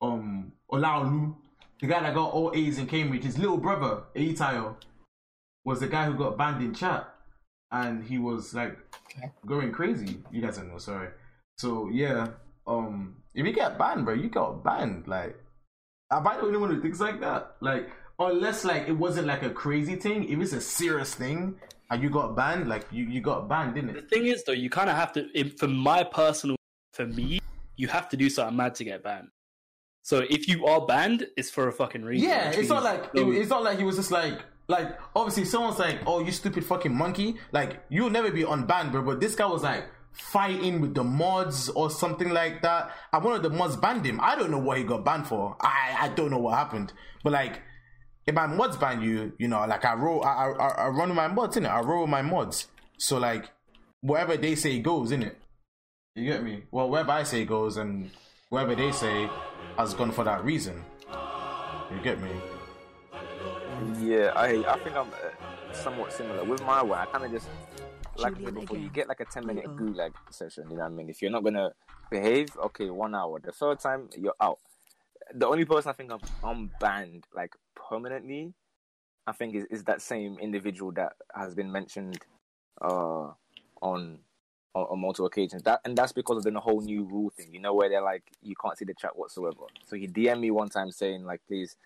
[0.00, 1.34] um, Olaolu,
[1.80, 4.76] the guy that got all A's in Cambridge, his little brother, Eitayo,
[5.66, 7.12] was the guy who got banned in chat.
[7.72, 8.78] And he was like
[9.44, 10.22] going crazy.
[10.30, 11.08] You guys don't know, sorry.
[11.58, 12.28] So yeah,
[12.66, 15.08] um, if you get banned, bro, you got banned.
[15.08, 15.36] Like,
[16.12, 17.56] am I the only one who thinks like that?
[17.60, 20.28] Like, unless like it wasn't like a crazy thing.
[20.28, 21.56] If it's a serious thing
[21.90, 24.08] and you got banned, like you you got banned, didn't it?
[24.08, 25.26] The thing is, though, you kind of have to.
[25.34, 26.56] If, for my personal,
[26.92, 27.40] for me,
[27.74, 29.28] you have to do something mad to get banned.
[30.02, 32.28] So if you are banned, it's for a fucking reason.
[32.28, 35.78] Yeah, it's not like it, it's not like he was just like like obviously someone's
[35.78, 39.02] like, oh you stupid fucking monkey, like you'll never be unbanned, bro.
[39.02, 42.90] But this guy was like fighting with the mods or something like that.
[43.12, 44.20] And one of the mods banned him.
[44.20, 45.56] I don't know what he got banned for.
[45.60, 46.92] I I don't know what happened.
[47.22, 47.62] But like
[48.26, 51.28] if my mods ban you, you know, like I roll I I, I run my
[51.28, 51.70] mods, innit?
[51.70, 52.66] I roll my mods.
[52.98, 53.50] So like
[54.00, 55.34] whatever they say goes, innit?
[56.14, 56.64] You get me?
[56.70, 58.10] Well wherever I say goes and
[58.48, 59.28] whatever they say
[59.76, 60.82] has gone for that reason.
[61.92, 62.30] You get me?
[63.78, 65.30] Yeah, I I think I'm uh,
[65.72, 66.98] somewhat similar with my one.
[66.98, 67.48] I kind of just
[68.16, 70.64] like I said Julian before, you get like a ten minute gulag session.
[70.70, 71.10] You know what I mean?
[71.10, 71.72] If you're not gonna
[72.10, 73.38] behave, okay, one hour.
[73.40, 74.58] The third time, you're out.
[75.34, 78.54] The only person I think I'm I'm banned like permanently,
[79.26, 82.18] I think is, is that same individual that has been mentioned
[82.80, 83.30] uh
[83.82, 84.18] on
[84.74, 85.62] on, on multiple occasions.
[85.64, 87.52] That and that's because of the whole new rule thing.
[87.52, 89.66] You know where they're like you can't see the chat whatsoever.
[89.84, 91.76] So he DM me one time saying like, please,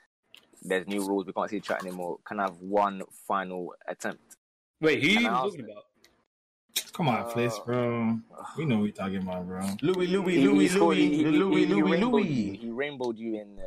[0.63, 1.27] there's new rules.
[1.27, 2.19] We can't see the chat anymore.
[2.27, 4.37] Can I have one final attempt?
[4.81, 5.85] Wait, who are you even talking about?
[6.93, 8.19] Come on, Uh, Fliss, bro.
[8.59, 9.61] We know what you're talking about, bro.
[9.83, 12.13] Louis, Louis, He- Louis, he scored- Louis, he- he- Louis, he- he Louis, rainbowed.
[12.13, 12.57] Louis.
[12.57, 13.59] He rainbowed you in.
[13.59, 13.63] Uh,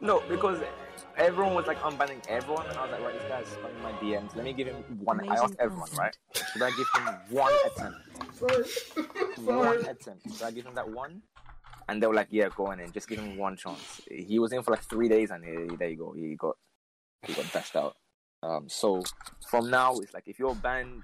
[0.00, 0.60] No, because
[1.20, 4.34] everyone was like unbanning everyone, and I was like, right, this guy's spamming my DMs.
[4.34, 5.28] Let me give him one.
[5.28, 6.16] I asked everyone, right?
[6.34, 7.98] Should I give him one attempt?
[8.34, 8.64] Sorry.
[9.44, 10.22] One attempt.
[10.32, 11.22] Should I give him that one?
[11.88, 12.92] And they were like, yeah, go on in.
[12.92, 14.00] Just give him one chance.
[14.10, 16.12] He was in for like three days, and he, there you go.
[16.12, 16.56] He got
[17.26, 17.96] he got dashed out.
[18.42, 19.02] Um, so
[19.48, 21.02] from now, it's like if you're banned,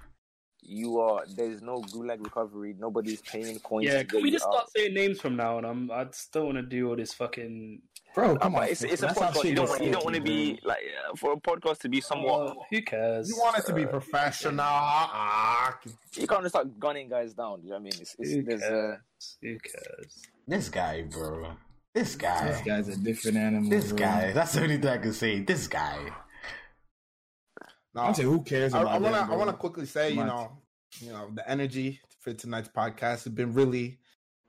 [0.61, 2.75] you are there's no gulag recovery.
[2.77, 3.85] Nobody's paying coins.
[3.85, 4.53] Yeah, can we just out.
[4.53, 5.65] start saying names from now on?
[5.65, 7.81] I'm, I just don't want to do all this fucking.
[8.17, 8.69] Bro, come But on.
[8.69, 9.43] it's, it's a podcast.
[9.43, 12.01] You don't, want- you don't want to be like uh, for a podcast to be
[12.01, 12.55] somewhat.
[12.57, 13.29] Oh, who cares?
[13.29, 14.59] You want it to be professional.
[14.59, 15.77] Ah,
[16.15, 17.61] You can't just start gunning guys down.
[17.61, 17.93] You know what I mean?
[18.01, 19.37] It's, it's, Who there's, uh, cares?
[19.43, 20.23] Who cares?
[20.47, 21.51] This guy, bro.
[21.93, 22.47] This guy.
[22.47, 23.69] This guy's a different animal.
[23.69, 23.97] This bro.
[23.99, 24.31] guy.
[24.33, 25.41] That's the only thing I can say.
[25.41, 25.99] This guy.
[27.93, 28.01] no.
[28.01, 29.21] I'm saying, who cares I, about I want to.
[29.21, 30.53] that, I want to quickly say, you know,
[31.01, 33.99] you know, the energy for tonight's podcast has been really,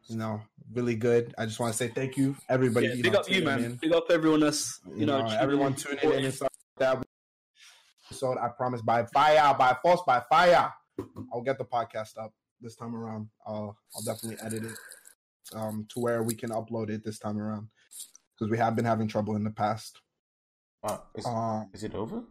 [0.09, 0.41] you know,
[0.73, 1.35] really good.
[1.39, 2.89] I just want to say thank you, everybody.
[2.89, 3.65] Yeah, you big know, up you, man.
[3.65, 3.75] in.
[3.77, 6.49] Big up everyone that's you, You know, know, everyone tuning tuning in and stuff
[6.81, 7.07] like that.
[8.11, 10.73] So I promise, by fire, by force, by fire,
[11.33, 13.29] I'll get the podcast up this time around.
[13.47, 14.79] I'll I'll definitely edit it
[15.55, 17.69] um to where we can upload it this time around
[18.35, 20.01] because we have been having trouble in the past.
[20.83, 22.23] Uh, is, Um, is it over?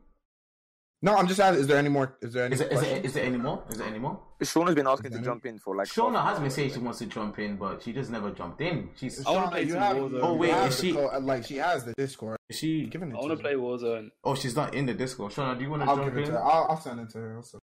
[1.01, 1.61] No, I'm just asking.
[1.61, 2.17] Is there any more?
[2.21, 2.55] Is there any?
[2.55, 3.63] Is it, is, it, is there any more?
[3.69, 4.19] Is there any more?
[4.41, 5.87] Shauna's been asking to Then- jump in for like.
[5.87, 8.89] Shauna has been saying she wants to jump in, but she just never jumped in.
[8.95, 10.19] She's I wanna play you have, Warzone.
[10.23, 12.37] Oh, wait, have is she- co- like she has the Discord.
[12.49, 12.87] is she?
[12.87, 14.09] Giving it I want to to play Warzone.
[14.23, 15.31] Oh, she's not in the Discord.
[15.33, 16.25] Shauna, do you want to I'll jump give it in?
[16.27, 16.43] to her.
[16.43, 17.35] I'll, I'll send it to her.
[17.37, 17.59] Also.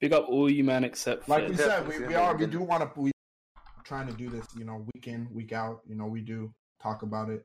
[0.00, 2.82] Big up all you man except Like we said, we, we are we do want
[2.94, 3.10] to we
[3.84, 5.80] trying to do this, you know, week in week out.
[5.86, 6.52] You know, we do
[6.82, 7.44] talk about it.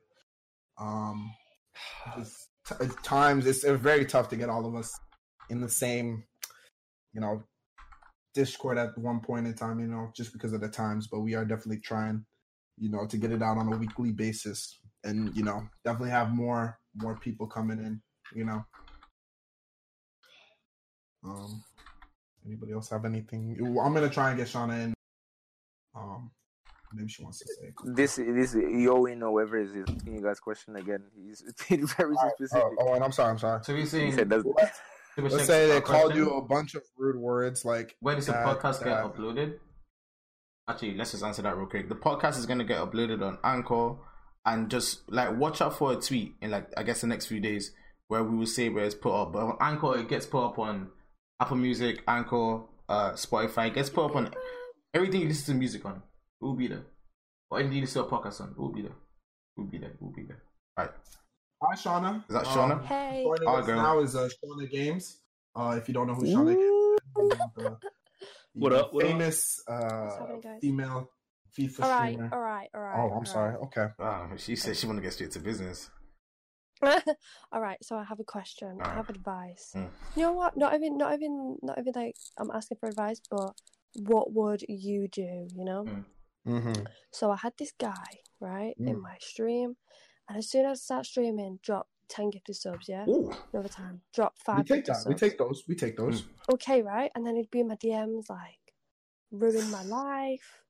[0.78, 1.30] Um,
[2.18, 4.98] it's, t- at times it's, it's very tough to get all of us
[5.50, 6.24] in the same,
[7.12, 7.42] you know,
[8.34, 9.80] Discord at one point in time.
[9.80, 12.24] You know, just because of the times, but we are definitely trying,
[12.76, 16.30] you know, to get it out on a weekly basis, and you know, definitely have
[16.30, 18.02] more more people coming in.
[18.34, 18.64] You know.
[21.24, 21.64] Um,
[22.44, 23.56] anybody else have anything?
[23.58, 24.94] I'm gonna try and get Shauna in.
[25.94, 26.30] Um,
[26.96, 27.68] maybe she wants to say.
[27.68, 31.04] a couple- This this Yoin or whoever is asking you guys question again.
[31.14, 32.62] He's been very specific.
[32.64, 33.30] Oh, oh, and I'm sorry.
[33.30, 33.62] I'm sorry.
[33.64, 34.12] So we're he saying.
[34.14, 34.44] said that's
[35.18, 36.24] Let's say they called question.
[36.24, 39.04] you a bunch of rude words like When does the that, podcast get that.
[39.14, 39.58] uploaded?
[40.68, 41.88] Actually, let's just answer that real quick.
[41.88, 43.96] The podcast is gonna get uploaded on Anchor,
[44.44, 47.40] and just like watch out for a tweet in like I guess the next few
[47.40, 47.72] days
[48.08, 49.32] where we will say where it's put up.
[49.32, 50.90] But on Anchor, it gets put up on
[51.40, 53.68] Apple Music, Anchor, uh, Spotify.
[53.68, 54.34] It gets put up on
[54.92, 56.02] everything you listen to music on.
[56.40, 56.84] It will be there.
[57.50, 58.90] Or indeed, you listen to a podcast on, it will be there.
[58.92, 59.90] It will be there.
[59.90, 60.42] It will be there.
[60.76, 60.90] Right.
[61.62, 62.18] Hi, Shauna.
[62.28, 62.72] Is that Shauna?
[62.72, 63.22] Um, Hey.
[63.24, 63.76] Joining Hi, us girl.
[63.76, 65.20] now is uh, Shauna Games.
[65.54, 67.78] Uh, if you don't know who Shauna Games is, the, the
[68.54, 69.10] What up, what up?
[69.10, 71.10] famous uh, happening, female
[71.58, 72.30] FIFA All right, streamer.
[72.32, 73.10] all right, all right.
[73.10, 73.54] Oh, I'm sorry.
[73.56, 73.86] Okay.
[73.98, 75.88] Wow, she said she wanted to get straight to business.
[76.82, 77.78] all right.
[77.82, 78.78] So I have a question.
[78.82, 79.72] I have advice.
[79.74, 79.88] Mm.
[80.14, 80.58] You know what?
[80.58, 83.54] Not even, not even, not even like I'm asking for advice, but
[83.94, 85.48] what would you do?
[85.56, 85.84] You know.
[85.84, 86.04] Mm.
[86.46, 86.84] Mm-hmm.
[87.10, 88.04] So I had this guy
[88.40, 89.02] right in Mm.
[89.02, 89.76] my stream,
[90.28, 92.88] and as soon as I start streaming, drop ten gifted subs.
[92.88, 93.04] Yeah.
[93.08, 93.32] Ooh.
[93.52, 94.56] Another time, drop We five.
[94.66, 95.08] take gifted that.
[95.08, 95.64] We take those.
[95.68, 96.24] We take those.
[96.52, 97.10] okay, right?
[97.14, 98.58] And then he'd be in my DMs like,
[99.32, 100.62] ruin my life,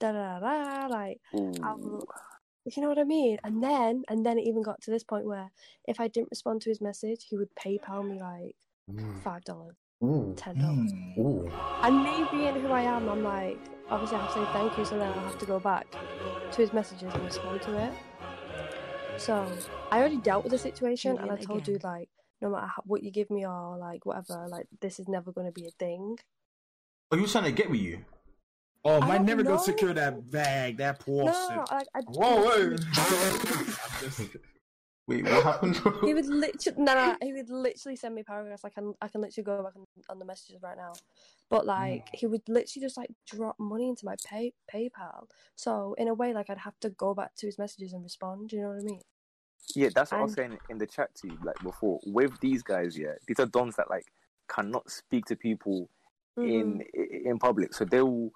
[0.00, 2.06] da da da da, like, will,
[2.64, 3.38] you know what I mean?
[3.44, 5.50] And then, and then it even got to this point where
[5.86, 8.56] if I didn't respond to his message, he would PayPal me like
[9.22, 10.34] five dollars, Ooh.
[10.36, 10.92] ten dollars.
[10.92, 11.18] Mm.
[11.18, 11.50] Ooh.
[11.82, 13.58] And me being who I am, I'm like,
[13.90, 15.86] obviously I have to say thank you, so then I have to go back
[16.52, 17.92] to his messages and respond to it.
[19.16, 19.50] So
[19.90, 21.74] I already dealt with the situation, and I told again.
[21.74, 22.08] dude like,
[22.40, 25.46] no matter how, what you give me or like whatever, like this is never going
[25.46, 26.18] to be a thing.
[27.10, 28.04] Oh, you trying to get with you.
[28.84, 29.62] Oh, I might don't never go know.
[29.62, 32.80] secure that bag, that No, poor no, no, like, I, Whoa, Wait,
[35.08, 35.80] what happened?
[36.04, 38.64] He would literally no, no, he would literally send me paragraphs.
[38.64, 40.92] I can I can literally go back on, on the messages right now.
[41.50, 41.68] But hmm.
[41.68, 45.26] like he would literally just like drop money into my pay PayPal.
[45.56, 48.50] So in a way, like I'd have to go back to his messages and respond.
[48.50, 49.00] Do you know what I mean?
[49.74, 52.00] Yeah, that's what I was saying in the chat to you, like before.
[52.06, 54.06] With these guys, yeah, these are dons that like
[54.48, 55.90] cannot speak to people
[56.36, 57.28] in mm-hmm.
[57.28, 57.74] in public.
[57.74, 58.30] So they will,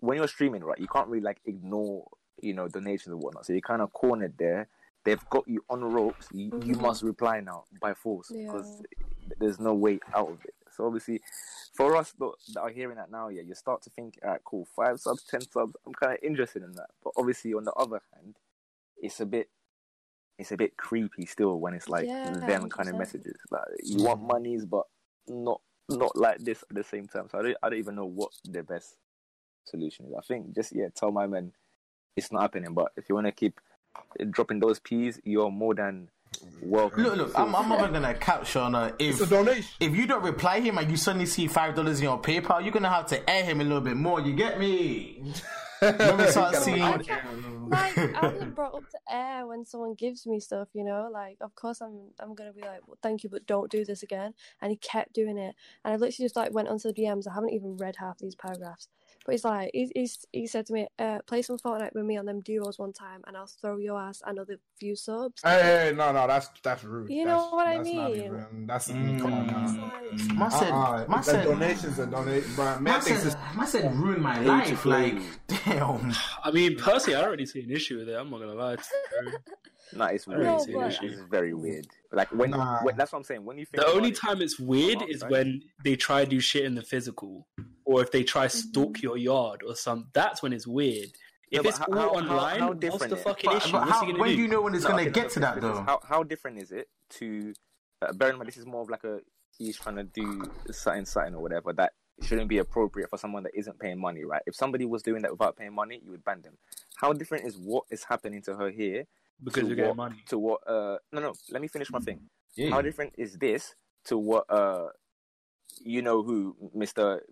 [0.00, 2.08] when you're streaming, right, you can't really like ignore,
[2.42, 3.46] you know, donations and whatnot.
[3.46, 4.68] So you're kind of cornered there.
[5.08, 6.28] They've got you on ropes.
[6.32, 6.82] You, you Mhm.
[6.82, 8.42] must reply now by force Yeah.
[8.42, 8.82] because
[9.38, 10.54] there's no way out of it.
[10.72, 11.22] So obviously,
[11.72, 14.44] for us that that are hearing that now, yeah, you start to think, all right,
[14.44, 15.74] cool, five subs, ten subs.
[15.86, 16.90] I'm kind of interested in that.
[17.02, 18.36] But obviously, on the other hand,
[18.98, 19.48] it's a bit
[20.38, 23.40] it's a bit creepy still when it's like Yeah, them kind of messages.
[23.50, 24.84] Like you want monies, but
[25.26, 27.30] not not like this at the same time.
[27.30, 28.98] So I don't I don't even know what the best
[29.64, 30.12] solution is.
[30.18, 31.54] I think just yeah, tell my men
[32.14, 32.74] it's not happening.
[32.74, 33.58] But if you want to keep
[34.30, 36.08] dropping those peas, you're more than
[36.62, 37.04] Welcome.
[37.04, 39.70] Look, look, I'm, I'm not even gonna couch on uh, It's a if donation.
[39.80, 42.72] if you don't reply him and you suddenly see five dollars in your PayPal, you're
[42.72, 44.20] gonna have to air him a little bit more.
[44.20, 45.22] You get me?
[45.80, 49.94] When we start seeing, I can't, like I wasn't brought up to air when someone
[49.94, 51.08] gives me stuff, you know.
[51.12, 54.02] Like, of course, I'm I'm gonna be like, well, thank you, but don't do this
[54.02, 54.34] again.
[54.60, 55.54] And he kept doing it,
[55.84, 57.28] and I literally just like went onto the DMs.
[57.28, 58.88] I haven't even read half these paragraphs,
[59.28, 62.16] but he's like, he he's, he said to me, uh, play some Fortnite with me
[62.16, 65.42] on them duos one time, and I'll throw your ass another few subs.
[65.44, 67.10] Hey, hey, no, no, that's that's rude.
[67.10, 68.24] You That's- know what I that's not mean?
[68.24, 69.20] even- that's Mm.
[69.20, 69.82] come on It's now.
[69.82, 70.98] like, man said, Uh-uh.
[71.08, 74.40] man The said, donations are donate, but man man thinks said, it's said, ruin my
[74.40, 74.86] life.
[74.86, 75.16] Like,
[75.46, 76.10] damn.
[76.42, 78.14] I mean, personally, I don't really see an issue with it.
[78.14, 78.76] I'm not gonna lie.
[79.94, 80.40] No, it's weird.
[80.40, 81.06] No, see an but- issue.
[81.06, 81.86] It's very weird.
[82.12, 82.80] Like when, Nah.
[82.82, 83.44] when that's what I'm saying.
[83.44, 85.30] When you think The only it- time it's weird is right?
[85.30, 87.46] when they try to do shit in the physical,
[87.88, 88.68] or if they try Mm-hmm.
[88.68, 90.08] stalk your yard or some.
[90.12, 91.08] That's when it's weird.
[91.50, 93.72] If but it's how- all how- how- online, how what's different the fucking But, issue?
[93.72, 94.36] but What's how, he gonna when do?
[94.36, 95.80] do you know when it's No, gonna okay, get no, to no, that though?
[95.90, 97.54] How how different is it to
[98.02, 99.20] uh, bear in mind this is more of like a
[99.56, 103.52] he's trying to do something something or whatever that shouldn't be appropriate for someone that
[103.54, 104.42] isn't paying money, right?
[104.46, 106.58] If somebody was doing that without paying money, you would ban them.
[106.96, 109.04] How different is what is happening to her here
[109.42, 110.22] because to you're getting what, money.
[110.28, 110.60] to what?
[110.68, 111.32] Uh, no, no.
[111.50, 112.20] Let me finish my thing.
[112.56, 112.70] Yeah.
[112.70, 113.74] How different is this
[114.06, 114.44] to what?
[114.50, 114.88] Uh,
[115.80, 117.22] you know who, Mister?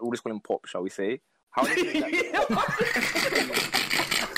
[0.00, 1.20] We'll just call him Pop, shall we say?
[1.50, 3.56] How different is that?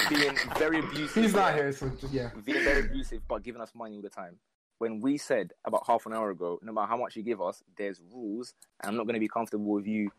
[0.09, 1.23] being very abusive.
[1.23, 2.31] he's not here, so just- yeah.
[2.45, 4.39] being very abusive but giving us money all the time.
[4.79, 7.63] When we said about half an hour ago, no matter how much you give us,
[7.77, 10.11] there's rules, and I'm not going to be comfortable with you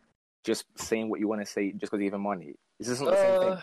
[0.44, 2.54] just saying what you want to say just because you give him money.
[2.78, 3.48] Is this not the same thing?
[3.52, 3.60] Uh,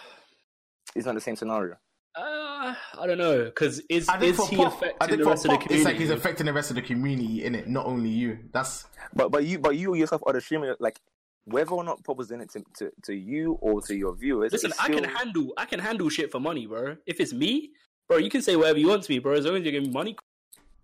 [0.95, 1.75] It's not the same scenario.
[2.15, 5.57] uh, I don't know because is is he Pop, affecting the for rest of the
[5.57, 5.83] Pop, it's community?
[5.83, 8.39] like he's affecting the rest of the community in it, not only you.
[8.51, 10.75] That's But but you but you yourself are the streamer.
[10.79, 10.99] Like
[11.47, 14.51] whether or not Pop was doing it to, to, to you or to your viewers.
[14.51, 16.97] Listen, it's I can handle I can handle shit for money, bro.
[17.05, 17.71] If it's me,
[18.07, 19.33] bro, you can say whatever you want to me, bro.
[19.33, 20.17] As long as you give me money.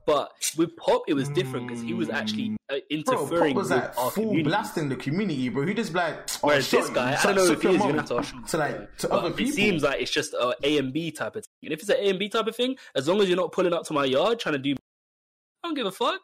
[0.05, 3.05] But with Pop, it was different because he was actually uh, Mm.
[3.05, 3.39] bro.
[3.47, 4.43] Pop was with like our full community.
[4.43, 5.65] blasting the community, bro.
[5.65, 7.81] He just like oh, Whereas this guy, I don't know if he your is.
[7.81, 9.51] Gonna mouth have to to like to other people.
[9.51, 11.51] It seems like it's just a A and B type of thing.
[11.63, 13.51] And if it's an A and B type of thing, as long as you're not
[13.53, 16.21] pulling up to my yard trying to do, I don't give a fuck.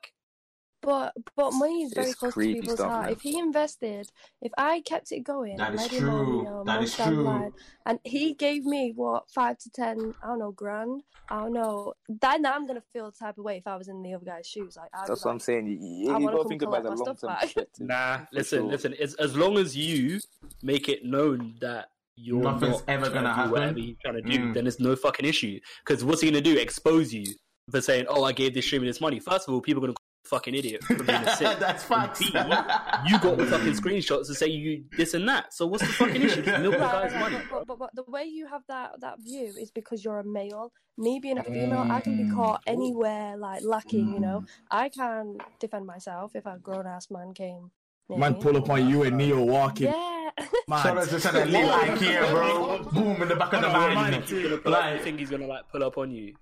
[0.89, 3.03] But but money is very It's close to people's stuff, heart.
[3.05, 3.11] man.
[3.13, 4.09] If he invested,
[4.41, 6.37] if I kept it going, That and is let him on, true.
[6.37, 7.23] you know, That month is down the true.
[7.25, 7.51] line,
[7.85, 11.03] and he gave me what five to ten, I don't know, grand.
[11.29, 11.93] I don't know.
[12.07, 14.47] Then I'm gonna feel the type of way if I was in the other guy's
[14.47, 14.75] shoes.
[14.77, 15.67] Like I'd That's what I'm saying.
[15.67, 17.87] You, you, I you wanna got to think about collect the long stuff term perspective.
[17.93, 18.71] Nah, listen, sure.
[18.71, 18.95] listen.
[18.97, 20.19] It's, as long as you
[20.63, 23.51] make it known that you're Nothing's not ever gonna to do happen.
[23.51, 24.53] Whatever you're trying to do, Mm.
[24.55, 25.59] then it's no fucking issue.
[25.85, 26.57] Because what's he gonna do?
[26.57, 27.25] Expose you
[27.71, 29.93] for saying, "Oh, I gave this streamer this money." First of all, people are gonna
[29.93, 29.98] call you a
[30.29, 31.59] fucking idiot for being a sick.
[31.59, 32.19] That's facts.
[32.19, 35.53] B, you got the fucking screenshots to say you this and that.
[35.53, 36.41] So what's the fucking issue?
[36.41, 37.37] Just milk the guy's right, money.
[37.49, 40.23] but, but, but, but the way you have that that view is because you're a
[40.23, 40.71] male.
[40.97, 42.35] Me being a female, I can be mm.
[42.35, 44.13] caught anywhere like lacking.
[44.13, 44.47] You know, mm.
[44.69, 47.71] I can defend myself if a grown ass man came.
[48.09, 49.87] near Man, pull up on you and Neo walking.
[49.87, 50.29] Yeah.
[50.67, 52.83] Man, Shout out to Saturday Little IKEA, bro.
[52.91, 54.11] Boom in the back of the You van.
[54.11, 56.35] think he's gonna pull up- you think he's gonna like pull up on you?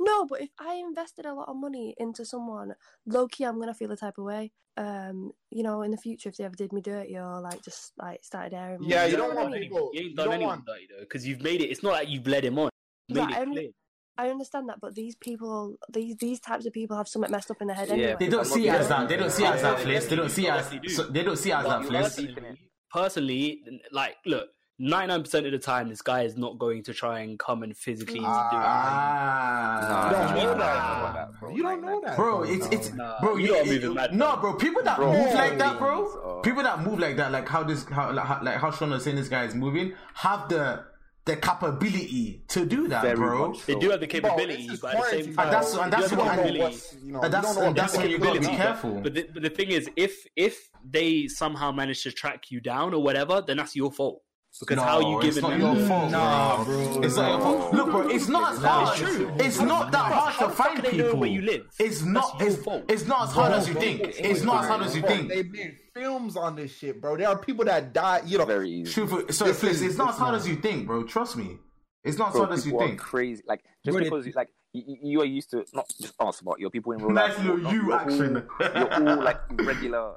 [0.00, 2.74] No, but if I invested a lot of money into someone,
[3.06, 4.52] low key, I'm gonna feel the type of way.
[4.78, 7.92] Um, you know, in the future, if they ever did me dirty or like just
[7.96, 8.80] like started airing.
[8.80, 9.62] me, Yeah, you know don't what I want mean?
[9.62, 9.90] people.
[9.94, 10.66] You ain't done don't anyone want.
[10.66, 11.70] dirty though, because you've made it.
[11.70, 12.68] It's not like you've led him on.
[13.08, 13.70] Made Right, it I'm- clear.
[14.18, 17.60] I understand that, but these people, these these types of people have something messed up
[17.60, 17.94] in their head Yeah.
[17.94, 18.16] anyway.
[18.18, 19.08] they don't see not it as that.
[19.08, 20.08] They don't see it as that, Fliss.
[20.08, 20.64] They don't see it as.
[20.66, 20.94] Obviously do.
[20.94, 22.02] so- They don't see it as that, But Fliss.
[22.02, 22.58] personally,
[22.90, 26.94] personally, like, look, ninety nine percent of the time, this guy is not going to
[26.94, 28.28] try and come and physically do it.
[28.28, 31.40] Ah, You don't know Nah, that.
[31.40, 31.50] bro.
[31.56, 33.36] You don't know that, Bro, it's it's Nah, bro.
[33.36, 34.54] you You, don't you, move it mad, no, bro.
[34.54, 36.04] People that Bro, move like that, bro.
[36.04, 36.40] oh.
[36.42, 39.04] People that move like that, like how this, how like how, like how Sean was
[39.04, 40.84] saying, this guy is moving, have the
[41.24, 43.48] the capability to do that, Very bro.
[43.48, 45.74] much They do have the capability, this is but at the same time, And that's-
[45.74, 46.68] and they that's do have what- the You know
[47.02, 49.00] you know, And that's- don't and that's what where you gotta be careful.
[49.00, 52.94] But the, but the thing is, if if they somehow manage to track you down
[52.94, 54.22] or whatever, then that's your fault.
[54.60, 56.92] Because no, how you it's giving not them your fault, Nah, bro.
[56.94, 57.02] bro.
[57.02, 57.74] It's not your fault.
[57.74, 58.88] Look, bro, it's not as hard.
[59.00, 59.32] it's true.
[59.38, 61.20] It's not that hard to find do know people.
[61.20, 61.66] where you live?
[61.78, 62.38] It's not.
[62.38, 62.84] That's It's, fault.
[62.88, 64.00] it's not as hard as you Bro, think.
[64.02, 65.28] bro, It's not as hard as you bro, think.
[65.28, 67.16] They made films on this shit, bro.
[67.16, 68.22] There are people that die.
[68.24, 68.92] You know, Very easy.
[68.92, 71.02] Truthfully, so This Fliss, it's not as hard as you think, bro.
[71.04, 71.58] Trust me.
[72.04, 72.98] It's not as hard as you think.
[72.98, 73.42] crazy.
[73.46, 76.92] Like just because like you, you are used to not just us, but your people
[76.92, 77.36] in real life.
[77.38, 78.48] little not- you you're action.
[78.60, 80.14] All, you're all like regular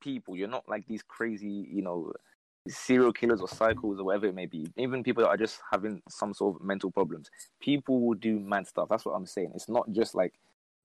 [0.00, 0.36] people.
[0.36, 2.12] You're not like these crazy, you know,
[2.68, 4.66] serial killers or cycles or whatever it may be.
[4.76, 7.30] Even people that are just having some sort of mental problems.
[7.60, 8.88] People will do mad stuff.
[8.90, 9.52] That's what I'm saying.
[9.54, 10.34] It's not just like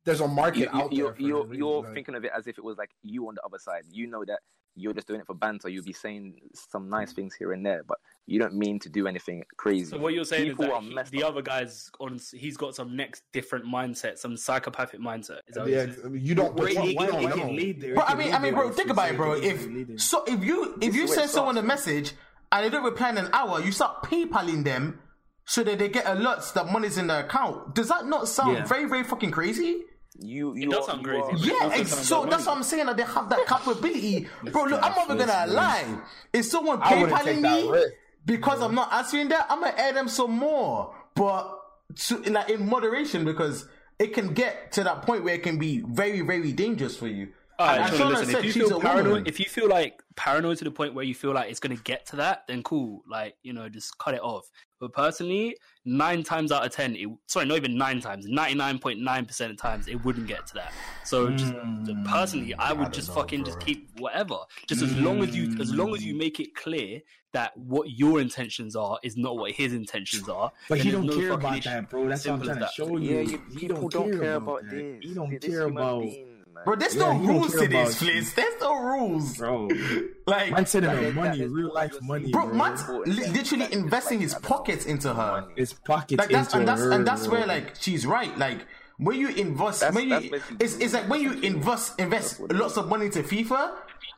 [0.05, 1.15] there's a market you, out you, there.
[1.17, 3.59] you're, you're like- thinking of it as if it was like you on the other
[3.59, 3.83] side.
[3.89, 4.39] You know that
[4.75, 5.69] you're just doing it for banter.
[5.69, 7.15] You'll be saying some nice mm.
[7.15, 7.97] things here and there, but
[8.27, 9.85] you don't mean to do anything crazy.
[9.91, 11.31] So what you're saying People is that he- the up.
[11.31, 12.19] other guy's on.
[12.33, 15.39] He's got some next different mindset, some psychopathic mindset.
[15.47, 16.17] Is that Yeah, you're saying?
[16.21, 16.55] you don't.
[16.55, 17.93] Bro, we it- don't- it- we it don't can lead there.
[17.95, 19.33] Bro, I mean, I mean, bro, think about it, bro.
[19.33, 22.11] If so, if you if you send someone a message
[22.51, 24.99] and they don't reply in an hour, you start PayPaling them
[25.45, 27.75] so that they get alerts that money's in their account.
[27.75, 28.65] Does that not sound Yeah.
[28.65, 29.83] very, very fucking crazy?
[30.19, 32.45] You, you does are- sound you crazy, are- Yeah, also ex- so that's money.
[32.47, 32.85] what I'm saying.
[32.85, 34.63] That they have that capability, bro.
[34.63, 35.97] Look, I'm not even gonna Cash lie.
[36.33, 37.93] If someone I wouldn't PayPaling me risk.
[38.25, 41.59] because I'm not answering that, I'm gonna add them some more, but
[41.95, 43.67] to, like in moderation because
[43.99, 47.29] it can get to that point where it can be very, very dangerous for you.
[47.57, 49.23] All right, And Sean, Shona listen, said if you feel paranoid, woman.
[49.27, 51.81] if you feel like paranoid to the point where you feel like it's going to
[51.83, 53.01] get to that, then cool.
[53.09, 54.49] Like, you know, just cut it off.
[54.81, 55.55] But personally,
[55.85, 60.03] nine times out of 10, it, sorry, not even nine times, 99.9% of times, it
[60.03, 60.73] wouldn't get to that.
[61.03, 62.03] So just hmm.
[62.03, 64.37] personally, I would just fucking just keep whatever.
[64.67, 66.19] Just as long as you, as long as you hmm.
[66.19, 67.01] make it clear
[67.33, 70.51] that what your intentions are is not what his intentions are.
[70.69, 71.69] But he don't no care about issue.
[71.69, 72.07] that, bro.
[72.07, 73.15] That's what I'm trying to show you.
[73.15, 74.71] Yeah, you, he people don't care about that.
[74.71, 75.03] this.
[75.03, 76.63] He don't This care about, being, man.
[76.65, 79.37] Bro, there's Yeah, no rules to this, about There's no rules.
[79.37, 79.67] bro.
[80.27, 82.55] Like, Man sending That her money, that is real life money, bro, bro.
[82.55, 85.31] man's What- li- literally like, investing his I don't pockets into her.
[85.41, 85.53] money.
[85.57, 87.37] His pockets like that's into and that's her, and that's bro.
[87.37, 88.65] where like she's right like
[88.97, 92.87] when you invest That's- when you it's, it's like when you invest invest lots of
[92.87, 93.73] money into FIFA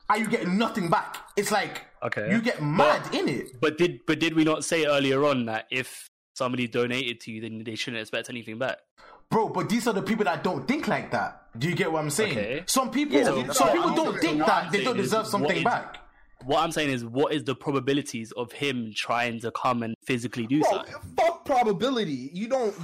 [0.08, 2.30] and you get nothing back it's like Okay.
[2.30, 5.66] you get mad in it But did but did we not say earlier on that
[5.70, 8.78] if somebody donated to you, then they shouldn't expect anything back?
[9.30, 11.34] Bro but these are the people that don't think like that.
[11.58, 12.32] Do you get what I'm saying?
[12.38, 12.62] Okay.
[12.66, 15.98] some people Yeah, some so- people don't think that they don't deserve something back
[16.44, 20.46] What I'm saying is, what is the probabilities of him trying to come and physically
[20.46, 20.94] do Bro, something?
[21.16, 22.30] fuck probability.
[22.32, 22.74] You don't.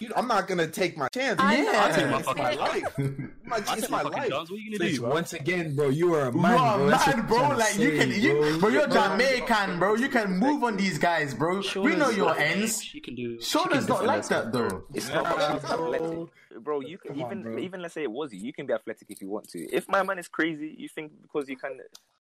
[0.00, 1.38] You, I'm not gonna take my chance.
[1.40, 2.98] I- Yeah, I'll take my fucking- my life.
[3.46, 4.30] My, I it's take my my fucking life.
[4.30, 4.50] chance.
[4.50, 6.76] What are you gonna Please, do, once again, bro, you are a man, you are
[6.78, 6.88] bro.
[6.90, 7.36] That's what bro.
[7.38, 8.68] trying to Like you can, you, bro.
[8.70, 9.18] You're No, no, no.
[9.18, 9.94] Jamaican, bro.
[9.94, 11.62] You can move on these guys, bro.
[11.76, 12.82] we know your not- ends.
[12.82, 13.40] She can do.
[13.40, 14.84] she Shauna's not like that though.
[14.92, 15.94] It's Yeah, not about being bro.
[15.94, 16.64] athletic.
[16.64, 17.58] Bro, you can Come on, even bro.
[17.58, 19.58] even let's say it was you, you can be athletic if you want to.
[19.70, 21.78] If my man is crazy, you think because you can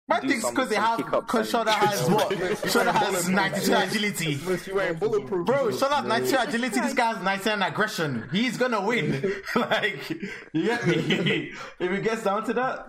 [0.06, 2.30] Man do thinks some- because they have because and- Shona has what?
[2.32, 4.34] Shona has 92 agility.
[4.44, 5.46] Unless you ain't bulletproof.
[5.46, 6.80] Bro, Shona has 92 agility.
[6.80, 8.28] This guy has 99 aggression.
[8.30, 9.32] He's gonna win.
[9.56, 10.10] like,
[10.52, 11.52] you get me?
[11.80, 12.86] if it gets down to that,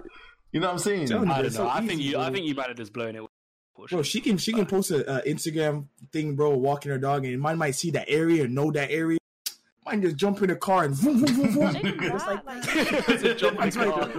[0.52, 1.08] you know what I'm saying?
[1.08, 1.20] Tell.
[1.20, 1.50] I don't know.
[1.50, 2.18] so I think easy, you.
[2.20, 3.22] I think you might have just blown it.
[3.90, 7.40] Bro, she can she can post a uh, Instagram thing, bro, walking her dog, and
[7.42, 9.20] mine might see that area and know that area.
[9.86, 11.76] Mine just jump in the car and vroom, vroom, vroom, vroom.
[11.86, 14.14] Even Just that, like like, It's jump in the right.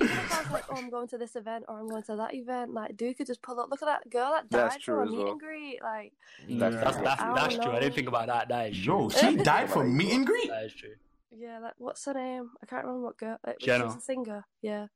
[0.00, 0.07] car.
[0.48, 2.16] Even if I was like, oh, I'm going to this event or I'm going to
[2.16, 3.70] that event, like, dude could just pull up.
[3.70, 5.32] Look at that girl that died true for a meet well.
[5.32, 5.82] and greet.
[5.82, 6.12] Like,
[6.48, 7.72] That's, That's that's, I that's true.
[7.72, 8.48] I didn't think about that.
[8.48, 9.02] That is true.
[9.02, 10.48] Yo, she died for meet and greet.
[10.48, 10.94] That is true.
[11.36, 12.50] yeah, like, what's her name?
[12.62, 13.38] I can't remember what girl.
[13.46, 13.86] Like, Jenna.
[13.86, 14.44] She's a singer.
[14.62, 14.86] Yeah.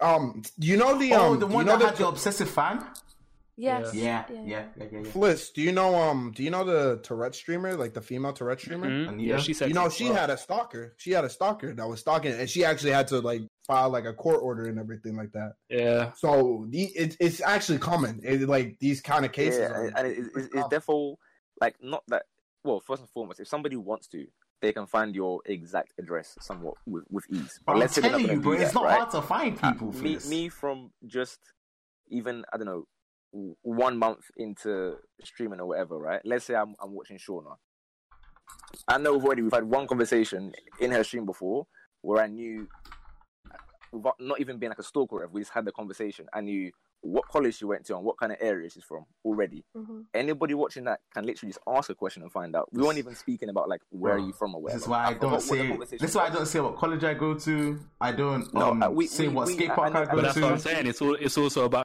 [0.00, 1.20] Um, you know the um?
[1.20, 2.84] Oh, the one you know that had the, the obsessive fan.
[3.56, 3.94] Yes.
[3.94, 4.40] Yeah, Yeah.
[4.44, 4.98] yeah, yeah, yeah.
[5.00, 5.10] yeah.
[5.12, 6.32] Fliss, do you know um?
[6.34, 8.88] Do you know the Tourette streamer, like the female Tourette streamer?
[8.88, 9.08] Mhm.
[9.08, 9.28] Anita?
[9.30, 9.68] Yeah, she said.
[9.68, 10.94] You know, she had a stalker.
[10.98, 14.06] She had a stalker that was stalking, and she actually had to like file like
[14.06, 15.52] a court order and everything like that.
[15.68, 16.12] Yeah.
[16.16, 18.20] So the it, it's actually common.
[18.24, 19.60] It, like these kind of cases.
[19.60, 21.16] yeah, are, and, and it, it's, it's therefore
[21.60, 22.24] like not that.
[22.64, 24.26] Well, first and foremost, if somebody wants to,
[24.62, 27.60] they can find your exact address somewhat with, with ease.
[27.64, 28.98] But I'm let's say they're telling you, bro, do it's that, not right?
[28.98, 30.28] hard to find Uh, people for me, this.
[30.28, 31.38] me from just
[32.08, 32.86] even I don't know w-
[33.62, 36.20] one month into streaming or whatever, right?
[36.24, 37.56] Let's say I'm I'm watching Shauna.
[38.88, 41.66] I know already we've had one conversation in her stream before
[42.02, 42.68] where I knew,
[43.92, 46.26] without not even being like a stalker, or whatever, we just had the conversation.
[46.34, 49.62] I knew what college she went to and what kind of area she's from already.
[49.74, 52.68] hmm Anybody watching that can literally just ask a question and find out.
[52.72, 54.78] We weren't even speaking about like where are you from or whatever.
[54.78, 55.68] This is why I forgot don't say.
[55.68, 57.80] conversation This is why I don't say what college I go to.
[58.00, 60.04] I don't No, um, uh, we- say we- what we- skate I- park I I,
[60.04, 60.40] know- go But that's to.
[60.42, 60.86] what I'm saying.
[60.86, 61.14] It's all.
[61.14, 61.83] It's also about.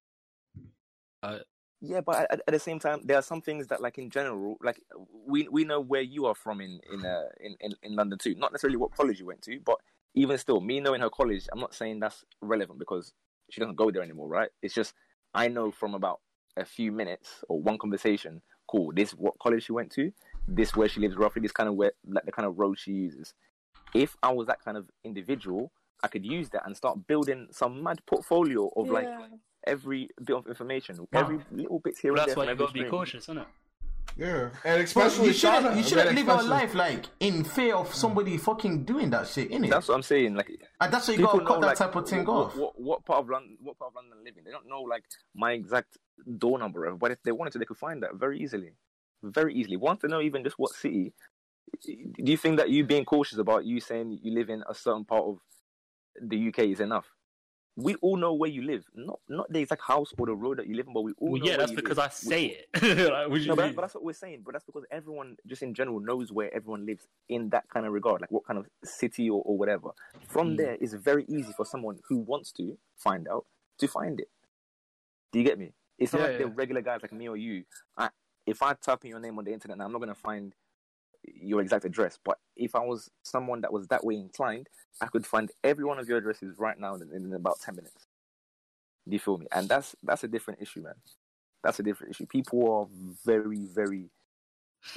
[1.82, 4.58] Yeah, but at, at the same time, there are some things that, like in general,
[4.62, 4.82] like
[5.26, 8.36] we we know where you are from in in uh, in, in in London too.
[8.36, 9.78] Not necessarily what college you went to, but
[10.14, 13.14] even still, me knowing her college, I'm not saying that's relevant because
[13.50, 14.50] she doesn't go there anymore, right?
[14.62, 14.94] It's just
[15.34, 16.20] I know from about
[16.58, 18.42] a few minutes or one conversation.
[18.68, 20.12] Cool, this what college she went to,
[20.48, 22.92] this where she lives roughly, this kind of where like the kind of road she
[22.92, 23.34] uses.
[23.96, 25.72] If I was that kind of individual,
[26.04, 29.28] I could use that and start building some mad portfolio of like Yeah.
[29.68, 31.06] Every bit of information, Wow.
[31.22, 32.38] every little bit here and That's there.
[32.38, 32.92] why from you got to be stream.
[32.92, 33.48] cautious, isn't it?
[34.18, 37.44] yeah, and But especially you shouldn't, Shauna, you shouldn't live your especially- life like in
[37.44, 39.70] fear of somebody fucking doing that shit, innit?
[39.70, 40.34] That's what I'm saying.
[40.36, 40.50] Like
[40.82, 42.56] and that's why you gotta cut know that like type of thing what, off.
[42.58, 43.58] What, what part of London?
[43.62, 44.34] What part of London I live?
[44.44, 45.04] They don't know like
[45.36, 45.98] my exact
[46.38, 48.72] door number, but if they wanted to, they could find that very easily,
[49.24, 49.78] very easily.
[49.78, 51.14] Want to know even just what city?
[51.86, 51.94] Do
[52.32, 55.24] you think that you being cautious about you saying you live in a certain part
[55.26, 55.38] of
[56.20, 57.06] the UK is enough?
[57.82, 58.84] We all know where you live.
[58.94, 61.32] Not not the exact house or the road that you live in, but we all
[61.32, 62.06] Well, know yeah, that's because live.
[62.06, 62.68] I We- say it.
[63.12, 63.76] like, what do you No, but, mean?
[63.76, 64.42] but that's what we're saying.
[64.46, 67.94] But that's because everyone, just in general, knows where everyone lives in that kind of
[67.94, 69.90] regard, like what kind of city or, or whatever.
[70.28, 70.58] From Mm.
[70.58, 73.46] there, it's very easy for someone who wants to find out
[73.80, 74.30] to find it.
[75.32, 75.74] Do you get me?
[75.98, 77.64] It's not Yeah, like the regular guys like me or you.
[77.98, 78.10] I,
[78.46, 80.54] if I type in your name on the internet, now I'm not gonna find
[81.24, 82.20] your exact address.
[82.24, 84.68] But if I was someone that was that way inclined,
[85.02, 88.08] I could find every one of your addresses right now in, in about ten minutes.
[89.08, 89.48] Do you feel me?
[89.52, 90.96] And that's that's a different issue, man.
[91.64, 92.26] That's a different issue.
[92.26, 92.88] People are
[93.26, 94.10] very, very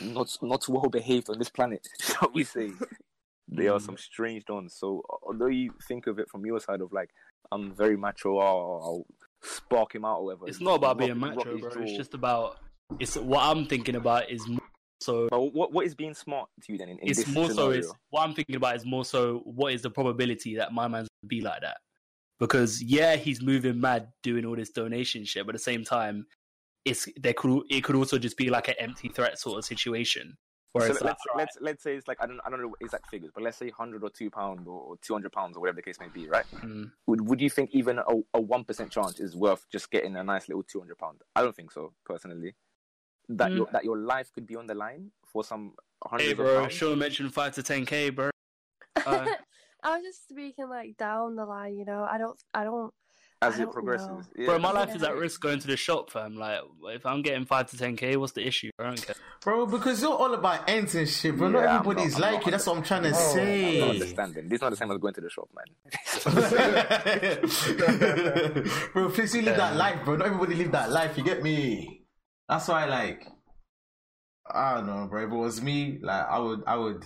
[0.00, 2.72] not not well behaved on this planet, shall we say?
[3.48, 3.84] They are mm.
[3.84, 4.74] some strange dons.
[4.74, 7.10] So although you think of it from your side of like
[7.50, 9.04] I'm very macho, I'll
[9.42, 10.48] spark him out or whatever.
[10.48, 11.82] it's not about being rock- rock macho, bro.
[11.82, 12.58] It's just about.
[12.98, 14.48] It's what I'm thinking about is
[15.02, 15.28] so.
[15.30, 17.70] But what what is being smart to you then in, in it's this more so.
[17.70, 19.42] It's what I'm thinking about is more so.
[19.44, 21.78] What is the probability that my man's gonna be like that?
[22.38, 26.26] Because yeah, he's moving mad doing all this donation shit, but at the same time,
[26.84, 30.36] it's there could it could also just be like an empty threat sort of situation
[30.72, 33.08] where So let's, alright, let's let's say it's like I don't I don't know exact
[33.08, 35.82] figures, but let's say hundred or two pound or two hundred pounds or whatever the
[35.82, 36.46] case may be, right?
[36.62, 40.16] mm, Would would you think even a a one percent chance is worth just getting
[40.16, 41.20] a nice little two hundred pound?
[41.36, 42.54] I don't think so personally.
[43.28, 43.56] That Mm.
[43.56, 46.60] your that your life could be on the line for some hundreds hey, of bro,
[46.62, 46.72] pounds.
[46.74, 48.30] Sean mentioned five to ten k, bro.
[49.06, 49.26] Uh,
[49.82, 52.06] I was just speaking like down the line, you know.
[52.08, 52.92] I don't, I don't.
[53.40, 54.06] as I it don't progresses.
[54.08, 54.22] know.
[54.36, 56.36] Yeah, Bro, my life what is I'm at risk going to the shop, fam.
[56.36, 58.70] Like, if I'm getting five to ten k, what's the issue?
[58.78, 59.16] I don't care.
[59.40, 61.48] Bro, because you're all about ends and shit, bro.
[61.48, 62.50] Yeah, not everybody's not- like not you.
[62.52, 63.90] That's what I'm trying to Oh, I'm not say.
[63.90, 64.48] understanding.
[64.48, 65.66] This is not the same as going to the shop, man.
[68.92, 70.16] bro, please you live that life, bro.
[70.16, 71.16] Not everybody live that life.
[71.18, 72.01] You get me?
[72.52, 73.26] That's why, like,
[74.52, 75.24] I don't know, bro.
[75.26, 77.04] If it was me, like, I would, I would,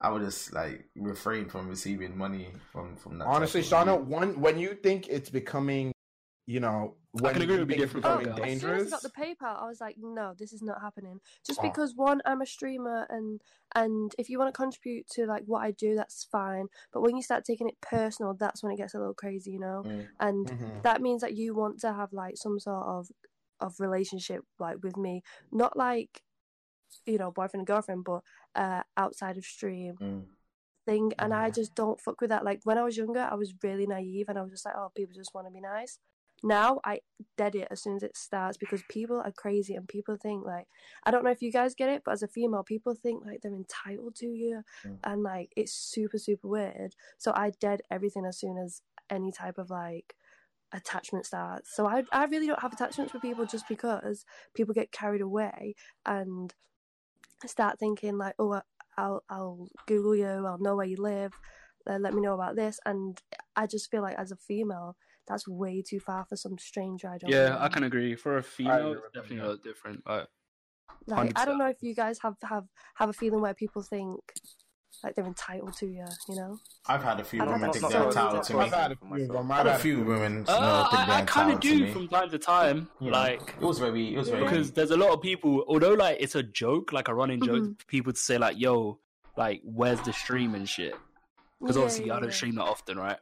[0.00, 3.26] I would just like refrain from receiving money from from that.
[3.26, 5.92] Honestly, of Shauna, one when you think it's becoming,
[6.46, 8.78] you know, when can agree with you think it's different from As soon as I
[8.78, 8.90] dangerous.
[8.90, 11.20] got the PayPal, I was like, no, this is not happening.
[11.44, 11.68] Just Oh.
[11.68, 13.42] because one, I'm a streamer, and
[13.74, 16.68] and if you want to contribute to like what I do, that's fine.
[16.90, 19.60] But when you start taking it personal, that's when it gets a little crazy, you
[19.60, 19.82] know.
[19.84, 20.06] Mm.
[20.20, 20.82] And Mhm.
[20.82, 23.10] that means that you want to have like some sort of
[23.60, 25.22] of relationship like with me,
[25.52, 26.22] not like
[27.06, 28.22] you know boyfriend and girlfriend, but
[28.54, 30.26] uh outside of stream Mm.
[30.86, 31.12] thing.
[31.18, 31.54] And I Mhm.
[31.54, 32.44] just don't fuck with that.
[32.44, 34.90] Like when I was younger, I was really naive, and I was just like, oh,
[34.94, 35.98] people just want to be nice.
[36.42, 37.00] Now I
[37.36, 40.68] dead it as soon as it starts because people are crazy and people think like
[41.04, 43.42] I don't know if you guys get it, but as a female, people think like
[43.42, 44.98] they're entitled to you, Mm.
[45.04, 46.94] and like it's super super weird.
[47.18, 48.80] So I dead everything as soon as
[49.10, 50.14] any type of like
[50.72, 51.74] attachment starts.
[51.74, 54.24] So I I really don't have attachments with people just because
[54.54, 55.74] people get carried away
[56.06, 56.54] and
[57.46, 58.60] start thinking like, oh,
[58.96, 61.32] I'll I'll Google you, I'll know where you live,
[61.88, 63.20] uh, let me know about this, and
[63.56, 67.08] I just feel like as a female, that's way too far for some stranger.
[67.08, 67.30] I don't.
[67.30, 67.58] Yeah, know.
[67.60, 68.14] I can agree.
[68.14, 70.02] For a female, it's definitely a lot different.
[70.06, 70.26] Like,
[71.06, 72.64] Like I don't know if you guys have have
[72.96, 74.20] have a feeling where people think
[75.02, 76.04] like they're entitled to you.
[76.28, 76.58] You know.
[76.86, 78.60] I've had a few I've women think they're entitled to me.
[78.60, 79.32] I've had a few of myself.
[79.36, 79.52] them.
[79.52, 82.30] I I've had a few women uh, think I, I kind of do from time
[82.30, 82.88] to time.
[83.00, 84.42] You know, Like, it was very, it was very.
[84.42, 87.62] because there's a lot of people, although like it's a joke, like a running joke,
[87.62, 87.86] Mhm.
[87.86, 88.98] people to say like, "Yo,
[89.36, 90.94] like, where's the stream and shit?"
[91.60, 92.34] Because Yeah, obviously yeah, I don't yeah.
[92.34, 93.18] stream that often, right?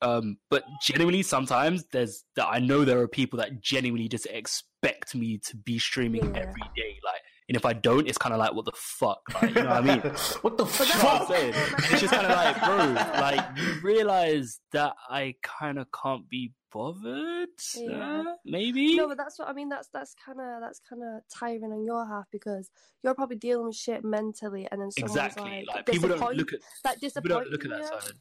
[0.00, 5.14] Um, but genuinely, sometimes there's that I know there are people that genuinely just expect
[5.14, 6.40] me to be streaming Yeah.
[6.42, 7.17] every day, like,
[7.48, 9.76] and if I don't, it's kind of like, what the fuck, like, you know what
[9.78, 10.00] I mean?
[10.42, 11.28] what the that's what I'm fuck?
[11.28, 11.54] saying?
[11.78, 16.52] It's just kind of like, bro, like you realize that I kind of can't be
[16.70, 18.20] bothered, Yeah.
[18.20, 18.96] uh, maybe.
[18.96, 19.70] No, but that's what I mean.
[19.70, 22.70] That's that's kind of that's kind of tiring on your half because
[23.02, 25.64] you're probably dealing with shit mentally, and then someone's exactly.
[25.66, 28.12] like, Like, people don't look at like people don't look at that side.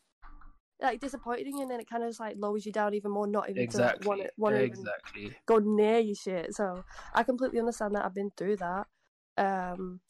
[0.81, 3.27] like disappointing you, and then it kind of just like lowers you down even more,
[3.27, 4.03] not even Exactly.
[4.03, 5.35] to want to want to even exactly.
[5.45, 6.55] go near your shit.
[6.55, 8.05] So I completely understand that.
[8.05, 8.87] I've been through that.
[9.37, 10.01] Um,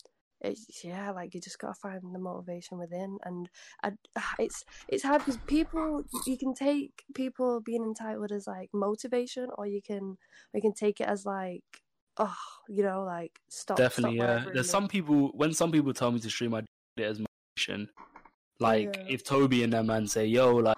[0.42, 3.50] it's yeah, like you just gotta find the motivation within, and
[3.84, 3.92] I,
[4.40, 9.66] it's it's hard because people you can take people being entitled as like motivation, or
[9.66, 10.18] you can
[10.54, 11.64] you can take it as like
[12.18, 12.36] oh
[12.70, 14.52] you know like stop Definitely, stop yeah.
[14.54, 17.90] There's some people when some people tell me to stream, I do it as motivation.
[18.60, 19.04] Like Yeah.
[19.10, 20.78] if Toby and them man say, "Yo, like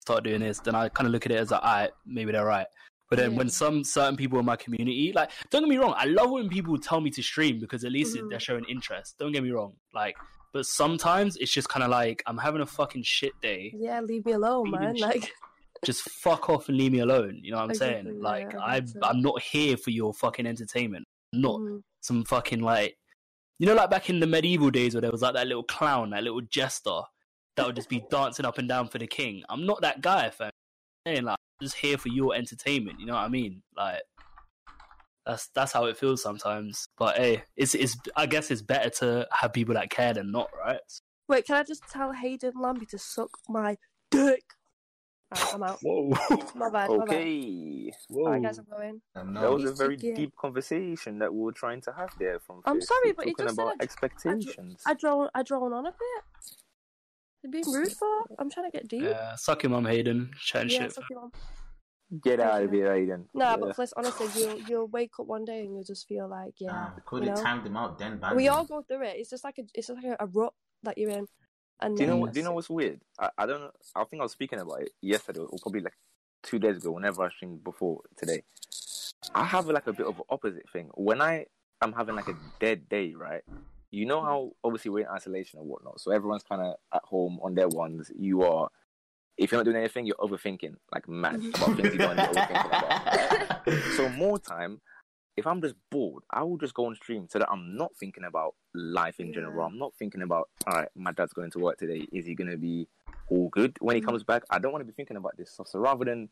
[0.00, 2.44] start doing this," then I kind of look at it as like, "Alright, maybe they're
[2.44, 2.66] right."
[3.12, 6.06] But then when some certain people in my community, like, don't get me wrong, I
[6.06, 8.30] love when people tell me to stream because at least Mhm.
[8.30, 9.16] they're showing interest.
[9.18, 10.16] Don't get me wrong, like,
[10.54, 13.72] but sometimes it's just kind of like I'm having a fucking shit day.
[13.76, 14.94] yeah, leave me alone, man.
[14.96, 15.02] shit.
[15.06, 15.32] Like
[15.84, 17.40] Just fuck off and leave me alone.
[17.42, 18.16] You know what I'm Exactly, saying?
[18.22, 19.02] yeah, Like, I I get it.
[19.02, 21.04] I'm not here for your fucking entertainment.
[21.34, 21.82] I'm not mhm.
[22.00, 22.96] some fucking like
[23.58, 26.10] you know like back in the medieval days where there was like that little clown
[26.10, 27.00] that little jester
[27.56, 30.30] that would just be dancing up and down for the king i'm not that guy
[30.30, 30.50] fam
[31.06, 33.00] saying like I'm just here for your entertainment.
[33.00, 33.62] You know what I mean?
[33.76, 34.02] Like
[35.24, 36.88] that's that's how it feels sometimes.
[36.98, 40.48] But hey, it's it's I guess it's better to have people that care than not,
[40.58, 40.80] right?
[41.28, 43.76] Wait, can I just tell Hayden Lambie to suck my
[44.10, 44.42] dick?
[45.34, 45.78] Right, I'm out.
[45.80, 46.08] Whoa,
[46.54, 46.90] My bad.
[46.90, 47.08] My bad.
[47.08, 47.90] Okay.
[48.14, 49.00] Alright, guys, I'm going.
[49.16, 51.92] Um, That was a Used to very get- deep conversation that we were trying to
[51.92, 52.38] have there.
[52.38, 52.88] From I'm Fifth.
[52.88, 54.82] sorry, We're but it talking just said about I dr- expectations.
[54.84, 55.28] I drone.
[55.34, 56.56] I drone on a bit.
[57.42, 58.08] You're being rude for.
[58.38, 59.02] I'm trying to get deep.
[59.02, 60.30] yeah, suck your mum, Hayden.
[60.40, 60.92] Chatting Yeah, shit.
[60.94, 61.32] suck your mum.
[62.22, 63.24] Get out of here, Aiden.
[63.32, 63.56] Nah, Yeah.
[63.56, 66.70] but Fliss, honestly, you'll you'll wake up one day and you'll just feel like, yeah,
[66.70, 67.42] Nah, we could you have know?
[67.44, 68.18] timed him out then.
[68.18, 68.36] Badly.
[68.36, 69.16] we all go through it.
[69.16, 71.26] It's just like a, it's just like a, a rut that you're in.
[71.80, 72.16] And Do you know?
[72.18, 73.00] what- Do you know what's weird?
[73.18, 73.70] I, I don't know.
[73.96, 75.96] I think I was speaking about it yesterday, or probably like
[76.42, 76.92] two days ago.
[76.92, 78.42] Whenever I streamed before today,
[79.34, 80.90] I have like a bit of an opposite thing.
[80.94, 81.46] When I
[81.82, 83.42] am having like a dead day, right?
[83.92, 87.38] You know how obviously we're in isolation and whatnot, so everyone's kind of at home
[87.42, 88.10] on their ones.
[88.18, 88.70] You are,
[89.36, 91.54] if you're not doing anything, you're overthinking like mad Mhm.
[91.56, 93.66] about things you don't need about.
[93.96, 94.80] So more time,
[95.36, 98.24] if I'm just bored, I will just go on stream so that I'm not thinking
[98.24, 99.56] about life in general.
[99.58, 99.66] Yeah.
[99.66, 102.06] I'm not thinking about, all right, my dad's going to work today.
[102.12, 102.88] Is he going to be
[103.28, 104.06] all good when he Mhm.
[104.06, 104.42] comes back?
[104.50, 105.68] I don't want to be thinking about this stuff.
[105.68, 106.30] So rather than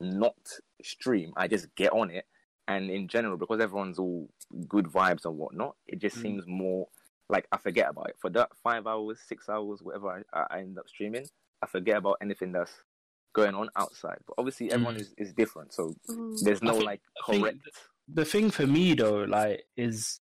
[0.00, 0.36] not
[0.82, 2.26] stream, I just get on it.
[2.68, 4.28] And in general, because everyone's all
[4.68, 6.22] good vibes and whatnot, it just Mm.
[6.22, 6.88] seems more
[7.28, 8.16] like I forget about it.
[8.20, 11.26] For that five hours, six hours, whatever I, I end up streaming,
[11.62, 12.72] I forget about anything that's
[13.34, 14.18] going on outside.
[14.26, 15.00] But obviously, everyone Mm.
[15.00, 15.72] is, is different.
[15.72, 16.40] So Mhm.
[16.42, 17.58] there's no think- like I think correct.
[18.08, 20.20] the thing for me though, like, is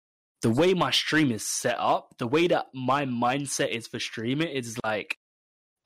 [0.43, 4.49] the way my stream is set up, the way that my mindset is for streaming
[4.49, 5.19] is like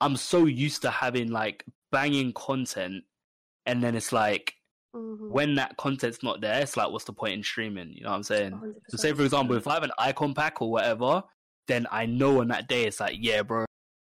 [0.01, 3.05] I'm so used to having like banging content,
[3.65, 4.55] and then it's like
[4.93, 5.29] Mhm.
[5.29, 7.93] when that content's not there, it's like what's the point in streaming?
[7.93, 8.51] You know what I'm saying?
[8.53, 8.75] 100%.
[8.89, 11.23] So say for example, if I have an icon pack or whatever,
[11.67, 13.65] then I know on that day it's like, yeah, bro,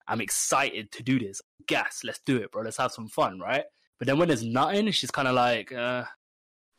[0.07, 1.41] I'm excited to do this.
[1.67, 2.63] Gas, let's do it, bro.
[2.63, 3.63] Let's have some fun, right?
[3.99, 6.03] But then when there's nothing, it's just kind of like, uh,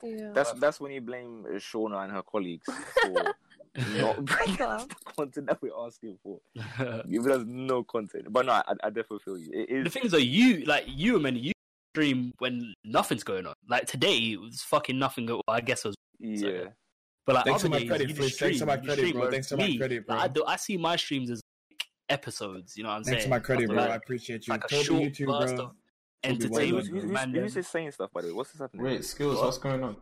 [0.03, 0.33] yeah.
[0.35, 2.67] That's that's when you blame uh, Shauna and her colleagues
[3.01, 3.35] for
[3.97, 6.41] not bringing Fuck the content that we're asking for.
[7.11, 8.31] Giving us no content.
[8.31, 9.51] But no, I, I definitely feel you.
[9.55, 9.93] It the is.
[9.93, 11.54] things are you like you and you
[11.95, 13.55] stream when nothing's going on.
[13.69, 15.27] Like today, it was fucking nothing.
[15.27, 16.65] Well, I guess it was, Yeah.
[17.25, 18.99] but like Thanks other for my days, credit, you Thanks for stream, my you credit,
[18.99, 19.31] stream, bro.
[19.31, 20.17] Thanks for my me, credit, bro.
[20.17, 21.41] I, do, I see my streams as
[21.71, 22.77] like, episodes.
[22.77, 23.13] You know what I'm saying?
[23.15, 23.31] Thanks saying?
[23.33, 23.77] for my credit, bro.
[23.77, 24.53] Like, I appreciate you.
[24.53, 25.65] like a Toby, short you too, burst bro.
[25.67, 25.71] of
[26.25, 26.71] entertainment.
[26.71, 28.33] who's, who's, who's, who's just saying stuff, by the way?
[28.35, 28.85] What's this happening?
[28.85, 29.41] Wait, skills.
[29.41, 29.97] What's going on?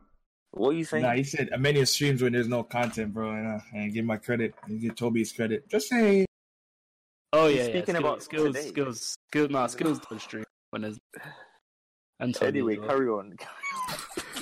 [0.53, 1.03] What are you saying?
[1.03, 3.31] Nah, he said many streams when there's no content, bro.
[3.31, 4.55] And, uh, and give my credit.
[4.67, 5.69] And give Toby's credit.
[5.69, 6.27] Just saying.
[7.35, 7.69] Oh He's yeah, yeah.
[7.69, 8.69] speaking skills, about skills, today.
[8.69, 9.51] skills, skills.
[9.51, 10.99] No, skills don't stream when there's.
[12.21, 13.37] And Toby anyway, carry on.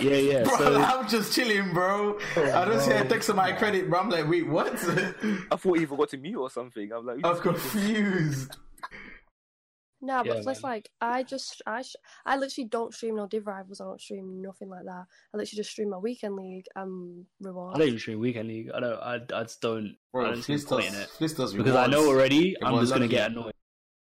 [0.00, 0.44] Yeah, yeah.
[0.44, 2.18] Bro, So I'm just chilling, bro.
[2.36, 4.00] I don't see a text of my credit, bro.
[4.00, 4.72] I'm like, wait, what?
[5.52, 6.90] I thought you forgot to mute or something.
[6.90, 8.56] I'm like, I'm confused.
[10.00, 10.70] Nah, but Yeah, plus, man.
[10.72, 13.82] like, I just, I, sh- I literally don't stream no Div Rivals.
[13.82, 15.04] I don't stream nothing like that.
[15.34, 17.76] I literally just stream my weekend league and rewards.
[17.76, 18.70] I don't even stream weekend league.
[18.74, 18.98] I don't.
[19.00, 19.84] I, I just don't.
[19.88, 22.52] I Bro, don't see point does, in it Fliss does because I know already.
[22.58, 23.52] If I'm we're just gonna get annoyed.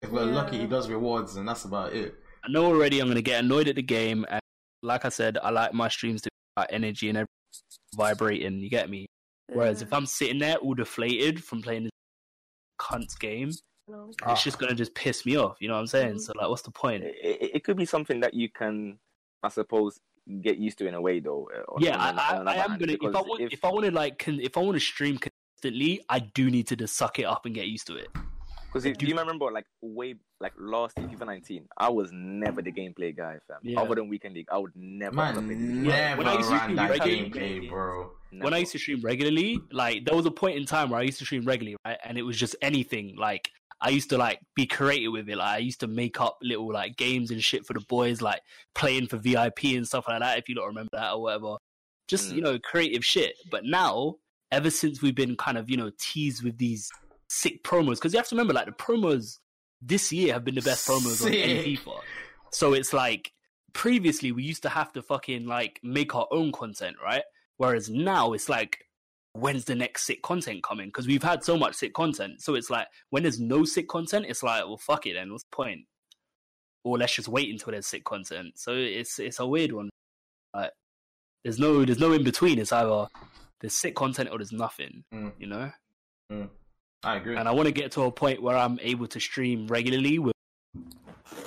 [0.03, 0.35] If we're Yeah.
[0.35, 2.13] lucky, he does rewards, and that's about it.
[2.47, 2.99] I know already.
[2.99, 4.39] I'm gonna get annoyed at the game, and
[4.81, 7.27] like I said, I like my streams to be like energy and everything
[7.95, 8.59] vibrating.
[8.59, 9.07] You get me?
[9.51, 11.91] Whereas if I'm sitting there all deflated from playing this
[12.79, 13.51] cunt's game,
[13.89, 14.33] You know, Ah.
[14.33, 15.57] it's just gonna just piss me off.
[15.61, 16.15] You know what I'm saying?
[16.15, 16.19] Mhm.
[16.21, 17.03] So like, what's the point?
[17.03, 18.99] it, it, it could be something that you can,
[19.43, 19.97] I suppose,
[20.41, 21.49] get used to in a way, though.
[21.55, 22.91] uh, on- yeah, on I, on I, I am gonna.
[22.93, 25.17] If I because want, if, I want to like, con, if I want to stream
[25.17, 28.09] consistently, I do need to just suck it up and get used to it.
[28.83, 32.71] Because do you remember, like way like last year, FIFA 19, I was never the
[32.71, 33.57] gameplay guy, fam.
[33.63, 33.79] Yeah.
[33.81, 35.19] Other than weekend league, I would never.
[35.23, 38.11] have played Man, never when I used to ran do that regular gameplay, games, bro.
[38.31, 41.03] when I used to stream regularly, like there was a point in time where I
[41.03, 41.97] used to stream regularly, right?
[42.03, 43.15] And it was just anything.
[43.17, 43.49] Like
[43.81, 45.37] I used to like be creative with it.
[45.37, 48.41] Like I used to make up little like games and shit for the boys, like
[48.75, 50.37] playing for VIP and stuff like that.
[50.37, 51.55] If you don't remember that or whatever,
[52.07, 52.35] just Mm.
[52.35, 53.35] you know creative shit.
[53.49, 54.15] But now,
[54.51, 56.91] ever since we've been kind of you know teased with these
[57.27, 59.39] sick promos, because you have to remember like the promos
[59.81, 61.85] this year have been the best promos on any Sick.
[61.85, 61.99] FIFA.
[62.51, 63.31] So it's like
[63.73, 67.23] previously we used to have to fucking like make our own content, right?
[67.57, 68.85] Whereas now it's like,
[69.33, 70.87] when's the next sick content coming?
[70.87, 72.41] Because we've had so much sick content.
[72.41, 75.31] So it's like, when there's no sick content, it's like, well, fuck it then.
[75.31, 75.81] What's the point?
[76.83, 78.53] Or let's just wait until there's sick content.
[78.57, 79.89] So it's it's a weird one.
[80.55, 80.71] Like,
[81.43, 82.59] there's no there's no in between.
[82.59, 83.07] It's either
[83.59, 85.03] there's sick content or there's nothing.
[85.13, 85.33] Mm.
[85.37, 85.71] You know.
[87.03, 87.35] I agree.
[87.35, 90.33] And I want to get to a point where I'm able to stream regularly with,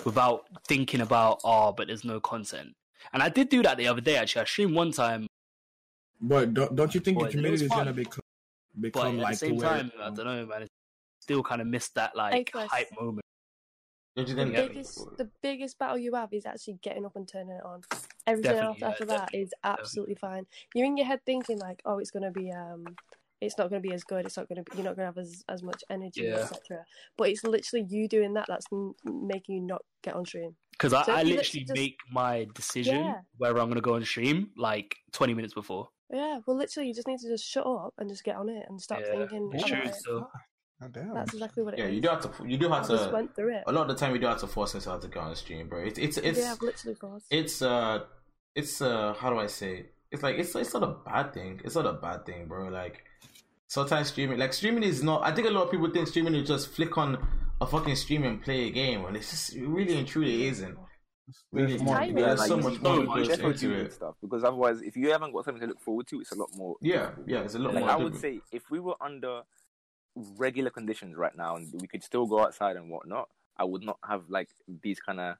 [0.05, 2.73] without thinking about oh, but there's no content.
[3.13, 4.17] And I did do that the other day.
[4.17, 5.27] Actually, I streamed one time
[6.21, 7.95] But don't, don't you think the community is gonna fun.
[7.95, 8.21] become
[8.75, 10.63] but become at like the same to where, time, I don't know, man.
[10.63, 10.69] It
[11.21, 12.69] still kind of missed that like Chris.
[12.71, 13.25] hype moment.
[14.17, 17.83] The biggest, the biggest battle you have is actually getting up and turning it on.
[18.27, 20.47] Everything else Definitely, yeah, after that is absolutely fine.
[20.75, 22.85] You're in your head thinking like, oh, it's gonna be um,
[23.41, 24.27] it's not gonna be as good.
[24.27, 24.77] It's not gonna be.
[24.77, 26.37] You're not gonna have as, as much energy, Yeah.
[26.37, 26.85] etc.
[27.17, 30.57] But it's literally you doing that that's m- making you not get on stream.
[30.73, 33.21] Because I, So I if literally literally just- make my decision Yeah.
[33.39, 35.89] whether I'm going to go on stream like 20 minutes before.
[36.13, 38.65] Yeah, well, literally, you just need to just shut up and just get on it
[38.69, 39.79] and stop Yeah, thinking it's true.
[39.83, 39.95] it.
[39.95, 40.27] So
[40.81, 41.15] God damn.
[41.15, 41.85] That's exactly what it is.
[41.87, 42.49] Yeah, you do have to.
[42.49, 43.11] You do I have just to.
[43.13, 43.65] went through it.
[43.67, 45.69] A lot of the time, we do have to force ourselves to go on stream,
[45.69, 45.81] bro.
[45.85, 47.27] It's it's it's yeah, I've literally forced.
[47.31, 48.05] it's uh
[48.55, 49.91] it's uh how do I say?
[50.11, 51.61] It's like it's it's not a bad thing.
[51.65, 52.69] It's not a bad thing, bro.
[52.71, 53.05] Like
[53.71, 55.23] sometimes streaming, like streaming is not.
[55.23, 57.25] I think a lot of people think streaming is just flick on
[57.61, 60.77] a fucking stream and play a game, and it's just really and truly isn't.
[61.53, 63.85] Really, There's more there's like, so you- much you- more you that goes definitely into
[63.85, 63.93] it.
[63.93, 66.51] stuff because otherwise, if you haven't got something to look forward to, it's a lot
[66.57, 66.75] more.
[66.81, 67.93] Yeah, yeah, it's a lot Like more.
[67.93, 68.43] I would different.
[68.43, 69.43] say, if we were under
[70.17, 73.99] regular conditions right now and we could still go outside and whatnot, I would not
[74.05, 74.49] have like
[74.83, 75.37] these kind of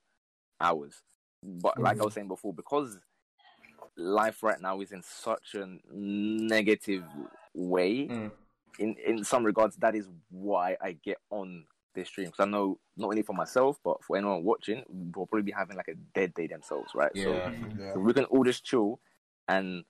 [0.61, 1.03] hours.
[1.43, 2.05] But like I mm.
[2.05, 2.97] was saying before, because
[3.97, 7.03] life right now is in such a negative
[7.55, 8.31] way, Mm.
[8.79, 12.79] in in some regards, that is why I get on this stream because I know
[12.97, 16.33] not only for myself but for anyone watching, will probably be having like a dead
[16.35, 17.11] day themselves, right?
[17.17, 17.93] So Yeah, Yeah.
[17.95, 19.01] so we can all just chill
[19.49, 19.85] and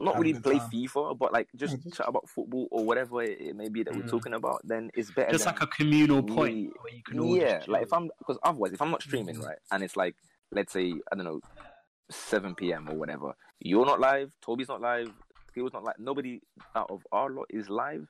[0.00, 0.68] not really play time.
[0.70, 3.84] FIFA, but like just Yeah, just- chat about football or whatever it it may be
[3.84, 4.10] that we're Mm.
[4.10, 4.60] talking about.
[4.64, 5.30] Then it's better.
[5.30, 7.92] just than, like a communal point where you can all yeah, just like if.
[7.92, 9.46] I'm because otherwise, if I'm not streaming Mhm.
[9.46, 10.16] right, and it's like
[10.50, 11.40] let's say I don't know,
[12.10, 12.88] seven p.m.
[12.90, 15.12] or whatever, you're not live, Toby's not live,
[15.52, 16.40] Skill's not like nobody
[16.74, 18.08] out of our lot is live.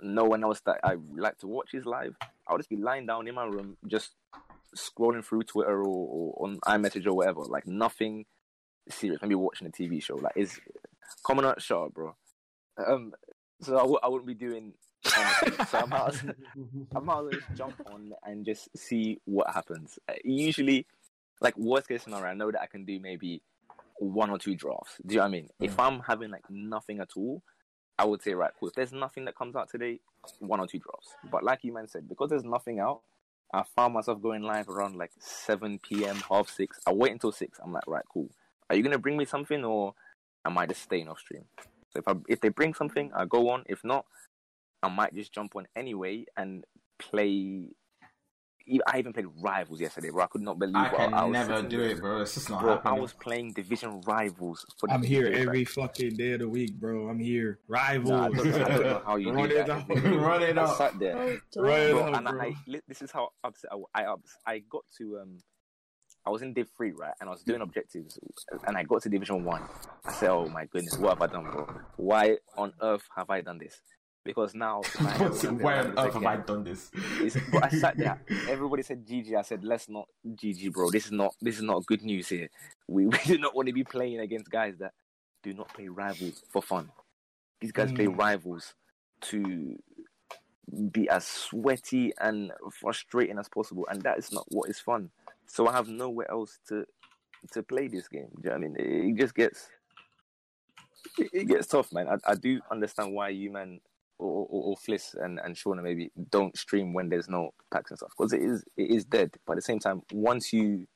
[0.00, 2.16] No one else that I like to watch is live.
[2.46, 4.10] I'll just be lying down in my room, just
[4.76, 8.26] scrolling through Twitter or, or on iMessage or whatever, like nothing
[8.88, 9.20] serious.
[9.22, 10.16] Maybe watching a TV show.
[10.16, 10.60] Like, is
[11.26, 12.16] coming out up, bro.
[12.84, 13.12] Um,
[13.60, 14.72] so I w- I wouldn't be doing.
[15.04, 15.12] so
[15.78, 16.22] I might,
[16.96, 19.98] I might just jump on and just see what happens.
[20.08, 20.86] Uh, usually,
[21.40, 23.42] like worst case scenario, I know that I can do maybe
[23.98, 24.96] one or two drafts.
[25.04, 25.48] Do you know what I mean?
[25.60, 25.80] If hmm.
[25.80, 27.42] I'm having like nothing at all,
[27.98, 28.68] I would say right, cool.
[28.68, 30.00] If there's nothing that comes out today,
[30.38, 31.14] one or two drafts.
[31.30, 33.00] But like you man said, because there's nothing out,
[33.52, 36.78] I found myself going live around like 7 p.m., half six.
[36.86, 37.58] I wait until six.
[37.62, 38.30] I'm like, right, cool.
[38.70, 39.94] Are you gonna bring me something or
[40.44, 41.44] am I just staying off stream?
[41.90, 43.64] So if I if they bring something, I go on.
[43.66, 44.04] If not,
[44.82, 46.64] I might just jump on anyway and
[46.98, 47.68] play.
[48.86, 50.24] I even played Rivals yesterday, bro.
[50.24, 51.90] I could not believe I what can I was never do there.
[51.90, 52.20] it, bro.
[52.22, 54.66] It's just not Bro, I was playing Division Rivals.
[54.78, 57.08] For I'm here years, every like, fucking day of the week, bro.
[57.08, 57.60] I'm here.
[57.68, 58.10] Rivals.
[58.10, 59.70] Nah, I, don't, I don't know how you Run do it that.
[59.70, 59.88] up.
[60.04, 60.76] Run it I up.
[60.76, 61.16] sat there.
[61.16, 61.90] Oh, Right.
[61.90, 62.40] bro, up, and bro.
[62.40, 64.14] I, li- this is how upset I, I
[64.46, 65.38] I got to um
[66.26, 68.18] I was in Div three right, and I was doing objectives,
[68.66, 69.62] and I got to Division one.
[70.04, 71.66] I said, "Oh my goodness, what have I done, bro?
[71.96, 73.80] Why on earth have I done this?"
[74.24, 76.90] Because now, on earth have I done this?
[77.20, 78.20] It's, but I sat there.
[78.48, 79.34] Everybody said GG.
[79.34, 80.90] I said, let's not GG, bro.
[80.90, 82.48] This is not this is not good news here.
[82.88, 84.92] We, we do not want to be playing against guys that
[85.42, 86.90] do not play rivals for fun.
[87.60, 88.18] These guys play Mm.
[88.18, 88.74] rivals
[89.22, 89.76] to
[90.92, 95.10] be as sweaty and frustrating as possible, and that is not what is fun.
[95.46, 96.84] So I have nowhere else to
[97.52, 98.28] to play this game.
[98.42, 98.76] Do you know what I mean?
[98.76, 99.68] It, it just gets
[101.18, 102.08] it, it gets tough, man.
[102.08, 103.80] I, I do understand why you man
[104.18, 107.98] or, or, or Fliss and, and Shauna maybe don't stream when there's no packs and
[107.98, 109.30] stuff because it is it is dead.
[109.46, 110.86] But at the same time, once you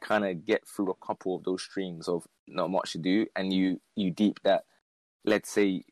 [0.00, 3.52] kind of get through a couple of those streams of not much to do, and
[3.52, 4.64] you you deep that,
[5.24, 5.84] let's say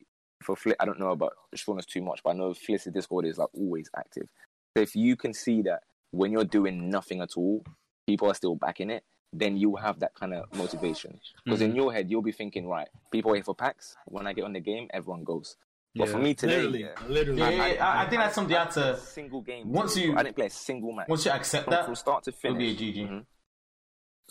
[0.42, 3.38] for Fliss, I don't know about Shauna's too much, but I know Fliss's Discord is
[3.38, 4.28] like always active.
[4.76, 5.80] So if you can see that
[6.10, 7.64] when you're doing nothing at all,
[8.06, 11.20] people are still backing it, then you will have that kind of motivation.
[11.44, 11.76] Because in mm-hmm.
[11.76, 13.96] your head, you'll be thinking, right, people are here for packs.
[14.06, 15.56] When I get on the game, everyone goes.
[15.94, 17.38] But for me today, literally, yeah, literally.
[17.40, 19.72] Yeah, yeah, I- I think that's something you have to- single game.
[19.72, 21.08] once today, you- I didn't play a single match.
[21.08, 23.08] Once you accept from, that, from start to finish, it'll be a GG.
[23.10, 23.26] Mhm.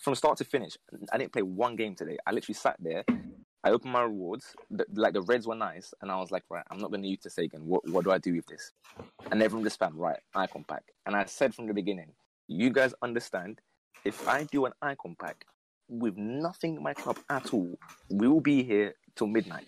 [0.02, 0.78] From start to finish,
[1.12, 2.18] I didn't play one game today.
[2.26, 3.04] I literally sat there.
[3.64, 4.56] I opened my rewards.
[4.70, 7.08] The, like the reds were nice, and I was like, right, I'm not going to
[7.10, 7.66] use this again.
[7.66, 8.72] What what do I do with this?
[9.32, 10.84] And everyone just spam right icon pack.
[11.06, 12.14] And I said from the beginning,
[12.48, 13.60] you guys understand.
[14.06, 15.46] If I do an icon pack
[15.90, 17.78] with nothing in my club at all,
[18.10, 19.68] we will be here till midnight.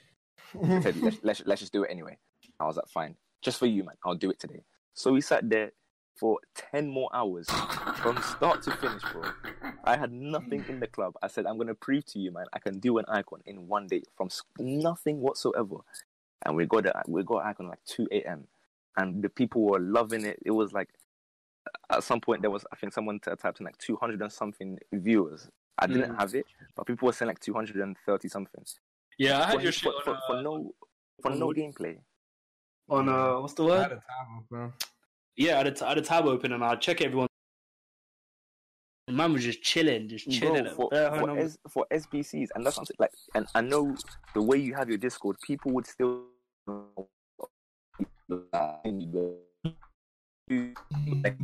[0.63, 2.17] I said, let's, let's, let's just do it anyway.
[2.59, 3.15] I was like, fine.
[3.41, 3.95] Just for you, man.
[4.03, 4.63] I'll do it today.
[4.93, 5.71] So we sat there
[6.15, 6.39] for
[6.73, 7.47] 10 more hours
[8.01, 9.23] from start to finish, bro.
[9.85, 11.13] I had nothing in the club.
[11.21, 13.67] I said, I'm going to prove to you, man, I can do an icon in
[13.67, 14.29] one day from
[14.59, 15.77] nothing whatsoever.
[16.45, 18.47] And we got, a, we got icon like 2 a.m.
[18.97, 20.39] And the people were loving it.
[20.45, 20.89] It was like,
[21.89, 25.47] at some point, there was, I think someone typed in like 200 and something viewers.
[25.77, 26.19] I didn't Mm.
[26.19, 26.45] have it,
[26.75, 28.65] but people were saying like 230 something.
[29.19, 30.71] Yeah, I had For, your shit for, on, for, uh, for no,
[31.21, 31.97] for no gameplay.
[32.89, 33.91] on uh, what's the I had word?
[33.91, 34.73] a time, bro.
[35.35, 37.27] yeah, I had, a t- I had a tab open and I'd check everyone.
[39.09, 40.63] And man was just chilling, just chilling.
[40.63, 41.37] Bro, for, at for.
[41.37, 43.93] S, for SBCs, and that's something like, and I know
[44.33, 46.23] the way you have your Discord, people would still
[50.49, 51.37] like,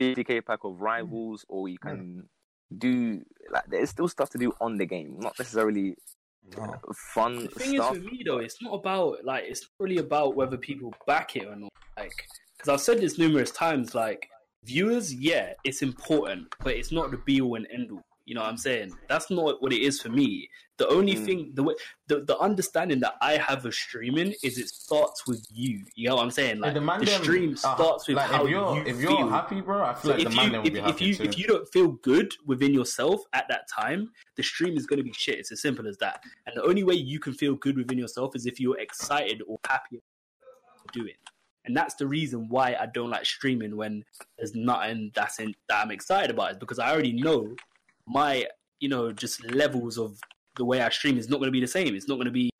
[0.00, 2.28] 50k pack of rivals, or you can
[2.72, 5.94] do like there's still stuff to do on the game, not necessarily
[6.56, 6.74] No.
[7.14, 7.96] fun The thing stuff.
[7.96, 11.36] is with me though, it's not about like it's not really about whether people back
[11.36, 11.70] it or not.
[11.96, 12.14] Like,
[12.56, 13.94] because I've said this numerous times.
[13.94, 14.26] Like,
[14.64, 18.02] viewers, yeah, it's important, but it's not the be all and end all.
[18.24, 18.92] You know what I'm saying?
[19.08, 20.48] That's not what it is for me.
[20.78, 21.24] The only Mm.
[21.24, 21.74] thing, the way,
[22.06, 25.84] the, the understanding that I have of streaming is it starts with you.
[25.94, 26.58] You know what I'm saying?
[26.60, 28.82] Like Like, the man the them, stream uh, starts with like, how if you're you
[28.86, 29.28] if you're feel.
[29.28, 29.82] happy, bro.
[29.84, 31.14] I feel So like if the man you them will if, be if happy you
[31.16, 31.24] too.
[31.24, 35.04] if you don't feel good within yourself at that time, the stream is going to
[35.04, 35.38] be shit.
[35.38, 36.22] It's as simple as that.
[36.46, 39.58] And the only way you can feel good within yourself is if you're excited or
[39.68, 41.14] happy about doing.
[41.64, 44.04] And that's the reason why I don't like streaming when
[44.36, 46.52] there's nothing that's in that I'm excited about.
[46.52, 47.54] Is because I already know
[48.06, 48.46] my
[48.80, 50.18] you know just levels of
[50.56, 51.94] the way I stream is not going to be the same.
[51.94, 52.50] It's not going to be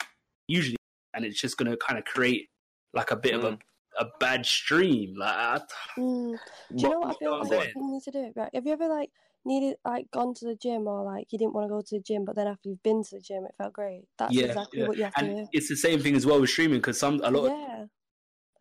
[0.49, 0.77] usually,
[1.15, 2.49] and it's just going to kind of create
[2.95, 3.59] like a bit of a
[3.99, 5.15] a bad stream.
[5.19, 5.61] Like I,
[5.99, 6.33] Mm.
[6.75, 8.33] Do you know what I feel like you need to do?
[8.35, 8.51] Right?
[8.55, 9.11] Have you ever like
[9.45, 12.03] needed like gone to the gym or like you didn't want to go to the
[12.03, 14.05] gym, but then after you've been to the gym, it felt great.
[14.19, 14.87] That's Yeah, exactly yeah.
[14.89, 15.47] what you have to do.
[15.53, 17.85] it's the same thing as well with streaming because some a lot of Yeah.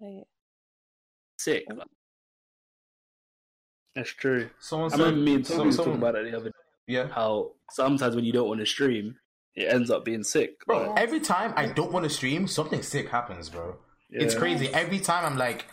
[0.01, 0.23] Like,
[1.39, 1.63] sick.
[1.69, 1.87] Like,
[3.95, 4.49] that's true.
[4.59, 6.55] Someone I said, me and some- Toby someone- talking about it the other day.
[6.91, 7.07] Yeah.
[7.07, 9.15] How sometimes when you don't want to stream,
[9.55, 10.51] it ends up being sick.
[10.65, 13.77] Bro, Like, every time I don't want to stream, something sick happens, bro.
[14.09, 14.67] It's crazy.
[14.73, 15.65] Every time I'm like,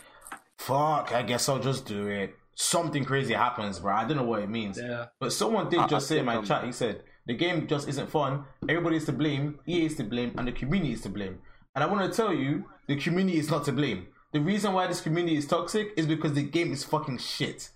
[0.57, 2.35] fuck, I guess I'll just do it.
[2.55, 3.93] Something crazy happens, bro.
[3.93, 4.77] I don't know what it means.
[4.81, 5.05] Yeah.
[5.19, 7.35] But someone did I- just I say in think, my um, chat, he said, the
[7.35, 8.43] game just isn't fun.
[8.67, 9.59] Everybody's to blame.
[9.67, 10.33] EA is to blame.
[10.37, 11.39] And the community is to blame.
[11.75, 14.07] And I want to tell you, the community is not to blame.
[14.33, 17.69] The reason why this community is toxic is because the game is fucking shit.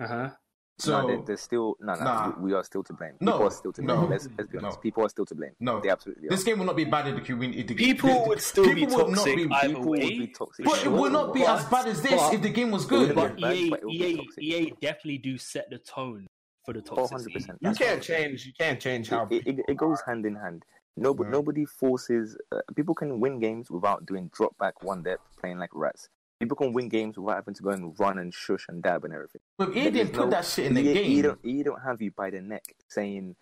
[0.00, 0.30] Uh huh.
[0.78, 2.04] So, no, there- there's still no, no.
[2.04, 2.32] Nah.
[2.38, 3.12] We, we are still to blame.
[3.20, 3.96] No, People are still to blame.
[4.00, 4.76] no, let's, let's be honest.
[4.78, 4.80] no.
[4.82, 5.52] People are still to blame.
[5.58, 5.80] No.
[5.80, 6.30] they absolutely are.
[6.30, 7.60] this game will not be bad if the community.
[7.60, 10.00] if the- People the- would still be people would not toxic be- either people would
[10.00, 10.64] be toxic.
[10.66, 12.84] But it would not be But- as bad as this but- if the game was
[12.84, 13.08] good.
[13.08, 14.56] would But be bad, EA, but it will be EA.
[14.66, 16.26] EA definitely do set the tone
[16.64, 17.36] for the toxicity.
[17.36, 17.58] 100%.
[17.62, 18.44] You can't what- change.
[18.46, 19.26] You can't change how.
[19.30, 20.64] it, it, it goes hand in hand.
[20.98, 21.32] Nobody, Yeah.
[21.32, 22.36] nobody forces.
[22.52, 26.08] Uh, people can win games without doing drop back one depth, playing like rats.
[26.38, 29.14] People can win games without having to go and run and shush and dab and
[29.14, 29.40] everything.
[29.56, 31.10] But EA There's didn't put no- that shit in the EA, game.
[31.10, 33.36] EA don't, EA don't have you by the neck saying,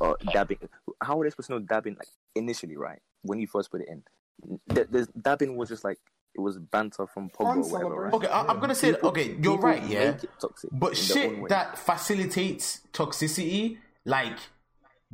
[0.00, 0.58] uh, dabbing.
[1.02, 1.94] How are they supposed to know dabbing?
[1.98, 4.02] Like initially, right when you first put it in,
[4.66, 5.98] the, the dabbing was just like
[6.34, 8.02] it was banter from Pogba or whatever.
[8.02, 8.12] Right?
[8.12, 9.34] Okay, I, I'm gonna say People- okay.
[9.40, 10.18] You're right, yeah.
[10.38, 14.36] toxic But in their own shit that facilitates toxicity, like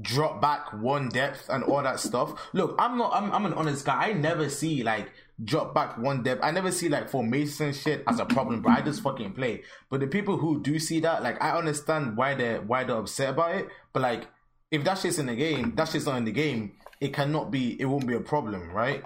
[0.01, 2.49] drop back one depth and all that stuff.
[2.53, 3.13] Look, I'm not.
[3.15, 4.09] I'm, I'm an honest guy.
[4.09, 5.11] I never see like
[5.43, 6.41] drop back one depth.
[6.43, 9.63] I never see like formation shit as a problem, but I just fucking play.
[9.91, 13.31] But the people who do see that, like, I understand why they're why they're upset
[13.31, 13.69] about it.
[13.93, 14.29] But like,
[14.71, 16.73] if that shit's in the game, that shit's not in the game.
[17.01, 17.81] It cannot be.
[17.81, 19.05] It won't be a problem, right?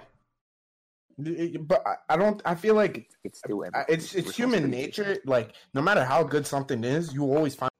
[1.17, 2.41] But I- I don't.
[2.45, 3.41] I feel like it's
[3.89, 5.17] it's it's human nature.
[5.25, 7.71] Like no matter how good something is, you always find.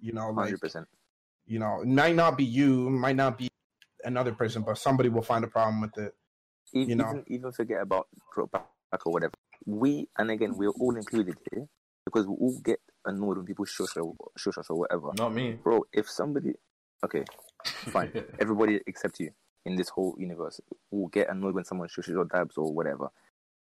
[0.00, 0.88] You know, like Hundred percent.
[1.46, 3.50] you know, it might not be you, might not be
[4.04, 6.14] another person, but somebody will find a problem with it.
[6.74, 7.10] E- you know.
[7.10, 9.32] even even forget about drop back or whatever.
[9.66, 11.66] We and again we're all included here
[12.04, 15.10] because we all get annoyed when people shush or shush us or whatever.
[15.14, 15.58] Not me.
[15.62, 16.54] Bro, if somebody
[17.04, 17.24] okay,
[17.92, 18.12] fine.
[18.40, 19.30] Everybody except you
[19.66, 23.08] in this whole universe will get annoyed when someone shushes or dabs or whatever.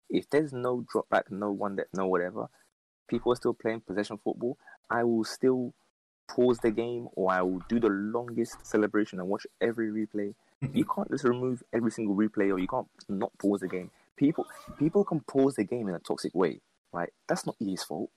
[0.10, 2.48] If there's no drop back, no one that no whatever,
[3.10, 4.58] people are still playing possession football,
[4.90, 5.74] I will still
[6.28, 10.36] pause the game or I will do the longest celebration and watch every replay.
[10.74, 13.92] you can't just remove every single replay or you can't not pause the game.
[14.16, 14.46] People
[14.78, 16.62] people can pause the game in a toxic way,
[16.92, 17.10] right?
[17.28, 18.10] That's not EA's fault.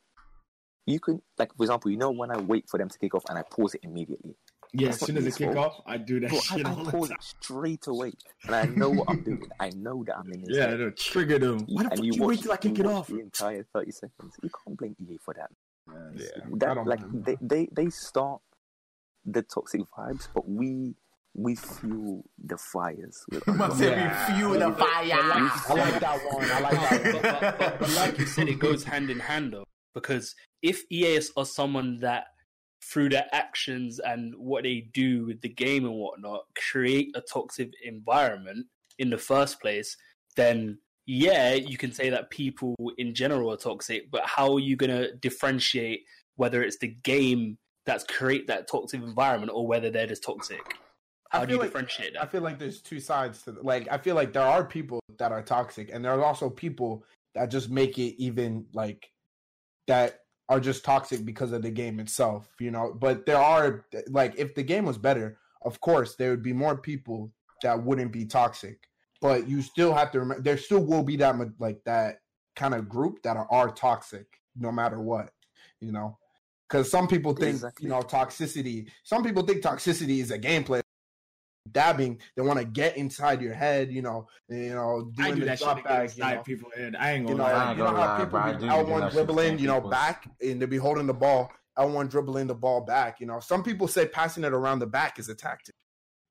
[0.87, 3.25] You can like for example, you know when I wait for them to kick off
[3.29, 4.37] and I pause it immediately.
[4.73, 5.67] Yeah, as soon as they kick fault.
[5.79, 7.17] off, I do that Bro, shit I all the pause time.
[7.21, 8.13] it straight away,
[8.45, 9.43] and I know what I'm doing.
[9.59, 10.51] I know that I'm in this.
[10.57, 11.61] Yeah, it'll trigger them.
[11.69, 13.07] Why the and fuck you, watch- wait till I kick it off?
[13.07, 14.35] The entire thirty seconds.
[14.43, 15.51] You can't blame EA for that.
[16.17, 18.43] Yeah, I That like blame they, they they start
[19.25, 20.95] the toxic vibes, but we
[21.37, 23.25] we fuel the fires.
[23.31, 23.79] with our Man love.
[23.79, 25.11] we fuel the fire.
[25.13, 26.51] I like that one.
[26.51, 27.23] I like that one.
[27.23, 31.21] but, but, but like you said, it goes hand in hand though, because if EA
[31.37, 32.25] are someone that
[32.83, 37.71] through their actions and what they do with the game and whatnot create a toxic
[37.85, 38.67] environment
[38.99, 39.97] in the first place,
[40.37, 44.11] then yeah, you can say that people in general are toxic.
[44.11, 46.01] But how are you going to differentiate
[46.37, 50.63] whether it's the game that's create that toxic environment or whether they're just toxic?
[51.33, 53.89] I How do feel you like- differentiate I feel like there's two sides to like
[53.91, 57.47] I feel like there are people that are toxic and there are also people that
[57.51, 59.11] just make it even like
[59.87, 62.95] that are just toxic because of the game itself, you know.
[62.99, 66.77] But there are like if the game was better, of course there would be more
[66.77, 67.33] people
[67.63, 68.79] that wouldn't be toxic.
[69.21, 72.21] But you still have to remember there still will be that like that
[72.55, 75.31] kind of group that are, are toxic no matter what,
[75.81, 76.19] you know.
[76.69, 77.85] Because some people think Exactly.
[77.85, 78.89] you know toxicity.
[79.05, 80.81] Some people think toxicity is a gameplay.
[81.73, 85.41] Dabbing, they want to get inside your head, you know, you know, I doing do
[85.41, 86.97] the that shit back, get you know people head.
[86.99, 87.73] I ain't gonna know, lie.
[87.73, 89.19] you know gonna how lie, people bro, I be do L do one that shit
[89.21, 91.51] to dribbling, you know, people's- back, and they be holding the ball.
[91.79, 93.21] L one dribbling the ball back.
[93.21, 95.75] You know, some people say passing it around the back is a tactic.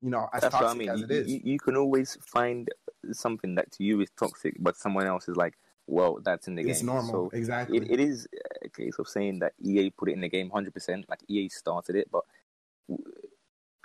[0.02, 0.88] You know, as That's what I toxic mean.
[0.90, 1.28] as You, it is.
[1.32, 2.68] you, you can always find
[3.12, 5.54] something that to you is toxic, but someone else is like,
[5.86, 6.72] well, that's in the it's game.
[6.72, 7.78] It's normal, So exactly.
[7.78, 8.26] it, it is
[8.64, 11.94] a case of saying that EA put it in the game 100%, like EA started
[11.96, 12.22] it, but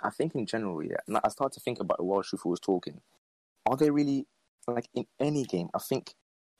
[0.02, 2.60] I think in general, yeah, and I started to think about it while Shifu was
[2.60, 3.00] talking.
[3.66, 4.26] Are they really,
[4.66, 6.14] like in any game, I think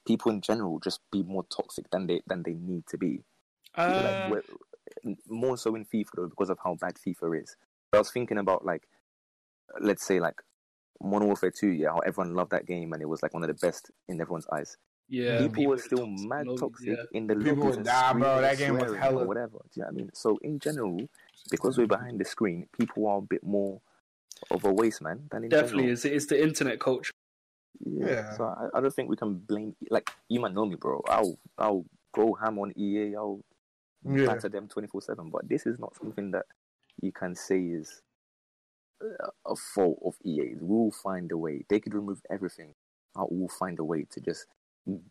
[0.07, 3.23] people in general just be more toxic than they than they need to be.
[3.75, 4.45] Uh, like,
[5.29, 7.57] more so in FIFA though, because of how bad FIFA is.
[7.91, 8.89] But I was thinking about like,
[9.81, 10.43] let's say like
[11.03, 13.49] Modern Warfare 2, yeah, how everyone loved that game and it was like one of
[13.49, 14.77] the best in everyone's eyes.
[15.09, 16.95] yeah, people were are still toxic mad toxic yeah.
[17.13, 19.59] in the People were- nah, bro, that game was swearing hella- or whatever.
[19.73, 20.11] Do you know what I mean?
[20.15, 21.01] So in general,
[21.51, 23.81] because we're behind the screen, people are a bit more
[24.51, 25.93] of a waste man than in Definitely, general.
[25.93, 27.13] it's, it's the internet culture.
[27.85, 28.07] Yeah.
[28.11, 28.37] Yeah.
[28.37, 29.75] So I, I don't think we can blame.
[29.91, 31.03] Like you might know me, bro.
[31.09, 33.17] I'll I'll go ham on EA.
[33.17, 33.41] I'll
[34.05, 34.27] Yeah.
[34.27, 35.31] batter them twenty four seven.
[35.31, 36.47] But this is not something that
[37.01, 38.03] you can say is
[39.03, 40.55] uh, a fault of EA.
[40.61, 41.65] We'll find a way.
[41.69, 42.75] They could remove everything.
[43.17, 44.47] I will find a way to just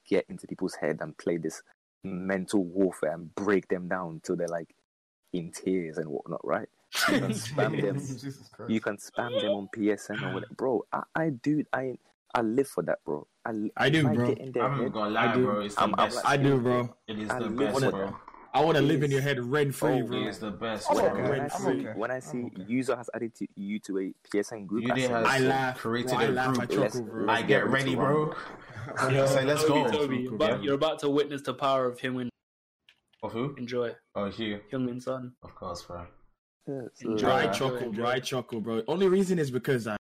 [0.07, 1.61] get into people's head and play this
[2.03, 4.73] mental warfare and break them down till they're like
[5.33, 6.41] in tears and whatnot.
[6.43, 6.67] Right?
[7.11, 8.67] You can spam them.
[8.69, 10.85] You can spam them on PSN or whatever, bro.
[10.91, 11.63] I, I do.
[11.73, 11.97] I
[12.33, 13.27] I live for that, bro.
[13.45, 14.27] I, I do, I bro.
[14.27, 15.43] Get in I'm not gonna lie, I do.
[15.45, 15.59] bro.
[15.61, 16.15] It's the I'm- I'm best.
[16.17, 16.95] like- I do, bro.
[17.07, 18.15] it is I the live best, for bro.
[18.53, 20.17] I want to live in your head rent free, Oh, bro.
[20.21, 21.21] It is the best, I'm okay.
[21.29, 21.93] When I I'm see okay.
[21.95, 22.63] when I see okay.
[22.67, 25.77] user has added to, you to a PSN group, You I did say, I laugh.
[25.77, 26.59] created I a laugh.
[26.59, 26.79] I group.
[26.79, 27.23] let's- chuckle, bro.
[27.23, 28.25] I let's get ready ready, bro.
[28.97, 29.13] run.
[29.13, 29.97] You say, let's Toby, go.
[29.97, 32.29] Toby, you're, about, you're about to witness the power of him Heung-min.
[33.23, 33.55] Of who?
[33.55, 34.59] Enjoy Oh, Hugh.
[34.71, 35.33] Heung-min's son.
[35.43, 36.07] Of course, bro.
[36.67, 37.27] Yeah, uh, so- Enjoy.
[37.27, 37.51] Bro, I Yeah.
[37.51, 38.19] chuckle, bro.
[38.19, 38.83] Chuckle, bro.
[38.87, 39.97] Only reason is because I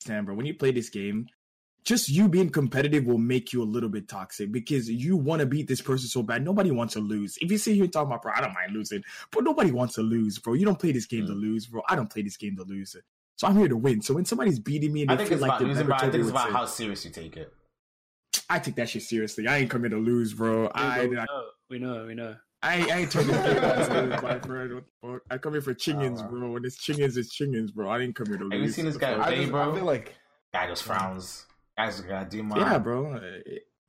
[0.00, 0.34] understand, bro.
[0.34, 1.26] When you play this game,
[1.84, 5.46] just you being competitive will make you a little bit toxic because you want to
[5.46, 6.44] beat this person so bad.
[6.44, 7.38] Nobody wants to lose.
[7.40, 9.94] If you sit here and talk about, bro, I don't mind losing, but nobody wants
[9.94, 10.54] to lose, bro.
[10.54, 11.40] You don't play this game to mm.
[11.40, 11.82] lose, bro.
[11.88, 12.96] I don't play this game to lose.
[13.36, 14.02] So I'm here to win.
[14.02, 15.86] So when somebody's beating me and I they think feel it's like about they're losing,
[15.86, 17.52] better, but I think it's about how serious you take it.
[18.50, 19.46] I take that shit seriously.
[19.46, 20.68] I ain't coming to lose, bro.
[20.74, 22.36] I, we, I, know, we know, we know.
[22.62, 24.74] I, I ain't turning this to my friend.
[24.74, 25.22] What the fuck?
[25.30, 26.28] I come here for chingins, wow.
[26.28, 26.50] bro.
[26.52, 27.88] When it's chingins, it's chingins, bro.
[27.88, 28.52] I didn't come here to lose.
[28.52, 29.26] Have you seen this guy fuck?
[29.26, 29.70] I, Hey, just, bro.
[29.70, 30.14] I feel like
[30.52, 31.46] Guy just frowns.
[31.76, 32.58] Guys gotta do my.
[32.58, 33.14] Yeah, bro.
[33.14, 33.20] Uh,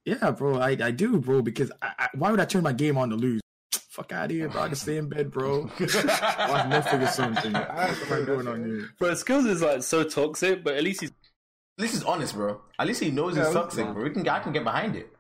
[0.06, 0.60] Yeah, bro.
[0.60, 1.42] I, I do, bro.
[1.42, 3.42] Because I, I, why would I turn my game on to lose?
[3.90, 4.62] Fuck out of here, bro.
[4.62, 5.62] I can stay in bed, bro.
[5.80, 7.54] Watch Netflix or something.
[7.54, 8.90] What am I doing on here?
[9.00, 12.62] But skills is like so toxic, but at least he's At least he's honest, bro.
[12.78, 14.04] At least he knows Yeah, it's we- toxic, bro.
[14.04, 15.12] We can, I can get behind it.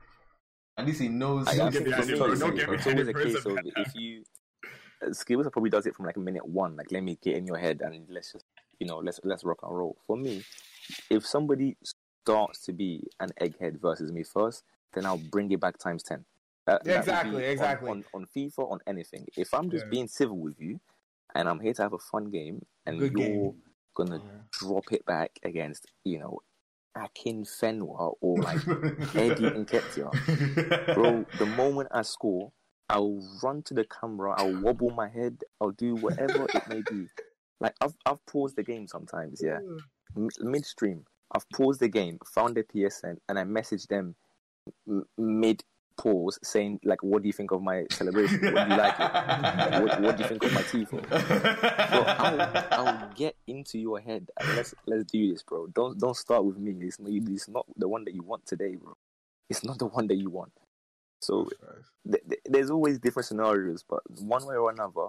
[0.79, 1.47] At least he knows.
[1.47, 2.31] I, I think get for behind me, it, bro.
[2.31, 4.23] it's, Don't it's always a case It's of if you
[5.05, 6.75] uh, skills probably does it from like a minute one.
[6.75, 8.45] Like let me get in your head and let's just
[8.79, 9.97] you know let's let's rock and roll.
[10.07, 10.43] For me,
[11.09, 11.77] if somebody
[12.25, 16.25] starts to be an egghead versus me first, then I'll bring it back times ten.
[16.65, 17.89] That, that would Exactly, on- exactly.
[17.89, 19.25] On, on, FIFA, on anything.
[19.35, 19.89] If I'm just Yeah.
[19.89, 20.79] being civil with you,
[21.33, 23.63] and I'm here to have a fun game, and Good you're game.
[23.95, 26.39] gonna drop it back against you know
[26.99, 28.59] Akinfenwa or like
[29.15, 32.51] Eddie Nketiah, bro, the moment I score,
[32.89, 37.07] I'll run to the camera, I'll wobble my head, I'll do whatever it may be.
[37.59, 39.59] Like I've I've paused the game sometimes, yeah,
[40.15, 41.05] M- midstream.
[41.31, 44.15] I've paused the game, found the PSN, and I messaged them
[44.87, 45.63] m- mid
[46.01, 48.39] pause saying like, "What do you think of my celebration?
[48.41, 49.83] What do you like it?
[49.83, 54.29] What, what do you think of my tifo?" Bro, I'll, I'll get into your head
[54.55, 55.67] let's let's do this, bro.
[55.67, 56.73] Don't don't start with me.
[56.87, 58.95] It's not, it's not the one that you want today, bro.
[59.49, 60.51] It's not the one that you want.
[61.21, 61.49] So
[62.09, 65.07] th- th- there's always different scenarios, but one way or another,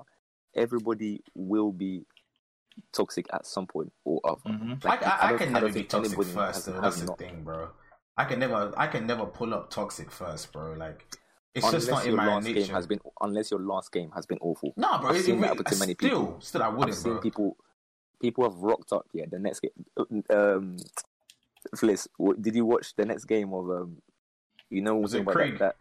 [0.57, 2.05] everybody will be
[2.93, 4.41] toxic at some point or other.
[4.49, 4.83] Mhm.
[4.85, 6.81] Like, I, I, I don't- can never be toxic first, though.
[6.81, 7.69] That's the thing, bro.
[8.21, 10.73] I can never, I can never pull up toxic first, bro.
[10.75, 11.07] Like
[11.55, 12.61] it's unless just not your in my last nature.
[12.61, 14.73] game has been unless your last game has been awful.
[14.77, 15.11] no, bro.
[15.11, 16.41] I've it- seen it- that happen to many still, people.
[16.41, 17.21] Still, I wouldn't, I've seen bro.
[17.21, 17.57] people
[18.21, 19.07] people have rocked up.
[19.13, 20.25] Yeah, the next game.
[20.31, 20.77] Um,
[21.77, 22.07] Fliss,
[22.41, 23.97] did you watch the next game of um?
[24.71, 25.37] You know, Was it about?
[25.37, 25.77] That, that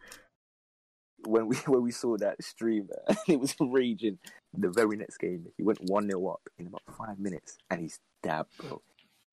[1.26, 4.18] when we when we saw that stream, uh, it was raging.
[4.52, 8.00] The very next game, he went one 0 up in about five minutes, and he's
[8.22, 8.82] dabbed, bro.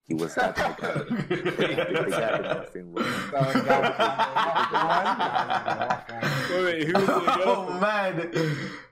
[0.07, 0.71] He was that guy.
[0.71, 3.03] the guy did nothing wrong.
[6.49, 8.31] Wait, wait, who the oh man,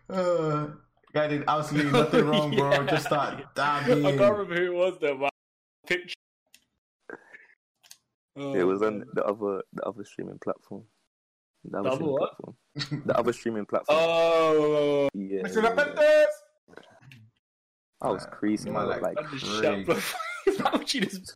[0.09, 0.67] uh,
[1.13, 2.69] guy did absolutely nothing wrong, bro.
[2.71, 2.83] Yeah.
[2.85, 5.31] Just start I can't remember who it was though, but
[5.87, 6.15] picture.
[8.35, 10.83] It was Oh, on the other the other streaming platform.
[11.63, 12.37] The other The other streaming what?
[12.37, 13.03] platform.
[13.07, 13.97] The other streaming platform.
[14.01, 15.63] Oh, yeah, Mr.
[15.63, 16.25] yeah,
[18.01, 19.01] I was crazy, Man, man.
[19.01, 19.97] like- Like,
[20.47, 20.65] I just Great.
[20.65, 21.35] shut before Fauci just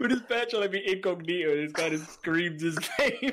[0.00, 1.56] with his badge trying to be incognito.
[1.56, 3.32] This guy just screams his name.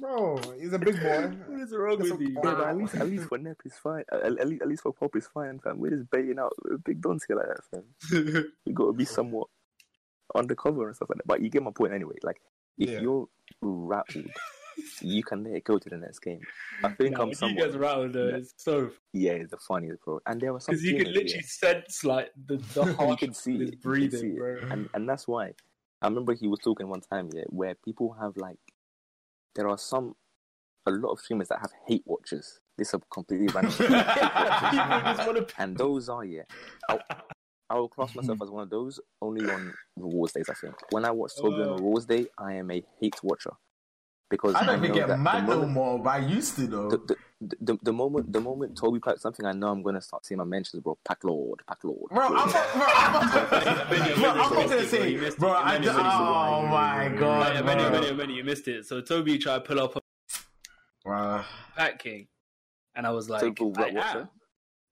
[0.00, 1.30] Bro, he's a big boy.
[1.46, 2.28] what is wrong with you?
[2.34, 4.02] yeah, but at least at least for Nep is fine.
[4.10, 5.78] At, at least at least for Pop is fine, fam.
[5.78, 6.52] We're just baiting out
[6.84, 8.52] big dons here like that, fam.
[8.66, 9.48] We got to be somewhat
[10.34, 11.26] undercover and stuff like that.
[11.26, 12.16] But you get my point anyway.
[12.22, 12.40] Like,
[12.78, 13.00] if Yeah.
[13.00, 13.28] you're
[13.60, 14.30] rattled,
[15.00, 16.40] you can let it go to the next game.
[16.82, 17.64] I think No, I'm when he somewhat.
[17.64, 18.36] gets rattled though, Yeah.
[18.36, 20.20] it's so Yeah, it's the funniest, bro.
[20.26, 23.32] And there was some because you could literally sense like the the you heart can
[23.34, 23.74] see his it.
[23.74, 24.60] You can breathing, bro.
[24.70, 25.52] and and that's why
[26.02, 28.58] I remember he was talking one time, yeah, where people have like
[29.54, 30.16] there are some
[30.86, 32.60] a lot of streamers that have hate watchers.
[32.76, 33.72] This is completely random.
[33.78, 35.54] People just want to.
[35.58, 36.42] and those are yeah.
[36.88, 37.00] I'll,
[37.70, 40.48] I will class myself as one of those only on rewards days.
[40.50, 41.76] I think when I watch Toby on Oh.
[41.76, 43.52] rewards day, I am a hate watcher
[44.30, 46.66] because I don't know even get that the mad no more, but I used to
[46.66, 46.88] though.
[46.90, 50.24] the, the, the, the moment the moment Toby packs something, I know I'm gonna start
[50.26, 50.96] seeing my mentions, bro.
[51.04, 52.10] Pack Lord, Pack Lord.
[52.10, 53.98] Bro, I'm not, bro, I'm not, bro,
[54.30, 55.52] I'm not gonna say, You bro.
[55.52, 58.86] I just, oh my god, yeah, many, many, many, you missed it.
[58.86, 60.00] So Toby tried to pull up a
[61.04, 61.42] Bro.
[61.76, 62.26] Pat King,
[62.94, 64.28] and I was like, Toby, what- I what, am.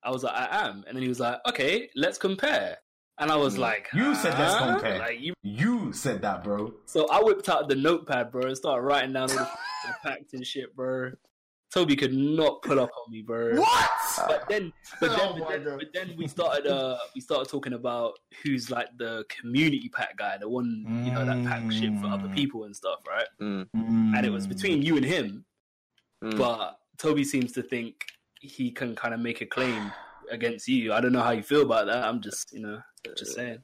[0.05, 2.77] I was like, I am, and then he was like, okay, let's compare.
[3.19, 3.59] And I was Mm.
[3.59, 4.99] like, You said let's compare.
[4.99, 5.33] Like you.
[5.92, 6.72] You said that, bro.
[6.86, 9.50] So I whipped out the notepad, bro, and started writing down all the,
[9.86, 11.12] the facts and shit, bro.
[11.70, 13.56] Toby could not pull up on me, bro.
[13.56, 13.90] What?
[14.26, 14.72] But then,
[15.02, 16.66] but then, Oh but, then but then we started.
[16.66, 21.26] Uh, we started talking about who's like the community pack guy, the one you know
[21.26, 22.34] that pack shit for other Mm.
[22.34, 23.26] people and stuff, right?
[23.42, 25.44] Mm, And it was between you and him,
[26.24, 26.38] mm.
[26.38, 27.96] but Toby seems to think
[28.40, 29.92] he can kind of make a claim
[30.30, 30.94] against you.
[30.94, 32.02] I don't know how you feel about that.
[32.04, 32.80] I'm just, you know,
[33.18, 33.58] just saying.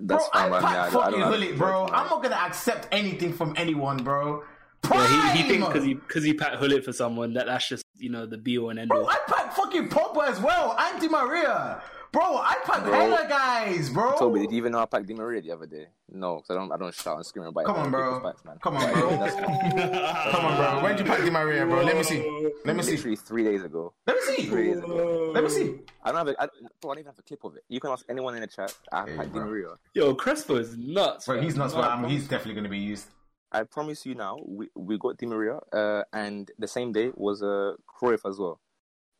[0.00, 0.62] That's bro, fine, I man.
[0.62, 1.86] pack I don't- I fucking don't have Gullit, bro.
[1.86, 4.42] I'm not gonna accept anything from anyone, bro.
[4.90, 7.84] Yeah, he, he thinks because he because he packed Gullit for someone that that's just
[7.96, 9.06] you know the be all and end Bro.
[9.08, 10.76] I pack fucking Pogba as well.
[10.78, 11.80] and Di Maria.
[12.14, 12.92] Bro, I pack Bro.
[12.92, 14.14] hella guys, bro.
[14.16, 15.88] Toby, did you even know I packed Di Maria the other day?
[16.08, 16.70] No, because I don't.
[16.70, 17.80] I don't shout and scream about Come it.
[17.80, 18.20] on, bro.
[18.22, 18.56] Backs, man.
[18.62, 19.08] Come on, bro.
[20.30, 20.80] Come on, bro.
[20.84, 21.82] When did you pack Di Maria, bro?
[21.82, 22.20] Let me see.
[22.64, 22.92] Let me see.
[22.92, 23.94] literally three days ago.
[24.06, 24.46] Let me see.
[24.46, 25.32] Three days ago.
[25.34, 25.80] Let me see.
[26.04, 26.28] I don't have.
[26.28, 26.46] A, I,
[26.80, 27.64] bro, I don't even have a clip of it.
[27.68, 28.72] You can ask anyone in the chat.
[28.92, 29.46] I Hey, packed Di bro.
[29.48, 29.68] Maria.
[29.94, 31.26] Yo, Crespo is nuts.
[31.26, 31.44] Bro, man.
[31.44, 31.72] he's not.
[31.72, 33.08] No, I I mean, he's definitely gonna be used.
[33.50, 37.42] I promise you now, we, we got Di Maria, uh, and the same day was
[37.42, 38.60] uh, Cruyff as well.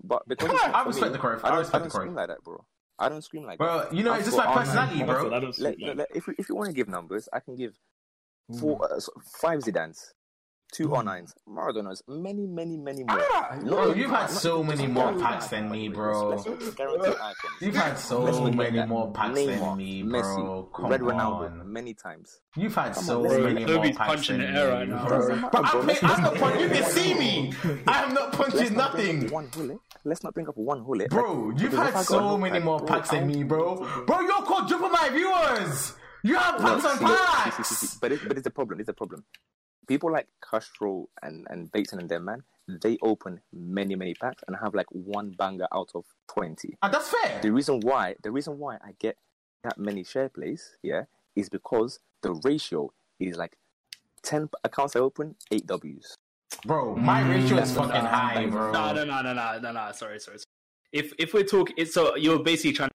[0.02, 1.40] But because it's- I for respect me, the Cruyff.
[1.42, 2.14] I I don't, respect I the don't Cruyff.
[2.16, 2.64] like that, bro.
[2.98, 3.88] I don't scream like Bro, that.
[3.90, 5.28] Bro, you know, I've it's just my like personality, I bro.
[5.28, 7.74] Let, let, let- if, if you want to give numbers, I can give
[8.60, 10.12] four, uh, so- five Zidanes,
[10.72, 13.18] two R9s, Maradonas, many, many, many more.
[13.20, 16.30] Ah, Not Bro, you've had so many more packs than me, bro.
[16.30, 17.36] Let's not just guarantee icons.
[17.60, 20.20] You've had so many more packs than me, bro.
[20.20, 21.72] Messi, Come Red Ronaldo, on.
[21.72, 22.40] many times.
[22.56, 24.72] You've had Come so on, many make- more Toby's packs punching than the air me,
[24.72, 25.26] right now, bro.
[25.28, 25.48] bro.
[25.52, 26.60] But I'm, let's- I'm not punching.
[26.62, 27.52] You can see me.
[27.86, 29.30] I am not Let's punching not nothing.
[29.30, 29.78] one bullet.
[30.04, 31.08] Let's not bring up one bullet.
[31.10, 33.76] Bro, Like, you've had so many more packs than me, bro.
[34.06, 35.94] Bro, you're quadruple my viewers.
[36.24, 37.96] You have No, packs on packs.
[38.00, 38.80] But, but it's a problem.
[38.80, 39.24] It's a problem.
[39.86, 42.42] People like Castro and, and Bateson and them, man,
[42.82, 46.76] they open many, many packs and have like one banger out of 20.
[46.82, 47.40] And that's fair.
[47.42, 49.16] The reason why, the reason why I get
[49.62, 51.02] that many share plays, yeah,
[51.36, 52.90] is because the ratio
[53.20, 53.56] is like
[54.22, 56.14] 10 accounts I open, 8 Ws.
[56.66, 58.72] Bro, my ratio is fucking the- high, No, bro.
[58.72, 59.92] no, no, no, no, no, no.
[59.92, 60.38] Sorry, sorry.
[60.38, 60.40] sorry.
[60.92, 62.88] If if we're talking, it's so you're basically trying.
[62.90, 62.94] To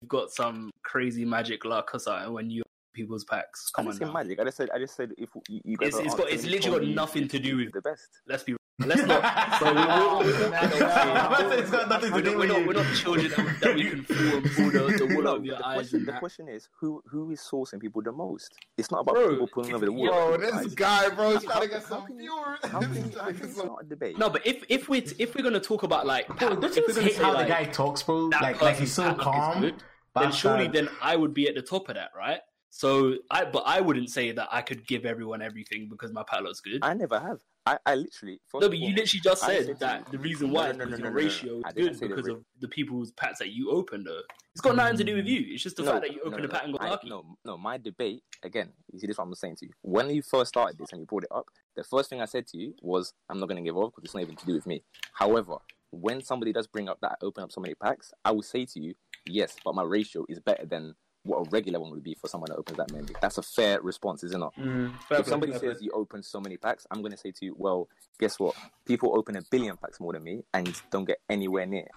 [0.00, 2.62] you've got some crazy magic luck or something when you
[2.96, 3.70] people's packs.
[3.74, 4.12] I Come didn't on, say now.
[4.20, 4.40] magic.
[4.40, 6.44] I just said, I just said if you, you guys It's- are it's got- it's
[6.46, 8.08] literally got nothing to do with- the best.
[8.26, 8.56] Let's be.
[8.78, 9.22] Let's not.
[9.58, 9.66] So
[11.58, 12.66] it's got nothing to we're, do not, we're, with not, you.
[12.66, 15.44] we're not children that, that we can fool and pull the, the wool No, over
[15.46, 15.74] your the eyes.
[15.76, 16.20] question, the that.
[16.20, 18.52] question is who who is sourcing people the most?
[18.76, 20.08] It's not about Bro, people pulling over the wall.
[20.08, 20.74] Bro, this eyes.
[20.74, 22.58] guy, bro, is How- trying to get some can you- viewers.
[22.70, 24.18] How can you, He's how trying to can get you some- start a debate?
[24.18, 26.86] No, but if if we if we're gonna talk about like, Bro, don't you we're
[26.88, 28.26] just gonna hate how the guy talks, bro?
[28.26, 30.22] Like, like he's so person's pack is calm.
[30.22, 32.40] then surely uh, then I would be at the top of that, right?
[32.70, 36.60] So I, but I wouldn't say that I could give everyone everything because my pallet's
[36.60, 36.80] good.
[36.82, 37.40] I never have.
[37.66, 38.38] I, I literally.
[38.54, 40.76] no, but you all, literally just I said said that the reason why no, is
[40.76, 44.06] no, because no, your ratio is good because of the people's packs that you opened.
[44.06, 44.20] Though
[44.52, 45.44] it's got nothing to do with you.
[45.48, 47.08] It's just the fact that you no, open no, a pack and got I- lucky.
[47.08, 48.72] No, no, my debate again.
[48.92, 49.72] You see, this is what I'm saying to you.
[49.82, 52.46] When you first started this and you brought it up, the first thing I said
[52.48, 54.54] to you was, "I'm not going to give up because it's not even to do
[54.54, 55.56] with me." However,
[55.90, 58.64] when somebody does bring up that I open up so many packs, I will say
[58.64, 58.94] to you,
[59.26, 60.94] "Yes, but my ratio is better than
[61.26, 63.06] what a regular one would be for someone that opens that many.
[63.20, 64.50] That's a fair response, isn't it?
[64.60, 65.84] Mm, if somebody fair says play.
[65.84, 67.88] you open so many packs, I'm going to say to you, well,
[68.18, 68.54] guess what?
[68.86, 71.88] People open a billion packs more than me and don't get anywhere near.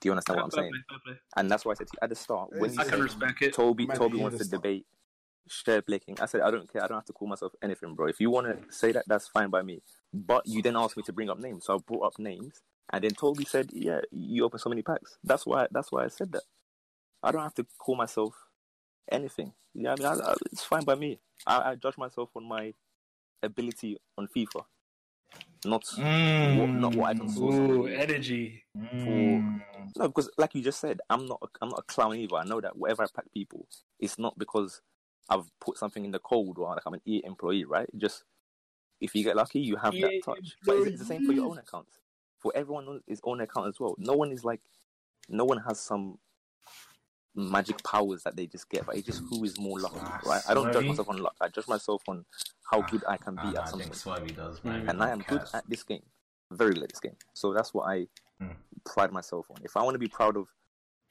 [0.00, 0.72] Do you understand what I'm saying?
[1.04, 1.14] play.
[1.36, 3.00] And that's why I said to you at the start when I I can said
[3.00, 3.54] respect it.
[3.54, 4.86] Toby Might Toby be wants to the debate
[5.48, 6.18] share blinking.
[6.20, 6.82] I said I don't care.
[6.84, 8.06] I don't have to call myself anything, bro.
[8.06, 9.82] If you want to say that, that's fine by me.
[10.12, 12.62] But you then asked me to bring up names, so I brought up names,
[12.92, 15.66] and then Toby said, "Yeah, you open so many packs." That's why.
[15.70, 16.42] That's why I said that.
[17.22, 18.34] I don't have to call myself
[19.10, 19.52] anything.
[19.74, 21.18] Yeah, I mean, I, I, it's fine by me.
[21.46, 22.74] I, I judge myself on my
[23.42, 24.64] ability on FIFA,
[25.64, 27.54] not what, not what I can source.
[27.54, 28.64] Ooh, energy.
[28.76, 29.60] Mm.
[29.96, 31.38] no, because like you just said, I'm not.
[31.42, 32.36] A, I'm not a clown either.
[32.36, 33.66] I know that whatever I pack people,
[33.98, 34.82] it's not because
[35.28, 37.88] I've put something in the code or like I'm an EA employee, right?
[37.96, 38.24] Just
[39.00, 40.56] if you get lucky, you have that touch.
[40.64, 41.88] But it's, the same for your own account.
[42.38, 43.94] For everyone on his own account as well.
[43.98, 44.60] No one is like,
[45.28, 46.18] no one has some
[47.34, 50.42] magic powers that they just get, but it's just who is more lucky, Ah, right?
[50.48, 51.34] I don't judge myself on luck.
[51.40, 52.24] I judge myself on
[52.70, 54.88] how good I can be Ah, at I something think Swabby does, man.
[54.88, 56.02] and I am good at this game,
[56.50, 57.16] very good at this game.
[57.34, 58.06] So that's what I
[58.40, 58.56] Mm.
[58.84, 59.58] pride myself on.
[59.62, 60.48] If I want to be proud of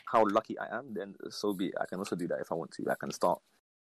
[0.06, 1.76] how lucky I am, then so be it.
[1.80, 2.90] I can also do that if I want to.
[2.92, 3.40] I can start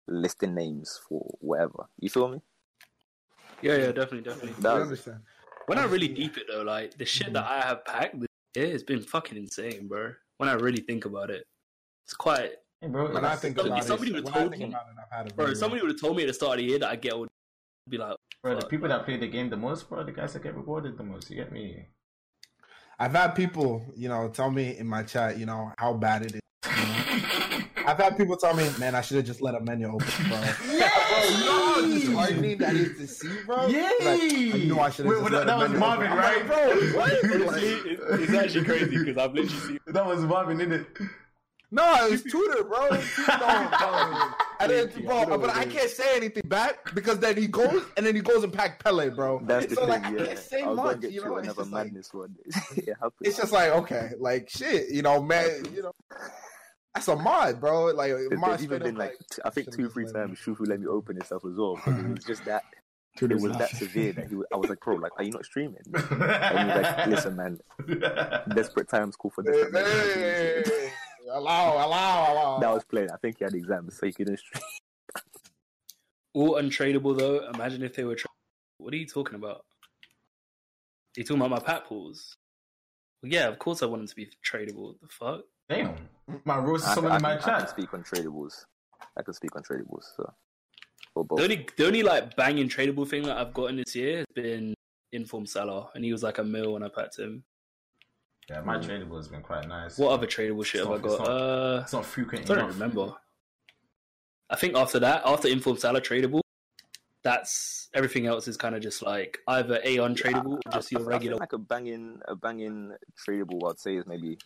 [0.07, 1.87] listing names for whatever.
[1.99, 2.43] You feel me?
[3.63, 4.55] Yeah, yeah, definitely, definitely.
[4.63, 5.21] That I understand.
[5.67, 8.73] When I really deep it though, like the shit that I have packed, this year
[8.73, 10.13] has been fucking insane, bro.
[10.39, 11.47] When I really think about it,
[12.11, 12.51] it's quite.
[12.81, 14.75] Hey, bro, When I think somebody, about somebody would have when I told me- it,
[14.75, 16.71] I've had a Bro, very somebody would have told me at the start of the
[16.71, 17.29] year that I get would
[17.89, 18.97] be like, bro, the people bro.
[18.99, 21.31] that play the game the most, bro, the guys that get rewarded the most.
[21.31, 21.87] You get me?
[22.99, 26.35] I've had people, you know, tell me in my chat, you know, how bad it
[26.35, 26.41] is.
[26.67, 27.87] you know?
[27.87, 30.39] I've had people tell me, man, I should have just let a menu open, bro.
[30.41, 33.67] bro, you know how disheartening that is to see, bro?
[33.69, 33.83] Yay!
[33.83, 36.07] Like, I know I should have Wait, just that- let that a was menu Marvin,
[36.07, 36.19] open.
[36.19, 36.37] I'm right?
[36.37, 37.25] like, bro, what?
[37.25, 39.79] Honestly, Like, it's, it's actually crazy because I've literally seen.
[39.87, 40.87] That was Marvin, in it?
[41.73, 42.87] No, it was Tudor, bro.
[42.87, 43.37] It was Tudor,
[43.79, 44.31] bro.
[44.61, 48.15] And then, bro, but I can't say anything back because then he goes and then
[48.15, 49.41] he goes and pack Pele, bro.
[49.45, 49.89] That's the so, thing.
[49.89, 51.37] like, I yeah, can't say I'll much, get you you know.
[51.37, 52.37] It's another just like, madness one.
[52.45, 52.55] it
[53.01, 53.13] happens.
[53.23, 55.93] it's just like okay, like shit, you know, man, you know,
[56.95, 57.87] that's a mod, bro.
[57.87, 60.67] Like There- mod even been up, like, t- I think two, three times me- Shifu
[60.69, 61.77] let me open himself as well.
[61.77, 64.69] Because it was just that it Tudor's was that severe that he was, I was
[64.69, 65.81] like, bro, like, are you not streaming?
[65.87, 67.59] And he was like, listen, man,
[68.55, 70.91] desperate times call for Hey, desperate hey, hey,
[71.33, 72.59] allow, allow, allow.
[72.59, 73.11] That was playing.
[73.11, 74.63] I think he had exams, so he couldn't stream.
[76.35, 77.49] All untradeable though.
[77.55, 78.15] Imagine if they were.
[78.15, 78.31] Tra-
[78.79, 79.65] what are you talking about?
[81.17, 82.37] Are you talking about my pat pools?
[83.23, 84.95] Well, yeah, of course I want them to be tradable.
[85.01, 85.41] The fuck?
[85.69, 85.95] Damn.
[86.45, 88.65] My rules are someone I in my can, I can speak on tradables.
[89.19, 90.05] I can speak on tradables.
[90.17, 90.33] So.
[91.17, 94.75] The only, the only like banging tradable thing that I've gotten this year has been
[95.13, 97.43] Inform Salah, and he was like a mil when I packed him.
[98.51, 99.97] Yeah, my tradable has been quite nice.
[99.97, 101.29] What other tradable shit It's have I not- it's got?
[101.29, 102.73] not- Uh, It's not frequent I don't enough.
[102.75, 103.15] remember.
[104.51, 106.41] I think after that, after Inform Salah tradable,
[107.23, 111.07] that's everything else is kind of just like either a untradeable or just I- your
[111.09, 113.71] I regular think like a banging, a banging tradable.
[113.71, 114.39] I'd say is maybe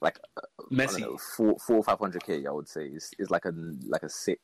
[0.00, 0.40] like uh,
[0.70, 1.00] I Messi.
[1.00, 2.46] know, four, four or five hundred k.
[2.46, 3.52] I would say is, is like a
[3.88, 4.40] like a sick.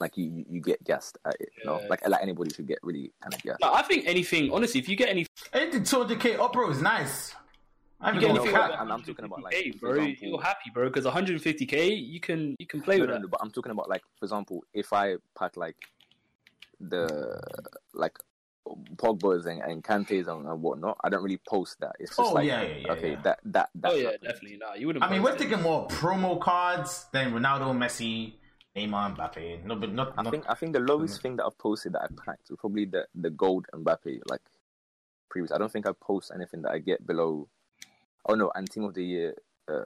[0.00, 1.50] Like you, you- you get gassed at it.
[1.58, 3.60] You know, like like anybody should get really kind of gassed.
[3.60, 7.34] Like, I think anything, honestly, if you get any, Anything 200k up, bro, is nice.
[8.02, 8.78] I you haven't get got no, anything a but like cat.
[8.80, 12.20] I'm- I'm talking about, like, 150K, for bro, example- you're happy, bro, because 150k, you
[12.20, 13.22] can you can play No, with no, that.
[13.22, 15.76] no, but I'm talking about like, for example, if I pack like
[16.80, 17.40] the
[17.94, 18.16] like
[18.96, 21.92] Pogba's and, and Kante's and, and whatnot, I don't really post that.
[21.98, 23.20] It's just Oh, like, yeah, yeah, yeah, okay, yeah.
[23.22, 23.90] that that that.
[23.92, 24.22] oh yeah, happened.
[24.22, 24.56] definitely.
[24.58, 25.04] Nah, you wouldn't.
[25.04, 25.38] I mean, we're it.
[25.38, 28.34] thinking more promo cards than Ronaldo, Messi,
[28.76, 29.64] Neymar, Mbappe.
[29.64, 30.14] No, but not.
[30.16, 32.58] I not think I think the lowest thing that I've posted that I packed was
[32.58, 34.40] probably the the gold Mbappe like
[35.28, 35.50] previous.
[35.52, 37.48] I don't think I post anything that I get below.
[38.26, 39.34] Oh no, and team of the year
[39.68, 39.82] uh,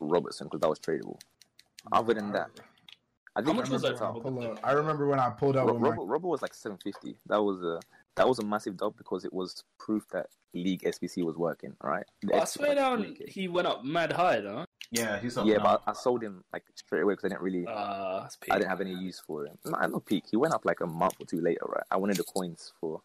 [0.00, 1.18] Robertson because that was tradable.
[1.90, 2.50] Other than that,
[3.36, 4.34] I How much was I that remember, from?
[4.36, 6.28] when I, pull up, I remember when I pulled up Ro- with my Robert, Robert
[6.28, 7.16] was like seven fifty.
[7.26, 7.80] That was a
[8.16, 11.74] that was a massive dub because it was proof that League SBC was working.
[11.82, 12.04] Right?
[12.22, 13.26] The I swear was down, working.
[13.28, 14.64] he went up mad high, though.
[14.90, 15.62] Yeah, he's up Yeah, now.
[15.62, 17.66] but I, I sold him like straight away because I didn't really.
[17.66, 18.52] Uh, peak.
[18.52, 19.56] I didn't have any use for him.
[19.64, 20.24] No, no peak.
[20.30, 21.84] He went up like a month or two later, right?
[21.90, 23.00] I wanted the coins for.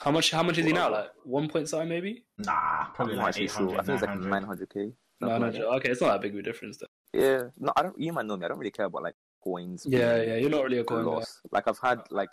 [0.00, 0.30] How much?
[0.30, 0.90] How much is he now?
[0.90, 2.24] Like one point something, maybe.
[2.38, 3.78] Nah, probably I'm not like 800.
[3.78, 4.70] I think it's like 900.
[4.70, 4.92] 900k.
[5.20, 5.46] No, something no.
[5.46, 5.66] like that.
[5.66, 6.86] Okay, it's not that big of a difference, though.
[7.12, 8.00] Yeah, no, I don't.
[8.00, 8.46] You might know me.
[8.46, 9.86] I don't really care about like coins.
[9.86, 10.36] Yeah, yeah.
[10.36, 11.24] You're not really a coin guy.
[11.50, 12.30] Like I've had like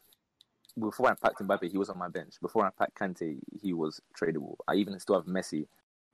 [0.80, 2.36] before I packed Mbappe, he was on my bench.
[2.42, 4.56] Before I packed Kante, he was tradable.
[4.68, 5.68] I even still have Messi,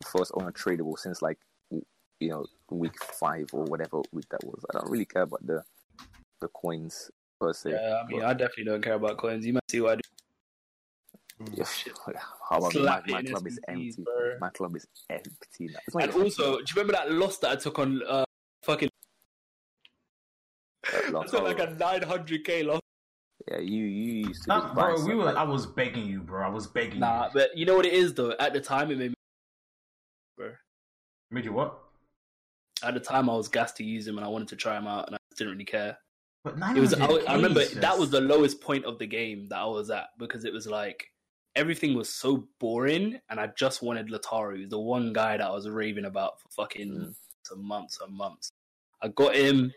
[0.05, 1.37] first owner tradable since like
[2.19, 4.63] you know week five or whatever week that was.
[4.73, 5.63] I don't really care about the
[6.41, 7.71] the coins per se.
[7.71, 9.45] Yeah, I mean, but- I definitely don't care about coins.
[9.45, 10.01] You might see why I do.
[11.53, 11.65] Yeah,
[12.49, 13.93] how my, my in club is empty.
[14.03, 14.37] bro.
[14.39, 15.31] My club is empty
[15.61, 15.99] now.
[15.99, 18.25] And even also, do you remember that loss that I took on uh,
[18.63, 18.89] fucking
[20.93, 22.79] Uh, That's like a 900k loss.
[23.49, 25.25] yeah, you you used to Nah, bro, we were.
[25.25, 26.45] like- I was begging you, bro.
[26.45, 27.31] I was begging Nah, you.
[27.33, 28.31] but you know what it is though.
[28.39, 29.15] At the time, it made me.
[30.37, 30.51] Bro.
[31.31, 31.79] Made you what?
[32.83, 34.87] At the time, I was gassed to use him, and I wanted to try him
[34.87, 35.97] out, and I didn't really care.
[36.43, 36.93] But It was.
[36.93, 39.65] I, 900K I remember is that was the lowest point of the game that I
[39.65, 41.05] was at because it was like
[41.55, 45.67] everything was so boring, and I just wanted Lautaro, the one guy that I was
[45.69, 47.15] raving about for fucking Mm.
[47.43, 48.49] some months and months.
[49.01, 49.73] I got him,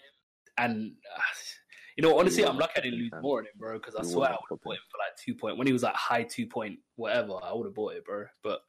[0.59, 1.21] and uh,
[1.97, 3.79] you know, honestly, I'm lucky I didn't lose more on him, bro.
[3.79, 5.73] Because I You swear I would have bought him for like two point when he
[5.73, 7.33] was like high two point whatever.
[7.43, 8.27] I would have bought it, bro.
[8.43, 8.61] But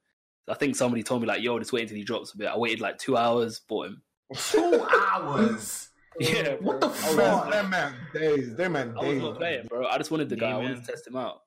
[0.49, 2.57] I think somebody told me like, "Yo, just wait until he drops a bit." I
[2.57, 4.01] waited like two hours, bought him.
[4.35, 5.89] two hours.
[6.19, 6.95] Yeah, What the bro.
[6.97, 7.51] Oh, fuck?
[7.51, 8.55] that man days.
[8.55, 9.03] That man days.
[9.03, 9.85] I was not playing, bro.
[9.85, 10.49] I just wanted the guy.
[10.49, 11.41] I wanted to test him out.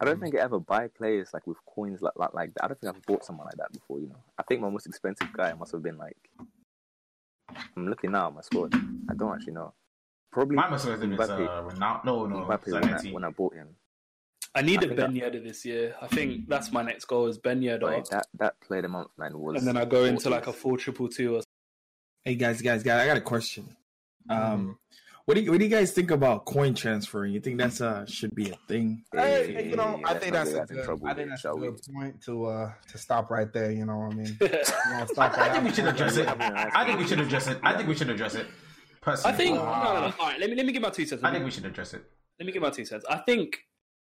[0.00, 2.64] I don't think I ever buy players like with coins like, like like that.
[2.64, 3.98] I don't think I've bought someone like that before.
[4.00, 6.16] You know, I think my most expensive guy must have been like.
[7.76, 8.74] I'm looking now at my squad.
[9.10, 9.72] I don't actually know.
[10.30, 11.72] Probably My must have been uh, Mbappe.
[11.72, 12.04] Ronaldo.
[12.04, 13.12] No, no, Mbappe when I, Zanetti.
[13.12, 13.68] when I bought him.
[14.54, 15.94] I need I a think Ben Yedder this year.
[16.00, 18.88] I think that's my next goal is Ben Yedder, Like, that that player of the
[18.90, 19.56] month man was.
[19.56, 21.44] and then I go into like a four triple two or something.
[22.24, 23.00] Hey guys, guys, guys!
[23.02, 23.74] I got a question.
[24.28, 24.78] Um,
[25.28, 27.34] what do you what do you guys think about coin transferring?
[27.34, 29.04] You think that's uh should be a thing?
[29.12, 31.44] Hey, hey, you know, Hey, I think not that's a good, trouble I think that's
[31.44, 31.66] a we?
[31.66, 33.70] good point to uh to stop right there.
[33.70, 34.38] You know what I mean?
[34.40, 36.26] I You know, stop I, I think we should address it.
[36.26, 37.58] Having a nice I think we should address it.
[37.62, 38.46] I think we should address it.
[39.02, 40.14] Personally, I think Uh, no, no.
[40.18, 41.22] All right, let me let me give my two cents.
[41.22, 42.04] I think we should address it.
[42.40, 43.04] let me give my two cents.
[43.10, 43.58] I think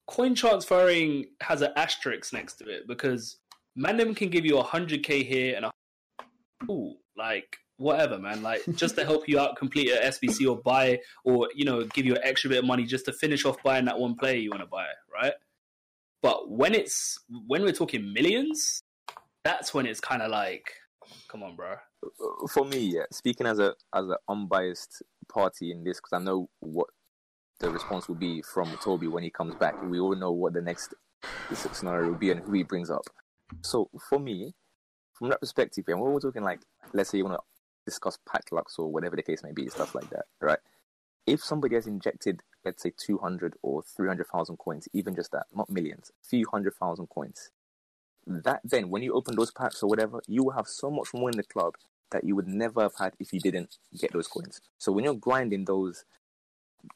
[0.07, 3.39] coin transferring has an asterisk next to it because
[3.79, 5.73] Mandem can give you a hundred k here and a
[6.71, 8.43] ooh, like whatever, man.
[8.43, 12.07] Like just to help you out, complete a SBC or buy or you know give
[12.07, 14.51] you an extra bit of money just to finish off buying that one player you
[14.51, 15.35] want to buy, right?
[16.23, 18.83] But when it's when we're talking millions,
[19.45, 20.73] that's when it's kind of like,
[21.29, 21.77] come on, bro.
[22.51, 26.49] for me, yeah, speaking as a as an unbiased party in this, because I know
[26.61, 26.89] what
[27.61, 29.75] the response will be from Toby when he comes back.
[29.83, 30.95] We all know what the next
[31.73, 33.05] scenario will be and who he brings up.
[33.63, 34.55] So for me,
[35.15, 36.61] from that perspective, and when we're talking like,
[36.93, 37.56] let's say you want to
[37.87, 40.59] discuss pack lux or whatever the case may be, stuff like that, right?
[41.27, 45.33] If somebody has injected, let's say, two hundred or three hundred thousand coins, even just
[45.33, 47.51] that, not millions, a few hundred thousand coins,
[48.27, 51.31] that then when you open those packs or whatever, you will have so much more
[51.31, 51.75] in the club
[52.11, 54.61] that you would never have had if you didn't get those coins.
[54.79, 56.05] So when you're grinding those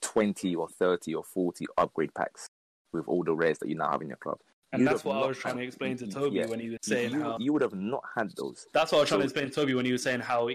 [0.02, 2.48] 20 or 30 or 40 upgrade packs
[2.92, 4.38] with all the rares that you now have in your club.
[4.72, 6.78] And you'd that's what I was trying to explain to Toby yeah, when he was
[6.82, 7.38] saying you, how.
[7.40, 8.66] you would have not had those.
[8.72, 10.48] That's what I was trying to explain to Toby when he was saying how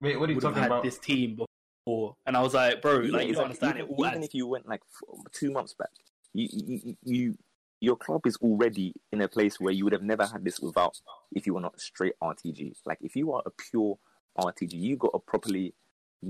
[0.00, 0.82] Wait, what are you would have talking had about?
[0.82, 1.38] this team
[1.86, 3.94] before, and I was like, bro, Yeah, like you don't understand even, it.
[3.94, 5.90] All even adds if you went like f- two months back,
[6.32, 7.38] you, you, you, you
[7.80, 11.00] your club is already in a place where you would have never had this without
[11.32, 12.74] if you were not straight RTG.
[12.84, 13.98] Like if you are a pure
[14.38, 15.74] RTG, you got to properly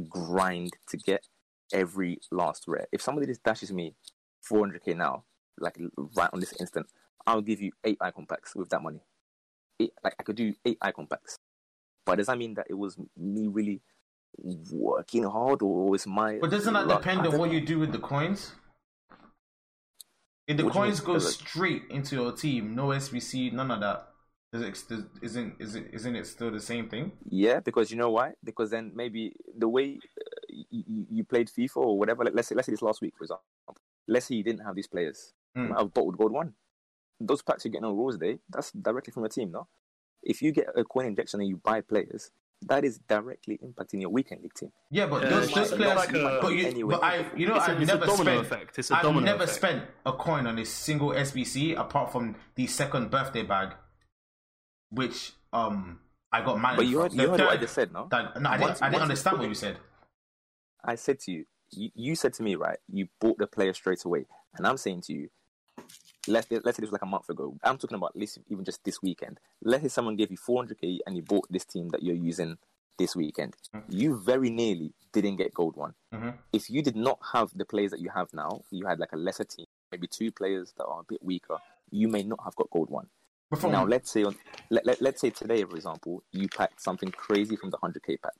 [0.08, 1.26] grind to get
[1.72, 2.86] every last rare.
[2.92, 3.94] If somebody just dashes me
[4.48, 5.24] 400k now,
[5.58, 5.76] like
[6.16, 6.86] right on this instant,
[7.26, 9.00] I'll give you eight icon packs with that money.
[9.80, 11.36] Eight, like I could do eight icon packs.
[12.06, 13.80] But does that mean that it was me really
[14.70, 16.38] working hard, or was my?
[16.40, 17.02] But doesn't that luck?
[17.02, 17.52] depend on what know.
[17.54, 18.52] you do with the coins?
[20.46, 24.08] If the What coins go straight into your team, no SBC, none of that.
[24.52, 27.12] Does it, isn't is it isn't it still the same thing?
[27.28, 28.32] Yeah, because you know why?
[28.42, 32.24] Because then maybe the way uh, you, you played FIFA or whatever.
[32.24, 33.44] Let's say let's say this last week, for example.
[34.08, 35.32] Let's say you didn't have these players.
[35.54, 35.78] You Mm.
[35.78, 36.54] have bottled gold one.
[37.20, 39.68] Those packs you're getting on rules Day, that's directly from your team, no?
[40.22, 42.30] If you get a coin injection and you buy players,
[42.62, 44.70] that is directly impacting your weekend league team.
[44.90, 46.04] Yeah, but Yeah, those, it's those like- players.
[46.04, 46.94] it's like a- but you, anyway.
[46.94, 48.46] but I, you know, It's a- I've a never domino spent.
[48.46, 48.78] effect.
[48.78, 49.56] It's a I've domino never effect.
[49.56, 53.74] spent a coin on a single SBC apart from the second birthday bag,
[54.90, 56.00] which um
[56.32, 56.76] I got managed.
[56.76, 58.06] But you heard, you The heard what I just said, no?
[58.10, 59.78] that- no, I didn't, Once- I didn't understand what you said.
[60.84, 62.78] I said to you, you, you said to me, right?
[62.88, 65.30] You bought the player straight away, and I'm saying to you,
[66.28, 67.56] let's let's say this was like a month ago.
[67.64, 69.40] I'm talking about at least even just this weekend.
[69.62, 72.58] Let's say someone gave you 400k and you bought this team that you're using
[72.98, 73.56] this weekend.
[73.88, 75.94] You very nearly didn't get gold one.
[76.12, 76.36] Mhm.
[76.52, 79.16] If you did not have the players that you have now, you had like a
[79.16, 81.56] lesser team, maybe two players that are a bit weaker.
[81.90, 83.08] You may not have got gold one.
[83.58, 84.36] From, Now let's say on
[84.68, 88.16] let, let, let's say today, for example, you packed something crazy from the hundred K
[88.16, 88.34] pack.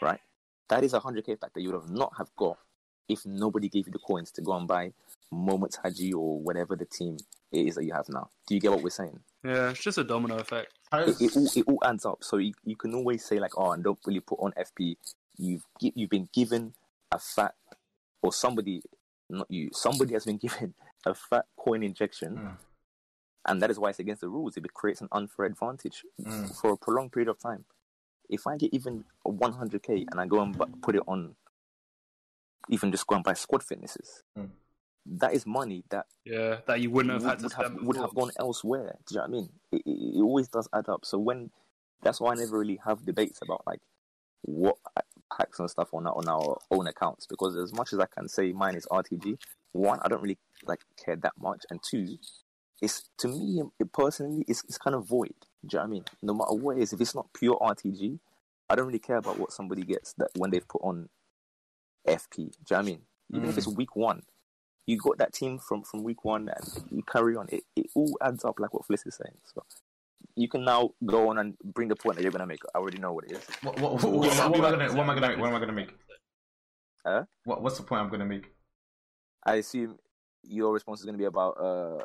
[0.00, 0.20] Right?
[0.68, 2.56] That is a hundred K pack that you would have not have got
[3.08, 4.92] if nobody gave you the coins to go and buy
[5.32, 7.16] Moments Hagi or whatever the team
[7.52, 8.30] it is that you have now.
[8.46, 9.18] Do you get what we're saying?
[9.44, 10.72] Yeah, it's just a domino effect.
[10.92, 12.22] It, it, all, it all adds up.
[12.22, 14.96] So you, you can always say like, oh, and don't really put on FP.
[15.38, 16.74] You've you've been given
[17.12, 17.54] a fat,
[18.22, 18.82] or somebody,
[19.28, 20.74] not you, somebody has been given
[21.06, 22.56] a fat coin injection, Mm.
[23.46, 24.56] and that is why it's against the rules.
[24.56, 26.54] It creates an unfair advantage Mm.
[26.60, 27.64] for a prolonged period of time.
[28.28, 31.34] If I get even 100k and I go and bu- put it on
[32.68, 34.22] even just go and buy squad fitnesses.
[34.38, 34.50] Mm.
[35.06, 38.14] That is money that Yeah, that you wouldn't have had to would have, would have
[38.14, 38.96] gone elsewhere.
[39.08, 39.48] Do you know what I mean?
[39.72, 41.04] It, it, it always does add up.
[41.04, 41.50] So when
[42.02, 43.80] that's why I never really have debates about like
[44.42, 44.76] what
[45.36, 48.28] packs and stuff on our, on our own accounts because as much as I can
[48.28, 49.38] say mine is RTG,
[49.72, 52.18] one I don't really like care that much, and two,
[52.82, 55.34] it's to me it personally it's, it's kind of void.
[55.66, 56.04] Do you know what I mean?
[56.22, 58.18] No matter what it is, if it's not pure RTG,
[58.68, 61.08] I don't really care about what somebody gets that when they've put on
[62.06, 62.36] FP.
[62.36, 63.00] Do you know what I mean?
[63.32, 63.58] Even if Mm.
[63.58, 64.22] it's week one,
[64.86, 67.46] you got that team from from week one and you carry on.
[67.50, 69.36] It it all adds up like what Fliss is saying.
[69.54, 69.64] So
[70.36, 72.60] you can now go on and bring the point that you're gonna make.
[72.74, 73.44] I already know what it is.
[73.62, 75.60] What, what, what, what, what, am I gonna, what am I gonna what am I
[75.60, 75.94] gonna make?
[77.06, 77.24] Huh?
[77.44, 78.46] What, what's the point I'm gonna make?
[79.44, 79.98] I assume
[80.42, 82.04] your response is gonna be about uh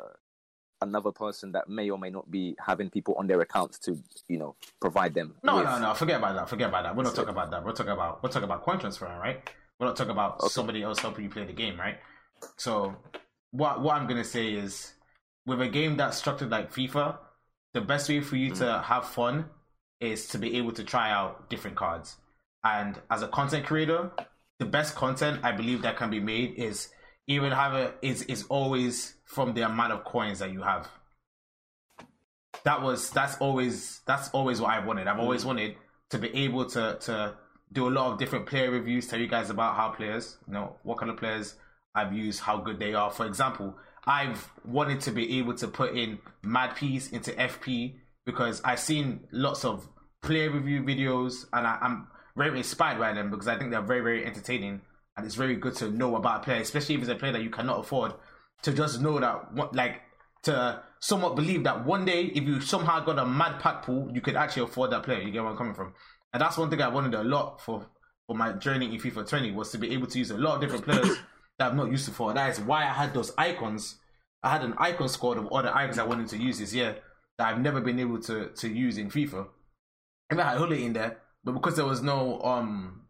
[0.82, 3.98] another person that may or may not be having people on their accounts to
[4.28, 5.34] you know provide them.
[5.42, 5.94] No, with- no, no.
[5.94, 6.48] Forget about that.
[6.48, 6.96] Forget about that.
[6.96, 7.64] We're not talking about that.
[7.64, 9.48] We're talking about we're talking about coin transferring, right?
[9.78, 10.48] We're not talking about Okay.
[10.48, 11.98] somebody else helping you play the game, right?
[12.56, 12.96] So,
[13.50, 14.92] what what I'm gonna say is,
[15.46, 17.18] with a game that's structured like FIFA,
[17.74, 18.84] the best way for you to mm.
[18.84, 19.46] have fun
[20.00, 22.16] is to be able to try out different cards.
[22.64, 24.10] And as a content creator,
[24.58, 26.88] the best content I believe that can be made is
[27.26, 30.88] even have a is is always from the amount of coins that you have
[32.66, 35.06] that was that's always that's always what I wanted.
[35.06, 35.46] I've always mm.
[35.46, 35.76] wanted
[36.10, 37.34] to be able to to
[37.72, 40.76] do a lot of different player reviews, tell you guys about how players, you know,
[40.82, 41.54] what kind of players
[41.96, 43.10] I've used, how good they are.
[43.10, 43.74] For example,
[44.06, 47.94] I've wanted to be able to put in Mad Peas into FP
[48.24, 49.88] because I've seen lots of
[50.22, 54.00] player review videos and I, I'm very inspired by them because I think they're very,
[54.00, 54.82] very entertaining
[55.16, 57.42] and it's very good to know about a player, especially if it's a player that
[57.42, 58.12] you cannot afford
[58.62, 60.02] to just know that what like
[60.42, 64.20] to somewhat believe that one day if you somehow got a mad pack pool, you
[64.20, 65.20] could actually afford that player.
[65.20, 65.94] You get where I'm coming from.
[66.32, 67.86] And that's one thing I wanted a lot for
[68.26, 70.60] for my journey in FIFA 20 was to be able to use a lot of
[70.60, 71.16] different players
[71.58, 72.32] that I'm not used to for.
[72.32, 73.96] That is why I had those icons.
[74.42, 76.96] I had an icon squad of all the icons I wanted to use this year
[77.38, 79.48] that I've never been able to to use in FIFA.
[80.30, 83.02] And I had Gullit in there, but because there was no um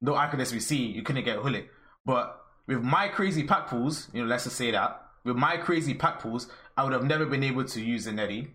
[0.00, 1.68] no icon SBC, you couldn't get Gullit.
[2.04, 5.94] But with my crazy pack pools, you know, let's just say that with my crazy
[5.94, 8.48] pack pools, I would have never been able to use Zanetti,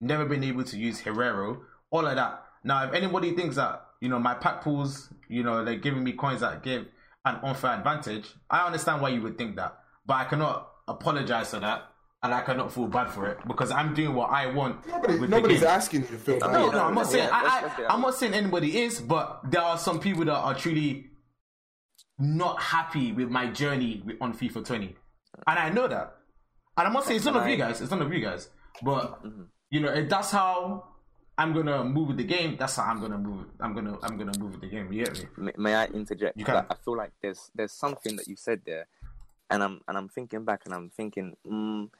[0.00, 2.44] never been able to use Hierro, all of that.
[2.64, 6.12] Now, if anybody thinks that you know my pack pools, you know, they're giving me
[6.12, 6.86] coins that give
[7.24, 11.60] an unfair advantage, I understand why you would think that, but I cannot apologize for
[11.60, 11.84] that.
[12.20, 14.84] And I cannot feel bad for it because I'm doing what I want.
[14.88, 16.50] Nobody, nobody's asking you to feel bad.
[16.50, 19.78] No, no, I'm not saying I, I, I'm not saying anybody is, but there are
[19.78, 21.12] some people that are truly
[22.18, 24.96] not happy with my journey with- on FIFA 20,
[25.46, 26.16] and I know that.
[26.76, 27.80] And I'm not saying it's none of you guys.
[27.80, 28.48] It's none of you guys,
[28.82, 29.42] but mm-hmm.
[29.70, 30.88] you know, that's how
[31.38, 32.56] I'm gonna move with the game.
[32.58, 33.46] That's how I'm gonna move.
[33.60, 34.92] I'm gonna I'm gonna move with the game.
[34.92, 35.28] You get me?
[35.36, 36.36] May, may I interject?
[36.36, 36.66] You can.
[36.68, 38.88] I feel like there's there's something that you said there,
[39.48, 41.90] and I'm and I'm thinking back and I'm thinking, mm,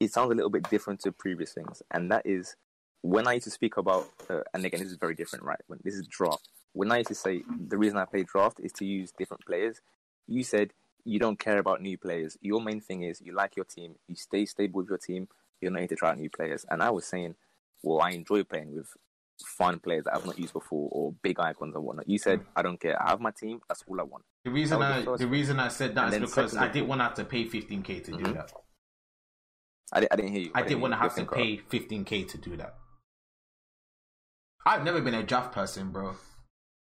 [0.00, 2.56] it sounds a little bit different to previous things, and that is
[3.02, 5.60] when I used to speak about, uh, and again this is very different, right?
[5.68, 8.72] When this is draft, when I used to say the reason I play draft is
[8.72, 9.80] to use different players,
[10.26, 10.72] you said
[11.04, 12.36] you don't care about new players.
[12.40, 15.28] Your main thing is you like your team, you stay stable with your team.
[15.60, 17.36] You're not here to try out new players, and I was saying,
[17.82, 18.88] well, I enjoy playing with
[19.46, 22.08] fun players that I've not used before or big icons and whatnot.
[22.08, 23.00] You said I don't care.
[23.00, 23.60] I have my team.
[23.68, 24.24] That's all I want.
[24.44, 26.88] The reason I the the reason I said that And is because secondly- I didn't
[26.88, 28.34] want to have to pay 15k to do Mhm.
[28.34, 28.52] that.
[29.92, 30.50] I, I didn't hear you.
[30.54, 32.74] I didn't want to have to pay 15k to do that.
[34.66, 36.16] I've never been a draft person, bro.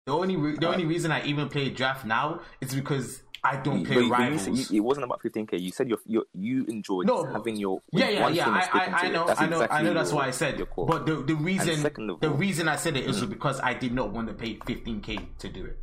[0.07, 3.85] The only re- the only reason I even play draft now is because I don't
[3.85, 4.71] play but you- you rivals.
[4.71, 5.57] you- it wasn't about 15k.
[5.59, 8.49] You said you you you enjoyed No, having your yeah, yeah, yeah.
[8.49, 9.93] I, I, to I know, That's I know, I know.
[9.93, 10.57] That's your- why I said.
[10.75, 12.39] But the the reason the all- Mm.
[12.39, 15.65] reason I said it is because I did not want to pay 15k to do
[15.65, 15.77] it.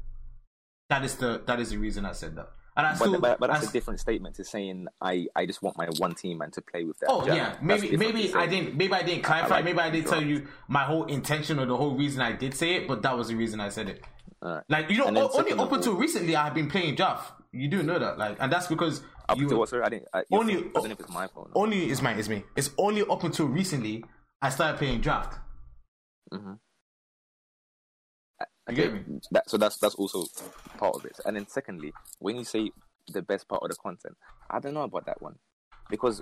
[0.91, 2.49] That is the that is the reason I said that.
[2.77, 5.27] And I but, still, but, but I that's s- a different statement to saying I,
[5.37, 7.11] I just want my one team and to play with that.
[7.11, 9.57] Oh yeah, maybe maybe I didn't maybe I didn't clarify.
[9.57, 12.55] like maybe I didn't tell you my whole intention or the whole reason I did
[12.55, 14.03] say it, but that was the reason I said it.
[14.43, 14.65] Alright.
[14.69, 17.33] Like you know, o- only up until recently I have been playing draft.
[17.53, 19.69] You do know that, like, and that's because Up you until what?
[19.69, 20.09] Sorry, I didn't.
[20.15, 21.51] I, Only- phone- I don't know if it's my phone.
[21.55, 22.45] only is my is me.
[22.57, 24.03] It's only up until recently
[24.41, 25.39] I started playing draft.
[26.33, 26.59] Mhm.
[28.77, 29.21] Me?
[29.31, 30.27] That, so that's that's also
[30.79, 31.19] part of it.
[31.25, 32.71] And then secondly, when you say
[33.09, 34.17] the best part of the content,
[34.51, 35.37] I don't know about that one
[35.91, 36.21] because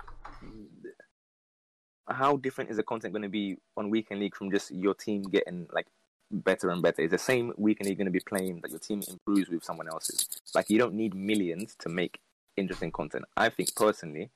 [2.08, 5.22] how different is the content going to be on weekend league from just your team
[5.22, 5.86] getting like
[6.30, 7.02] better and better?
[7.02, 9.88] Is the same weekend league going to be playing that your team improves with someone
[9.88, 10.28] else's?
[10.54, 12.18] Like you don't need millions to make
[12.56, 13.24] interesting content.
[13.36, 14.30] I think personally.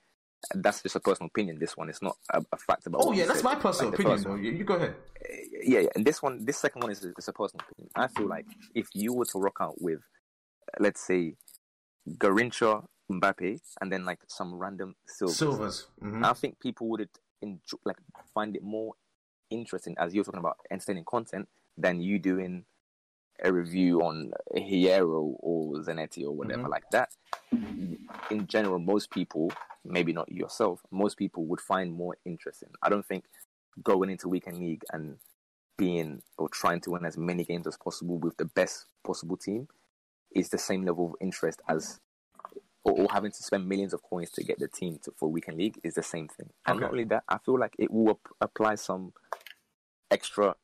[0.54, 1.58] That's just a personal opinion.
[1.58, 3.02] This one, is not a, a fact about.
[3.04, 4.94] Oh yeah, that's my personal Like opinion You, you go ahead.
[5.62, 5.88] yeah, yeah.
[5.94, 7.90] And this one, this second one is a, is a personal opinion.
[7.96, 10.00] I feel like if you were to rock out with
[10.80, 11.34] let's say,
[12.18, 15.36] Garrincha, Mbappe, and then like some random silvers.
[15.36, 15.86] Silvers.
[16.02, 16.24] Mhm.
[16.24, 17.08] I think people would
[17.40, 17.98] enjoy, like
[18.32, 18.94] find it more
[19.50, 22.64] interesting as you're talking about entertaining content than you doing
[23.42, 26.70] a review on Hierro or Zanetti or whatever Mhm.
[26.70, 27.14] like that.
[28.30, 29.52] In general, most people,
[29.84, 32.70] maybe not yourself, most people would find more interesting.
[32.82, 33.24] I don't think
[33.82, 35.18] going into weekend league and
[35.76, 39.68] being or trying to win as many games as possible with the best possible team
[40.30, 42.00] is the same level of interest as
[42.84, 45.56] or, or having to spend millions of coins to get the team to, for weekend
[45.58, 46.50] league is the same thing.
[46.66, 49.12] And not only that, I feel like it will ap- apply some
[50.10, 50.54] extra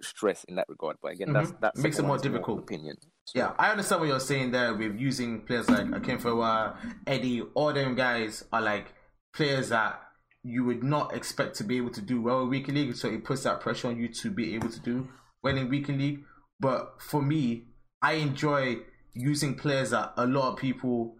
[0.00, 0.96] stress in that regard.
[1.02, 1.60] But again, that's Mhm.
[1.60, 2.60] that's Makes it more difficult.
[2.60, 2.96] opinion.
[3.34, 7.94] Yeah, I understand what you're saying there with using players like Akinfenwa, Eddie, all them
[7.94, 8.94] guys are like
[9.34, 10.00] players that
[10.42, 13.24] you would not expect to be able to do well in weekend league, so it
[13.24, 15.08] puts that pressure on you to be able to do
[15.42, 16.24] well in weekend league.
[16.60, 17.68] But for me,
[18.00, 18.78] I enjoy
[19.14, 21.16] using players that a lot of people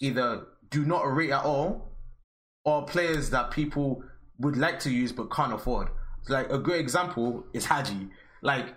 [0.00, 1.92] either do not rate at all
[2.64, 4.02] or players that people
[4.38, 5.88] would like to use but can't afford.
[6.28, 8.08] Like a good example is Hagi.
[8.42, 8.74] Like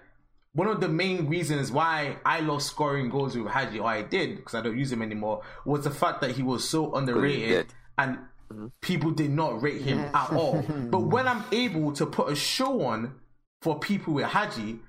[0.54, 4.38] one of the main reasons why I lost scoring goals with Hagi, or I did
[4.38, 7.74] because I don't use him anymore, was the fact that he was so underrated did.
[7.98, 8.18] and
[8.52, 8.68] mm-hmm.
[8.82, 10.64] people did not rate him at all.
[10.90, 13.16] but when I'm able to put a show on
[13.62, 14.80] for people with Hagi,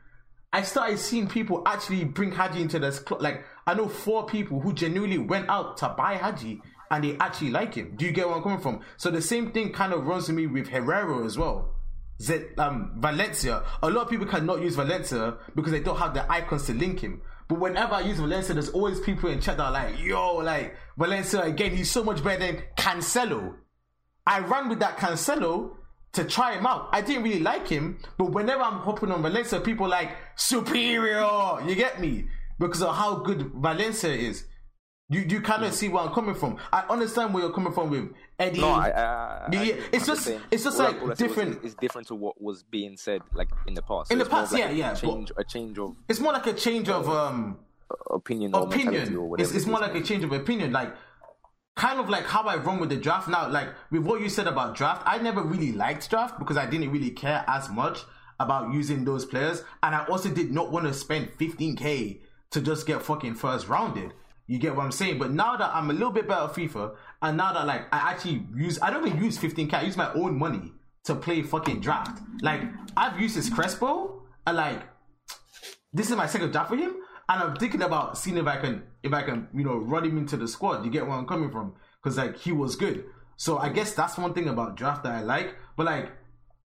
[0.53, 3.21] I started seeing people actually bring Hagi into this club.
[3.21, 7.51] Like I know four people who genuinely went out to buy Hagi and they actually
[7.51, 7.95] like him.
[7.97, 8.81] Do you get where I'm coming from?
[8.97, 11.75] So the same thing kind of runs to me with Hierro as well.
[12.21, 13.63] Z- um, Valencia.
[13.83, 17.01] A lot of people cannot use Valencia because they don't have the icons to link
[17.01, 17.23] him.
[17.49, 20.77] But whenever I use Valencia, there's always people in chat that are like, yo, like,
[20.99, 23.55] Valencia, again, he's so much better than Cancelo.
[24.27, 25.77] I ran with that Cancelo
[26.13, 26.91] to try him out.
[26.93, 31.27] I didn't really like him, but whenever I'm hopping on Valencia, people like, superior.
[31.67, 32.29] You get me?
[32.59, 34.45] Because of how good Valencia is.
[35.11, 36.59] You you kind of see where I'm coming from.
[36.71, 38.61] I understand where you're coming from with Eddie.
[38.61, 41.19] No, I, I, I, Yeah, I it's just- it's just all like all I was
[41.19, 44.13] different- It's different to what was being said like in the past.
[44.13, 46.47] In the past, like yeah, a yeah, but- Change, a change of it's more like
[46.47, 47.59] a change of um
[48.11, 49.15] opinion or or opinion.
[49.29, 49.43] whatever.
[49.43, 50.73] It's, it's it more like a change of opinion.
[50.73, 50.93] Like
[51.75, 53.49] kind of like how I run with the draft now.
[53.49, 56.91] Like with what you said about draft, I never really liked draft because I didn't
[56.91, 58.01] really care as much
[58.41, 62.21] about using those players, and I also did not want to spend 15k
[62.51, 64.13] to just get fucking first rounded.
[64.49, 65.19] You get what I'm saying?
[65.19, 68.47] But now that I'm a little bit better FIFA, and now that like I actually
[68.57, 69.75] use, I don't even use 15k.
[69.75, 70.73] I use my own money
[71.05, 72.23] to play fucking draft.
[72.41, 72.63] Like
[72.97, 74.83] I've used this Crespo, and like
[75.93, 76.97] this is my second draft for him,
[77.29, 80.17] and I'm thinking about seeing if I can if I can you know run him
[80.17, 80.83] into the squad.
[80.83, 81.75] You get where I'm coming from?
[82.03, 83.05] Because like he was good.
[83.37, 85.57] So I guess that's one thing about draft that I like.
[85.77, 86.11] But like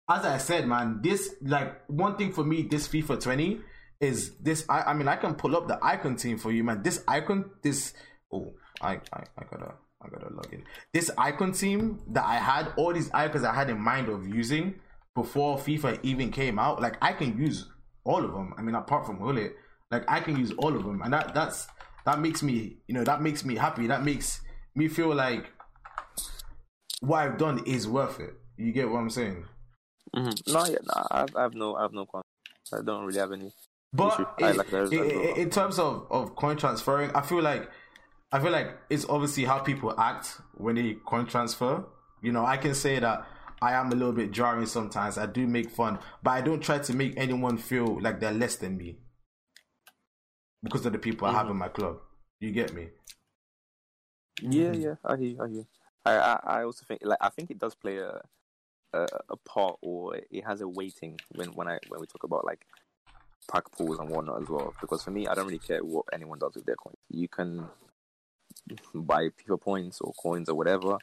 [0.09, 3.61] as I said, man, this like one thing for me, this FIFA 20
[4.05, 4.65] is this.
[4.69, 6.83] I, I mean, I can pull up the icon team for you, man.
[6.83, 7.95] This icon, this
[8.33, 10.65] oh, I I, I gotta I gotta log in.
[10.93, 14.75] This icon team that I had, all these icons I had in mind of using
[15.15, 17.67] before FIFA even came out, like I can use
[18.05, 18.53] all of them.
[18.59, 19.57] I mean, apart from Gullit,
[19.91, 21.67] like I can use all of them, and that that's
[22.05, 23.87] that makes me, you know, that makes me happy.
[23.87, 24.41] That makes
[24.75, 25.47] me feel like
[27.01, 28.35] what I've done is worth it.
[28.57, 29.45] You get what I'm saying?
[30.15, 30.53] Mhm.
[30.53, 32.07] No, yeah, no, I, I have no, I have no.
[32.07, 32.23] Con-
[32.73, 33.53] I don't really have any.
[33.95, 34.27] But issue.
[34.43, 34.73] I in, like
[35.39, 37.71] in- terms of, of coin transferring, I feel like
[38.33, 41.85] I feel like it's obviously how people act when they coin transfer.
[42.21, 43.27] You know, I can say that
[43.63, 45.17] I am a little bit jarring sometimes.
[45.17, 48.57] I do make fun, but I don't try to make anyone feel like they're less
[48.57, 48.99] than me
[50.63, 51.53] because of the people I have mm-hmm.
[51.53, 51.99] in my club.
[52.41, 52.89] You get me?
[54.43, 54.81] Yeah, mm-hmm.
[54.83, 55.57] yeah, I hear, you, I hear.
[55.59, 55.67] you.
[56.05, 58.21] I, I, I also think, like, I think it does play a,
[58.93, 62.45] a, a part, or it has a weighting when, when I when we talk about
[62.45, 62.67] like
[63.51, 64.75] pack pools and whatnot as well.
[64.81, 66.97] Because for me, I don't really care what anyone does with their coins.
[67.11, 67.67] You can
[68.95, 70.99] buy FIFA points or coins or whatever.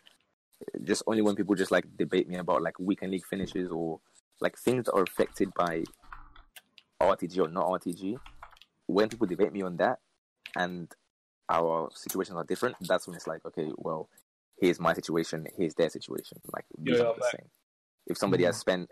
[0.84, 4.00] Just only when people just like debate me about like weekend league finishes or
[4.40, 5.84] like things that are affected by
[7.02, 8.18] RTG or not RTG.
[8.88, 10.00] When people debate me on that,
[10.56, 10.94] and
[11.50, 14.10] our situations are different, that's when it's like, okay, well,
[14.60, 16.40] here's my situation, here's their situation.
[16.54, 17.50] Like, these Yeah, are the same.
[18.08, 18.60] If somebody has mm.
[18.60, 18.92] spent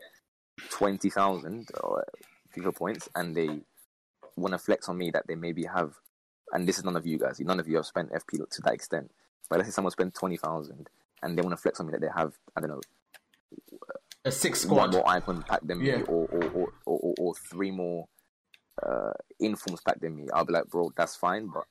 [0.72, 2.04] 20,000 or uh,
[2.56, 3.62] FIFA points and they
[4.36, 5.94] want to flex on me that they maybe have,
[6.54, 8.74] and this is none of you guys, none of you have spent FP to that
[8.74, 9.12] extent,
[9.50, 10.90] but let's say someone spent 20,000
[11.22, 12.82] and they want to flex on me that they have, I don't know,
[14.26, 14.94] A six one squad.
[14.94, 16.02] more icon pack than me Yeah.
[16.08, 18.08] or, or, or, or, or, or three more
[18.86, 21.64] uh, informs pack than me, I'll be like, bro, that's fine, but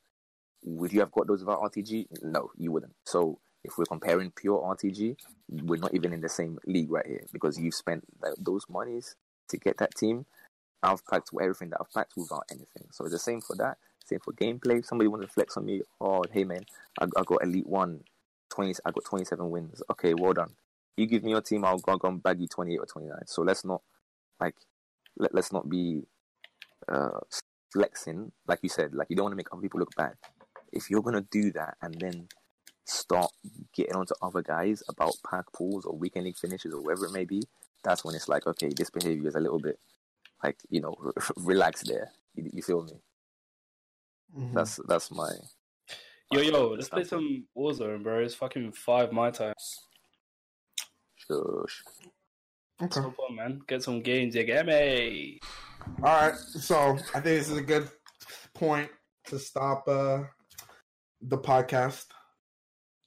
[0.64, 2.06] would you have got those without RTG?
[2.22, 2.94] No, you wouldn't.
[3.04, 5.16] So if we're comparing pure RTG,
[5.48, 9.14] we're not even in the same league right here because you've spent th- those monies
[9.48, 10.26] to get that team.
[10.82, 12.88] I've packed everything that I've packed without anything.
[12.92, 13.78] So it's the same for that.
[14.04, 14.78] Same for gameplay.
[14.78, 16.64] If somebody wants to flex on me, oh hey man,
[17.00, 18.00] I, I got elite one,
[18.50, 19.82] 20, I got twenty seven wins.
[19.90, 20.54] Okay, well done.
[20.96, 23.08] You give me your team, I'll go, go and bag you twenty eight or twenty
[23.08, 23.26] nine.
[23.26, 23.82] So let's not
[24.40, 24.54] like
[25.18, 26.02] let, let's not be
[26.90, 27.20] uh
[27.72, 28.94] flexing like you said.
[28.94, 30.14] Like you don't want to make other people look bad.
[30.72, 32.28] If you're gonna do that and then
[32.84, 33.30] start
[33.74, 37.24] getting onto other guys about pack pools or weekend league finishes or whatever it may
[37.26, 37.42] be,
[37.84, 39.78] that's when it's like, okay, this behavior is a little bit
[40.42, 40.94] like you know
[41.36, 42.10] relax there.
[42.34, 42.92] You, you feel me?
[44.36, 44.54] Mhm.
[44.54, 45.30] That's that's my
[46.30, 48.18] Yo, yo, let's play some Warzone, bro.
[48.18, 49.54] It's fucking five my time.
[51.16, 51.82] shush.
[52.82, 53.00] okay.
[53.00, 53.60] Hop on, man.
[53.66, 55.38] Get some games, you get me?
[56.02, 56.36] All right.
[56.36, 57.88] So I think this is a good
[58.54, 58.90] point
[59.28, 60.24] to stop uh,
[61.22, 62.06] the podcast.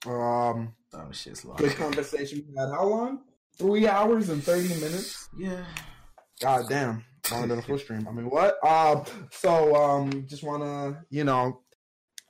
[0.06, 1.56] Um, Oh shit's long.
[1.56, 2.70] good conversation we had.
[2.70, 3.20] How long?
[3.56, 5.28] Three hours and thirty minutes.
[5.38, 5.64] Yeah.
[6.40, 7.04] God damn.
[7.30, 8.06] Than a full stream.
[8.08, 8.64] I mean, what?
[8.66, 11.60] Um, so um, just want to you know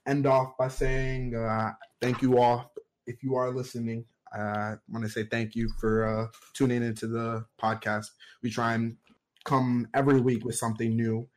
[0.06, 2.72] end off by saying uh, thank you all
[3.06, 4.04] if you are listening.
[4.34, 8.06] I want to say thank you for uh, tuning into the podcast.
[8.42, 8.96] We try and
[9.44, 11.28] come every week with something new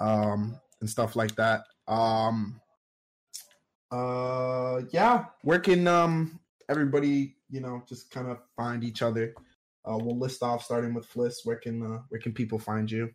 [0.00, 1.64] um, and stuff like that.
[1.86, 2.60] Um,
[3.90, 9.34] uh, yeah, where can um, everybody you know just kind of find each other?
[9.84, 11.44] Uh, we'll list off starting with Fliss.
[11.44, 13.10] Where can uh, where can people find you?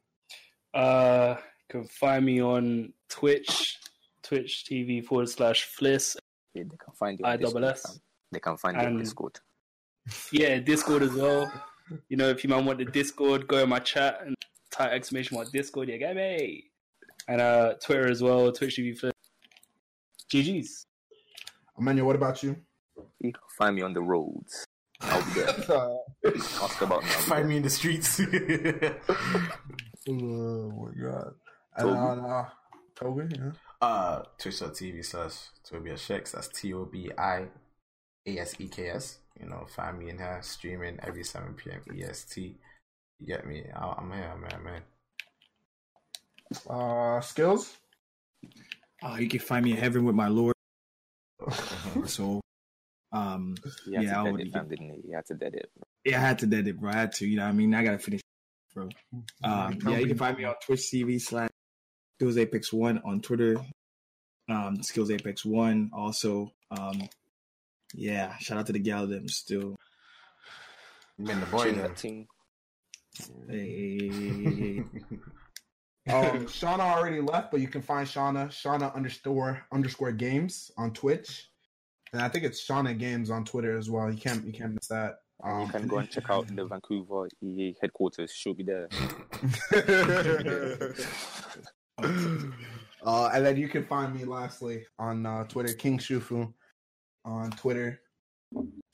[0.74, 3.78] Uh, you can find me on Twitch,
[4.22, 6.18] Twitch TV forward slash Fliss.
[6.54, 7.26] Yeah, they can find you.
[7.26, 8.00] I on Discord, double S.
[8.32, 9.40] They can find you on Discord.
[10.32, 11.52] Yeah, Discord as well.
[12.10, 14.36] You know, if you man want the Discord, go in my chat and
[14.72, 16.66] type exclamation mark Discord, you get me.
[17.30, 19.12] And uh, Twitter as well, Twitch TV Fliss.
[20.32, 20.86] GG's.
[21.78, 22.58] Emmanuel, what about you?
[23.20, 24.66] You can find me on the roads.
[25.01, 25.98] I'll be there.
[26.61, 27.09] Ask about me.
[27.09, 27.50] I'll be Find there.
[27.50, 28.19] me in the streets.
[30.09, 31.34] Oh my god.
[31.77, 31.98] Toby.
[31.98, 32.45] And uh,
[32.95, 33.51] Toby, yeah.
[33.82, 36.32] uh, twitch.tv slash Tobias Shex.
[36.32, 37.48] That's T O B I
[38.26, 39.19] A S E K S.
[39.40, 41.82] You know, find me in here streaming every 7 p.m.
[42.01, 42.38] EST.
[43.19, 43.66] You get me?
[43.76, 44.82] I- I'm here, I'm here, man.
[46.69, 47.76] Uh, skills.
[49.03, 50.53] Uh, you can find me in heaven with my Lord.
[52.06, 52.40] So,
[53.11, 53.56] um,
[53.86, 55.02] He Yeah, I to dead would it, fam, didn't he?
[55.08, 55.69] He had to dead it.
[56.03, 56.92] yeah, I had to dead it, bro.
[56.92, 57.44] I had to, you know.
[57.44, 58.22] what I mean, I gotta finish,
[58.74, 58.90] bro.
[59.44, 61.50] Um, yeah, you can find me on Twitch TV slash
[62.18, 63.58] Skills Apex One on Twitter.
[64.50, 66.52] Um, Skills Apex One also.
[66.72, 67.08] Um,
[67.94, 69.76] yeah, shout out to the gal them still.
[71.19, 71.94] i Man, the boy Chin then.
[71.94, 72.27] that.
[73.50, 74.84] Hey,
[76.10, 81.50] Um, Shauna already left, but you can find Shauna Shauna underscore underscore games on Twitch,
[82.14, 84.11] and I think it's Shauna Games on Twitter as well.
[84.11, 85.16] You can't you can't miss that.
[85.44, 88.32] And you Um, can go and check out the Vancouver EA headquarters.
[88.32, 88.90] She'll be there.
[92.03, 96.52] uh, and then you can find me lastly on uh, Twitter, King Shifu
[97.26, 98.02] on Twitter,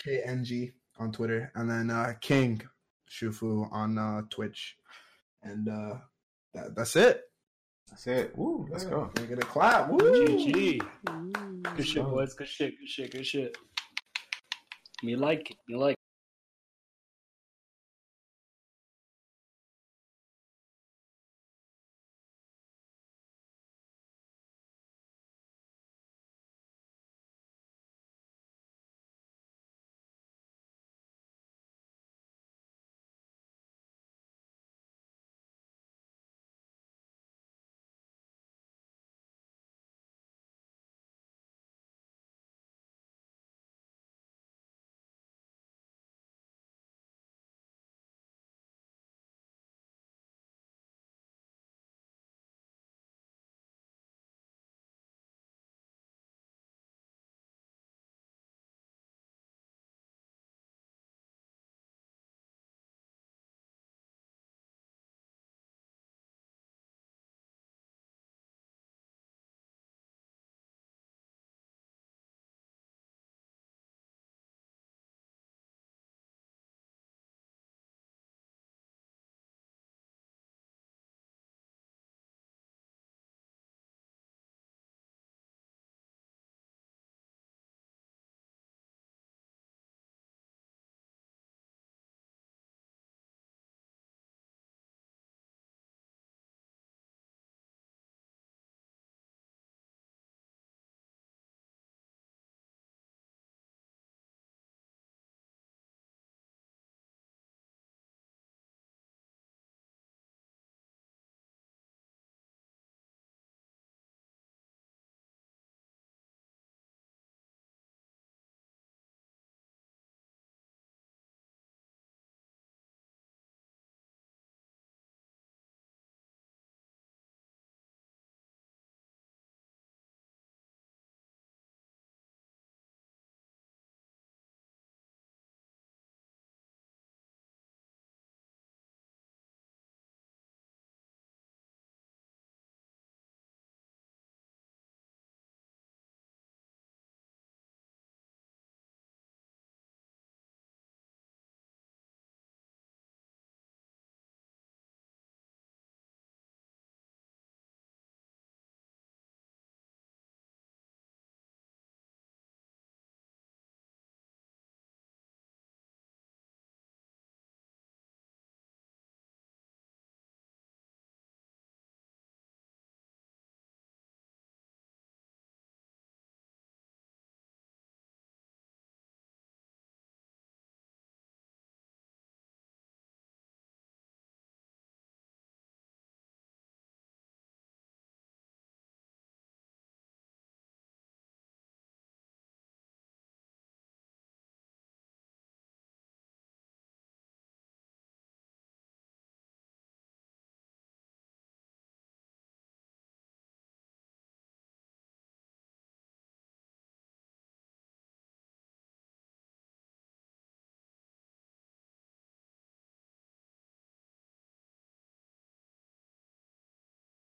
[0.05, 2.61] KNG on Twitter, and then uh, King
[3.09, 4.75] Shifu on uh, Twitch,
[5.43, 5.95] and uh,
[6.53, 7.21] that, that's it.
[7.93, 8.35] That's it.
[8.35, 9.11] Woo, let's go.
[9.13, 9.87] Can we get a clap?
[9.87, 9.99] Woo!
[9.99, 10.81] GG.
[11.77, 12.33] Good shit, boys.
[12.33, 13.55] Good shit, good shit, good shit.
[15.03, 15.57] Me like it.
[15.67, 16.02] Me like it.